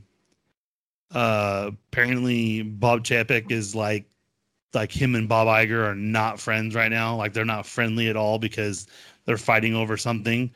uh 1.10 1.70
apparently 1.90 2.62
Bob 2.62 3.04
Chapek 3.04 3.50
is 3.50 3.74
like 3.74 4.04
like 4.74 4.92
him 4.92 5.14
and 5.14 5.28
Bob 5.28 5.46
Iger 5.48 5.88
are 5.88 5.94
not 5.94 6.40
friends 6.40 6.74
right 6.74 6.90
now. 6.90 7.16
Like 7.16 7.32
they're 7.32 7.44
not 7.44 7.66
friendly 7.66 8.08
at 8.08 8.16
all 8.16 8.38
because 8.38 8.86
they're 9.24 9.36
fighting 9.38 9.74
over 9.74 9.96
something. 9.96 10.50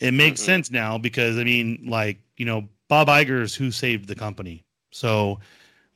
It 0.00 0.12
makes 0.12 0.40
Mhm. 0.40 0.44
sense 0.44 0.70
now 0.70 0.98
because 0.98 1.38
I 1.38 1.44
mean, 1.44 1.84
like, 1.86 2.18
you 2.36 2.44
know, 2.46 2.68
Bob 2.88 3.08
Iger 3.08 3.40
is 3.42 3.54
who 3.54 3.70
saved 3.70 4.08
the 4.08 4.14
company. 4.14 4.64
So, 4.90 5.40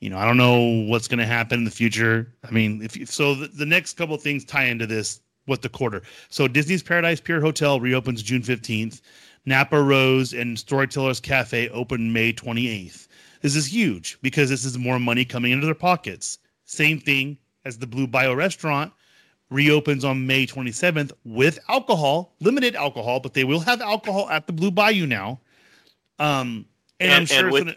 you 0.00 0.10
know, 0.10 0.18
I 0.18 0.24
don't 0.24 0.36
know 0.36 0.84
what's 0.88 1.08
going 1.08 1.18
to 1.18 1.26
happen 1.26 1.58
in 1.60 1.64
the 1.64 1.70
future. 1.70 2.32
I 2.46 2.50
mean, 2.50 2.80
if 2.82 2.96
you, 2.96 3.06
so, 3.06 3.34
the, 3.34 3.48
the 3.48 3.66
next 3.66 3.96
couple 3.96 4.14
of 4.14 4.22
things 4.22 4.44
tie 4.44 4.64
into 4.64 4.86
this. 4.86 5.20
What 5.46 5.62
the 5.62 5.70
quarter? 5.70 6.02
So 6.28 6.46
Disney's 6.46 6.82
Paradise 6.82 7.20
Pier 7.20 7.40
Hotel 7.40 7.80
reopens 7.80 8.22
June 8.22 8.42
fifteenth. 8.42 9.00
Napa 9.46 9.80
Rose 9.80 10.34
and 10.34 10.58
Storytellers 10.58 11.20
Cafe 11.20 11.70
open 11.70 12.12
May 12.12 12.32
twenty 12.32 12.68
eighth. 12.68 13.08
This 13.40 13.56
is 13.56 13.72
huge 13.72 14.18
because 14.20 14.50
this 14.50 14.66
is 14.66 14.76
more 14.76 14.98
money 14.98 15.24
coming 15.24 15.52
into 15.52 15.64
their 15.64 15.74
pockets. 15.74 16.38
Same 16.66 17.00
thing 17.00 17.38
as 17.68 17.78
the 17.78 17.86
Blue 17.86 18.06
Bayou 18.08 18.34
restaurant 18.34 18.92
reopens 19.50 20.04
on 20.04 20.26
May 20.26 20.46
27th 20.46 21.12
with 21.24 21.58
alcohol, 21.68 22.34
limited 22.40 22.74
alcohol, 22.74 23.20
but 23.20 23.34
they 23.34 23.44
will 23.44 23.60
have 23.60 23.80
alcohol 23.80 24.28
at 24.30 24.46
the 24.46 24.52
Blue 24.52 24.70
Bayou 24.70 25.06
now. 25.06 25.38
Um, 26.18 26.66
and, 26.98 27.12
I'm 27.12 27.26
sure 27.26 27.44
and 27.44 27.52
with- 27.52 27.64
gonna, 27.66 27.76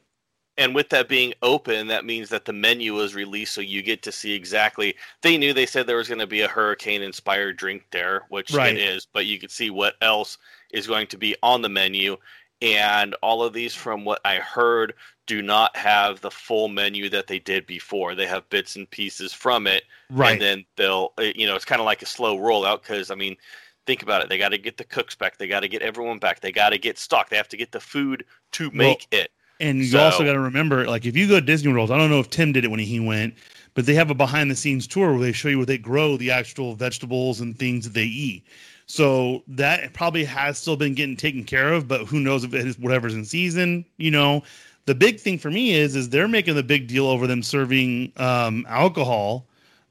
And 0.57 0.75
with 0.75 0.89
that 0.89 1.07
being 1.07 1.33
open, 1.41 1.87
that 1.87 2.05
means 2.05 2.29
that 2.29 2.45
the 2.45 2.53
menu 2.53 2.93
was 2.93 3.15
released, 3.15 3.53
so 3.53 3.61
you 3.61 3.81
get 3.81 4.01
to 4.03 4.11
see 4.11 4.33
exactly. 4.33 4.95
They 5.21 5.37
knew 5.37 5.53
they 5.53 5.65
said 5.65 5.87
there 5.87 5.95
was 5.97 6.07
going 6.09 6.19
to 6.19 6.27
be 6.27 6.41
a 6.41 6.47
hurricane-inspired 6.47 7.55
drink 7.57 7.83
there, 7.91 8.23
which 8.29 8.51
Right. 8.51 8.75
it 8.75 8.79
is, 8.81 9.05
but 9.11 9.25
you 9.25 9.39
could 9.39 9.49
see 9.51 9.69
what 9.69 9.95
else 10.01 10.37
is 10.71 10.87
going 10.87 11.07
to 11.07 11.17
be 11.17 11.35
on 11.41 11.61
the 11.61 11.69
menu. 11.69 12.17
And 12.61 13.15
all 13.23 13.43
of 13.43 13.53
these, 13.53 13.73
from 13.73 14.05
what 14.05 14.21
I 14.23 14.35
heard, 14.35 14.93
do 15.25 15.41
not 15.41 15.75
have 15.77 16.21
the 16.21 16.29
full 16.29 16.67
menu 16.67 17.09
that 17.09 17.27
they 17.27 17.39
did 17.39 17.65
before. 17.65 18.15
They 18.15 18.27
have 18.27 18.49
bits 18.49 18.75
and 18.75 18.89
pieces 18.89 19.33
from 19.33 19.65
it, 19.65 19.83
right. 20.09 20.33
and 20.33 20.41
then 20.41 20.65
they'll 20.75 21.13
uh, 21.17 21.31
you 21.35 21.47
know 21.47 21.55
it's 21.55 21.65
kind 21.65 21.79
of 21.79 21.85
like 21.85 22.01
a 22.01 22.05
slow 22.05 22.37
rollout 22.37 22.81
because 22.81 23.09
i 23.09 23.15
mean 23.15 23.37
think 23.85 24.03
about 24.03 24.21
it 24.21 24.29
they 24.29 24.37
got 24.37 24.49
to 24.49 24.57
get 24.57 24.77
the 24.77 24.83
cooks 24.83 25.15
back 25.15 25.37
they 25.37 25.47
got 25.47 25.61
to 25.61 25.67
get 25.67 25.81
everyone 25.81 26.19
back 26.19 26.41
they 26.41 26.51
got 26.51 26.69
to 26.69 26.77
get 26.77 26.99
stock 26.99 27.29
they 27.29 27.37
have 27.37 27.47
to 27.47 27.57
get 27.57 27.71
the 27.71 27.79
food 27.79 28.25
to 28.51 28.69
make 28.71 29.07
it 29.11 29.31
And 29.61 29.79
you 29.79 29.99
also 29.99 30.25
got 30.25 30.33
to 30.33 30.39
remember, 30.39 30.87
like, 30.87 31.05
if 31.05 31.15
you 31.15 31.27
go 31.27 31.35
to 31.35 31.45
Disney 31.45 31.71
World, 31.71 31.91
I 31.91 31.97
don't 31.97 32.09
know 32.09 32.19
if 32.19 32.31
Tim 32.31 32.51
did 32.51 32.65
it 32.65 32.71
when 32.71 32.79
he 32.79 32.99
went, 32.99 33.35
but 33.75 33.85
they 33.85 33.93
have 33.93 34.09
a 34.09 34.15
behind 34.15 34.49
the 34.49 34.55
scenes 34.55 34.87
tour 34.87 35.11
where 35.11 35.21
they 35.21 35.31
show 35.31 35.49
you 35.49 35.57
where 35.57 35.67
they 35.67 35.77
grow 35.77 36.17
the 36.17 36.31
actual 36.31 36.73
vegetables 36.73 37.41
and 37.41 37.57
things 37.57 37.85
that 37.85 37.93
they 37.93 38.05
eat. 38.05 38.43
So 38.91 39.41
that 39.47 39.93
probably 39.93 40.25
has 40.25 40.57
still 40.57 40.75
been 40.75 40.93
getting 40.93 41.15
taken 41.15 41.45
care 41.45 41.71
of, 41.71 41.87
but 41.87 42.07
who 42.07 42.19
knows 42.19 42.43
if 42.43 42.53
it 42.53 42.67
is 42.67 42.77
whatever's 42.77 43.13
in 43.13 43.23
season, 43.23 43.85
you 43.95 44.11
know. 44.11 44.43
The 44.85 44.93
big 44.93 45.17
thing 45.17 45.37
for 45.37 45.49
me 45.49 45.71
is 45.75 45.95
is 45.95 46.09
they're 46.09 46.27
making 46.27 46.55
the 46.55 46.63
big 46.63 46.89
deal 46.89 47.05
over 47.07 47.25
them 47.25 47.41
serving 47.41 48.11
um, 48.17 48.65
alcohol, 48.67 49.47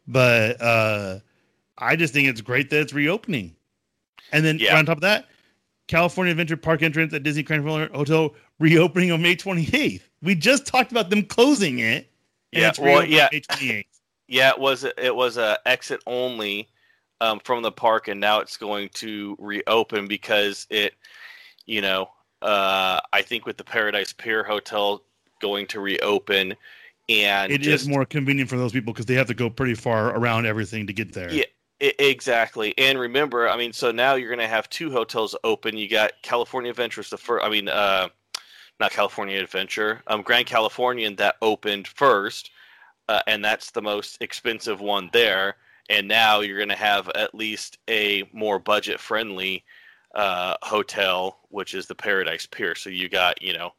but 0.06 0.60
uh, 0.60 1.20
I 1.78 1.97
just 1.97 2.12
think 2.12 2.28
it's 2.28 2.43
great 2.43 2.68
that 2.68 2.81
it's 2.82 2.93
reopening. 2.93 3.56
And 4.32 4.44
then 4.44 4.59
Yeah. 4.59 4.77
on 4.77 4.85
top 4.85 4.98
of 4.98 5.02
that, 5.02 5.28
California 5.89 6.32
Adventure 6.32 6.59
Park 6.59 6.82
entrance 6.82 7.14
at 7.14 7.22
Disney 7.22 7.43
Grand 7.43 7.64
Hotel 7.64 8.35
reopening 8.59 9.12
on 9.12 9.22
May 9.22 9.35
28th. 9.35 10.02
We 10.20 10.35
just 10.35 10.66
talked 10.66 10.90
about 10.93 11.09
them 11.09 11.22
closing 11.22 11.78
it. 11.78 12.10
Yeah, 12.52 12.72
well, 12.78 13.02
yeah. 13.02 13.24
on 13.24 13.28
May 13.32 13.40
28th. 13.40 13.85
yeah 14.28 14.51
it 14.51 14.59
was 14.59 14.85
it 14.85 15.16
was 15.16 15.39
a 15.39 15.59
exit 15.64 16.02
only 16.06 16.68
um, 17.20 17.40
from 17.40 17.62
the 17.62 17.72
park 17.72 18.09
and 18.09 18.20
now 18.20 18.40
it's 18.40 18.56
going 18.56 18.88
to 18.90 19.36
reopen 19.38 20.06
because 20.09 20.66
it 20.70 20.94
you 21.66 21.80
know 21.80 22.10
uh, 22.42 23.01
i 23.12 23.22
think 23.22 23.47
with 23.47 23.56
the 23.56 23.64
paradise 23.64 24.12
pier 24.12 24.42
hotel 24.42 25.02
going 25.40 25.66
to 25.66 25.80
reopen 25.80 26.55
and 27.10 27.51
It 27.51 27.62
is 27.62 27.66
just 27.66 27.88
more 27.88 28.05
convenient 28.05 28.48
for 28.48 28.56
those 28.56 28.70
people 28.70 28.92
because 28.92 29.06
they 29.06 29.14
have 29.14 29.26
to 29.26 29.34
go 29.34 29.51
pretty 29.51 29.74
far 29.74 30.16
around 30.16 30.47
everything 30.47 30.86
to 30.86 30.92
get 30.92 31.12
there. 31.12 31.32
Yeah. 31.32 31.44
I- 31.82 31.94
exactly. 31.98 32.72
And 32.78 32.98
remember, 32.98 33.48
I 33.48 33.56
mean, 33.56 33.72
so 33.72 33.90
now 33.90 34.14
you're 34.14 34.28
going 34.28 34.38
to 34.38 34.47
have 34.47 34.68
two 34.70 34.92
hotels 34.92 35.34
open. 35.42 35.76
You 35.76 35.88
got 35.88 36.12
California 36.22 36.70
Adventures, 36.70 37.10
the 37.10 37.18
first, 37.18 37.44
I 37.44 37.48
mean, 37.48 37.68
uh, 37.68 38.09
not 38.78 38.92
California 38.92 39.40
Adventure, 39.40 40.02
um, 40.06 40.22
Grand 40.22 40.47
Californian 40.47 41.16
that 41.16 41.36
opened 41.42 41.88
first, 41.88 42.51
uh, 43.09 43.20
and 43.26 43.44
that's 43.44 43.72
the 43.72 43.82
most 43.82 44.22
expensive 44.22 44.80
one 44.80 45.10
there. 45.12 45.56
And 45.90 46.08
now 46.08 46.40
you're 46.40 46.56
going 46.56 46.68
to 46.70 46.76
have 46.76 47.08
at 47.10 47.34
least 47.34 47.78
a 47.88 48.22
more 48.32 48.58
budget 48.58 49.00
friendly 49.00 49.64
uh, 50.14 50.54
hotel, 50.62 51.40
which 51.48 51.74
is 51.74 51.86
the 51.86 51.94
Paradise 51.94 52.46
Pier. 52.46 52.74
So 52.74 52.90
you 52.90 53.08
got, 53.08 53.42
you 53.42 53.52
know, 53.52 53.72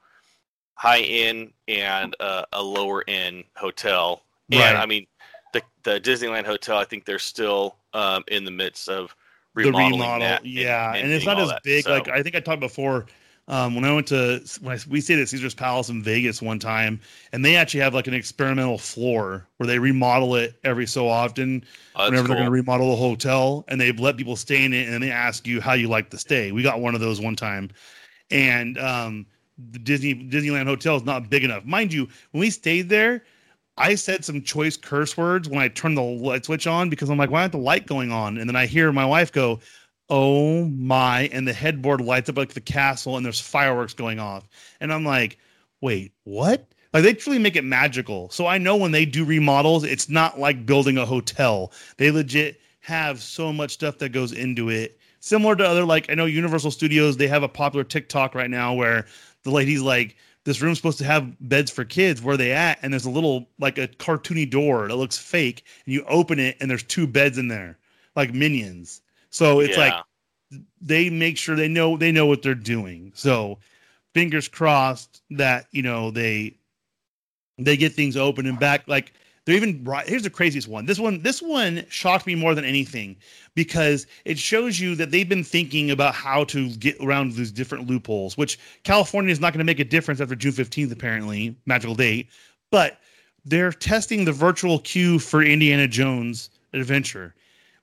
high 0.75 1.01
end 1.01 1.53
and 1.67 2.15
uh, 2.19 2.43
a 2.53 2.61
lower 2.61 3.03
end 3.07 3.45
hotel. 3.55 4.23
And 4.51 4.59
Right. 4.59 4.75
I 4.75 4.85
mean, 4.85 5.07
the 5.53 5.63
the 5.83 6.01
Disneyland 6.01 6.45
hotel, 6.45 6.77
I 6.77 6.85
think 6.85 7.05
they're 7.05 7.19
still 7.19 7.77
um, 7.93 8.23
in 8.27 8.43
the 8.43 8.51
midst 8.51 8.89
of 8.89 9.15
the 9.55 9.71
remodel. 9.71 10.37
yeah, 10.43 10.93
and, 10.93 11.11
it's 11.11 11.25
not 11.25 11.39
as 11.39 11.53
big. 11.63 11.85
So, 11.85 11.91
Like 11.91 12.09
I 12.09 12.21
think 12.23 12.35
I 12.35 12.39
talked 12.41 12.59
before. 12.59 13.05
Um, 13.51 13.75
when 13.75 13.83
I 13.83 13.93
went 13.93 14.07
to 14.07 14.41
when 14.61 14.77
I, 14.77 14.79
we 14.89 15.01
stayed 15.01 15.19
at 15.19 15.27
Caesar's 15.27 15.53
Palace 15.53 15.89
in 15.89 16.01
Vegas 16.01 16.41
one 16.41 16.57
time, 16.57 17.01
and 17.33 17.43
they 17.43 17.57
actually 17.57 17.81
have 17.81 17.93
like 17.93 18.07
an 18.07 18.13
experimental 18.13 18.77
floor 18.77 19.45
where 19.57 19.67
they 19.67 19.77
remodel 19.77 20.35
it 20.35 20.57
every 20.63 20.87
so 20.87 21.09
often. 21.09 21.65
oh, 21.97 22.05
whenever 22.05 22.29
they're 22.29 22.37
going 22.37 22.45
to 22.45 22.51
remodel 22.51 22.91
the 22.91 22.95
hotel, 22.95 23.65
and 23.67 23.79
they've 23.79 23.99
let 23.99 24.15
people 24.15 24.37
stay 24.37 24.63
in 24.63 24.73
it, 24.73 24.87
and 24.87 25.03
they 25.03 25.11
ask 25.11 25.45
you 25.45 25.59
how 25.59 25.73
you 25.73 25.89
like 25.89 26.09
the 26.09 26.17
stay. 26.17 26.53
We 26.53 26.63
got 26.63 26.79
one 26.79 26.95
of 26.95 27.01
those 27.01 27.19
one 27.19 27.35
time, 27.35 27.69
and 28.31 28.79
um, 28.79 29.25
the 29.71 29.79
Disney 29.79 30.15
Disneyland 30.15 30.65
hotel 30.65 30.95
is 30.95 31.03
not 31.03 31.29
big 31.29 31.43
enough, 31.43 31.65
mind 31.65 31.91
you. 31.91 32.07
When 32.31 32.39
we 32.39 32.51
stayed 32.51 32.87
there, 32.87 33.21
I 33.77 33.95
said 33.95 34.23
some 34.23 34.41
choice 34.43 34.77
curse 34.77 35.17
words 35.17 35.49
when 35.49 35.59
I 35.59 35.67
turned 35.67 35.97
the 35.97 36.01
light 36.01 36.45
switch 36.45 36.67
on 36.67 36.89
because 36.89 37.09
I'm 37.09 37.17
like, 37.17 37.31
why 37.31 37.41
isn't 37.41 37.51
the 37.51 37.57
light 37.57 37.85
going 37.85 38.13
on? 38.13 38.37
And 38.37 38.47
then 38.47 38.55
I 38.55 38.65
hear 38.65 38.93
my 38.93 39.05
wife 39.05 39.31
go, 39.31 39.59
"Oh 40.11 40.65
my!" 40.65 41.29
and 41.33 41.47
the 41.47 41.53
headboard 41.53 42.01
lights 42.01 42.29
up 42.29 42.37
like 42.37 42.53
the 42.53 42.61
castle, 42.61 43.17
and 43.17 43.25
there's 43.25 43.39
fireworks 43.39 43.95
going 43.95 44.19
off, 44.19 44.47
and 44.79 44.93
I'm 44.93 45.05
like, 45.05 45.39
wait, 45.81 46.13
what? 46.23 46.67
Like 46.93 47.03
they 47.03 47.13
truly 47.13 47.39
make 47.39 47.55
it 47.55 47.63
magical. 47.63 48.29
So 48.29 48.47
I 48.47 48.57
know 48.57 48.75
when 48.75 48.91
they 48.91 49.05
do 49.05 49.25
remodels, 49.25 49.83
it's 49.83 50.09
not 50.09 50.39
like 50.39 50.65
building 50.65 50.97
a 50.97 51.05
hotel. 51.05 51.71
They 51.97 52.11
legit 52.11 52.59
have 52.81 53.21
so 53.21 53.53
much 53.53 53.71
stuff 53.71 53.97
that 53.99 54.09
goes 54.09 54.31
into 54.31 54.69
it. 54.69 54.99
Similar 55.19 55.55
to 55.57 55.67
other 55.67 55.85
like 55.85 56.09
I 56.09 56.15
know 56.15 56.25
Universal 56.25 56.71
Studios, 56.71 57.17
they 57.17 57.27
have 57.27 57.43
a 57.43 57.49
popular 57.49 57.83
TikTok 57.83 58.35
right 58.35 58.49
now 58.49 58.73
where 58.73 59.05
the 59.43 59.51
lady's 59.51 59.81
like, 59.81 60.17
"This 60.43 60.61
room's 60.61 60.77
supposed 60.77 60.97
to 60.99 61.05
have 61.05 61.35
beds 61.39 61.71
for 61.71 61.85
kids. 61.85 62.21
Where 62.21 62.37
they 62.37 62.51
at?" 62.51 62.79
And 62.81 62.91
there's 62.91 63.05
a 63.05 63.11
little 63.11 63.47
like 63.59 63.77
a 63.77 63.87
cartoony 63.87 64.49
door 64.49 64.87
that 64.87 64.95
looks 64.95 65.17
fake, 65.17 65.63
and 65.85 65.93
you 65.93 66.03
open 66.05 66.39
it, 66.39 66.57
and 66.59 66.69
there's 66.69 66.83
two 66.83 67.07
beds 67.07 67.37
in 67.37 67.47
there, 67.47 67.77
like 68.15 68.33
minions. 68.33 69.00
So 69.31 69.61
it's 69.61 69.77
like 69.77 69.93
they 70.81 71.09
make 71.09 71.37
sure 71.37 71.55
they 71.55 71.67
know 71.67 71.97
they 71.97 72.11
know 72.11 72.27
what 72.27 72.41
they're 72.41 72.53
doing. 72.53 73.11
So 73.15 73.57
fingers 74.13 74.47
crossed 74.47 75.21
that 75.31 75.67
you 75.71 75.81
know 75.81 76.11
they 76.11 76.57
they 77.57 77.77
get 77.77 77.93
things 77.93 78.17
open 78.17 78.45
and 78.45 78.59
back. 78.59 78.87
Like 78.87 79.13
they're 79.45 79.55
even 79.55 79.83
right. 79.83 80.07
Here's 80.07 80.23
the 80.23 80.29
craziest 80.29 80.67
one. 80.67 80.85
This 80.85 80.99
one 80.99 81.23
this 81.23 81.41
one 81.41 81.85
shocked 81.89 82.27
me 82.27 82.35
more 82.35 82.53
than 82.53 82.65
anything 82.65 83.15
because 83.55 84.05
it 84.25 84.37
shows 84.37 84.79
you 84.79 84.95
that 84.95 85.11
they've 85.11 85.27
been 85.27 85.43
thinking 85.43 85.91
about 85.91 86.13
how 86.13 86.43
to 86.45 86.69
get 86.75 86.97
around 87.01 87.33
these 87.33 87.51
different 87.51 87.87
loopholes. 87.87 88.37
Which 88.37 88.59
California 88.83 89.31
is 89.31 89.39
not 89.39 89.53
going 89.53 89.59
to 89.59 89.65
make 89.65 89.79
a 89.79 89.85
difference 89.85 90.19
after 90.19 90.35
June 90.35 90.51
15th, 90.51 90.91
apparently 90.91 91.55
magical 91.65 91.95
date, 91.95 92.27
but 92.69 92.99
they're 93.45 93.71
testing 93.71 94.25
the 94.25 94.31
virtual 94.31 94.79
queue 94.79 95.17
for 95.17 95.41
Indiana 95.41 95.87
Jones 95.87 96.49
Adventure 96.73 97.33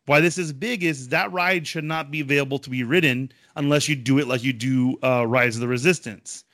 why 0.09 0.21
this 0.21 0.39
is 0.39 0.53
big 0.53 0.83
is 0.83 1.09
that 1.09 1.31
ride 1.33 1.67
should 1.67 1.85
not 1.85 2.11
be 2.11 2.21
available 2.21 2.59
to 2.61 2.71
be 2.71 2.83
ridden 2.83 3.31
unless 3.57 3.89
you 3.89 3.97
do 3.97 4.19
it 4.19 4.27
like 4.29 4.43
you 4.43 4.53
do 4.53 4.99
uh, 5.03 5.27
Rise 5.27 5.57
of 5.57 5.61
the 5.61 5.69
Resistance. 5.69 6.45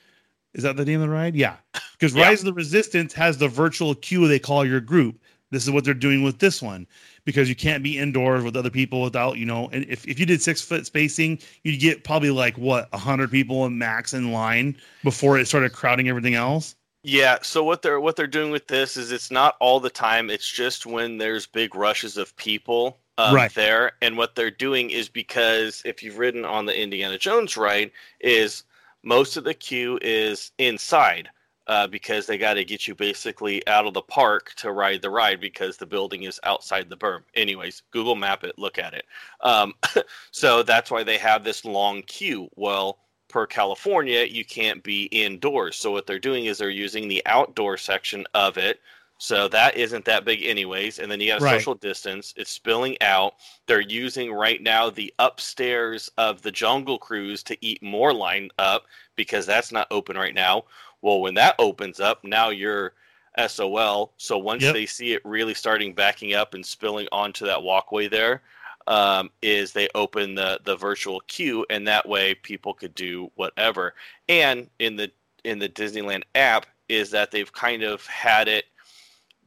Is 0.53 0.63
that 0.63 0.77
the 0.77 0.85
name 0.85 1.01
of 1.01 1.07
the 1.07 1.13
ride? 1.13 1.35
Yeah, 1.35 1.57
because 1.93 2.13
Yeah. 2.13 2.23
Rise 2.23 2.39
of 2.39 2.45
the 2.45 2.53
Resistance 2.53 3.13
has 3.13 3.37
the 3.37 3.47
virtual 3.47 3.95
queue 3.95 4.27
they 4.27 4.39
call 4.39 4.65
your 4.65 4.81
group. 4.81 5.19
This 5.51 5.63
is 5.63 5.71
what 5.71 5.85
they're 5.85 5.93
doing 5.93 6.23
with 6.23 6.39
this 6.39 6.61
one 6.61 6.87
because 7.23 7.47
you 7.47 7.55
can't 7.55 7.83
be 7.83 7.97
indoors 7.97 8.43
with 8.43 8.57
other 8.57 8.69
people 8.69 9.01
without, 9.01 9.37
you 9.37 9.45
know, 9.45 9.69
and 9.71 9.85
if, 9.85 10.05
if 10.07 10.19
you 10.19 10.25
did 10.25 10.41
six 10.41 10.61
foot 10.61 10.85
spacing, 10.85 11.39
you'd 11.63 11.79
get 11.79 12.03
probably 12.03 12.31
like 12.31 12.57
what, 12.57 12.89
a 12.93 12.97
hundred 12.97 13.31
people 13.31 13.69
max 13.69 14.13
in 14.13 14.31
line 14.31 14.75
before 15.03 15.37
it 15.37 15.47
started 15.47 15.71
crowding 15.71 16.09
everything 16.09 16.35
else. 16.35 16.75
Yeah, 17.03 17.37
so 17.43 17.63
what 17.63 17.83
they're 17.83 17.99
what 17.99 18.15
they're 18.15 18.25
doing 18.25 18.51
with 18.51 18.67
this 18.67 18.97
is 18.97 19.11
it's 19.11 19.29
not 19.29 19.55
all 19.59 19.79
the 19.79 19.91
time. 19.91 20.31
It's 20.31 20.51
just 20.51 20.87
when 20.87 21.19
there's 21.19 21.45
big 21.45 21.75
rushes 21.75 22.17
of 22.17 22.35
people 22.35 22.97
Right. 23.17 23.53
there, 23.53 23.93
and 24.01 24.17
what 24.17 24.35
they're 24.35 24.51
doing 24.51 24.89
is 24.89 25.09
because 25.09 25.81
if 25.85 26.03
you've 26.03 26.17
ridden 26.17 26.45
on 26.45 26.65
the 26.65 26.79
Indiana 26.79 27.17
Jones 27.17 27.55
ride, 27.55 27.91
is 28.19 28.63
most 29.03 29.37
of 29.37 29.43
the 29.43 29.53
queue 29.53 29.99
is 30.01 30.51
inside 30.57 31.29
uh, 31.67 31.87
because 31.87 32.25
they 32.25 32.37
got 32.37 32.55
to 32.55 32.65
get 32.65 32.87
you 32.87 32.95
basically 32.95 33.65
out 33.67 33.87
of 33.87 33.93
the 33.93 34.01
park 34.01 34.53
to 34.55 34.71
ride 34.71 35.01
the 35.01 35.09
ride 35.09 35.39
because 35.39 35.77
the 35.77 35.85
building 35.85 36.23
is 36.23 36.39
outside 36.43 36.89
the 36.89 36.97
berm. 36.97 37.23
Anyways, 37.35 37.81
Google 37.91 38.15
Map 38.15 38.43
it, 38.43 38.57
look 38.57 38.77
at 38.77 38.93
it. 38.93 39.05
Um, 39.41 39.73
so 40.31 40.63
that's 40.63 40.91
why 40.91 41.03
they 41.03 41.17
have 41.17 41.43
this 41.43 41.65
long 41.65 42.03
queue. 42.03 42.49
Well, 42.55 42.99
per 43.29 43.47
California, 43.47 44.23
you 44.23 44.45
can't 44.45 44.83
be 44.83 45.05
indoors. 45.05 45.75
So 45.75 45.91
what 45.91 46.05
they're 46.05 46.19
doing 46.19 46.45
is 46.45 46.57
they're 46.57 46.69
using 46.69 47.07
the 47.07 47.23
outdoor 47.25 47.77
section 47.77 48.25
of 48.33 48.57
it. 48.57 48.79
So 49.17 49.47
that 49.49 49.77
isn't 49.77 50.05
that 50.05 50.25
big, 50.25 50.43
anyways. 50.43 50.99
And 50.99 51.09
then 51.11 51.19
you 51.21 51.27
got 51.31 51.41
Right. 51.41 51.43
social 51.43 51.75
distance. 51.75 52.33
It's 52.37 52.51
spilling 52.51 53.01
out. 53.01 53.35
They're 53.65 53.79
using 53.81 54.31
right 54.33 54.61
now 54.61 54.89
the 54.89 55.13
upstairs 55.19 56.09
of 56.17 56.41
the 56.41 56.51
Jungle 56.51 56.99
Cruise 56.99 57.41
to 57.43 57.57
eat 57.65 57.81
more 57.81 58.13
line 58.13 58.49
up 58.59 58.85
because 59.15 59.45
that's 59.45 59.71
not 59.71 59.87
open 59.91 60.17
right 60.17 60.33
now. 60.33 60.65
Well, 61.01 61.21
when 61.21 61.33
that 61.35 61.55
opens 61.59 61.99
up, 61.99 62.23
now 62.23 62.49
you're 62.49 62.93
SOL. 63.37 64.13
So 64.17 64.37
once 64.37 64.63
Yep. 64.63 64.73
they 64.73 64.85
see 64.85 65.13
it 65.13 65.21
really 65.25 65.53
starting 65.53 65.93
backing 65.93 66.33
up 66.33 66.53
and 66.53 66.65
spilling 66.65 67.07
onto 67.11 67.45
that 67.45 67.63
walkway 67.63 68.07
there, 68.07 68.41
um, 68.87 69.29
is 69.41 69.71
they 69.71 69.87
open 69.95 70.35
the 70.35 70.59
the 70.63 70.75
virtual 70.75 71.21
queue, 71.21 71.65
and 71.69 71.87
that 71.87 72.07
way 72.07 72.35
people 72.35 72.73
could 72.73 72.93
do 72.95 73.31
whatever. 73.35 73.95
And 74.29 74.69
in 74.79 74.95
the 74.95 75.11
in 75.43 75.59
the 75.59 75.69
Disneyland 75.69 76.23
app 76.35 76.65
is 76.89 77.11
that 77.11 77.31
they've 77.31 77.51
kind 77.51 77.83
of 77.83 78.05
had 78.07 78.47
it 78.47 78.65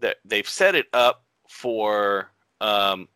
that 0.01 0.19
they've 0.25 0.49
set 0.49 0.75
it 0.75 0.87
up 0.93 1.25
for 1.49 2.31
um, 2.61 3.09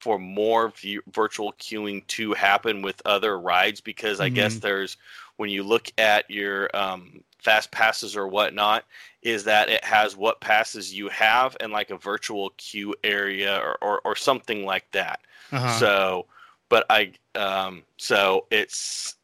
for 0.00 0.18
more 0.18 0.70
view, 0.70 1.02
virtual 1.12 1.52
queuing 1.54 2.06
to 2.08 2.32
happen 2.34 2.82
with 2.82 3.02
other 3.04 3.38
rides 3.38 3.80
because 3.80 4.20
I 4.20 4.28
guess 4.30 4.58
there's 4.58 4.96
when 5.36 5.50
you 5.50 5.62
look 5.62 5.90
at 5.98 6.30
your 6.30 6.74
um, 6.76 7.22
fast 7.38 7.70
passes 7.70 8.16
or 8.16 8.28
whatnot 8.28 8.84
is 9.22 9.44
that 9.44 9.68
it 9.68 9.84
has 9.84 10.16
what 10.16 10.40
passes 10.40 10.92
you 10.94 11.08
have 11.08 11.56
and 11.60 11.72
like 11.72 11.90
a 11.90 11.96
virtual 11.96 12.50
queue 12.58 12.94
area 13.04 13.58
or, 13.58 13.76
or, 13.82 14.00
or 14.04 14.16
something 14.16 14.64
like 14.64 14.90
that 14.92 15.20
Uh-huh. 15.52 15.68
so, 15.78 16.26
but 16.68 16.86
I, 16.90 17.12
um, 17.34 17.82
so 17.96 18.46
it's 18.50 19.16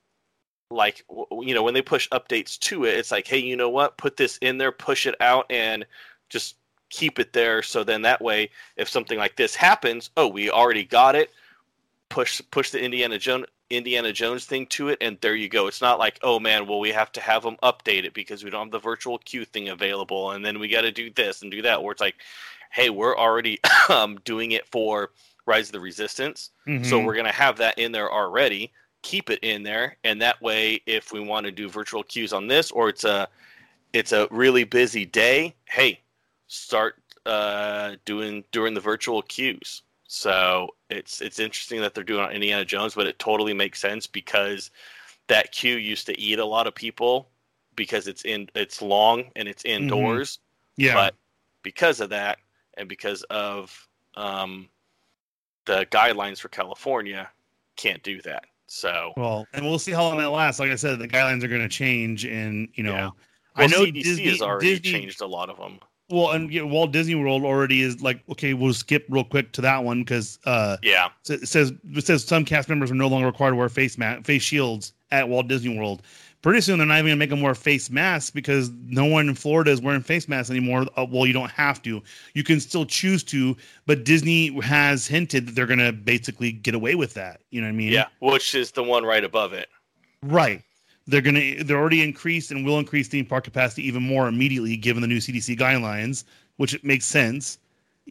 like, 0.71 1.05
you 1.41 1.55
know, 1.55 1.63
when 1.63 1.75
they 1.75 1.83
push 1.83 2.09
updates 2.11 2.59
to 2.61 2.85
it, 2.85 2.95
it's 2.99 3.11
like, 3.11 3.27
hey, 3.27 3.39
you 3.39 3.57
know 3.57 3.71
what? 3.71 3.97
Put 3.97 4.17
this 4.17 4.39
in 4.39 4.59
there, 4.59 4.73
push 4.73 5.07
it 5.07 5.15
out, 5.21 5.47
and 5.51 5.87
just 6.29 6.57
keep 6.91 7.19
it 7.19 7.33
there. 7.33 7.63
So 7.63 7.85
then 7.85 8.03
that 8.03 8.21
way, 8.21 8.51
if 8.77 8.89
something 8.89 9.19
like 9.19 9.37
this 9.37 9.55
happens, 9.55 10.11
oh, 10.17 10.29
we 10.29 10.51
already 10.51 10.85
got 10.85 11.15
it. 11.15 11.31
Push, 12.09 12.41
push 12.51 12.71
the 12.71 12.83
Indiana 12.83 13.19
Jones. 13.19 13.47
Indiana 13.69 14.13
Jones 14.13 14.45
thing 14.45 14.67
to 14.67 14.91
it, 14.91 14.99
and 15.01 15.19
there 15.21 15.35
you 15.35 15.49
go. 15.49 15.67
It's 15.67 15.81
not 15.81 15.99
like, 15.99 16.21
oh 16.23 16.39
man, 16.39 16.69
well 16.69 16.79
we 16.79 16.91
have 16.93 17.11
to 17.13 17.21
have 17.21 17.43
them 17.43 17.57
update 17.65 18.05
it 18.05 18.15
because 18.15 18.45
we 18.45 18.51
don't 18.51 18.67
have 18.67 18.71
the 18.71 18.79
virtual 18.79 19.19
queue 19.19 19.45
thing 19.45 19.71
available, 19.71 20.31
and 20.31 20.45
then 20.45 20.61
we 20.61 20.69
got 20.69 20.83
to 20.83 20.93
do 20.93 21.11
this 21.11 21.43
and 21.43 21.51
do 21.51 21.63
that. 21.63 21.83
Where 21.83 21.91
it's 21.91 22.01
like, 22.01 22.15
hey, 22.71 22.91
we're 22.91 23.17
already 23.17 23.59
um, 23.89 24.21
doing 24.25 24.53
it 24.53 24.69
for 24.69 25.11
Rise 25.47 25.69
of 25.69 25.73
the 25.73 25.81
Resistance, 25.81 26.51
so 26.83 27.01
Mhm. 27.01 27.05
we're 27.05 27.17
gonna 27.17 27.33
have 27.33 27.57
that 27.57 27.77
in 27.77 27.91
there 27.91 28.13
already. 28.13 28.73
Keep 29.03 29.31
it 29.31 29.41
in 29.43 29.65
there, 29.65 29.97
and 30.05 30.23
that 30.23 30.41
way, 30.41 30.81
if 30.87 31.13
we 31.13 31.19
want 31.19 31.47
to 31.47 31.53
do 31.53 31.69
virtual 31.69 32.05
queues 32.05 32.33
on 32.33 32.47
this, 32.47 32.71
or 32.71 32.89
it's 32.89 33.03
a 33.05 33.29
it's 33.93 34.13
a 34.13 34.29
really 34.31 34.63
busy 34.65 35.05
day, 35.05 35.55
hey, 35.65 36.01
start 36.47 37.03
uh, 37.25 37.97
doing 38.05 38.45
during 38.53 38.75
the 38.75 38.81
virtual 38.81 39.23
queues. 39.23 39.83
So 40.07 40.75
it's 40.91 41.21
it's 41.21 41.39
interesting 41.39 41.81
that 41.81 41.95
they're 41.95 42.05
doing 42.05 42.25
on 42.25 42.33
Indiana 42.33 42.65
Jones, 42.65 42.95
but 42.95 43.07
it 43.07 43.19
totally 43.19 43.55
makes 43.55 43.81
sense 43.81 44.07
because 44.07 44.71
that 45.29 45.51
queue 45.53 45.77
used 45.77 46.07
to 46.07 46.21
eat 46.21 46.39
a 46.39 46.45
lot 46.45 46.67
of 46.67 46.75
people 46.75 47.29
because 47.75 48.07
it's 48.07 48.25
in 48.25 48.49
it's 48.55 48.81
long 48.81 49.25
and 49.35 49.49
it's 49.49 49.65
indoors 49.65 50.39
yeah. 50.77 50.95
but 50.95 51.15
because 51.63 52.01
of 52.01 52.11
that 52.11 52.39
and 52.77 52.89
because 52.89 53.23
of 53.25 53.89
um, 54.15 54.69
the 55.65 55.87
guidelines 55.87 56.39
for 56.39 56.49
California, 56.49 57.29
can't 57.77 58.03
do 58.03 58.21
that. 58.23 58.45
So 58.69 59.13
well, 59.17 59.47
and 59.53 59.65
we'll 59.65 59.79
see 59.79 59.93
how 59.93 60.03
long 60.05 60.19
that 60.19 60.31
lasts. 60.31 60.61
Like 60.61 60.71
I 60.71 60.77
said, 60.77 60.99
the 60.99 61.09
guidelines 61.09 61.43
are 61.45 61.49
going 61.49 61.63
to 61.63 61.69
change, 61.69 62.25
and 62.25 62.69
you 62.75 62.83
know, 62.83 62.95
Yeah. 62.95 63.11
I 63.55 63.67
know 63.69 63.85
CDC 63.85 64.03
Disney 64.03 64.29
has 64.29 64.43
already 64.43 64.79
Disney, 64.79 64.93
changed 65.01 65.21
a 65.21 65.27
lot 65.27 65.49
of 65.49 65.57
them. 65.57 65.79
Well, 66.09 66.31
and 66.31 66.53
you 66.53 66.61
know, 66.61 66.67
Walt 66.69 66.93
Disney 66.93 67.17
World 67.17 67.45
already 67.45 67.83
is 67.83 68.01
like, 68.01 68.21
okay, 68.31 68.55
we'll 68.55 68.75
skip 68.75 69.07
real 69.09 69.25
quick 69.25 69.53
to 69.53 69.61
that 69.63 69.83
one 69.83 70.01
because 70.01 70.39
uh, 70.45 70.77
Yeah, 70.83 71.09
it 71.29 71.49
says 71.49 71.73
it 71.95 72.07
says 72.07 72.25
some 72.25 72.45
cast 72.45 72.69
members 72.69 72.91
are 72.91 72.95
no 72.95 73.09
longer 73.09 73.27
required 73.27 73.53
to 73.53 73.57
wear 73.57 73.69
face 73.69 73.99
ma- 73.99 74.21
face 74.23 74.43
shields 74.43 74.93
at 75.11 75.29
Walt 75.29 75.49
Disney 75.49 75.77
World. 75.77 76.03
Pretty 76.43 76.61
soon 76.61 76.79
they're 76.79 76.87
not 76.87 76.99
even 76.99 77.07
gonna 77.07 77.17
make 77.17 77.31
them 77.31 77.41
wear 77.41 77.57
face 77.57 77.91
masks 77.91 78.31
because 78.31 78.71
no 78.85 79.05
one 79.05 79.29
in 79.29 79.35
Florida 79.35 79.73
is 79.73 79.81
wearing 79.81 80.01
face 80.01 80.29
masks 80.29 80.49
anymore. 80.49 80.87
Uh, 80.97 81.05
well, 81.11 81.27
you 81.27 81.33
don't 81.33 81.51
have 81.51 81.83
to. 81.83 82.01
You 82.35 82.45
can 82.45 82.61
still 82.61 82.87
choose 82.87 83.25
to, 83.25 83.57
but 83.87 84.05
Disney 84.05 84.61
has 84.61 85.09
hinted 85.09 85.49
that 85.49 85.57
they're 85.57 85.67
gonna 85.67 85.93
basically 85.93 86.53
get 86.53 86.77
away 86.77 86.95
with 86.95 87.15
that. 87.15 87.41
You 87.51 87.63
know 87.63 87.67
what 87.67 87.73
I 87.73 87.77
mean? 87.77 87.93
yeah, 87.93 88.07
which 88.21 88.55
is 88.55 88.71
the 88.71 88.85
one 88.85 89.05
right 89.05 89.25
above 89.25 89.55
it. 89.55 89.69
Right. 90.23 90.63
They're 91.07 91.21
gonna 91.21 91.63
they're 91.65 91.79
already 91.79 92.03
increased 92.03 92.51
and 92.51 92.65
will 92.65 92.79
increase 92.79 93.09
theme 93.09 93.27
park 93.27 93.45
capacity 93.45 93.87
even 93.87 94.03
more 94.03 94.27
immediately 94.29 94.77
given 94.77 95.01
the 95.03 95.07
new 95.09 95.19
CDC 95.19 95.57
guidelines, 95.59 96.25
which 96.57 96.75
it 96.75 96.85
makes 96.85 97.05
sense. 97.05 97.59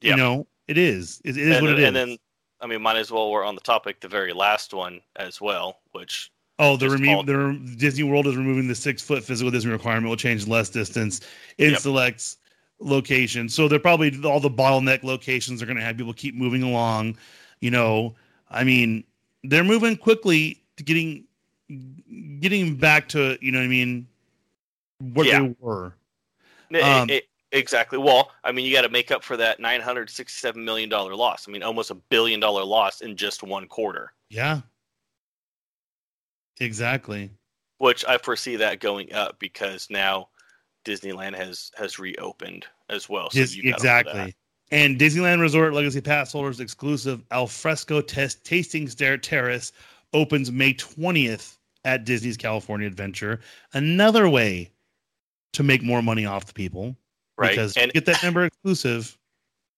You 0.02 0.16
know, 0.16 0.48
it 0.68 0.78
is. 0.78 1.22
It, 1.24 1.38
it 1.38 1.48
is 1.48 1.56
and, 1.58 1.66
what 1.66 1.72
it 1.74 1.80
is. 1.80 1.88
and 1.88 1.96
then, 1.96 2.18
I 2.62 2.68
mean, 2.68 2.82
might 2.82 2.98
as 2.98 3.12
well. 3.12 3.32
We're 3.32 3.46
on 3.46 3.56
the 3.56 3.62
topic, 3.62 4.02
the 4.02 4.08
very 4.08 4.34
last 4.34 4.74
one 4.74 5.02
as 5.16 5.40
well, 5.42 5.80
which 5.92 6.32
oh, 6.60 6.78
the 6.78 6.90
remo- 6.90 7.24
called- 7.24 7.28
the 7.28 7.76
Disney 7.78 8.04
World 8.04 8.28
is 8.28 8.36
removing 8.38 8.68
the 8.68 8.76
six 8.76 9.02
foot 9.02 9.24
physical 9.24 9.52
Disney 9.52 9.72
requirement. 9.72 10.10
Will 10.10 10.16
change 10.18 10.48
less 10.48 10.70
distance 10.70 11.22
in 11.58 11.72
Yep. 11.72 11.80
selects 11.80 12.38
locations. 12.80 13.54
So 13.54 13.68
they're 13.68 13.80
probably 13.80 14.18
all 14.24 14.40
the 14.40 14.50
bottleneck 14.50 15.04
locations 15.04 15.62
are 15.62 15.66
going 15.66 15.78
to 15.78 15.84
have 15.84 15.98
people 15.98 16.14
keep 16.14 16.36
moving 16.36 16.64
along. 16.64 17.18
You 17.62 17.72
know, 17.72 18.16
I 18.50 18.64
mean, 18.64 19.04
they're 19.44 19.64
moving 19.64 19.96
quickly 19.98 20.62
to 20.78 20.84
getting 20.84 21.26
getting 22.40 22.76
back 22.76 23.08
to 23.10 23.38
you 23.42 23.52
know 23.52 23.60
what 23.60 23.66
I 23.66 23.70
mean 23.70 24.08
what 25.00 25.26
Yeah. 25.28 25.42
they 25.42 25.56
were. 25.60 25.94
it- 26.70 26.82
Um, 26.82 27.10
it- 27.10 27.28
exactly. 27.52 27.98
Well, 27.98 28.32
I 28.44 28.52
mean, 28.52 28.66
you 28.66 28.74
got 28.74 28.82
to 28.84 28.90
make 28.90 29.12
up 29.12 29.24
for 29.24 29.38
that 29.38 29.60
nine 29.60 29.82
hundred 29.82 30.10
sixty-seven 30.10 30.64
million 30.64 30.90
dollar 30.90 31.16
loss. 31.16 31.48
I 31.48 31.52
mean, 31.52 31.64
almost 31.64 31.92
a 31.92 31.96
billion 31.96 32.40
dollar 32.40 32.64
loss 32.64 33.02
in 33.02 33.16
just 33.18 33.44
one 33.44 33.68
quarter. 33.68 34.14
Yeah. 34.30 34.62
Exactly. 36.60 37.30
which 37.80 38.06
I 38.06 38.18
foresee 38.18 38.56
that 38.56 38.80
going 38.80 39.12
up 39.12 39.38
because 39.40 39.90
now 39.90 40.30
Disneyland 40.86 41.36
has 41.36 41.72
has 41.78 42.00
reopened 42.00 42.66
as 42.90 43.10
well. 43.10 43.30
So 43.30 43.40
Dis- 43.40 43.56
you 43.56 43.64
got 43.64 43.80
over 43.80 43.84
that. 43.88 44.00
exactly. 44.06 44.36
And 44.72 44.98
Disneyland 44.98 45.42
Resort 45.42 45.74
Legacy 45.74 46.00
Pass 46.02 46.32
holders 46.32 46.62
exclusive 46.62 47.24
Alfresco 47.32 48.00
test 48.02 48.44
tasting 48.46 48.88
stair 48.88 49.18
terrace 49.18 49.74
opens 50.16 50.52
May 50.52 50.74
20th 50.74 51.58
at 51.84 52.06
Disney's 52.06 52.38
California 52.38 52.88
Adventure. 52.88 53.42
Another 53.74 54.28
way 54.30 54.72
to 55.54 55.62
make 55.64 55.84
more 55.84 56.02
money 56.02 56.26
off 56.26 56.46
the 56.46 56.54
people. 56.54 56.96
right? 57.38 57.52
Because 57.52 57.76
And 57.78 57.92
get 57.94 58.06
that 58.06 58.24
number 58.24 58.46
exclusive. 58.46 59.18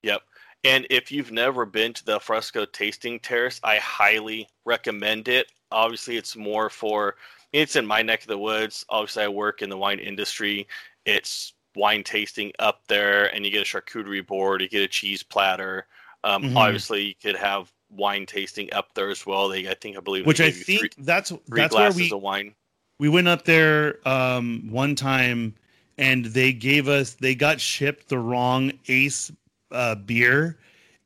yep. 0.04 0.22
And 0.64 0.88
if 0.90 1.12
you've 1.12 1.32
never 1.32 1.66
been 1.66 1.94
to 1.94 2.06
the 2.06 2.20
Fresco 2.20 2.66
Tasting 2.66 3.20
Terrace, 3.20 3.60
I 3.64 3.78
highly 3.78 4.48
recommend 4.66 5.28
it. 5.28 5.52
Obviously, 5.72 6.18
it's 6.18 6.36
more 6.36 6.70
for 6.70 7.16
it's 7.54 7.76
in 7.76 7.86
my 7.86 8.02
neck 8.02 8.22
of 8.22 8.28
the 8.28 8.38
woods. 8.38 8.86
Obviously, 8.90 9.24
I 9.24 9.28
work 9.28 9.62
in 9.62 9.70
the 9.70 9.78
wine 9.78 10.00
industry. 10.00 10.68
It's 11.06 11.54
wine 11.76 12.04
tasting 12.04 12.52
up 12.60 12.82
there, 12.88 13.34
and 13.36 13.46
you 13.46 13.52
get 13.52 13.62
a 13.62 13.66
charcuterie 13.66 14.26
board, 14.26 14.62
you 14.62 14.68
get 14.70 14.82
a 14.82 14.88
cheese 14.88 15.24
platter. 15.24 15.88
Um, 16.24 16.44
Mhm. 16.44 16.56
Obviously, 16.58 17.06
you 17.06 17.16
could 17.16 17.36
have 17.36 17.72
wine 17.90 18.26
tasting 18.26 18.72
up 18.74 18.94
there 18.94 19.10
as 19.10 19.26
well. 19.26 19.50
They, 19.50 19.70
I 19.70 19.74
think, 19.74 19.98
I 19.98 20.00
believe, 20.02 20.26
Which 20.26 20.42
I 20.42 20.52
think 20.52 20.80
three, 20.80 20.90
that's 20.98 21.30
three 21.30 21.40
that's 21.48 21.76
where 21.76 21.92
we 21.92 22.12
of 22.12 22.22
wine. 22.22 22.54
we 23.00 23.10
went 23.10 23.28
up 23.28 23.46
there 23.46 24.00
um 24.08 24.68
one 24.72 24.96
time 24.96 25.56
and 25.98 26.26
they 26.26 26.54
gave 26.54 26.88
us 26.88 27.14
they 27.16 27.36
got 27.36 27.60
shipped 27.60 28.10
the 28.10 28.20
wrong 28.20 28.72
ace 28.88 29.32
uh 29.72 29.96
beer 29.96 30.58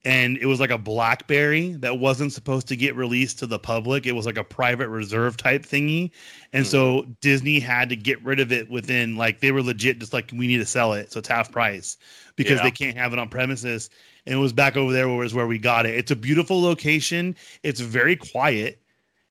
and 0.03 0.37
it 0.37 0.45
was 0.47 0.59
like 0.59 0.71
a 0.71 0.77
BlackBerry 0.77 1.73
that 1.73 1.99
wasn't 1.99 2.33
supposed 2.33 2.67
to 2.69 2.75
get 2.75 2.95
released 2.95 3.37
to 3.39 3.45
the 3.45 3.59
public. 3.59 4.05
It 4.05 4.13
was 4.13 4.25
like 4.25 4.37
a 4.37 4.43
private 4.43 4.89
reserve 4.89 5.37
type 5.37 5.63
thingy, 5.63 6.11
and 6.53 6.65
so 6.65 7.03
hmm. 7.03 7.11
Disney 7.21 7.59
had 7.59 7.89
to 7.89 7.95
get 7.95 8.23
rid 8.23 8.39
of 8.39 8.51
it 8.51 8.69
within 8.69 9.15
like 9.15 9.39
they 9.39 9.51
were 9.51 9.61
legit 9.61 9.99
just 9.99 10.13
like 10.13 10.31
we 10.35 10.47
need 10.47 10.57
to 10.57 10.65
sell 10.65 10.93
it, 10.93 11.11
so 11.11 11.19
it's 11.19 11.27
half 11.27 11.51
price 11.51 11.97
because 12.35 12.57
Yeah. 12.57 12.63
they 12.63 12.71
can't 12.71 12.97
have 12.97 13.13
it 13.13 13.19
on 13.19 13.29
premises. 13.29 13.89
And 14.25 14.35
it 14.35 14.37
was 14.37 14.53
back 14.53 14.77
over 14.77 14.93
there 14.93 15.09
was 15.09 15.33
where 15.33 15.47
we 15.47 15.57
got 15.57 15.87
it. 15.87 15.95
It's 15.95 16.11
a 16.11 16.15
beautiful 16.15 16.61
location. 16.61 17.35
It's 17.63 17.79
very 17.79 18.15
quiet. 18.15 18.79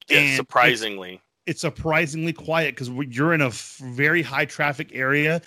Yeah, 0.08 0.18
and 0.18 0.36
surprisingly. 0.36 1.20
it's 1.46 1.60
surprisingly 1.60 2.32
quiet 2.32 2.74
because 2.74 2.88
you're 2.88 3.32
in 3.32 3.40
a 3.40 3.48
f- 3.48 3.80
very 3.84 4.22
high 4.22 4.46
traffic 4.46 4.90
area. 4.92 5.42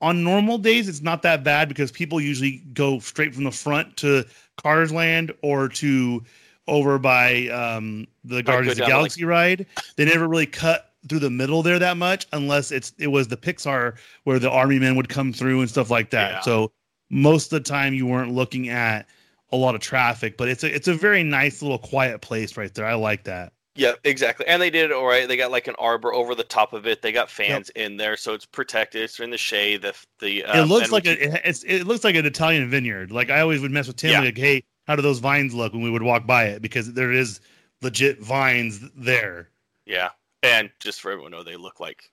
On 0.00 0.24
normal 0.24 0.56
days, 0.58 0.88
it's 0.88 1.02
not 1.02 1.22
that 1.22 1.44
bad 1.44 1.68
because 1.68 1.92
people 1.92 2.20
usually 2.20 2.62
go 2.72 2.98
straight 2.98 3.34
from 3.34 3.44
the 3.44 3.50
front 3.50 3.96
to 3.98 4.24
Cars 4.56 4.92
Land 4.92 5.32
or 5.42 5.68
to 5.68 6.22
over 6.68 6.98
by 6.98 7.48
um, 7.48 8.06
the 8.24 8.42
Guardians 8.42 8.72
of 8.72 8.76
the 8.78 8.80
down, 8.82 8.90
like- 8.90 8.98
Galaxy 8.98 9.24
ride. 9.24 9.66
They 9.96 10.04
never 10.04 10.26
really 10.26 10.46
cut 10.46 10.92
through 11.08 11.20
the 11.20 11.30
middle 11.30 11.62
there 11.62 11.78
that 11.78 11.96
much 11.96 12.26
unless 12.32 12.72
it's 12.72 12.92
it 12.98 13.06
was 13.08 13.28
the 13.28 13.36
Pixar 13.36 13.96
where 14.24 14.38
the 14.38 14.50
army 14.50 14.78
men 14.78 14.96
would 14.96 15.08
come 15.08 15.32
through 15.32 15.60
and 15.60 15.70
stuff 15.70 15.90
like 15.90 16.10
that. 16.10 16.32
Yeah. 16.32 16.40
So 16.40 16.72
most 17.10 17.52
of 17.52 17.62
the 17.62 17.68
time 17.68 17.94
you 17.94 18.06
weren't 18.06 18.32
looking 18.32 18.68
at 18.68 19.06
a 19.52 19.56
lot 19.56 19.76
of 19.76 19.80
traffic, 19.80 20.36
but 20.36 20.48
it's 20.48 20.64
a 20.64 20.74
it's 20.74 20.88
a 20.88 20.94
very 20.94 21.22
nice 21.22 21.62
little 21.62 21.78
quiet 21.78 22.20
place 22.20 22.56
right 22.56 22.72
there. 22.74 22.86
I 22.86 22.94
like 22.94 23.24
that. 23.24 23.52
Yeah, 23.76 23.92
exactly. 24.04 24.46
And 24.46 24.60
they 24.60 24.70
did 24.70 24.86
it 24.86 24.92
all 24.92 25.06
right. 25.06 25.28
They 25.28 25.36
got 25.36 25.50
like 25.50 25.68
an 25.68 25.74
arbor 25.78 26.12
over 26.14 26.34
the 26.34 26.44
top 26.44 26.72
of 26.72 26.86
it. 26.86 27.02
They 27.02 27.12
got 27.12 27.30
fans 27.30 27.70
in 27.70 27.96
there, 27.96 28.16
so 28.16 28.32
it's 28.34 28.46
protected. 28.46 29.02
It's 29.02 29.20
in 29.20 29.30
the 29.30 29.38
shade. 29.38 29.82
The 29.82 29.94
the 30.18 30.38
it 30.40 30.46
um, 30.48 30.68
looks 30.68 30.90
like 30.90 31.04
we 31.04 31.10
a 31.10 31.14
it, 31.14 31.40
it's, 31.44 31.62
it 31.64 31.84
looks 31.84 32.02
like 32.02 32.14
an 32.14 32.26
Italian 32.26 32.68
vineyard. 32.70 33.12
Like 33.12 33.30
I 33.30 33.40
always 33.40 33.60
would 33.60 33.70
mess 33.70 33.86
with 33.86 33.96
Tim, 33.96 34.10
Yeah. 34.10 34.20
like, 34.20 34.38
hey, 34.38 34.64
how 34.86 34.96
do 34.96 35.02
those 35.02 35.18
vines 35.18 35.54
look 35.54 35.72
when 35.72 35.82
we 35.82 35.90
would 35.90 36.02
walk 36.02 36.26
by 36.26 36.44
it? 36.44 36.62
Because 36.62 36.92
there 36.94 37.12
is 37.12 37.40
legit 37.82 38.20
vines 38.22 38.80
there. 38.96 39.50
Yeah, 39.84 40.10
and 40.42 40.70
just 40.80 41.00
for 41.00 41.10
everyone 41.12 41.32
to 41.32 41.38
know, 41.38 41.44
they 41.44 41.56
look 41.56 41.78
like 41.80 42.10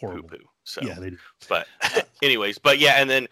Horrible. 0.00 0.28
poo. 0.28 0.38
So, 0.64 0.80
Yeah, 0.82 0.94
they 0.94 1.10
do. 1.10 1.18
but 1.48 1.68
anyways, 2.22 2.58
but 2.58 2.78
yeah, 2.78 2.94
and 2.94 3.08
then 3.08 3.28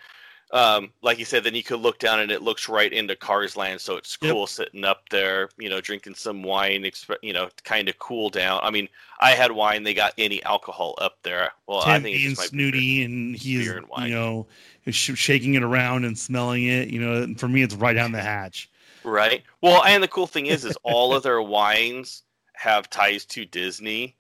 um, 0.55 0.93
like 1.03 1.19
you 1.19 1.25
said, 1.25 1.43
then 1.43 1.55
you 1.55 1.65
could 1.65 1.81
look 1.81 1.99
down 1.99 2.21
and 2.21 2.31
it 2.31 2.41
looks 2.41 2.69
right 2.69 2.93
into 2.93 3.17
Cars 3.17 3.57
Land, 3.57 3.81
so 3.81 3.97
it's 3.97 4.17
Yep. 4.23 4.31
cool 4.33 4.47
sitting 4.47 4.85
up 4.85 5.09
there, 5.11 5.51
you 5.59 5.69
know, 5.69 5.81
drinking 5.81 6.15
some 6.15 6.45
wine, 6.45 6.89
you 7.23 7.33
know, 7.33 7.49
kind 7.65 7.89
of 7.89 7.99
cool 7.99 8.31
down. 8.31 8.61
I 8.63 8.71
mean, 8.71 8.89
I 9.21 9.33
had 9.33 9.51
wine; 9.53 9.83
they 9.83 9.95
got 9.95 10.15
any 10.17 10.43
alcohol 10.45 10.95
up 10.99 11.19
there. 11.25 11.51
Well, 11.67 11.81
I 11.81 11.95
Tim 11.95 12.03
think 12.05 12.17
being 12.17 12.35
beer. 12.35 12.45
snooty 12.47 13.03
and 13.03 13.37
he's 13.37 13.69
and 13.69 13.87
wine. 13.89 14.09
you 14.09 14.15
know 14.15 14.47
shaking 14.91 15.55
it 15.55 15.63
around 15.63 16.05
and 16.05 16.17
smelling 16.17 16.67
it. 16.67 16.89
You 16.89 17.01
know, 17.01 17.35
for 17.37 17.49
me, 17.49 17.63
it's 17.63 17.75
right 17.75 17.95
down 17.95 18.13
the 18.13 18.21
hatch. 18.23 18.71
Right. 19.03 19.43
Well, 19.61 19.83
and 19.85 20.03
the 20.03 20.09
cool 20.09 20.27
thing 20.27 20.47
is, 20.47 20.65
is 20.65 20.77
all 20.83 21.15
of 21.15 21.23
their 21.23 21.43
wines 21.43 22.23
have 22.55 22.89
ties 22.91 23.25
to 23.27 23.45
Disney. 23.45 24.17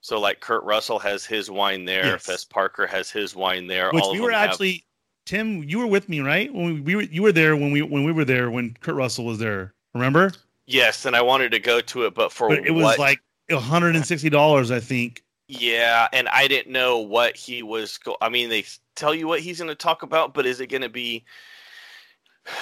So, 0.00 0.18
like 0.20 0.40
Kurt 0.40 0.62
Russell 0.64 0.98
has 1.00 1.24
his 1.24 1.50
wine 1.50 1.84
there. 1.84 2.06
Yes. 2.06 2.26
Fess 2.26 2.44
Parker 2.44 2.86
has 2.86 3.10
his 3.10 3.34
wine 3.36 3.66
there. 3.66 3.90
Which 3.92 4.02
all 4.04 4.12
we 4.12 4.18
of 4.18 4.24
were 4.24 4.32
actually, 4.32 4.84
Tim, 5.26 5.62
you 5.64 5.78
were 5.80 5.86
with 5.86 6.08
me, 6.08 6.20
right? 6.20 6.52
When 6.54 6.74
we, 6.74 6.80
we 6.80 6.96
were, 6.96 7.02
you 7.02 7.22
were 7.22 7.32
there 7.32 7.56
when 7.56 7.72
we 7.72 7.82
when 7.82 8.04
we 8.04 8.12
were 8.12 8.24
there 8.24 8.50
when 8.50 8.74
Kurt 8.80 8.94
Russell 8.94 9.24
was 9.24 9.38
there. 9.38 9.74
Remember? 9.94 10.32
yes, 10.66 11.04
and 11.04 11.14
I 11.16 11.22
wanted 11.22 11.50
to 11.52 11.58
go 11.58 11.80
to 11.80 12.06
it, 12.06 12.14
but 12.14 12.32
for 12.32 12.48
But 12.48 12.66
it 12.66 12.70
was 12.70 12.84
what? 12.84 12.98
like 12.98 13.20
one 13.48 13.62
hundred 13.62 13.96
and 13.96 14.06
sixty 14.06 14.30
dollars, 14.30 14.70
I 14.70 14.80
think. 14.80 15.22
yeah, 15.48 16.08
and 16.12 16.28
I 16.28 16.48
didn't 16.48 16.72
know 16.72 16.98
what 16.98 17.36
he 17.36 17.62
was. 17.62 17.98
Go- 17.98 18.16
I 18.20 18.28
mean, 18.28 18.48
they 18.50 18.64
tell 18.94 19.14
you 19.14 19.26
what 19.28 19.40
he's 19.40 19.58
going 19.58 19.68
to 19.68 19.74
talk 19.74 20.02
about, 20.02 20.34
but 20.34 20.46
is 20.46 20.60
it 20.60 20.68
going 20.68 20.82
to 20.82 20.88
be? 20.88 21.24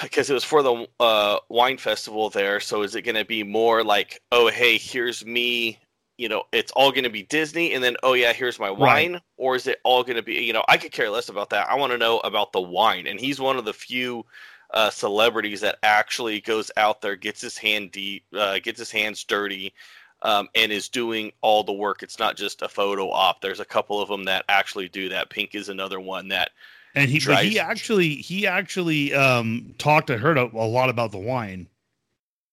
Because 0.01 0.29
it 0.31 0.33
was 0.33 0.43
for 0.43 0.63
the 0.63 0.87
uh, 0.99 1.37
wine 1.49 1.77
festival 1.77 2.29
there, 2.31 2.59
so 2.59 2.81
is 2.81 2.95
it 2.95 3.03
going 3.03 3.15
to 3.15 3.25
be 3.25 3.43
more 3.43 3.83
like, 3.83 4.19
oh, 4.31 4.47
hey, 4.49 4.77
here's 4.79 5.23
me 5.25 5.79
you 6.17 6.29
know, 6.29 6.43
it's 6.51 6.71
all 6.73 6.91
going 6.91 7.03
to 7.03 7.09
be 7.09 7.23
Disney, 7.23 7.73
and 7.73 7.83
then 7.83 7.95
oh 8.03 8.13
yeah, 8.13 8.33
here's 8.33 8.59
my 8.59 8.69
Right. 8.77 9.11
wine, 9.13 9.21
or 9.37 9.55
is 9.55 9.67
it 9.67 9.79
all 9.83 10.03
going 10.03 10.15
to 10.17 10.23
be? 10.23 10.35
You 10.43 10.53
know, 10.53 10.63
I 10.67 10.77
could 10.77 10.91
care 10.91 11.09
less 11.09 11.29
about 11.29 11.49
that. 11.51 11.69
I 11.69 11.75
want 11.75 11.91
to 11.91 11.97
know 11.97 12.19
about 12.19 12.51
the 12.53 12.61
wine, 12.61 13.07
and 13.07 13.19
he's 13.19 13.39
one 13.39 13.57
of 13.57 13.65
the 13.65 13.73
few 13.73 14.25
uh, 14.71 14.89
celebrities 14.89 15.61
that 15.61 15.77
actually 15.83 16.41
goes 16.41 16.71
out 16.77 17.01
there, 17.01 17.15
gets 17.15 17.41
his 17.41 17.57
hand 17.57 17.91
deep, 17.91 18.25
uh, 18.33 18.59
gets 18.59 18.79
his 18.79 18.91
hands 18.91 19.23
dirty, 19.23 19.73
um, 20.21 20.47
and 20.55 20.71
is 20.71 20.89
doing 20.89 21.31
all 21.41 21.63
the 21.63 21.73
work. 21.73 22.03
It's 22.03 22.19
not 22.19 22.37
just 22.37 22.61
a 22.61 22.69
photo 22.69 23.09
op. 23.11 23.41
There's 23.41 23.59
a 23.59 23.65
couple 23.65 24.01
of 24.01 24.09
them 24.09 24.23
that 24.25 24.45
actually 24.49 24.89
do 24.89 25.09
that. 25.09 25.29
Pink 25.29 25.55
is 25.55 25.69
another 25.69 25.99
one 25.99 26.29
that 26.29 26.51
And 26.95 27.09
he, 27.09 27.19
he 27.19 27.59
actually, 27.59 28.15
he 28.15 28.47
actually 28.47 29.13
um 29.13 29.75
talked. 29.77 30.09
I 30.09 30.17
heard 30.17 30.37
a, 30.37 30.45
a 30.53 30.65
lot 30.67 30.89
about 30.89 31.11
the 31.11 31.17
wine. 31.19 31.67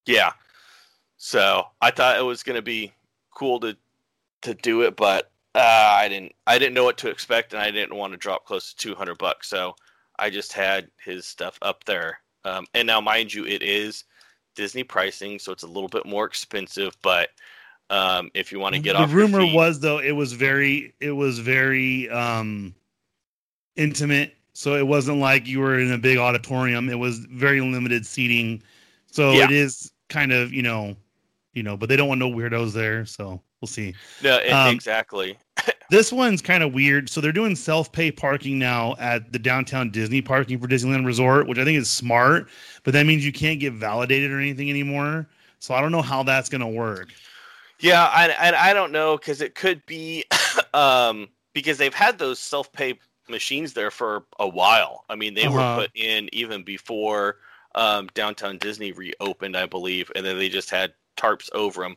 Yeah. 0.06 0.32
So 1.16 1.66
I 1.80 1.90
thought 1.90 2.18
it 2.18 2.22
was 2.22 2.43
going 2.43 2.56
to 2.56 2.62
be 2.62 2.93
cool 3.34 3.60
to 3.60 3.76
to 4.42 4.54
do 4.54 4.82
it, 4.82 4.96
but 4.96 5.30
uh, 5.54 5.59
I 5.98 6.09
didn't 6.09 6.32
I 6.46 6.59
didn't 6.59 6.74
know 6.74 6.84
what 6.84 6.98
to 6.98 7.09
expect, 7.10 7.52
and 7.52 7.62
I 7.62 7.70
didn't 7.70 7.96
want 7.96 8.12
to 8.12 8.16
drop 8.16 8.44
close 8.44 8.72
to 8.72 8.76
two 8.76 8.94
hundred 8.94 9.18
bucks. 9.18 9.48
So 9.48 9.74
I 10.18 10.30
just 10.30 10.52
had 10.52 10.88
his 11.04 11.26
stuff 11.26 11.59
up 11.62 11.84
there. 11.84 12.18
Um, 12.44 12.66
and 12.74 12.86
now, 12.86 13.00
mind 13.00 13.32
you, 13.32 13.46
it 13.46 13.62
is 13.62 14.04
Disney 14.56 14.82
pricing, 14.84 15.38
so 15.38 15.52
it's 15.52 15.62
a 15.62 15.68
little 15.68 15.88
bit 15.88 16.04
more 16.06 16.24
expensive. 16.24 16.96
But 17.02 17.30
um, 17.90 18.30
if 18.34 18.50
you 18.52 18.59
want 18.59 18.74
to 18.74 18.80
get 18.80 18.94
the 18.94 19.00
off, 19.00 19.10
your 19.10 19.18
rumor 19.18 19.40
feet- 19.40 19.54
was 19.54 19.80
though 19.80 19.98
it 19.98 20.12
was 20.12 20.32
very, 20.32 20.94
it 21.00 21.12
was 21.12 21.38
very 21.38 22.09
um 22.10 22.74
intimate. 23.76 24.34
So 24.54 24.74
it 24.74 24.86
wasn't 24.86 25.18
like 25.18 25.46
you 25.46 25.60
were 25.60 25.78
in 25.78 25.92
a 25.92 25.98
big 25.98 26.18
auditorium. 26.18 26.90
It 26.90 26.98
was 26.98 27.20
very 27.20 27.60
limited 27.60 28.04
seating. 28.04 28.62
So 29.10 29.32
Yeah. 29.32 29.44
it 29.44 29.50
is 29.50 29.92
kind 30.09 30.30
of 30.32 30.52
you 30.52 30.62
know, 30.62 30.94
you 31.54 31.62
know, 31.62 31.76
but 31.76 31.88
they 31.88 31.96
don't 31.96 32.08
want 32.08 32.18
no 32.20 32.30
weirdos 32.30 32.72
there. 32.72 33.04
So 33.06 33.40
we'll 33.60 33.68
see. 33.68 33.94
no, 34.22 34.40
e- 34.40 34.50
um, 34.50 34.74
exactly. 34.74 35.38
This 35.90 36.10
one's 36.10 36.40
kind 36.40 36.62
of 36.62 36.72
weird. 36.72 37.10
So 37.10 37.20
they're 37.20 37.32
doing 37.32 37.54
self-pay 37.54 38.12
parking 38.12 38.58
now 38.58 38.94
at 38.98 39.30
the 39.30 39.38
downtown 39.38 39.90
Disney 39.90 40.22
parking 40.22 40.58
for 40.58 40.66
Disneyland 40.66 41.04
Resort, 41.04 41.46
which 41.46 41.58
I 41.58 41.64
think 41.64 41.76
is 41.76 41.90
smart, 41.90 42.48
but 42.82 42.94
that 42.94 43.04
means 43.04 43.26
you 43.26 43.32
can't 43.32 43.60
get 43.60 43.74
validated 43.74 44.30
or 44.30 44.40
anything 44.40 44.70
anymore. 44.70 45.28
So 45.58 45.74
I 45.74 45.82
don't 45.82 45.92
know 45.92 46.00
how 46.00 46.22
that's 46.22 46.48
going 46.48 46.62
to 46.62 46.66
work. 46.66 47.10
Yeah, 47.78 48.04
I, 48.06 48.28
and 48.28 48.56
I 48.56 48.72
don't 48.72 48.90
know 48.92 49.18
because 49.18 49.42
it 49.42 49.54
could 49.54 49.84
be 49.84 50.24
um, 50.74 51.28
because 51.52 51.76
they've 51.76 51.92
had 51.92 52.18
those 52.18 52.38
self 52.38 52.72
pay 52.72 52.98
machines 53.28 53.74
there 53.74 53.90
for 53.90 54.24
a 54.38 54.48
while. 54.48 55.04
I 55.10 55.14
mean, 55.16 55.34
they 55.34 55.46
Uh-huh. 55.46 55.76
were 55.76 55.82
put 55.82 55.90
in 55.94 56.28
even 56.32 56.62
before 56.62 57.36
um, 57.74 58.08
downtown 58.14 58.56
Disney 58.58 58.92
reopened, 58.92 59.56
I 59.56 59.66
believe, 59.66 60.10
and 60.16 60.24
then 60.24 60.38
they 60.38 60.48
just 60.48 60.70
had 60.70 60.94
tarps 61.16 61.51
over 61.52 61.82
them. 61.82 61.97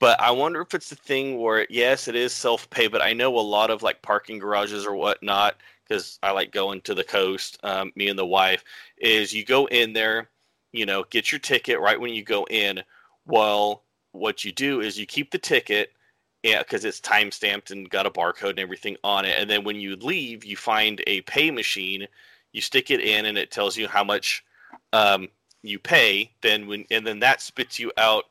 But 0.00 0.20
I 0.20 0.30
wonder 0.30 0.60
if 0.60 0.74
it's 0.74 0.90
the 0.90 0.96
thing 0.96 1.38
where 1.38 1.66
yes, 1.70 2.08
it 2.08 2.14
is 2.14 2.32
self 2.32 2.68
pay, 2.70 2.86
but 2.86 3.02
I 3.02 3.12
know 3.12 3.38
a 3.38 3.40
lot 3.40 3.70
of 3.70 3.82
like 3.82 4.02
parking 4.02 4.38
garages 4.38 4.86
or 4.86 4.94
whatnot 4.94 5.56
because 5.86 6.18
I 6.22 6.30
like 6.30 6.52
going 6.52 6.80
to 6.82 6.94
the 6.94 7.04
coast. 7.04 7.58
Um, 7.62 7.92
me 7.96 8.08
and 8.08 8.18
the 8.18 8.26
wife 8.26 8.62
is 8.98 9.32
you 9.32 9.44
go 9.44 9.66
in 9.66 9.92
there, 9.92 10.28
you 10.72 10.86
know, 10.86 11.04
get 11.10 11.32
your 11.32 11.40
ticket 11.40 11.80
right 11.80 12.00
when 12.00 12.14
you 12.14 12.22
go 12.22 12.44
in. 12.50 12.82
Well, 13.26 13.82
what 14.12 14.44
you 14.44 14.52
do 14.52 14.80
is 14.80 14.98
you 14.98 15.06
keep 15.06 15.30
the 15.30 15.38
ticket 15.38 15.92
yeah 16.42 16.60
because 16.60 16.84
it's 16.84 17.00
time 17.00 17.30
stamped 17.30 17.70
and 17.70 17.90
got 17.90 18.06
a 18.06 18.10
barcode 18.10 18.50
and 18.50 18.58
everything 18.58 18.96
on 19.04 19.24
it 19.24 19.34
and 19.38 19.48
then 19.50 19.64
when 19.64 19.76
you 19.76 19.96
leave 19.96 20.44
you 20.44 20.56
find 20.56 21.02
a 21.06 21.20
pay 21.22 21.50
machine 21.50 22.06
you 22.52 22.60
stick 22.60 22.90
it 22.90 23.00
in 23.00 23.26
and 23.26 23.36
it 23.36 23.50
tells 23.50 23.76
you 23.76 23.88
how 23.88 24.04
much 24.04 24.44
um, 24.92 25.28
you 25.62 25.78
pay 25.78 26.30
then 26.40 26.66
when 26.66 26.84
and 26.90 27.06
then 27.06 27.20
that 27.20 27.40
spits 27.40 27.78
you 27.78 27.92
out 27.96 28.24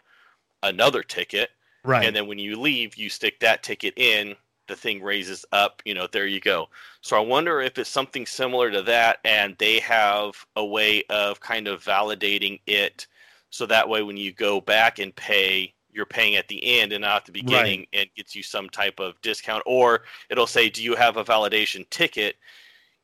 another 0.64 1.04
ticket 1.04 1.52
Right. 1.84 2.02
and 2.02 2.16
then 2.16 2.28
when 2.28 2.40
you 2.40 2.60
leave 2.60 2.96
you 2.96 3.10
stick 3.10 3.40
that 3.40 3.64
ticket 3.64 3.94
in 3.98 4.36
the 4.68 4.76
thing 4.76 5.02
raises 5.02 5.46
up 5.52 5.82
you 5.86 5.94
know 5.94 6.08
there 6.08 6.28
you 6.28 6.40
go. 6.40 6.68
So 7.02 7.16
i 7.18 7.20
wonder 7.20 7.62
if 7.62 7.78
it's 7.78 7.90
something 7.90 8.26
similar 8.26 8.70
to 8.72 8.82
that 8.84 9.20
and 9.24 9.56
they 9.58 9.80
have 9.80 10.46
a 10.56 10.66
way 10.66 11.04
of 11.10 11.40
kind 11.40 11.68
of 11.68 11.84
validating 11.84 12.60
it 12.68 13.08
so 13.50 13.66
that 13.66 13.88
way 13.88 14.04
when 14.04 14.18
you 14.18 14.34
go 14.34 14.60
back 14.62 15.00
and 15.00 15.16
pay 15.16 15.74
you're 15.90 16.06
paying 16.06 16.36
at 16.36 16.48
the 16.48 16.80
end 16.80 16.92
and 16.92 17.02
not 17.02 17.18
at 17.22 17.26
the 17.26 17.32
beginning 17.32 17.88
and 17.94 18.10
gets 18.16 18.36
you 18.36 18.44
some 18.44 18.70
type 18.70 19.00
of 19.00 19.20
discount. 19.22 19.64
Or 19.66 20.04
it'll 20.30 20.46
say 20.46 20.70
do 20.70 20.84
you 20.84 20.96
have 20.96 21.18
a 21.18 21.24
validation 21.24 21.90
ticket? 21.90 22.36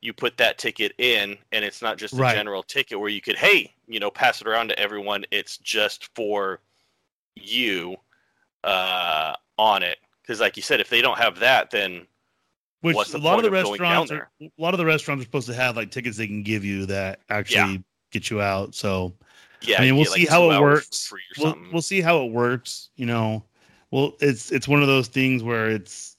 You 0.01 0.13
put 0.13 0.37
that 0.37 0.57
ticket 0.59 0.93
in 0.99 1.37
and 1.51 1.65
it's 1.65 1.81
not 1.81 1.97
just 1.97 2.19
a 2.19 2.23
Right. 2.23 2.25
general 2.25 2.63
ticket 2.63 2.99
where 2.99 3.09
you 3.09 3.21
could 3.21 3.37
hey 3.37 3.73
you 3.87 3.99
know 3.99 4.11
pass 4.11 4.41
it 4.41 4.47
around 4.47 4.69
to 4.69 4.79
everyone. 4.79 5.25
It's 5.31 5.57
just 5.59 6.13
for 6.15 6.61
you 7.35 7.95
uh, 8.63 9.33
on 9.57 9.83
it 9.83 9.97
because 10.21 10.39
like 10.39 10.55
you 10.55 10.63
said 10.63 10.79
if 10.79 10.89
they 10.89 11.01
don't 11.01 11.17
have 11.17 11.39
that 11.39 11.69
then 11.71 12.05
Which 12.81 12.95
a 13.13 13.17
lot 13.17 13.37
of 13.37 13.43
the 13.43 13.47
of 13.47 13.53
restaurants 13.53 14.11
are, 14.11 14.29
a 14.41 14.49
lot 14.57 14.73
of 14.73 14.77
the 14.77 14.85
restaurants 14.85 15.21
are 15.21 15.25
supposed 15.25 15.47
to 15.47 15.53
have 15.53 15.75
like 15.75 15.91
tickets 15.91 16.17
they 16.17 16.27
can 16.27 16.43
give 16.43 16.63
you 16.63 16.85
that 16.87 17.19
actually 17.29 17.83
get 18.11 18.29
you 18.29 18.41
out. 18.41 18.75
So 18.75 19.13
yeah 19.61 19.79
I 19.79 19.81
mean, 19.81 19.95
we'll 19.95 20.05
see 20.05 20.21
like, 20.21 20.29
how 20.29 20.51
it 20.51 20.61
works. 20.61 21.11
we'll, 21.37 21.57
we'll 21.71 21.81
see 21.81 22.01
how 22.01 22.23
it 22.23 22.31
works. 22.31 22.89
You 22.95 23.05
know, 23.05 23.43
well, 23.91 24.13
it's 24.19 24.51
it's 24.51 24.67
one 24.67 24.81
of 24.81 24.87
those 24.87 25.07
things 25.07 25.43
where 25.43 25.69
it's 25.69 26.12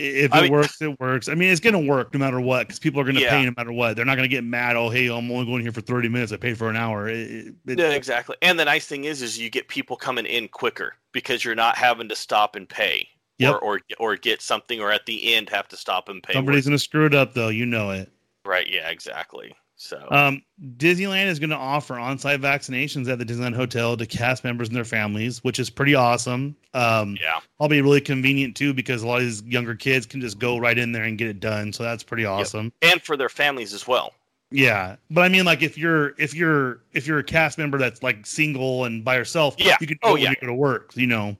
If 0.00 0.24
it 0.26 0.34
I 0.34 0.42
mean- 0.42 0.52
works, 0.52 0.80
it 0.80 0.98
works. 0.98 1.28
I 1.28 1.34
mean, 1.34 1.50
it's 1.50 1.60
going 1.60 1.74
to 1.74 1.90
work 1.90 2.12
no 2.14 2.18
matter 2.20 2.40
what 2.40 2.66
because 2.66 2.78
people 2.78 3.00
are 3.00 3.04
going 3.04 3.16
to 3.16 3.20
Yeah. 3.22 3.30
pay 3.30 3.44
no 3.44 3.52
matter 3.56 3.72
what. 3.72 3.96
They're 3.96 4.04
not 4.04 4.16
going 4.16 4.28
to 4.28 4.34
get 4.34 4.44
mad. 4.44 4.76
Oh, 4.76 4.88
hey, 4.88 5.06
I'm 5.08 5.30
only 5.30 5.44
going 5.46 5.62
here 5.62 5.72
for 5.72 5.80
30 5.80 6.08
minutes. 6.08 6.32
I 6.32 6.36
paid 6.36 6.56
for 6.58 6.70
an 6.70 6.76
hour. 6.76 7.08
It, 7.08 7.54
it, 7.66 7.78
Yeah, 7.78 7.90
exactly. 7.90 8.36
And 8.42 8.58
the 8.58 8.64
nice 8.64 8.86
thing 8.86 9.04
is, 9.04 9.22
is 9.22 9.38
you 9.38 9.50
get 9.50 9.68
people 9.68 9.96
coming 9.96 10.26
in 10.26 10.48
quicker 10.48 10.94
because 11.12 11.44
you're 11.44 11.54
not 11.54 11.76
having 11.76 12.08
to 12.08 12.16
stop 12.16 12.56
and 12.56 12.68
pay, 12.68 13.06
Yep. 13.38 13.54
or, 13.54 13.58
or 13.58 13.80
or 13.98 14.16
get 14.16 14.42
something, 14.42 14.80
or 14.80 14.90
at 14.90 15.06
the 15.06 15.34
end 15.34 15.48
have 15.50 15.68
to 15.68 15.76
stop 15.76 16.08
and 16.08 16.22
pay. 16.22 16.32
somebody's 16.34 16.64
going 16.66 16.76
to 16.76 16.82
screw 16.82 17.06
it 17.06 17.14
up, 17.14 17.34
though. 17.34 17.48
You 17.48 17.66
know 17.66 17.90
it. 17.90 18.10
right? 18.44 18.66
Yeah, 18.68 18.88
exactly. 18.88 19.54
So 19.82 20.06
Um, 20.10 20.42
Disneyland 20.76 21.28
is 21.28 21.38
going 21.38 21.48
to 21.50 21.56
offer 21.56 21.98
on-site 21.98 22.42
vaccinations 22.42 23.08
at 23.08 23.18
the 23.18 23.24
Disneyland 23.24 23.54
Hotel 23.56 23.96
to 23.96 24.04
cast 24.04 24.44
members 24.44 24.68
and 24.68 24.76
their 24.76 24.84
families, 24.84 25.42
which 25.42 25.58
is 25.58 25.70
pretty 25.70 25.94
awesome. 25.94 26.54
Um, 26.74 27.16
yeah, 27.18 27.40
be 27.66 27.80
really 27.80 28.02
convenient 28.02 28.54
too 28.54 28.74
because 28.74 29.02
a 29.02 29.06
lot 29.06 29.20
of 29.20 29.24
these 29.24 29.42
younger 29.44 29.74
kids 29.74 30.04
can 30.04 30.20
just 30.20 30.38
go 30.38 30.58
right 30.58 30.76
in 30.76 30.92
there 30.92 31.04
and 31.04 31.16
get 31.16 31.28
it 31.28 31.40
done. 31.40 31.72
So 31.72 31.82
that's 31.82 32.02
pretty 32.02 32.26
awesome. 32.26 32.74
and 32.82 33.00
for 33.00 33.16
their 33.16 33.30
families 33.30 33.72
as 33.72 33.86
well. 33.88 34.12
Yeah, 34.50 34.96
but 35.10 35.22
I 35.22 35.30
mean, 35.30 35.46
like 35.46 35.62
if 35.62 35.78
you're 35.78 36.12
if 36.18 36.34
you're 36.34 36.82
if 36.92 37.06
you're 37.06 37.20
a 37.20 37.24
cast 37.24 37.56
member 37.56 37.78
that's 37.78 38.02
like 38.02 38.26
single 38.26 38.84
and 38.84 39.02
by 39.02 39.16
yourself, 39.16 39.54
Yeah. 39.56 39.78
you 39.80 39.86
can 39.86 39.96
Oh, 40.02 40.16
yeah. 40.16 40.34
go 40.42 40.46
to 40.48 40.54
work. 40.54 40.92
You 40.94 41.06
know, 41.06 41.36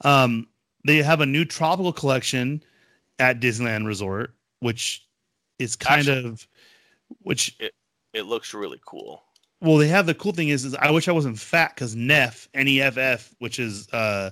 um, 0.00 0.46
they 0.86 1.02
have 1.02 1.20
a 1.20 1.26
new 1.26 1.44
tropical 1.44 1.92
collection 1.92 2.62
at 3.18 3.38
Disneyland 3.38 3.84
Resort, 3.86 4.32
which 4.60 5.04
is 5.58 5.76
kind 5.76 6.08
Actually- 6.08 6.24
of 6.30 6.48
which 7.18 7.54
It 7.60 7.74
looks 8.20 8.54
really 8.54 8.80
cool. 8.84 9.22
well 9.60 9.76
they 9.76 9.88
have 9.88 10.06
the 10.06 10.14
cool 10.14 10.32
thing 10.32 10.48
is, 10.48 10.64
is 10.64 10.74
i 10.76 10.90
wish 10.90 11.08
i 11.08 11.12
wasn't 11.12 11.38
fat 11.38 11.74
because 11.74 11.94
neff 11.96 12.48
n-e-f-f 12.54 13.34
which 13.38 13.58
is 13.58 13.88
uh, 13.92 14.30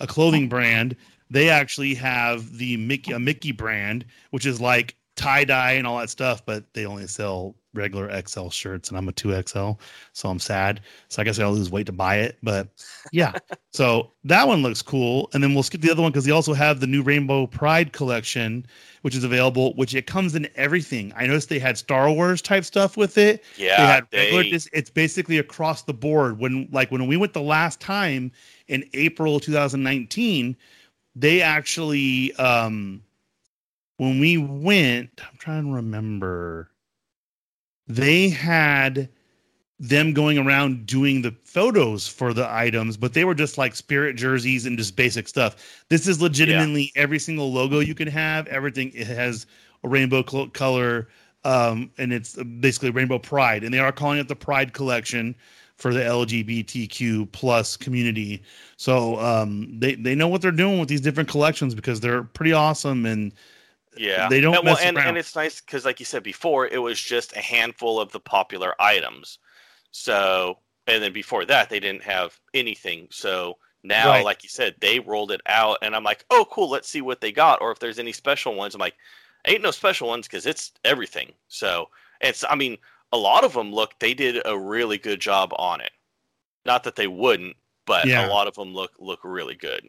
a 0.00 0.06
clothing 0.06 0.48
brand 0.48 0.96
they 1.30 1.50
actually 1.50 1.94
have 1.94 2.56
the 2.56 2.76
mickey 2.76 3.12
a 3.12 3.18
mickey 3.18 3.52
brand 3.52 4.04
which 4.30 4.46
is 4.46 4.60
like 4.60 4.96
tie-dye 5.18 5.72
and 5.72 5.86
all 5.86 5.98
that 5.98 6.10
stuff 6.10 6.44
but 6.46 6.64
they 6.74 6.86
only 6.86 7.06
sell 7.06 7.54
regular 7.74 8.10
xl 8.26 8.48
shirts 8.48 8.88
and 8.88 8.96
i'm 8.96 9.08
a 9.08 9.12
2xl 9.12 9.78
so 10.12 10.28
i'm 10.28 10.38
sad. 10.38 10.80
So 11.08 11.20
i 11.20 11.24
guess 11.24 11.38
i'll 11.38 11.52
lose 11.52 11.70
weight 11.70 11.86
to 11.86 11.92
buy 11.92 12.16
it 12.16 12.38
but 12.42 12.68
yeah. 13.12 13.32
So 13.72 14.10
that 14.24 14.48
one 14.48 14.62
looks 14.62 14.82
cool. 14.82 15.30
And 15.32 15.42
then 15.42 15.54
we'll 15.54 15.62
skip 15.62 15.82
the 15.82 15.90
other 15.90 16.02
one 16.02 16.10
because 16.10 16.24
they 16.24 16.32
also 16.32 16.52
have 16.52 16.80
the 16.80 16.86
new 16.86 17.02
rainbow 17.02 17.46
pride 17.46 17.92
collection 17.92 18.66
which 19.02 19.14
is 19.14 19.22
available 19.22 19.72
which 19.74 19.94
it 19.94 20.06
comes 20.06 20.34
in 20.34 20.48
everything. 20.56 21.12
I 21.14 21.26
noticed 21.26 21.48
they 21.48 21.60
had 21.60 21.78
star 21.78 22.10
wars 22.10 22.42
type 22.42 22.64
stuff 22.64 22.96
with 22.96 23.18
it. 23.18 23.44
Yeah, 23.56 23.76
they 23.76 23.86
had 23.86 24.06
regular 24.12 24.42
they, 24.42 24.50
dis- 24.50 24.68
it's 24.72 24.90
basically 24.90 25.38
across 25.38 25.82
the 25.82 25.94
board. 25.94 26.38
When 26.40 26.68
like 26.72 26.90
when 26.90 27.06
we 27.06 27.16
went 27.16 27.34
the 27.34 27.42
last 27.42 27.78
time 27.80 28.32
in 28.66 28.84
april 28.94 29.38
2019 29.38 30.56
they 31.14 31.40
actually 31.40 32.34
um 32.34 33.02
when 33.98 34.18
we 34.18 34.38
went 34.38 35.10
i'm 35.20 35.36
trying 35.38 35.64
to 35.64 35.72
remember 35.72 36.70
they 37.86 38.28
had 38.28 39.08
them 39.80 40.12
going 40.12 40.38
around 40.38 40.86
doing 40.86 41.22
the 41.22 41.34
photos 41.44 42.08
for 42.08 42.34
the 42.34 42.50
items 42.52 42.96
but 42.96 43.14
they 43.14 43.24
were 43.24 43.34
just 43.34 43.58
like 43.58 43.76
spirit 43.76 44.16
jerseys 44.16 44.66
and 44.66 44.76
just 44.76 44.96
basic 44.96 45.28
stuff. 45.28 45.84
This 45.88 46.08
is 46.08 46.20
legitimately 46.20 46.90
every 46.96 47.20
single 47.20 47.52
logo 47.52 47.78
you 47.78 47.94
can 47.94 48.08
have. 48.08 48.48
Everything 48.48 48.90
it 48.92 49.06
has 49.06 49.46
a 49.84 49.88
rainbow 49.88 50.24
col- 50.24 50.48
color 50.48 51.06
um, 51.44 51.90
and 51.98 52.12
it's 52.12 52.34
basically 52.60 52.90
Rainbow 52.90 53.18
Pride, 53.18 53.64
and 53.64 53.72
they 53.72 53.78
are 53.78 53.92
calling 53.92 54.18
it 54.18 54.28
the 54.28 54.36
Pride 54.36 54.72
Collection 54.72 55.34
for 55.76 55.94
the 55.94 56.00
LGBTQ 56.00 57.30
plus 57.30 57.76
community. 57.76 58.42
So 58.76 59.18
um, 59.20 59.78
they 59.78 59.94
they 59.94 60.14
know 60.14 60.28
what 60.28 60.42
they're 60.42 60.50
doing 60.50 60.80
with 60.80 60.88
these 60.88 61.00
different 61.00 61.28
collections 61.28 61.74
because 61.74 62.00
they're 62.00 62.24
pretty 62.24 62.52
awesome, 62.52 63.06
and 63.06 63.32
yeah, 63.98 64.28
they 64.28 64.40
don't 64.40 64.54
And, 64.54 64.64
well, 64.64 64.76
and, 64.78 64.96
around. 64.96 65.06
and 65.08 65.18
it's 65.18 65.34
nice 65.36 65.60
because, 65.60 65.84
like 65.84 66.00
you 66.00 66.06
said 66.06 66.22
before, 66.22 66.66
it 66.66 66.78
was 66.78 67.00
just 67.00 67.36
a 67.36 67.40
handful 67.40 68.00
of 68.00 68.12
the 68.12 68.20
popular 68.20 68.74
items. 68.80 69.38
So, 69.90 70.58
and 70.86 71.02
then 71.02 71.12
before 71.12 71.44
that, 71.46 71.68
they 71.70 71.80
didn't 71.80 72.02
have 72.04 72.38
anything. 72.54 73.08
So 73.10 73.58
now, 73.82 74.08
Right. 74.10 74.24
like 74.24 74.42
you 74.42 74.48
said, 74.48 74.76
they 74.80 75.00
rolled 75.00 75.32
it 75.32 75.40
out, 75.46 75.78
and 75.82 75.94
I'm 75.96 76.04
like, 76.04 76.24
oh, 76.30 76.46
cool. 76.50 76.68
Let's 76.70 76.88
see 76.88 77.00
what 77.02 77.20
they 77.20 77.32
got, 77.32 77.60
or 77.62 77.70
if 77.72 77.78
there's 77.78 77.98
any 77.98 78.12
special 78.12 78.54
ones. 78.54 78.74
I'm 78.74 78.80
like, 78.80 78.96
ain't 79.46 79.62
no 79.62 79.70
special 79.70 80.08
ones 80.08 80.26
because 80.26 80.46
it's 80.46 80.72
everything. 80.84 81.32
So 81.48 81.88
it's, 82.20 82.44
I 82.48 82.54
mean, 82.54 82.78
a 83.12 83.16
lot 83.18 83.44
of 83.44 83.52
them 83.54 83.72
look. 83.72 83.98
They 83.98 84.14
did 84.14 84.42
a 84.44 84.58
really 84.58 84.98
good 84.98 85.20
job 85.20 85.52
on 85.56 85.80
it. 85.80 85.92
Not 86.64 86.84
that 86.84 86.96
they 86.96 87.06
wouldn't, 87.08 87.56
but 87.86 88.08
Yeah. 88.08 88.26
a 88.26 88.28
lot 88.28 88.46
of 88.46 88.54
them 88.54 88.74
look 88.74 88.92
look 88.98 89.20
really 89.24 89.54
good. 89.54 89.88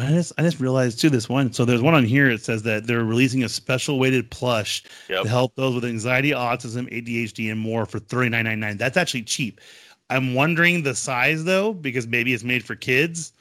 I 0.00 0.10
just 0.12 0.32
I 0.38 0.42
just 0.42 0.60
realized 0.60 1.00
too 1.00 1.10
this 1.10 1.28
one. 1.28 1.52
So 1.52 1.64
there's 1.64 1.82
one 1.82 1.94
on 1.94 2.04
here. 2.04 2.30
It 2.30 2.42
says 2.42 2.62
that 2.62 2.86
they're 2.86 3.04
releasing 3.04 3.42
a 3.44 3.48
special 3.48 3.98
weighted 3.98 4.30
plush 4.30 4.82
Yep. 5.08 5.22
to 5.24 5.28
help 5.28 5.54
those 5.56 5.74
with 5.74 5.84
anxiety, 5.84 6.30
autism, 6.30 6.88
ADHD, 6.92 7.50
and 7.50 7.60
more 7.60 7.86
for 7.86 7.98
thirty 7.98 8.28
nine 8.28 8.44
ninety 8.44 8.60
nine. 8.60 8.76
That's 8.76 8.96
actually 8.96 9.22
cheap. 9.22 9.60
I'm 10.08 10.34
wondering 10.34 10.82
the 10.82 10.94
size 10.94 11.44
though, 11.44 11.72
because 11.74 12.06
maybe 12.06 12.32
it's 12.34 12.44
made 12.44 12.64
for 12.64 12.76
kids. 12.76 13.32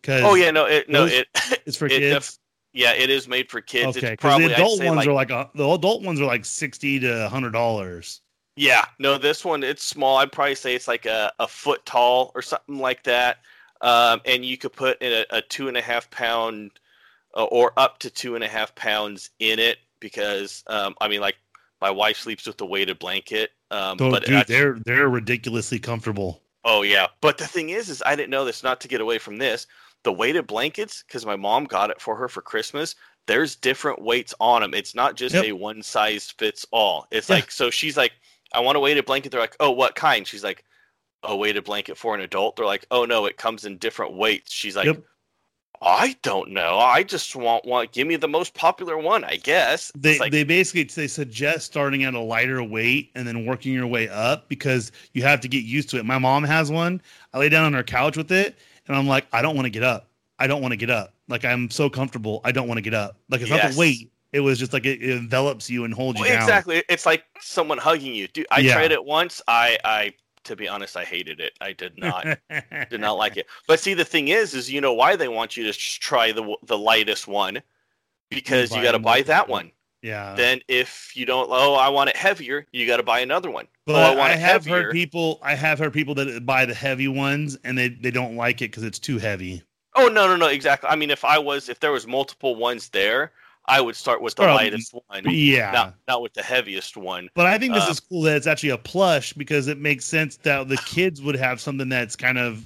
Because 0.00 0.22
Oh 0.24 0.34
yeah, 0.34 0.50
no, 0.50 0.64
it, 0.66 0.88
no, 0.88 1.06
it 1.06 1.28
it's 1.66 1.76
for 1.76 1.88
it 1.90 2.00
kids. 2.00 2.14
def- 2.14 2.38
yeah, 2.72 2.92
it 2.94 3.10
is 3.10 3.28
made 3.28 3.50
for 3.50 3.60
kids. 3.60 3.96
Okay, 3.96 4.12
it's 4.12 4.16
because 4.16 4.18
probably 4.20 4.48
the 4.48 4.54
adult 4.54 4.82
ones 4.82 4.96
like, 4.96 5.08
are 5.08 5.12
like 5.12 5.30
a, 5.30 5.50
the 5.54 5.68
adult 5.68 6.02
ones 6.02 6.20
are 6.20 6.26
like 6.26 6.44
sixty 6.44 6.98
to 7.00 7.28
hundred 7.28 7.52
dollars. 7.52 8.20
yeah, 8.56 8.84
no, 8.98 9.18
this 9.18 9.44
one 9.44 9.62
it's 9.62 9.82
small. 9.82 10.16
I'd 10.18 10.32
probably 10.32 10.54
say 10.54 10.74
it's 10.74 10.88
like 10.88 11.06
a, 11.06 11.32
a 11.38 11.46
foot 11.48 11.84
tall 11.86 12.32
or 12.34 12.42
something 12.42 12.78
like 12.78 13.02
that. 13.04 13.38
Um, 13.80 14.20
and 14.24 14.44
you 14.44 14.56
could 14.56 14.72
put 14.72 15.00
in 15.02 15.12
a, 15.12 15.38
a 15.38 15.42
two 15.42 15.68
and 15.68 15.76
a 15.76 15.82
half 15.82 16.10
pound 16.10 16.72
uh, 17.36 17.44
or 17.44 17.72
up 17.78 17.98
to 18.00 18.10
two 18.10 18.34
and 18.34 18.44
a 18.44 18.48
half 18.48 18.74
pounds 18.74 19.30
in 19.38 19.58
it 19.58 19.78
because 20.00 20.64
um, 20.68 20.94
I 21.00 21.08
mean, 21.08 21.20
like 21.20 21.36
my 21.80 21.90
wife 21.90 22.18
sleeps 22.18 22.46
with 22.46 22.60
a 22.60 22.66
weighted 22.66 22.98
blanket. 22.98 23.50
Um, 23.70 24.00
So, 24.00 24.08
but 24.08 24.24
dude, 24.24 24.46
they're 24.46 24.78
they're 24.78 25.06
ridiculously 25.10 25.78
comfortable. 25.78 26.42
Oh 26.64 26.82
yeah, 26.82 27.06
but 27.20 27.38
the 27.38 27.46
thing 27.46 27.70
is, 27.70 27.88
is 27.88 28.02
I 28.04 28.16
didn't 28.16 28.30
know 28.30 28.44
this. 28.44 28.62
Not 28.62 28.80
to 28.82 28.88
get 28.88 29.00
away 29.00 29.18
from 29.18 29.36
this, 29.38 29.66
the 30.02 30.12
weighted 30.12 30.46
blankets 30.46 31.02
because 31.06 31.24
my 31.24 31.36
mom 31.36 31.64
got 31.64 31.90
it 31.90 32.00
for 32.00 32.16
her 32.16 32.28
for 32.28 32.42
Christmas. 32.42 32.94
There's 33.26 33.56
different 33.56 34.02
weights 34.02 34.34
on 34.40 34.62
them. 34.62 34.74
It's 34.74 34.94
not 34.94 35.16
just 35.16 35.34
Yep. 35.34 35.44
a 35.44 35.52
one 35.52 35.82
size 35.82 36.30
fits 36.30 36.66
all. 36.72 37.06
It's 37.10 37.28
Yeah. 37.28 37.36
like 37.36 37.50
so 37.50 37.70
she's 37.70 37.96
like, 37.96 38.12
I 38.52 38.60
want 38.60 38.76
a 38.76 38.80
weighted 38.80 39.06
blanket. 39.06 39.30
They're 39.32 39.40
like, 39.40 39.56
oh, 39.60 39.70
what 39.70 39.94
kind? 39.94 40.26
She's 40.26 40.44
like, 40.44 40.64
a 41.26 41.36
weighted 41.36 41.64
blanket 41.64 41.96
for 41.96 42.14
an 42.14 42.20
adult. 42.20 42.56
They're 42.56 42.66
like, 42.66 42.86
oh 42.90 43.04
no, 43.04 43.26
it 43.26 43.36
comes 43.36 43.64
in 43.64 43.78
different 43.78 44.14
weights. 44.14 44.52
She's 44.52 44.76
like, 44.76 44.86
Yep. 44.86 45.02
I 45.82 46.16
don't 46.22 46.52
know. 46.52 46.78
I 46.78 47.02
just 47.02 47.36
want 47.36 47.66
one. 47.66 47.86
give 47.92 48.06
me 48.08 48.16
the 48.16 48.26
most 48.28 48.54
popular 48.54 48.96
one, 48.96 49.24
I 49.24 49.36
guess. 49.36 49.92
They 49.94 50.18
like, 50.18 50.32
they 50.32 50.42
basically 50.42 50.84
they 50.84 51.06
suggest 51.06 51.66
starting 51.66 52.04
at 52.04 52.14
a 52.14 52.20
lighter 52.20 52.62
weight 52.62 53.10
and 53.14 53.28
then 53.28 53.44
working 53.44 53.74
your 53.74 53.86
way 53.86 54.08
up 54.08 54.48
because 54.48 54.90
you 55.12 55.22
have 55.24 55.40
to 55.42 55.48
get 55.48 55.64
used 55.64 55.90
to 55.90 55.98
it. 55.98 56.06
My 56.06 56.16
mom 56.18 56.44
has 56.44 56.70
one. 56.72 57.02
I 57.34 57.38
lay 57.38 57.50
down 57.50 57.64
on 57.64 57.74
her 57.74 57.82
couch 57.82 58.16
with 58.16 58.32
it, 58.32 58.56
and 58.88 58.96
I'm 58.96 59.06
like, 59.06 59.26
I 59.34 59.42
don't 59.42 59.54
want 59.54 59.66
to 59.66 59.70
get 59.70 59.82
up. 59.82 60.08
I 60.38 60.46
don't 60.46 60.62
want 60.62 60.72
to 60.72 60.76
get 60.76 60.88
up. 60.90 61.12
Like 61.28 61.44
I'm 61.44 61.68
so 61.68 61.90
comfortable. 61.90 62.40
I 62.42 62.52
don't 62.52 62.68
want 62.68 62.78
to 62.78 62.82
get 62.82 62.94
up. 62.94 63.18
Like 63.28 63.42
it's 63.42 63.50
not 63.50 63.70
the 63.72 63.78
weight. 63.78 64.10
It 64.32 64.40
was 64.40 64.58
just 64.58 64.72
like 64.72 64.86
it, 64.86 65.02
it 65.02 65.10
envelops 65.16 65.68
you 65.68 65.84
and 65.84 65.92
holds 65.92 66.18
Well, 66.18 66.28
you 66.28 66.34
down. 66.34 66.42
exactly. 66.42 66.84
It's 66.88 67.04
like 67.04 67.24
someone 67.40 67.76
hugging 67.78 68.14
you. 68.14 68.28
Dude, 68.28 68.46
I 68.50 68.60
Yeah. 68.60 68.72
tried 68.72 68.92
it 68.92 69.04
once. 69.04 69.42
I 69.46 69.78
I 69.84 70.14
to 70.46 70.56
be 70.56 70.68
honest, 70.68 70.96
I 70.96 71.04
hated 71.04 71.40
it. 71.40 71.52
I 71.60 71.72
did 71.72 71.98
not. 71.98 72.24
did 72.90 73.00
not 73.00 73.12
like 73.18 73.36
it. 73.36 73.46
But 73.68 73.80
see, 73.80 73.94
the 73.94 74.04
thing 74.04 74.28
is, 74.28 74.54
is 74.54 74.70
you 74.72 74.80
know 74.80 74.94
why 74.94 75.16
they 75.16 75.28
want 75.28 75.56
you 75.56 75.64
to 75.64 75.72
just 75.72 76.00
try 76.00 76.32
the 76.32 76.56
the 76.64 76.78
lightest 76.78 77.28
one 77.28 77.62
because 78.30 78.74
you 78.74 78.82
got 78.82 78.92
to 78.92 78.98
buy 78.98 79.22
that 79.22 79.48
one. 79.48 79.72
yeah. 80.02 80.34
Then 80.34 80.60
if 80.68 81.12
you 81.16 81.26
don't, 81.26 81.48
oh, 81.50 81.74
I 81.74 81.88
want 81.88 82.10
it 82.10 82.16
heavier, 82.16 82.66
you 82.72 82.86
got 82.86 82.98
to 82.98 83.02
buy 83.02 83.20
another 83.20 83.50
one. 83.50 83.66
Oh, 83.88 83.92
but 83.94 84.16
oh, 84.16 84.20
I 84.20 84.30
I, 84.32 84.36
have 84.36 84.64
heavier. 84.64 84.84
heard 84.84 84.92
people. 84.92 85.38
I 85.42 85.54
have 85.54 85.78
heard 85.78 85.92
people 85.92 86.14
that 86.16 86.44
buy 86.46 86.64
the 86.66 86.74
heavy 86.74 87.08
ones 87.08 87.56
and 87.64 87.76
they 87.78 87.88
they 87.88 88.10
don't 88.10 88.36
like 88.36 88.62
it 88.62 88.70
because 88.70 88.82
it's 88.84 88.98
too 88.98 89.18
heavy. 89.18 89.62
Oh 89.94 90.08
no, 90.08 90.26
no, 90.26 90.36
no, 90.36 90.46
exactly. 90.48 90.90
I 90.90 90.96
mean, 90.96 91.10
if 91.10 91.24
I 91.24 91.38
was, 91.38 91.68
if 91.68 91.80
there 91.80 91.92
was 91.92 92.06
multiple 92.06 92.54
ones 92.56 92.90
there, 92.90 93.32
I 93.68 93.80
would 93.80 93.96
start 93.96 94.22
with 94.22 94.36
the 94.36 94.42
lightest 94.42 94.94
one, 95.08 95.24
Yeah. 95.28 95.72
not 95.72 95.94
not 96.06 96.22
with 96.22 96.34
the 96.34 96.42
heaviest 96.42 96.96
one. 96.96 97.28
But 97.34 97.46
I 97.46 97.58
think 97.58 97.74
this 97.74 97.86
Uh, 97.88 97.90
is 97.90 98.00
cool 98.00 98.22
that 98.22 98.36
it's 98.36 98.46
actually 98.46 98.68
a 98.70 98.78
plush 98.78 99.32
because 99.32 99.66
it 99.66 99.78
makes 99.78 100.04
sense 100.04 100.36
that 100.38 100.68
the 100.68 100.76
kids 100.86 101.20
would 101.20 101.34
have 101.36 101.60
something 101.60 101.88
that's 101.88 102.14
kind 102.14 102.38
of 102.38 102.64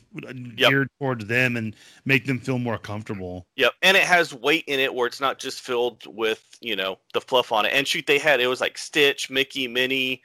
geared 0.56 0.88
towards 1.00 1.24
them 1.26 1.56
and 1.56 1.74
make 2.04 2.26
them 2.26 2.38
feel 2.38 2.58
more 2.58 2.76
comfortable. 2.78 3.46
Yep, 3.56 3.72
and 3.82 3.96
it 3.96 4.02
has 4.02 4.34
weight 4.34 4.64
in 4.66 4.78
it 4.78 4.94
where 4.94 5.06
it's 5.06 5.20
not 5.20 5.38
just 5.38 5.60
filled 5.62 6.04
with 6.06 6.44
you 6.60 6.76
know 6.76 6.98
the 7.14 7.20
fluff 7.20 7.50
on 7.52 7.64
it. 7.64 7.72
And 7.72 7.88
shoot, 7.88 8.06
they 8.06 8.18
had 8.18 8.40
it 8.40 8.46
was 8.46 8.60
like 8.60 8.76
Stitch, 8.76 9.30
Mickey, 9.30 9.66
Minnie, 9.68 10.22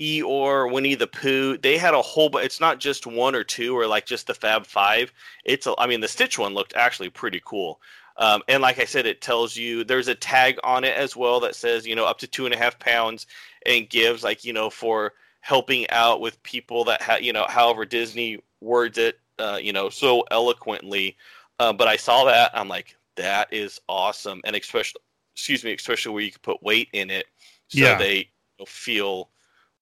Eeyore, 0.00 0.72
Winnie 0.72 0.94
the 0.94 1.06
Pooh. 1.06 1.56
They 1.58 1.76
had 1.78 1.94
a 1.94 2.02
whole, 2.02 2.28
but 2.28 2.44
it's 2.44 2.60
not 2.60 2.80
just 2.80 3.06
one 3.06 3.34
or 3.34 3.44
two 3.44 3.76
or 3.76 3.86
like 3.86 4.06
just 4.06 4.26
the 4.26 4.34
Fab 4.34 4.66
Five. 4.66 5.12
It's 5.44 5.66
a, 5.66 5.74
I 5.78 5.86
mean 5.86 6.00
the 6.00 6.08
Stitch 6.08 6.38
one 6.38 6.54
looked 6.54 6.74
actually 6.74 7.10
pretty 7.10 7.40
cool. 7.44 7.80
Um, 8.16 8.42
and 8.48 8.62
like 8.62 8.78
I 8.78 8.84
said, 8.84 9.06
it 9.06 9.20
tells 9.20 9.56
you 9.56 9.82
there's 9.84 10.08
a 10.08 10.14
tag 10.14 10.58
on 10.62 10.84
it 10.84 10.96
as 10.96 11.16
well 11.16 11.40
that 11.40 11.56
says 11.56 11.86
you 11.86 11.96
know 11.96 12.06
up 12.06 12.18
to 12.18 12.26
two 12.26 12.44
and 12.46 12.54
a 12.54 12.58
half 12.58 12.78
pounds 12.78 13.26
and 13.66 13.88
gives 13.88 14.22
like 14.22 14.44
you 14.44 14.52
know 14.52 14.70
for 14.70 15.12
helping 15.40 15.88
out 15.90 16.20
with 16.20 16.42
people 16.42 16.84
that 16.84 17.02
ha- 17.02 17.18
you 17.20 17.32
know 17.32 17.46
however 17.48 17.84
Disney 17.84 18.38
words 18.60 18.98
it 18.98 19.18
uh, 19.38 19.58
you 19.60 19.72
know 19.72 19.88
so 19.90 20.24
eloquently. 20.30 21.16
Uh, 21.58 21.72
but 21.72 21.88
I 21.88 21.96
saw 21.96 22.24
that 22.24 22.50
I'm 22.54 22.68
like 22.68 22.96
that 23.16 23.52
is 23.52 23.80
awesome, 23.88 24.40
and 24.44 24.56
especially, 24.56 25.00
excuse 25.34 25.62
me, 25.64 25.72
especially 25.74 26.12
where 26.12 26.22
you 26.22 26.32
can 26.32 26.40
put 26.42 26.62
weight 26.62 26.88
in 26.92 27.10
it, 27.10 27.26
so 27.68 27.94
Yeah. 27.94 27.98
they 27.98 28.30
feel 28.66 29.30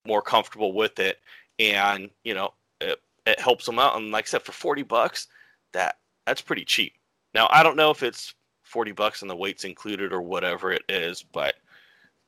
more 0.07 0.23
comfortable 0.23 0.73
with 0.73 0.99
it, 0.99 1.19
and 1.59 2.11
you 2.25 2.35
know, 2.35 2.55
it, 2.81 3.01
it 3.27 3.41
helps 3.41 3.67
them 3.67 3.79
out. 3.79 3.97
And 3.97 4.11
like 4.11 4.27
I 4.27 4.29
said, 4.29 4.43
for 4.43 4.53
forty 4.53 4.83
bucks, 4.83 5.29
that 5.73 5.99
that's 6.27 6.43
pretty 6.43 6.65
cheap. 6.65 6.95
Now 7.35 7.49
I 7.51 7.63
don't 7.63 7.77
know 7.77 7.91
if 7.91 8.03
it's 8.03 8.35
forty 8.63 8.93
bucks 8.93 9.23
and 9.23 9.31
the 9.31 9.37
weight's 9.37 9.65
included 9.65 10.13
or 10.13 10.23
whatever 10.23 10.73
it 10.73 10.83
is, 10.89 11.23
but 11.23 11.55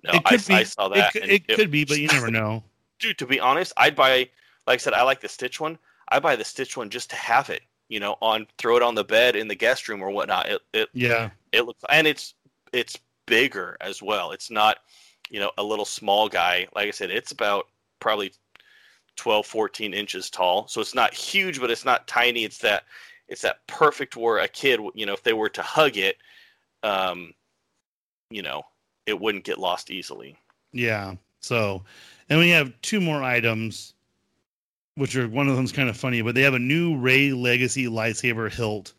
no, 0.02 0.12
it 0.12 0.22
I, 0.24 0.36
be. 0.36 0.54
I 0.54 0.62
saw 0.64 0.86
it 0.86 0.94
that. 0.96 1.12
could, 1.12 1.22
and 1.22 1.32
it 1.32 1.48
could 1.48 1.70
be, 1.70 1.84
but 1.84 1.98
you 1.98 2.08
never 2.08 2.30
know. 2.30 2.62
dude, 2.98 3.18
to 3.18 3.26
be 3.26 3.40
honest, 3.40 3.72
I'd 3.76 3.96
buy. 3.96 4.28
Like 4.66 4.74
I 4.74 4.76
said, 4.78 4.94
I 4.94 5.02
like 5.02 5.20
the 5.20 5.28
Stitch 5.28 5.60
one. 5.60 5.78
I 6.10 6.20
buy 6.20 6.36
the 6.36 6.44
Stitch 6.44 6.76
one 6.76 6.90
just 6.90 7.10
to 7.10 7.16
have 7.16 7.50
it. 7.50 7.62
You 7.88 8.00
know, 8.00 8.16
on 8.20 8.46
throw 8.58 8.76
it 8.76 8.82
on 8.82 8.94
the 8.94 9.04
bed 9.04 9.36
in 9.36 9.48
the 9.48 9.54
guest 9.54 9.88
room 9.88 10.02
or 10.02 10.10
whatnot. 10.10 10.48
It 10.48 10.60
it 10.72 10.88
Yeah, 10.92 11.30
it 11.52 11.62
looks 11.62 11.82
and 11.90 12.06
it's 12.06 12.34
it's 12.72 12.98
bigger 13.26 13.76
as 13.80 14.02
well. 14.02 14.32
It's 14.32 14.50
not 14.50 14.78
you 15.30 15.40
know 15.40 15.50
a 15.58 15.62
little 15.62 15.84
small 15.84 16.28
guy. 16.28 16.66
Like 16.74 16.88
I 16.88 16.92
said, 16.92 17.10
it's 17.10 17.32
about 17.32 17.66
probably 18.00 18.32
12, 19.16 19.46
14 19.46 19.94
inches 19.94 20.30
tall. 20.30 20.66
So 20.68 20.80
it's 20.80 20.94
not 20.94 21.14
huge, 21.14 21.60
but 21.60 21.70
it's 21.70 21.84
not 21.84 22.06
tiny. 22.06 22.44
It's 22.44 22.58
that 22.58 22.84
it's 23.28 23.42
that 23.42 23.66
perfect 23.66 24.16
where 24.16 24.38
a 24.38 24.48
kid, 24.48 24.80
you 24.94 25.06
know, 25.06 25.12
if 25.12 25.22
they 25.22 25.32
were 25.32 25.48
to 25.50 25.62
hug 25.62 25.96
it, 25.96 26.16
um, 26.82 27.32
you 28.30 28.42
know, 28.42 28.62
it 29.06 29.18
wouldn't 29.18 29.44
get 29.44 29.58
lost 29.58 29.90
easily. 29.90 30.36
yeah. 30.72 31.14
So, 31.40 31.84
and 32.30 32.38
we 32.38 32.48
have 32.50 32.72
two 32.80 33.00
more 33.02 33.22
items, 33.22 33.92
which 34.94 35.14
are 35.14 35.28
one 35.28 35.46
of 35.46 35.56
them's 35.56 35.72
kind 35.72 35.90
of 35.90 35.96
funny, 35.96 36.22
but 36.22 36.34
they 36.34 36.40
have 36.40 36.54
a 36.54 36.58
new 36.58 36.96
Rey 36.96 37.32
Legacy 37.32 37.86
lightsaber 37.86 38.50
hilt 38.50 38.94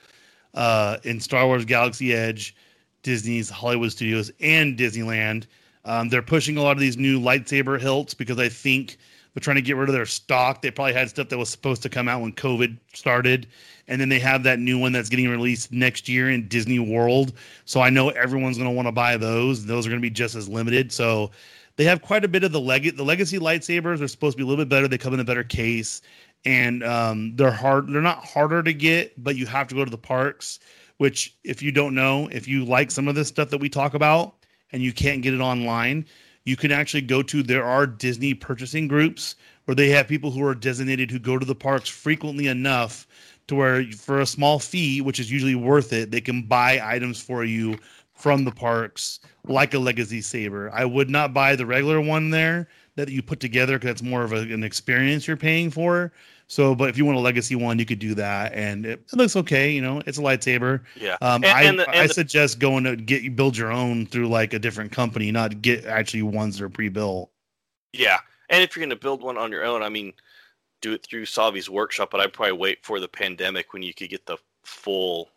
uh, 0.54 0.98
in 1.04 1.20
Star 1.20 1.48
Wars 1.48 1.66
Galaxy 1.66 2.14
Edge, 2.14 2.56
Disney's 3.02 3.50
Hollywood 3.50 3.92
Studios, 3.92 4.32
and 4.40 4.78
Disneyland. 4.78 5.48
Um, 5.86 6.10
they're 6.10 6.22
pushing 6.22 6.58
a 6.58 6.62
lot 6.62 6.74
of 6.74 6.80
these 6.80 6.98
new 6.98 7.20
lightsaber 7.20 7.80
hilts 7.80 8.14
because 8.14 8.40
I 8.40 8.50
think 8.50 8.98
they're 9.36 9.42
trying 9.42 9.58
to 9.58 9.62
get 9.62 9.76
rid 9.76 9.90
of 9.90 9.94
their 9.94 10.06
stock. 10.06 10.62
They 10.62 10.72
probably 10.72 10.94
had 10.94 11.10
stuff 11.10 11.28
that 11.28 11.38
was 11.38 11.50
supposed 11.50 11.84
to 11.84 11.90
come 11.90 12.08
out 12.08 12.22
when 12.22 12.32
COVID 12.32 12.78
started, 12.94 13.48
and 13.90 14.00
then 14.00 14.08
they 14.08 14.20
have 14.20 14.44
that 14.44 14.60
new 14.60 14.80
one 14.80 14.94
that's 14.94 15.10
getting 15.10 15.28
released 15.28 15.74
next 15.74 16.08
year 16.08 16.30
in 16.30 16.48
Disney 16.48 16.80
World. 16.80 17.34
So 17.66 17.82
I 17.82 17.90
know 17.90 18.10
everyone's 18.10 18.58
going 18.58 18.70
to 18.70 18.76
want 18.76 18.88
to 18.88 18.94
buy 18.94 19.18
those. 19.18 19.66
Those 19.66 19.86
are 19.86 19.90
going 19.90 20.02
to 20.02 20.06
be 20.06 20.10
just 20.10 20.36
as 20.36 20.48
limited. 20.48 20.94
So 20.94 21.32
they 21.76 21.84
have 21.84 22.02
quite 22.02 22.24
a 22.24 22.30
bit 22.30 22.46
of 22.46 22.54
the 22.54 22.62
leg 22.62 22.96
the 22.96 23.04
legacy 23.04 23.38
lightsabers 23.38 24.02
are 24.02 24.08
supposed 24.08 24.36
to 24.36 24.38
be 24.38 24.44
a 24.44 24.48
little 24.48 24.64
bit 24.64 24.70
better. 24.70 24.88
They 24.88 24.98
come 24.98 25.14
in 25.14 25.20
a 25.20 25.26
better 25.26 25.44
case, 25.44 26.02
and 26.46 26.82
um, 26.86 27.36
they're 27.36 27.52
hard. 27.52 27.90
They're 27.90 28.02
not 28.02 28.24
harder 28.24 28.64
to 28.64 28.74
get, 28.74 29.22
but 29.22 29.36
you 29.36 29.46
have 29.48 29.68
to 29.68 29.76
go 29.76 29.84
to 29.84 29.92
the 29.92 29.98
parks. 29.98 30.60
Which, 30.98 31.36
if 31.44 31.62
you 31.62 31.74
don't 31.74 31.94
know, 31.94 32.30
if 32.32 32.48
you 32.48 32.64
like 32.64 32.90
some 32.90 33.10
of 33.10 33.16
this 33.16 33.28
stuff 33.28 33.50
that 33.50 33.58
we 33.58 33.68
talk 33.68 33.96
about 33.96 34.36
and 34.72 34.82
you 34.82 34.94
can't 34.94 35.22
get 35.22 35.34
it 35.34 35.42
online, 35.42 36.06
you 36.46 36.56
can 36.56 36.72
actually 36.72 37.02
go 37.02 37.22
to. 37.24 37.44
There 37.44 37.66
are 37.66 37.86
Disney 37.86 38.34
purchasing 38.34 38.88
groups 38.88 39.36
where 39.66 39.76
they 39.76 39.90
have 39.90 40.08
people 40.08 40.32
who 40.32 40.44
are 40.46 40.56
designated 40.56 41.12
who 41.12 41.20
go 41.20 41.38
to 41.38 41.46
the 41.46 41.56
parks 41.56 41.90
frequently 41.90 42.48
enough 42.48 43.08
to 43.48 43.56
where 43.56 43.84
for 43.92 44.22
a 44.22 44.26
small 44.26 44.60
fee, 44.60 45.02
which 45.02 45.20
is 45.20 45.32
usually 45.32 45.56
worth 45.56 45.92
it, 45.94 46.12
they 46.12 46.22
can 46.22 46.44
buy 46.44 46.80
items 46.84 47.22
for 47.22 47.44
you 47.44 47.78
from 48.14 48.46
the 48.46 48.52
parks 48.52 49.20
like 49.48 49.74
a 49.74 49.80
legacy 49.80 50.22
saber. 50.22 50.72
I 50.74 50.86
would 50.86 51.10
not 51.10 51.34
buy 51.34 51.56
the 51.56 51.66
regular 51.66 52.00
one 52.00 52.30
there 52.30 52.68
that 52.96 53.10
you 53.10 53.22
put 53.22 53.40
together 53.40 53.78
because 53.78 53.92
it's 53.92 54.02
more 54.02 54.24
of 54.24 54.32
a, 54.32 54.38
an 54.38 54.64
experience 54.64 55.28
you're 55.28 55.38
paying 55.38 55.70
for. 55.70 56.12
So, 56.48 56.76
but 56.76 56.90
if 56.90 56.98
you 56.98 57.06
want 57.06 57.18
a 57.18 57.22
legacy 57.22 57.56
one, 57.56 57.80
you 57.80 57.86
could 57.86 57.98
do 58.00 58.14
that, 58.16 58.54
and 58.54 58.86
it, 58.86 59.02
it 59.12 59.16
looks 59.16 59.36
okay. 59.36 59.72
You 59.72 59.82
know, 59.82 60.02
it's 60.06 60.20
a 60.20 60.22
lightsaber. 60.22 60.82
Yeah. 60.96 61.18
Um, 61.22 61.44
And- 61.44 61.46
I 61.46 61.64
and 61.64 61.80
the- 61.80 61.90
and 61.90 62.00
I 62.00 62.08
the- 62.08 62.14
suggest 62.14 62.60
going 62.60 62.84
to 62.84 62.96
get 62.96 63.36
build 63.36 63.58
your 63.58 63.72
own 63.72 64.06
through 64.06 64.28
like 64.30 64.54
a 64.54 64.60
different 64.60 64.92
company, 64.92 65.32
not 65.32 65.62
get 65.64 65.86
actually 65.86 66.22
ones 66.22 66.58
that 66.60 66.66
are 66.66 66.70
pre-built. 66.70 67.32
Yeah, 67.94 68.20
and 68.50 68.62
if 68.62 68.76
you're 68.76 68.82
going 68.82 68.90
to 68.92 68.96
build 68.96 69.24
one 69.24 69.38
on 69.38 69.52
your 69.52 69.66
own, 69.66 69.82
I 69.82 69.90
mean, 69.90 70.14
do 70.82 70.94
it 70.94 71.04
through 71.04 71.26
Savi's 71.26 71.68
workshop. 71.70 72.12
But 72.12 72.22
I'd 72.22 72.34
probably 72.34 72.54
wait 72.58 72.86
for 72.86 73.00
the 73.00 73.08
pandemic 73.08 73.74
when 73.74 73.82
you 73.82 73.94
could 73.94 74.10
get 74.12 74.26
the 74.28 74.38
full 74.64 75.30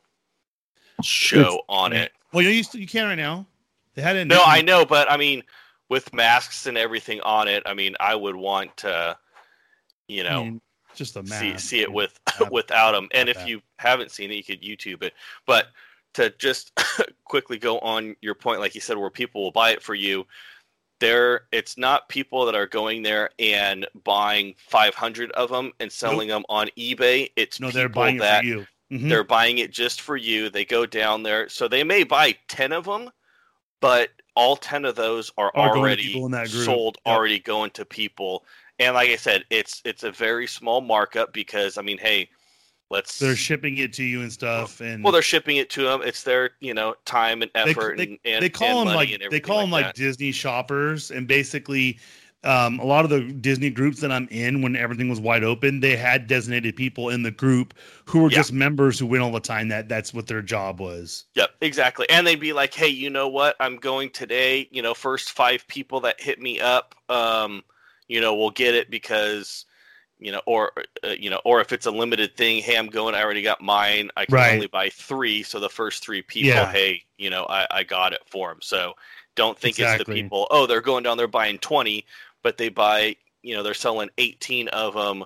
show 1.02 1.62
on 1.68 1.93
it. 1.94 2.12
Well, 2.32 2.43
you 2.44 2.51
used 2.51 2.72
to, 2.72 2.80
you 2.80 2.86
can 2.86 3.06
right 3.06 3.14
now. 3.14 3.47
They 3.94 4.02
had 4.02 4.16
it. 4.16 4.26
No, 4.26 4.43
I 4.44 4.60
know, 4.60 4.85
but 4.85 5.10
I 5.10 5.16
mean, 5.16 5.43
with 5.89 6.12
masks 6.12 6.66
and 6.66 6.76
everything 6.76 7.20
on 7.22 7.48
it, 7.48 7.62
I 7.64 7.72
mean, 7.72 7.97
I 7.98 8.14
would 8.14 8.36
want 8.36 8.76
to, 8.78 9.16
you 10.09 10.22
I 10.24 10.28
know, 10.28 10.44
mean, 10.44 10.60
just 10.94 11.16
a 11.16 11.27
see 11.27 11.56
see 11.59 11.81
it 11.81 11.93
with 11.93 12.19
without 12.51 12.93
them. 12.93 13.09
And 13.12 13.28
if 13.28 13.47
you 13.47 13.60
haven't 13.78 14.10
seen 14.10 14.31
it, 14.31 14.35
you 14.35 14.44
could 14.44 14.62
YouTube 14.62 15.02
it. 15.02 15.15
But 15.47 15.69
to 16.15 16.31
just 16.39 16.73
quickly 17.24 17.59
go 17.59 17.78
on 17.81 18.16
your 18.20 18.35
point, 18.35 18.60
like 18.60 18.74
you 18.74 18.81
said, 18.81 18.97
where 18.97 19.10
people 19.10 19.43
will 19.43 19.52
buy 19.52 19.70
it 19.70 19.82
for 19.82 19.94
you, 19.94 20.27
there 21.01 21.43
it's 21.52 21.78
not 21.78 22.09
people 22.09 22.44
that 22.47 22.55
are 22.55 22.66
going 22.66 23.02
there 23.02 23.31
and 23.39 23.86
buying 24.05 24.55
500 24.59 25.31
of 25.32 25.51
them 25.51 25.73
and 25.81 25.90
selling 25.93 26.28
them 26.28 26.44
on 26.48 26.69
eBay. 26.77 27.31
It's 27.36 27.60
No, 27.60 27.70
they're 27.70 27.89
buying 27.89 28.16
it 28.16 28.40
for 28.40 28.44
you. 28.44 28.66
Mhm. 28.90 29.09
they're 29.09 29.24
buying 29.24 29.59
it 29.59 29.70
just 29.70 30.01
for 30.01 30.16
you. 30.16 30.48
They 30.48 30.65
go 30.65 30.86
down 30.86 31.23
there, 31.23 31.48
so 31.48 31.69
they 31.69 31.85
may 31.85 32.05
buy 32.05 32.35
10 32.48 32.73
of 32.73 32.86
them, 32.86 33.10
but 33.81 34.10
all 34.35 34.56
10 34.56 34.85
of 34.85 34.97
those 34.97 35.31
are, 35.36 35.52
Are 35.55 35.77
already 35.77 36.09
people 36.09 36.27
in 36.27 36.32
that 36.32 36.51
group. 36.51 36.65
sold, 36.65 36.98
Yep. 37.05 37.15
already 37.15 37.39
going 37.39 37.70
to 37.73 37.85
people. 37.85 38.44
And 38.79 38.95
like 38.95 39.11
I 39.11 39.17
said, 39.17 39.45
it's 39.51 39.83
it's 39.85 40.05
a 40.05 40.13
very 40.13 40.47
small 40.47 40.81
markup 40.81 41.33
because 41.33 41.79
I 41.79 41.83
mean, 41.83 41.99
hey, 41.99 42.29
let's 42.91 43.19
They're 43.19 43.37
shipping 43.37 43.79
it 43.79 43.93
to 43.95 44.05
you 44.05 44.23
and 44.23 44.33
stuff, 44.33 44.81
and 44.81 45.03
well, 45.03 45.13
they're 45.13 45.23
shipping 45.23 45.57
it 45.57 45.71
to 45.71 45.83
them. 45.83 46.03
It's 46.03 46.23
their 46.23 46.51
you 46.61 46.75
know 46.75 46.95
time 47.05 47.43
and 47.43 47.51
they, 47.55 47.71
effort 47.71 47.97
they, 47.97 48.05
and, 48.05 48.19
and 48.25 48.43
they 48.43 48.49
call 48.49 48.81
and 48.81 48.89
them 48.89 48.97
like 48.97 49.23
they 49.31 49.41
call 49.41 49.61
them 49.61 49.71
like 49.71 49.87
that. 49.87 49.95
Disney 49.97 50.33
shoppers, 50.33 51.11
and 51.11 51.27
basically, 51.27 51.99
um, 52.45 52.79
a 52.79 52.85
lot 52.85 53.05
of 53.05 53.11
the 53.11 53.33
Disney 53.33 53.71
groups 53.71 54.01
that 54.01 54.13
I'm 54.13 54.29
in, 54.31 54.63
when 54.63 54.77
everything 54.77 55.09
was 55.09 55.21
wide 55.21 55.43
open, 55.45 55.81
they 55.81 55.97
had 55.97 56.27
designated 56.29 56.77
people 56.77 57.11
in 57.11 57.23
the 57.23 57.33
group 57.33 57.75
who 58.05 58.21
were 58.23 58.31
Yeah. 58.31 58.37
just 58.39 58.53
members 58.53 58.99
who 58.99 59.07
went 59.07 59.23
all 59.23 59.33
the 59.33 59.41
time. 59.41 59.69
That 59.69 59.89
that's 59.89 60.15
what 60.15 60.27
their 60.29 60.43
job 60.43 60.81
was. 60.81 61.25
Yep, 61.35 61.51
exactly. 61.61 62.09
And 62.09 62.27
they'd 62.27 62.37
be 62.37 62.53
like, 62.53 62.73
"Hey, 62.75 62.89
you 62.89 63.11
know 63.11 63.29
what? 63.29 63.57
I'm 63.59 63.77
going 63.77 64.11
today. 64.11 64.69
You 64.71 64.83
know, 64.83 64.95
first 64.95 65.33
five 65.33 65.67
people 65.67 66.01
that 66.03 66.21
hit 66.21 66.41
me 66.41 66.61
up, 66.61 66.95
um, 67.09 67.65
you 68.09 68.20
know, 68.20 68.35
we'll 68.35 68.51
get 68.51 68.74
it 68.74 68.90
because, 68.90 69.64
you 70.18 70.32
know, 70.32 70.40
or 70.47 70.72
uh, 71.05 71.09
you 71.09 71.30
know, 71.30 71.40
or 71.44 71.60
if 71.60 71.72
it's 71.72 71.86
a 71.86 71.90
limited 71.90 72.36
thing, 72.36 72.62
hey, 72.62 72.76
I'm 72.76 72.89
going. 72.89 73.14
I 73.14 73.22
already 73.22 73.43
got 73.43 73.60
mine. 73.60 74.10
I 74.16 74.24
can 74.26 74.35
Right. 74.35 74.55
only 74.55 74.66
buy 74.66 74.89
three, 74.90 75.43
so 75.43 75.60
the 75.60 75.68
first 75.68 76.02
three 76.02 76.22
people, 76.22 76.48
Yeah. 76.48 76.72
hey, 76.72 77.05
you 77.18 77.30
know, 77.30 77.44
I, 77.44 77.66
I 77.70 77.82
got 77.85 78.12
it 78.12 78.22
for 78.26 78.48
them. 78.48 78.59
So 78.62 78.94
don't 79.36 79.59
think 79.59 79.78
it's 79.78 79.98
the 79.98 80.05
people. 80.05 80.48
Oh, 80.51 80.66
they're 80.66 80.80
going 80.80 81.05
down 81.05 81.16
there 81.16 81.28
buying 81.28 81.59
twenty, 81.59 82.05
but 82.43 82.56
they 82.59 82.68
buy, 82.68 83.14
you 83.43 83.55
know, 83.55 83.62
they're 83.62 83.74
selling 83.74 84.10
eighteen 84.18 84.66
of 84.68 84.94
them, 84.94 85.24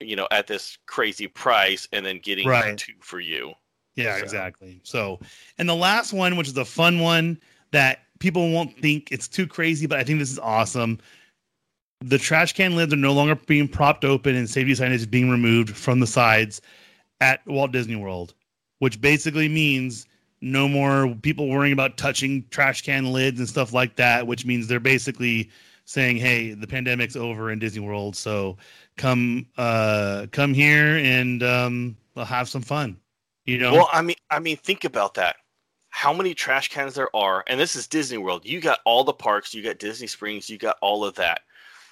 you 0.00 0.16
know, 0.16 0.28
at 0.30 0.46
this 0.46 0.76
crazy 0.86 1.28
price, 1.28 1.88
and 1.92 2.04
then 2.04 2.18
getting 2.18 2.46
Right. 2.46 2.76
two 2.76 2.92
for 3.00 3.20
you. 3.20 3.54
Yeah, 3.94 4.16
So- 4.18 4.22
exactly. 4.24 4.80
So, 4.82 5.20
and 5.56 5.66
the 5.66 5.74
last 5.74 6.12
one, 6.12 6.36
which 6.36 6.48
is 6.48 6.56
a 6.58 6.66
fun 6.66 7.00
one 7.00 7.40
that 7.70 8.00
people 8.18 8.50
won't 8.50 8.78
think 8.78 9.10
it's 9.10 9.28
too 9.28 9.46
crazy, 9.46 9.86
but 9.86 9.98
I 9.98 10.04
think 10.04 10.18
this 10.18 10.30
is 10.30 10.38
awesome. 10.38 10.98
The 12.00 12.18
trash 12.18 12.52
can 12.52 12.76
lids 12.76 12.92
are 12.92 12.96
no 12.96 13.12
longer 13.12 13.34
being 13.34 13.68
propped 13.68 14.04
open 14.04 14.34
and 14.34 14.48
safety 14.48 14.72
signage 14.72 14.94
is 14.96 15.06
being 15.06 15.30
removed 15.30 15.76
from 15.76 16.00
the 16.00 16.06
sides 16.06 16.60
at 17.20 17.46
Walt 17.46 17.72
Disney 17.72 17.96
World, 17.96 18.34
which 18.78 19.00
basically 19.00 19.48
means 19.48 20.06
no 20.40 20.68
more 20.68 21.14
people 21.22 21.48
worrying 21.48 21.72
about 21.72 21.96
touching 21.96 22.44
trash 22.50 22.82
can 22.82 23.12
lids 23.12 23.40
and 23.40 23.48
stuff 23.48 23.72
like 23.72 23.96
that, 23.96 24.26
which 24.26 24.44
means 24.44 24.66
they're 24.66 24.80
basically 24.80 25.50
saying, 25.86 26.16
"Hey, 26.16 26.52
the 26.52 26.66
pandemic's 26.66 27.16
over 27.16 27.50
in 27.50 27.58
Disney 27.58 27.80
World, 27.80 28.16
so 28.16 28.58
come 28.96 29.46
uh 29.56 30.26
come 30.32 30.52
here 30.52 30.98
and 30.98 31.42
um 31.42 31.96
we'll 32.14 32.24
have 32.26 32.48
some 32.48 32.62
fun." 32.62 32.98
You 33.46 33.58
know? 33.58 33.72
Well, 33.72 33.88
I 33.92 34.02
mean, 34.02 34.16
I 34.30 34.40
mean, 34.40 34.56
think 34.56 34.84
about 34.84 35.14
that. 35.14 35.36
How 35.88 36.12
many 36.12 36.34
trash 36.34 36.68
cans 36.68 36.94
there 36.94 37.14
are, 37.16 37.42
and 37.46 37.58
this 37.58 37.74
is 37.74 37.86
Disney 37.86 38.18
World. 38.18 38.44
You 38.44 38.60
got 38.60 38.80
all 38.84 39.04
the 39.04 39.14
parks, 39.14 39.54
you 39.54 39.62
got 39.62 39.78
Disney 39.78 40.08
Springs, 40.08 40.50
you 40.50 40.58
got 40.58 40.76
all 40.82 41.04
of 41.04 41.14
that. 41.14 41.40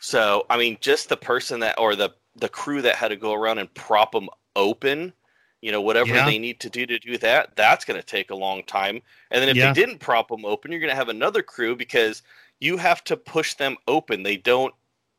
So, 0.04 0.44
I 0.50 0.58
mean, 0.58 0.76
just 0.82 1.08
the 1.08 1.16
person 1.16 1.60
that 1.60 1.78
or 1.78 1.96
the 1.96 2.10
the 2.36 2.48
crew 2.48 2.82
that 2.82 2.96
had 2.96 3.08
to 3.08 3.16
go 3.16 3.32
around 3.32 3.58
and 3.58 3.72
prop 3.74 4.12
them 4.12 4.28
open, 4.54 5.14
you 5.62 5.72
know, 5.72 5.80
whatever 5.80 6.14
Yeah. 6.14 6.24
they 6.26 6.38
need 6.38 6.60
to 6.60 6.68
do 6.68 6.84
to 6.84 6.98
do 6.98 7.16
that, 7.18 7.56
that's 7.56 7.86
going 7.86 7.98
to 7.98 8.04
take 8.06 8.30
a 8.30 8.34
long 8.34 8.62
time. 8.64 9.00
And 9.30 9.40
then 9.40 9.48
if 9.48 9.56
Yeah. 9.56 9.72
they 9.72 9.80
didn't 9.80 10.00
prop 10.00 10.28
them 10.28 10.44
open, 10.44 10.70
you're 10.70 10.80
going 10.80 10.90
to 10.90 10.96
have 10.96 11.08
another 11.08 11.42
crew 11.42 11.74
because 11.74 12.22
you 12.60 12.76
have 12.76 13.02
to 13.04 13.16
push 13.16 13.54
them 13.54 13.78
open. 13.88 14.22
They 14.22 14.36
don't, 14.36 14.74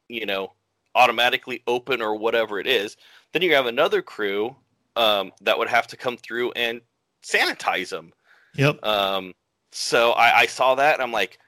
you 0.07 0.27
know, 0.27 0.53
automatically 0.93 1.63
open 1.65 1.99
or 2.01 2.15
whatever 2.15 2.59
it 2.59 2.67
is. 2.67 2.95
Then 3.31 3.41
you 3.41 3.55
have 3.55 3.65
another 3.65 4.03
crew 4.03 4.55
um, 4.95 5.31
that 5.41 5.57
would 5.57 5.69
have 5.69 5.87
to 5.87 5.97
come 5.97 6.17
through 6.17 6.51
and 6.51 6.81
sanitize 7.23 7.89
them. 7.89 8.13
Yep. 8.53 8.83
Um, 8.83 9.33
so 9.71 10.11
I, 10.11 10.41
I 10.41 10.45
saw 10.45 10.75
that 10.75 10.93
and 10.95 11.03
I'm 11.03 11.11
like, 11.11 11.39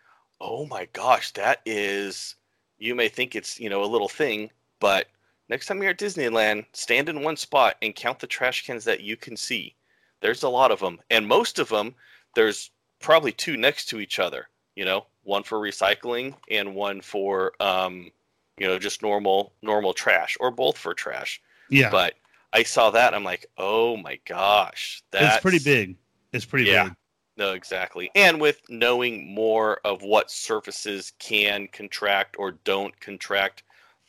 oh 0.41 0.65
my 0.65 0.87
gosh, 0.93 1.31
that 1.33 1.61
is. 1.67 2.35
You 2.77 2.95
may 2.95 3.09
think 3.09 3.35
it's 3.35 3.59
you 3.59 3.69
know 3.69 3.83
a 3.83 3.85
little 3.85 4.09
thing, 4.09 4.51
but 4.79 5.07
next 5.49 5.65
time 5.65 5.81
you're 5.81 5.91
at 5.91 5.99
Disneyland, 5.99 6.65
stand 6.73 7.09
in 7.09 7.23
one 7.23 7.37
spot 7.37 7.75
and 7.81 7.95
count 7.95 8.19
the 8.19 8.27
trash 8.27 8.65
cans 8.65 8.83
that 8.85 9.01
you 9.01 9.17
can 9.17 9.35
see. 9.37 9.75
There's 10.21 10.43
a 10.43 10.49
lot 10.49 10.71
of 10.71 10.79
them, 10.79 10.99
and 11.09 11.27
most 11.27 11.59
of 11.59 11.69
them 11.69 11.95
there's 12.35 12.71
probably 12.99 13.31
two 13.31 13.57
next 13.57 13.85
to 13.89 13.99
each 13.99 14.19
other. 14.19 14.47
You 14.75 14.85
know, 14.85 15.05
one 15.23 15.43
for 15.43 15.59
recycling 15.59 16.35
and 16.49 16.75
one 16.75 17.01
for 17.01 17.53
um, 17.61 18.11
you 18.57 18.67
know 18.67 18.77
just 18.79 19.01
normal 19.01 19.53
normal 19.61 19.93
trash, 19.93 20.37
or 20.39 20.51
both 20.51 20.77
for 20.77 20.93
trash. 20.93 21.41
Yeah, 21.69 21.89
But 21.89 22.13
I 22.53 22.63
saw 22.63 22.91
that 22.91 23.13
I'm 23.13 23.23
like, 23.23 23.45
oh 23.57 23.97
my 23.97 24.19
gosh, 24.25 25.03
that's 25.11 25.35
it's 25.35 25.41
pretty 25.41 25.59
big. 25.59 25.97
It's 26.31 26.45
pretty 26.45 26.65
Yeah. 26.65 26.85
big. 26.85 26.95
No, 27.37 27.53
exactly. 27.53 28.09
And 28.15 28.41
with 28.41 28.61
knowing 28.67 29.33
more 29.33 29.79
of 29.85 30.01
what 30.01 30.31
surfaces 30.31 31.13
can 31.19 31.67
contract 31.67 32.35
or 32.39 32.53
don't 32.63 32.99
contract 32.99 33.63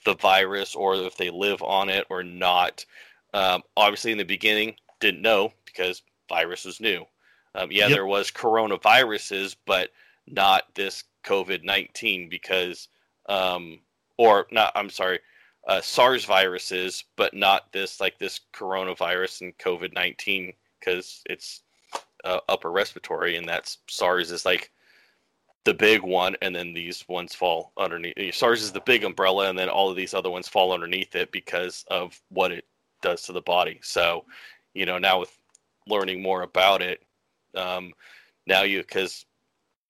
the 0.05 0.15
virus, 0.15 0.75
or 0.75 0.95
if 0.95 1.17
they 1.17 1.31
live 1.31 1.63
on 1.63 1.89
it 1.91 2.07
or 2.09 2.23
not. 2.23 2.85
Um, 3.35 3.63
obviously, 3.77 4.13
in 4.13 4.19
the 4.19 4.25
beginning, 4.25 4.77
didn't 5.01 5.23
know 5.23 5.53
because 5.67 6.03
virus 6.29 6.65
was 6.65 6.81
new. 6.81 7.05
Um, 7.55 7.71
yeah, 7.71 7.89
Yep. 7.89 7.91
there 7.91 8.07
was 8.07 8.31
coronaviruses, 8.31 9.57
but 9.67 9.91
not 10.27 10.75
this 10.75 11.05
COVID 11.25 11.65
nineteen 11.65 12.29
because, 12.29 12.89
um, 13.29 13.81
or 14.17 14.47
not. 14.51 14.73
I'm 14.75 14.89
sorry, 14.91 15.19
uh, 15.67 15.81
SARS 15.81 16.25
viruses, 16.25 17.05
but 17.17 17.35
not 17.35 17.73
this 17.73 18.01
like 18.01 18.19
this 18.19 18.41
coronavirus 18.55 19.43
and 19.43 19.59
COVID 19.59 19.93
nineteen 19.93 20.55
because 20.81 21.23
it's 21.27 21.63
uh, 22.25 22.41
upper 22.49 22.71
respiratory, 22.71 23.37
and 23.37 23.49
that's 23.49 23.79
SARS 23.89 24.31
is 24.31 24.45
like 24.45 24.71
the 25.65 25.75
big 25.75 26.03
one, 26.03 26.37
and 26.43 26.55
then 26.55 26.73
these 26.73 27.05
ones 27.09 27.35
fall 27.35 27.73
underneath. 27.77 28.17
uh, 28.19 28.33
SARS 28.33 28.63
is 28.63 28.73
the 28.73 28.81
big 28.81 29.05
umbrella, 29.05 29.49
and 29.49 29.59
then 29.59 29.69
all 29.69 29.91
of 29.91 29.97
these 29.97 30.15
other 30.15 30.31
ones 30.31 30.49
fall 30.49 30.73
underneath 30.73 31.15
it 31.15 31.31
because 31.33 31.85
of 31.91 32.21
what 32.31 32.53
it 32.53 32.65
does 33.03 33.23
to 33.23 33.33
the 33.33 33.43
body. 33.43 33.79
So, 33.83 34.25
you 34.75 34.87
know, 34.87 34.99
now 34.99 35.21
with 35.21 35.37
learning 35.87 36.23
more 36.23 36.43
about 36.43 36.83
it, 36.83 37.03
um, 37.55 37.93
now 38.47 38.63
you 38.63 38.79
because 38.81 39.27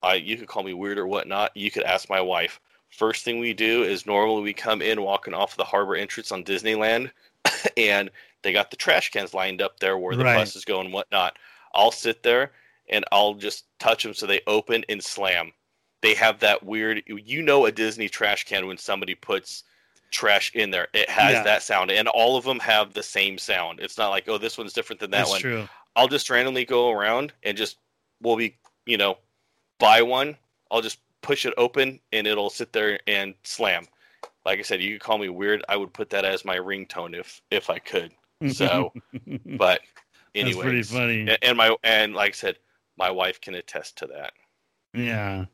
I 0.03 0.15
you 0.15 0.37
could 0.37 0.49
call 0.49 0.63
me 0.63 0.75
weird 0.75 0.99
or 0.99 1.07
whatnot. 1.07 1.57
You 1.57 1.71
could 1.71 1.85
ask 1.85 2.09
my 2.09 2.21
wife. 2.21 2.61
First 2.91 3.25
thing 3.25 3.39
we 3.39 3.53
do 3.53 3.83
is 3.83 4.07
normally 4.07 4.43
we 4.43 4.53
come 4.55 4.81
in 4.81 5.03
walking 5.03 5.35
off 5.35 5.57
the 5.57 5.65
harbor 5.65 5.95
entrance 5.95 6.33
on 6.33 6.45
Disneyland, 6.45 7.11
and 7.77 8.11
they 8.43 8.53
got 8.53 8.71
the 8.71 8.77
trash 8.77 9.11
cans 9.11 9.35
lined 9.35 9.61
up 9.61 9.79
there 9.81 9.99
where 9.99 10.17
the 10.17 10.25
Right. 10.25 10.37
buses 10.37 10.65
go 10.65 10.81
and 10.81 10.93
whatnot. 10.93 11.39
I'll 11.79 11.93
sit 11.93 12.23
there 12.23 12.51
and 12.91 13.05
I'll 13.13 13.35
just 13.35 13.65
touch 13.79 14.03
them 14.03 14.13
so 14.15 14.27
they 14.27 14.41
open 14.47 14.85
and 14.89 15.03
slam. 15.03 15.53
They 16.03 16.15
have 16.15 16.41
that 16.41 16.65
weird, 16.65 17.03
you 17.07 17.43
know, 17.43 17.67
a 17.67 17.73
Disney 17.73 18.09
trash 18.09 18.45
can 18.45 18.67
when 18.67 18.77
somebody 18.79 19.15
puts 19.15 19.65
trash 20.11 20.53
in 20.55 20.71
there. 20.71 20.89
It 20.93 21.09
has 21.09 21.35
Yeah. 21.35 21.43
that 21.45 21.63
sound, 21.63 21.91
and 21.91 22.09
all 22.09 22.37
of 22.37 22.45
them 22.45 22.59
have 22.61 22.93
the 22.95 23.03
same 23.03 23.39
sound. 23.39 23.81
It's 23.81 23.99
not 23.99 24.09
like, 24.09 24.29
oh, 24.29 24.39
this 24.39 24.59
one's 24.59 24.73
different 24.73 25.01
than 25.01 25.11
that 25.13 25.19
That's 25.21 25.31
one. 25.31 25.41
true. 25.41 25.69
I'll 25.97 26.09
just 26.09 26.29
randomly 26.31 26.65
go 26.65 26.91
around 26.91 27.33
and 27.43 27.57
just 27.57 27.79
we'll 28.23 28.37
be, 28.37 28.57
you 28.87 28.97
know, 28.97 29.19
buy 29.79 30.03
one. 30.03 30.37
I'll 30.71 30.83
just 30.83 30.99
push 31.23 31.47
it 31.47 31.55
open 31.57 32.01
and 32.13 32.27
it'll 32.27 32.51
sit 32.51 32.73
there 32.73 32.99
and 33.07 33.35
slam. 33.45 33.87
Like 34.45 34.59
I 34.61 34.63
said, 34.63 34.81
you 34.81 34.93
could 34.95 35.03
call 35.05 35.19
me 35.19 35.29
weird. 35.29 35.65
I 35.69 35.77
would 35.77 35.93
put 35.93 36.11
that 36.11 36.25
as 36.25 36.45
my 36.45 36.57
ringtone 36.57 37.15
if 37.19 37.43
if 37.51 37.69
I 37.71 37.79
could. 37.81 38.13
So, 38.49 38.93
but 39.59 39.81
That's 40.39 40.57
anyway, 40.57 40.63
pretty 40.63 40.83
funny. 40.83 41.37
and 41.43 41.57
my 41.57 41.75
and 41.85 42.15
like 42.15 42.31
I 42.31 42.37
said, 42.37 42.59
my 42.97 43.11
wife 43.11 43.41
can 43.41 43.55
attest 43.55 43.99
to 43.99 44.07
that. 44.09 44.33
Yeah. 44.95 45.47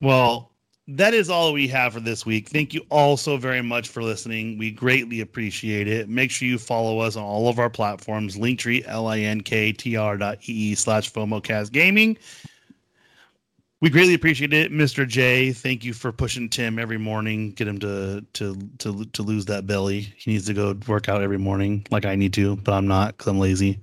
Well, 0.00 0.52
that 0.88 1.14
is 1.14 1.30
all 1.30 1.52
we 1.52 1.66
have 1.68 1.94
for 1.94 2.00
this 2.00 2.24
week. 2.24 2.48
Thank 2.48 2.72
you 2.72 2.82
all 2.90 3.16
so 3.16 3.36
very 3.36 3.62
much 3.62 3.88
for 3.88 4.02
listening. 4.02 4.56
We 4.56 4.70
greatly 4.70 5.20
appreciate 5.20 5.88
it. 5.88 6.08
Make 6.08 6.30
sure 6.30 6.46
you 6.46 6.58
follow 6.58 7.00
us 7.00 7.16
on 7.16 7.24
all 7.24 7.48
of 7.48 7.58
our 7.58 7.70
platforms, 7.70 8.36
Linktree, 8.36 8.84
L-I-N-K-T-R 8.86 10.16
dot 10.16 10.38
E-E 10.48 10.74
slash 10.76 11.12
FOMOcast 11.12 11.72
Gaming. 11.72 12.16
We 13.80 13.90
greatly 13.90 14.14
appreciate 14.14 14.52
it. 14.54 14.72
Mr. 14.72 15.06
J, 15.06 15.52
thank 15.52 15.84
you 15.84 15.92
for 15.92 16.10
pushing 16.12 16.48
Tim 16.48 16.78
every 16.78 16.98
morning. 16.98 17.52
Get 17.52 17.68
him 17.68 17.78
to 17.80 18.24
to 18.34 18.56
to 18.78 19.04
to 19.04 19.22
lose 19.22 19.44
that 19.46 19.66
belly. 19.66 20.00
He 20.16 20.30
needs 20.30 20.46
to 20.46 20.54
go 20.54 20.74
work 20.86 21.08
out 21.08 21.20
every 21.20 21.38
morning 21.38 21.86
like 21.90 22.06
I 22.06 22.14
need 22.14 22.32
to, 22.34 22.56
but 22.56 22.72
I'm 22.72 22.86
not 22.86 23.16
because 23.16 23.26
I'm 23.26 23.38
lazy. 23.38 23.80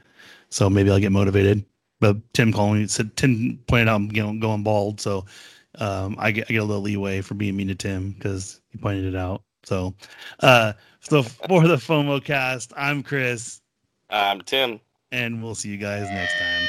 So 0.54 0.70
maybe 0.70 0.92
I'll 0.92 1.00
get 1.00 1.12
motivated. 1.12 1.66
But 2.00 2.18
Tim 2.34 2.54
calling 2.54 2.82
me 2.82 2.88
said 2.88 3.16
Tim 3.16 3.60
pointed 3.68 3.88
out 3.88 3.96
I'm 3.96 4.12
you 4.12 4.22
know, 4.22 4.40
going 4.40 4.62
bald, 4.62 5.02
so 5.02 5.26
um, 5.80 6.16
I 6.20 6.32
get 6.32 6.46
I 6.50 6.54
get 6.54 6.60
a 6.60 6.64
little 6.64 6.84
leeway 6.84 7.22
for 7.22 7.34
being 7.34 7.56
mean 7.56 7.70
to 7.70 7.76
Tim 7.76 8.12
because 8.12 8.62
he 8.70 8.78
pointed 8.78 9.06
it 9.06 9.16
out. 9.16 9.44
So, 9.64 9.96
uh, 10.42 10.74
so 11.00 11.24
for 11.24 11.68
the 11.68 11.78
FOMO 11.78 12.24
cast, 12.24 12.74
I'm 12.76 13.02
Chris, 13.02 13.62
I'm 14.10 14.42
Tim. 14.42 14.80
and 15.12 15.42
we'll 15.42 15.56
see 15.56 15.70
you 15.70 15.78
guys 15.78 16.04
next 16.12 16.38
time. 16.38 16.63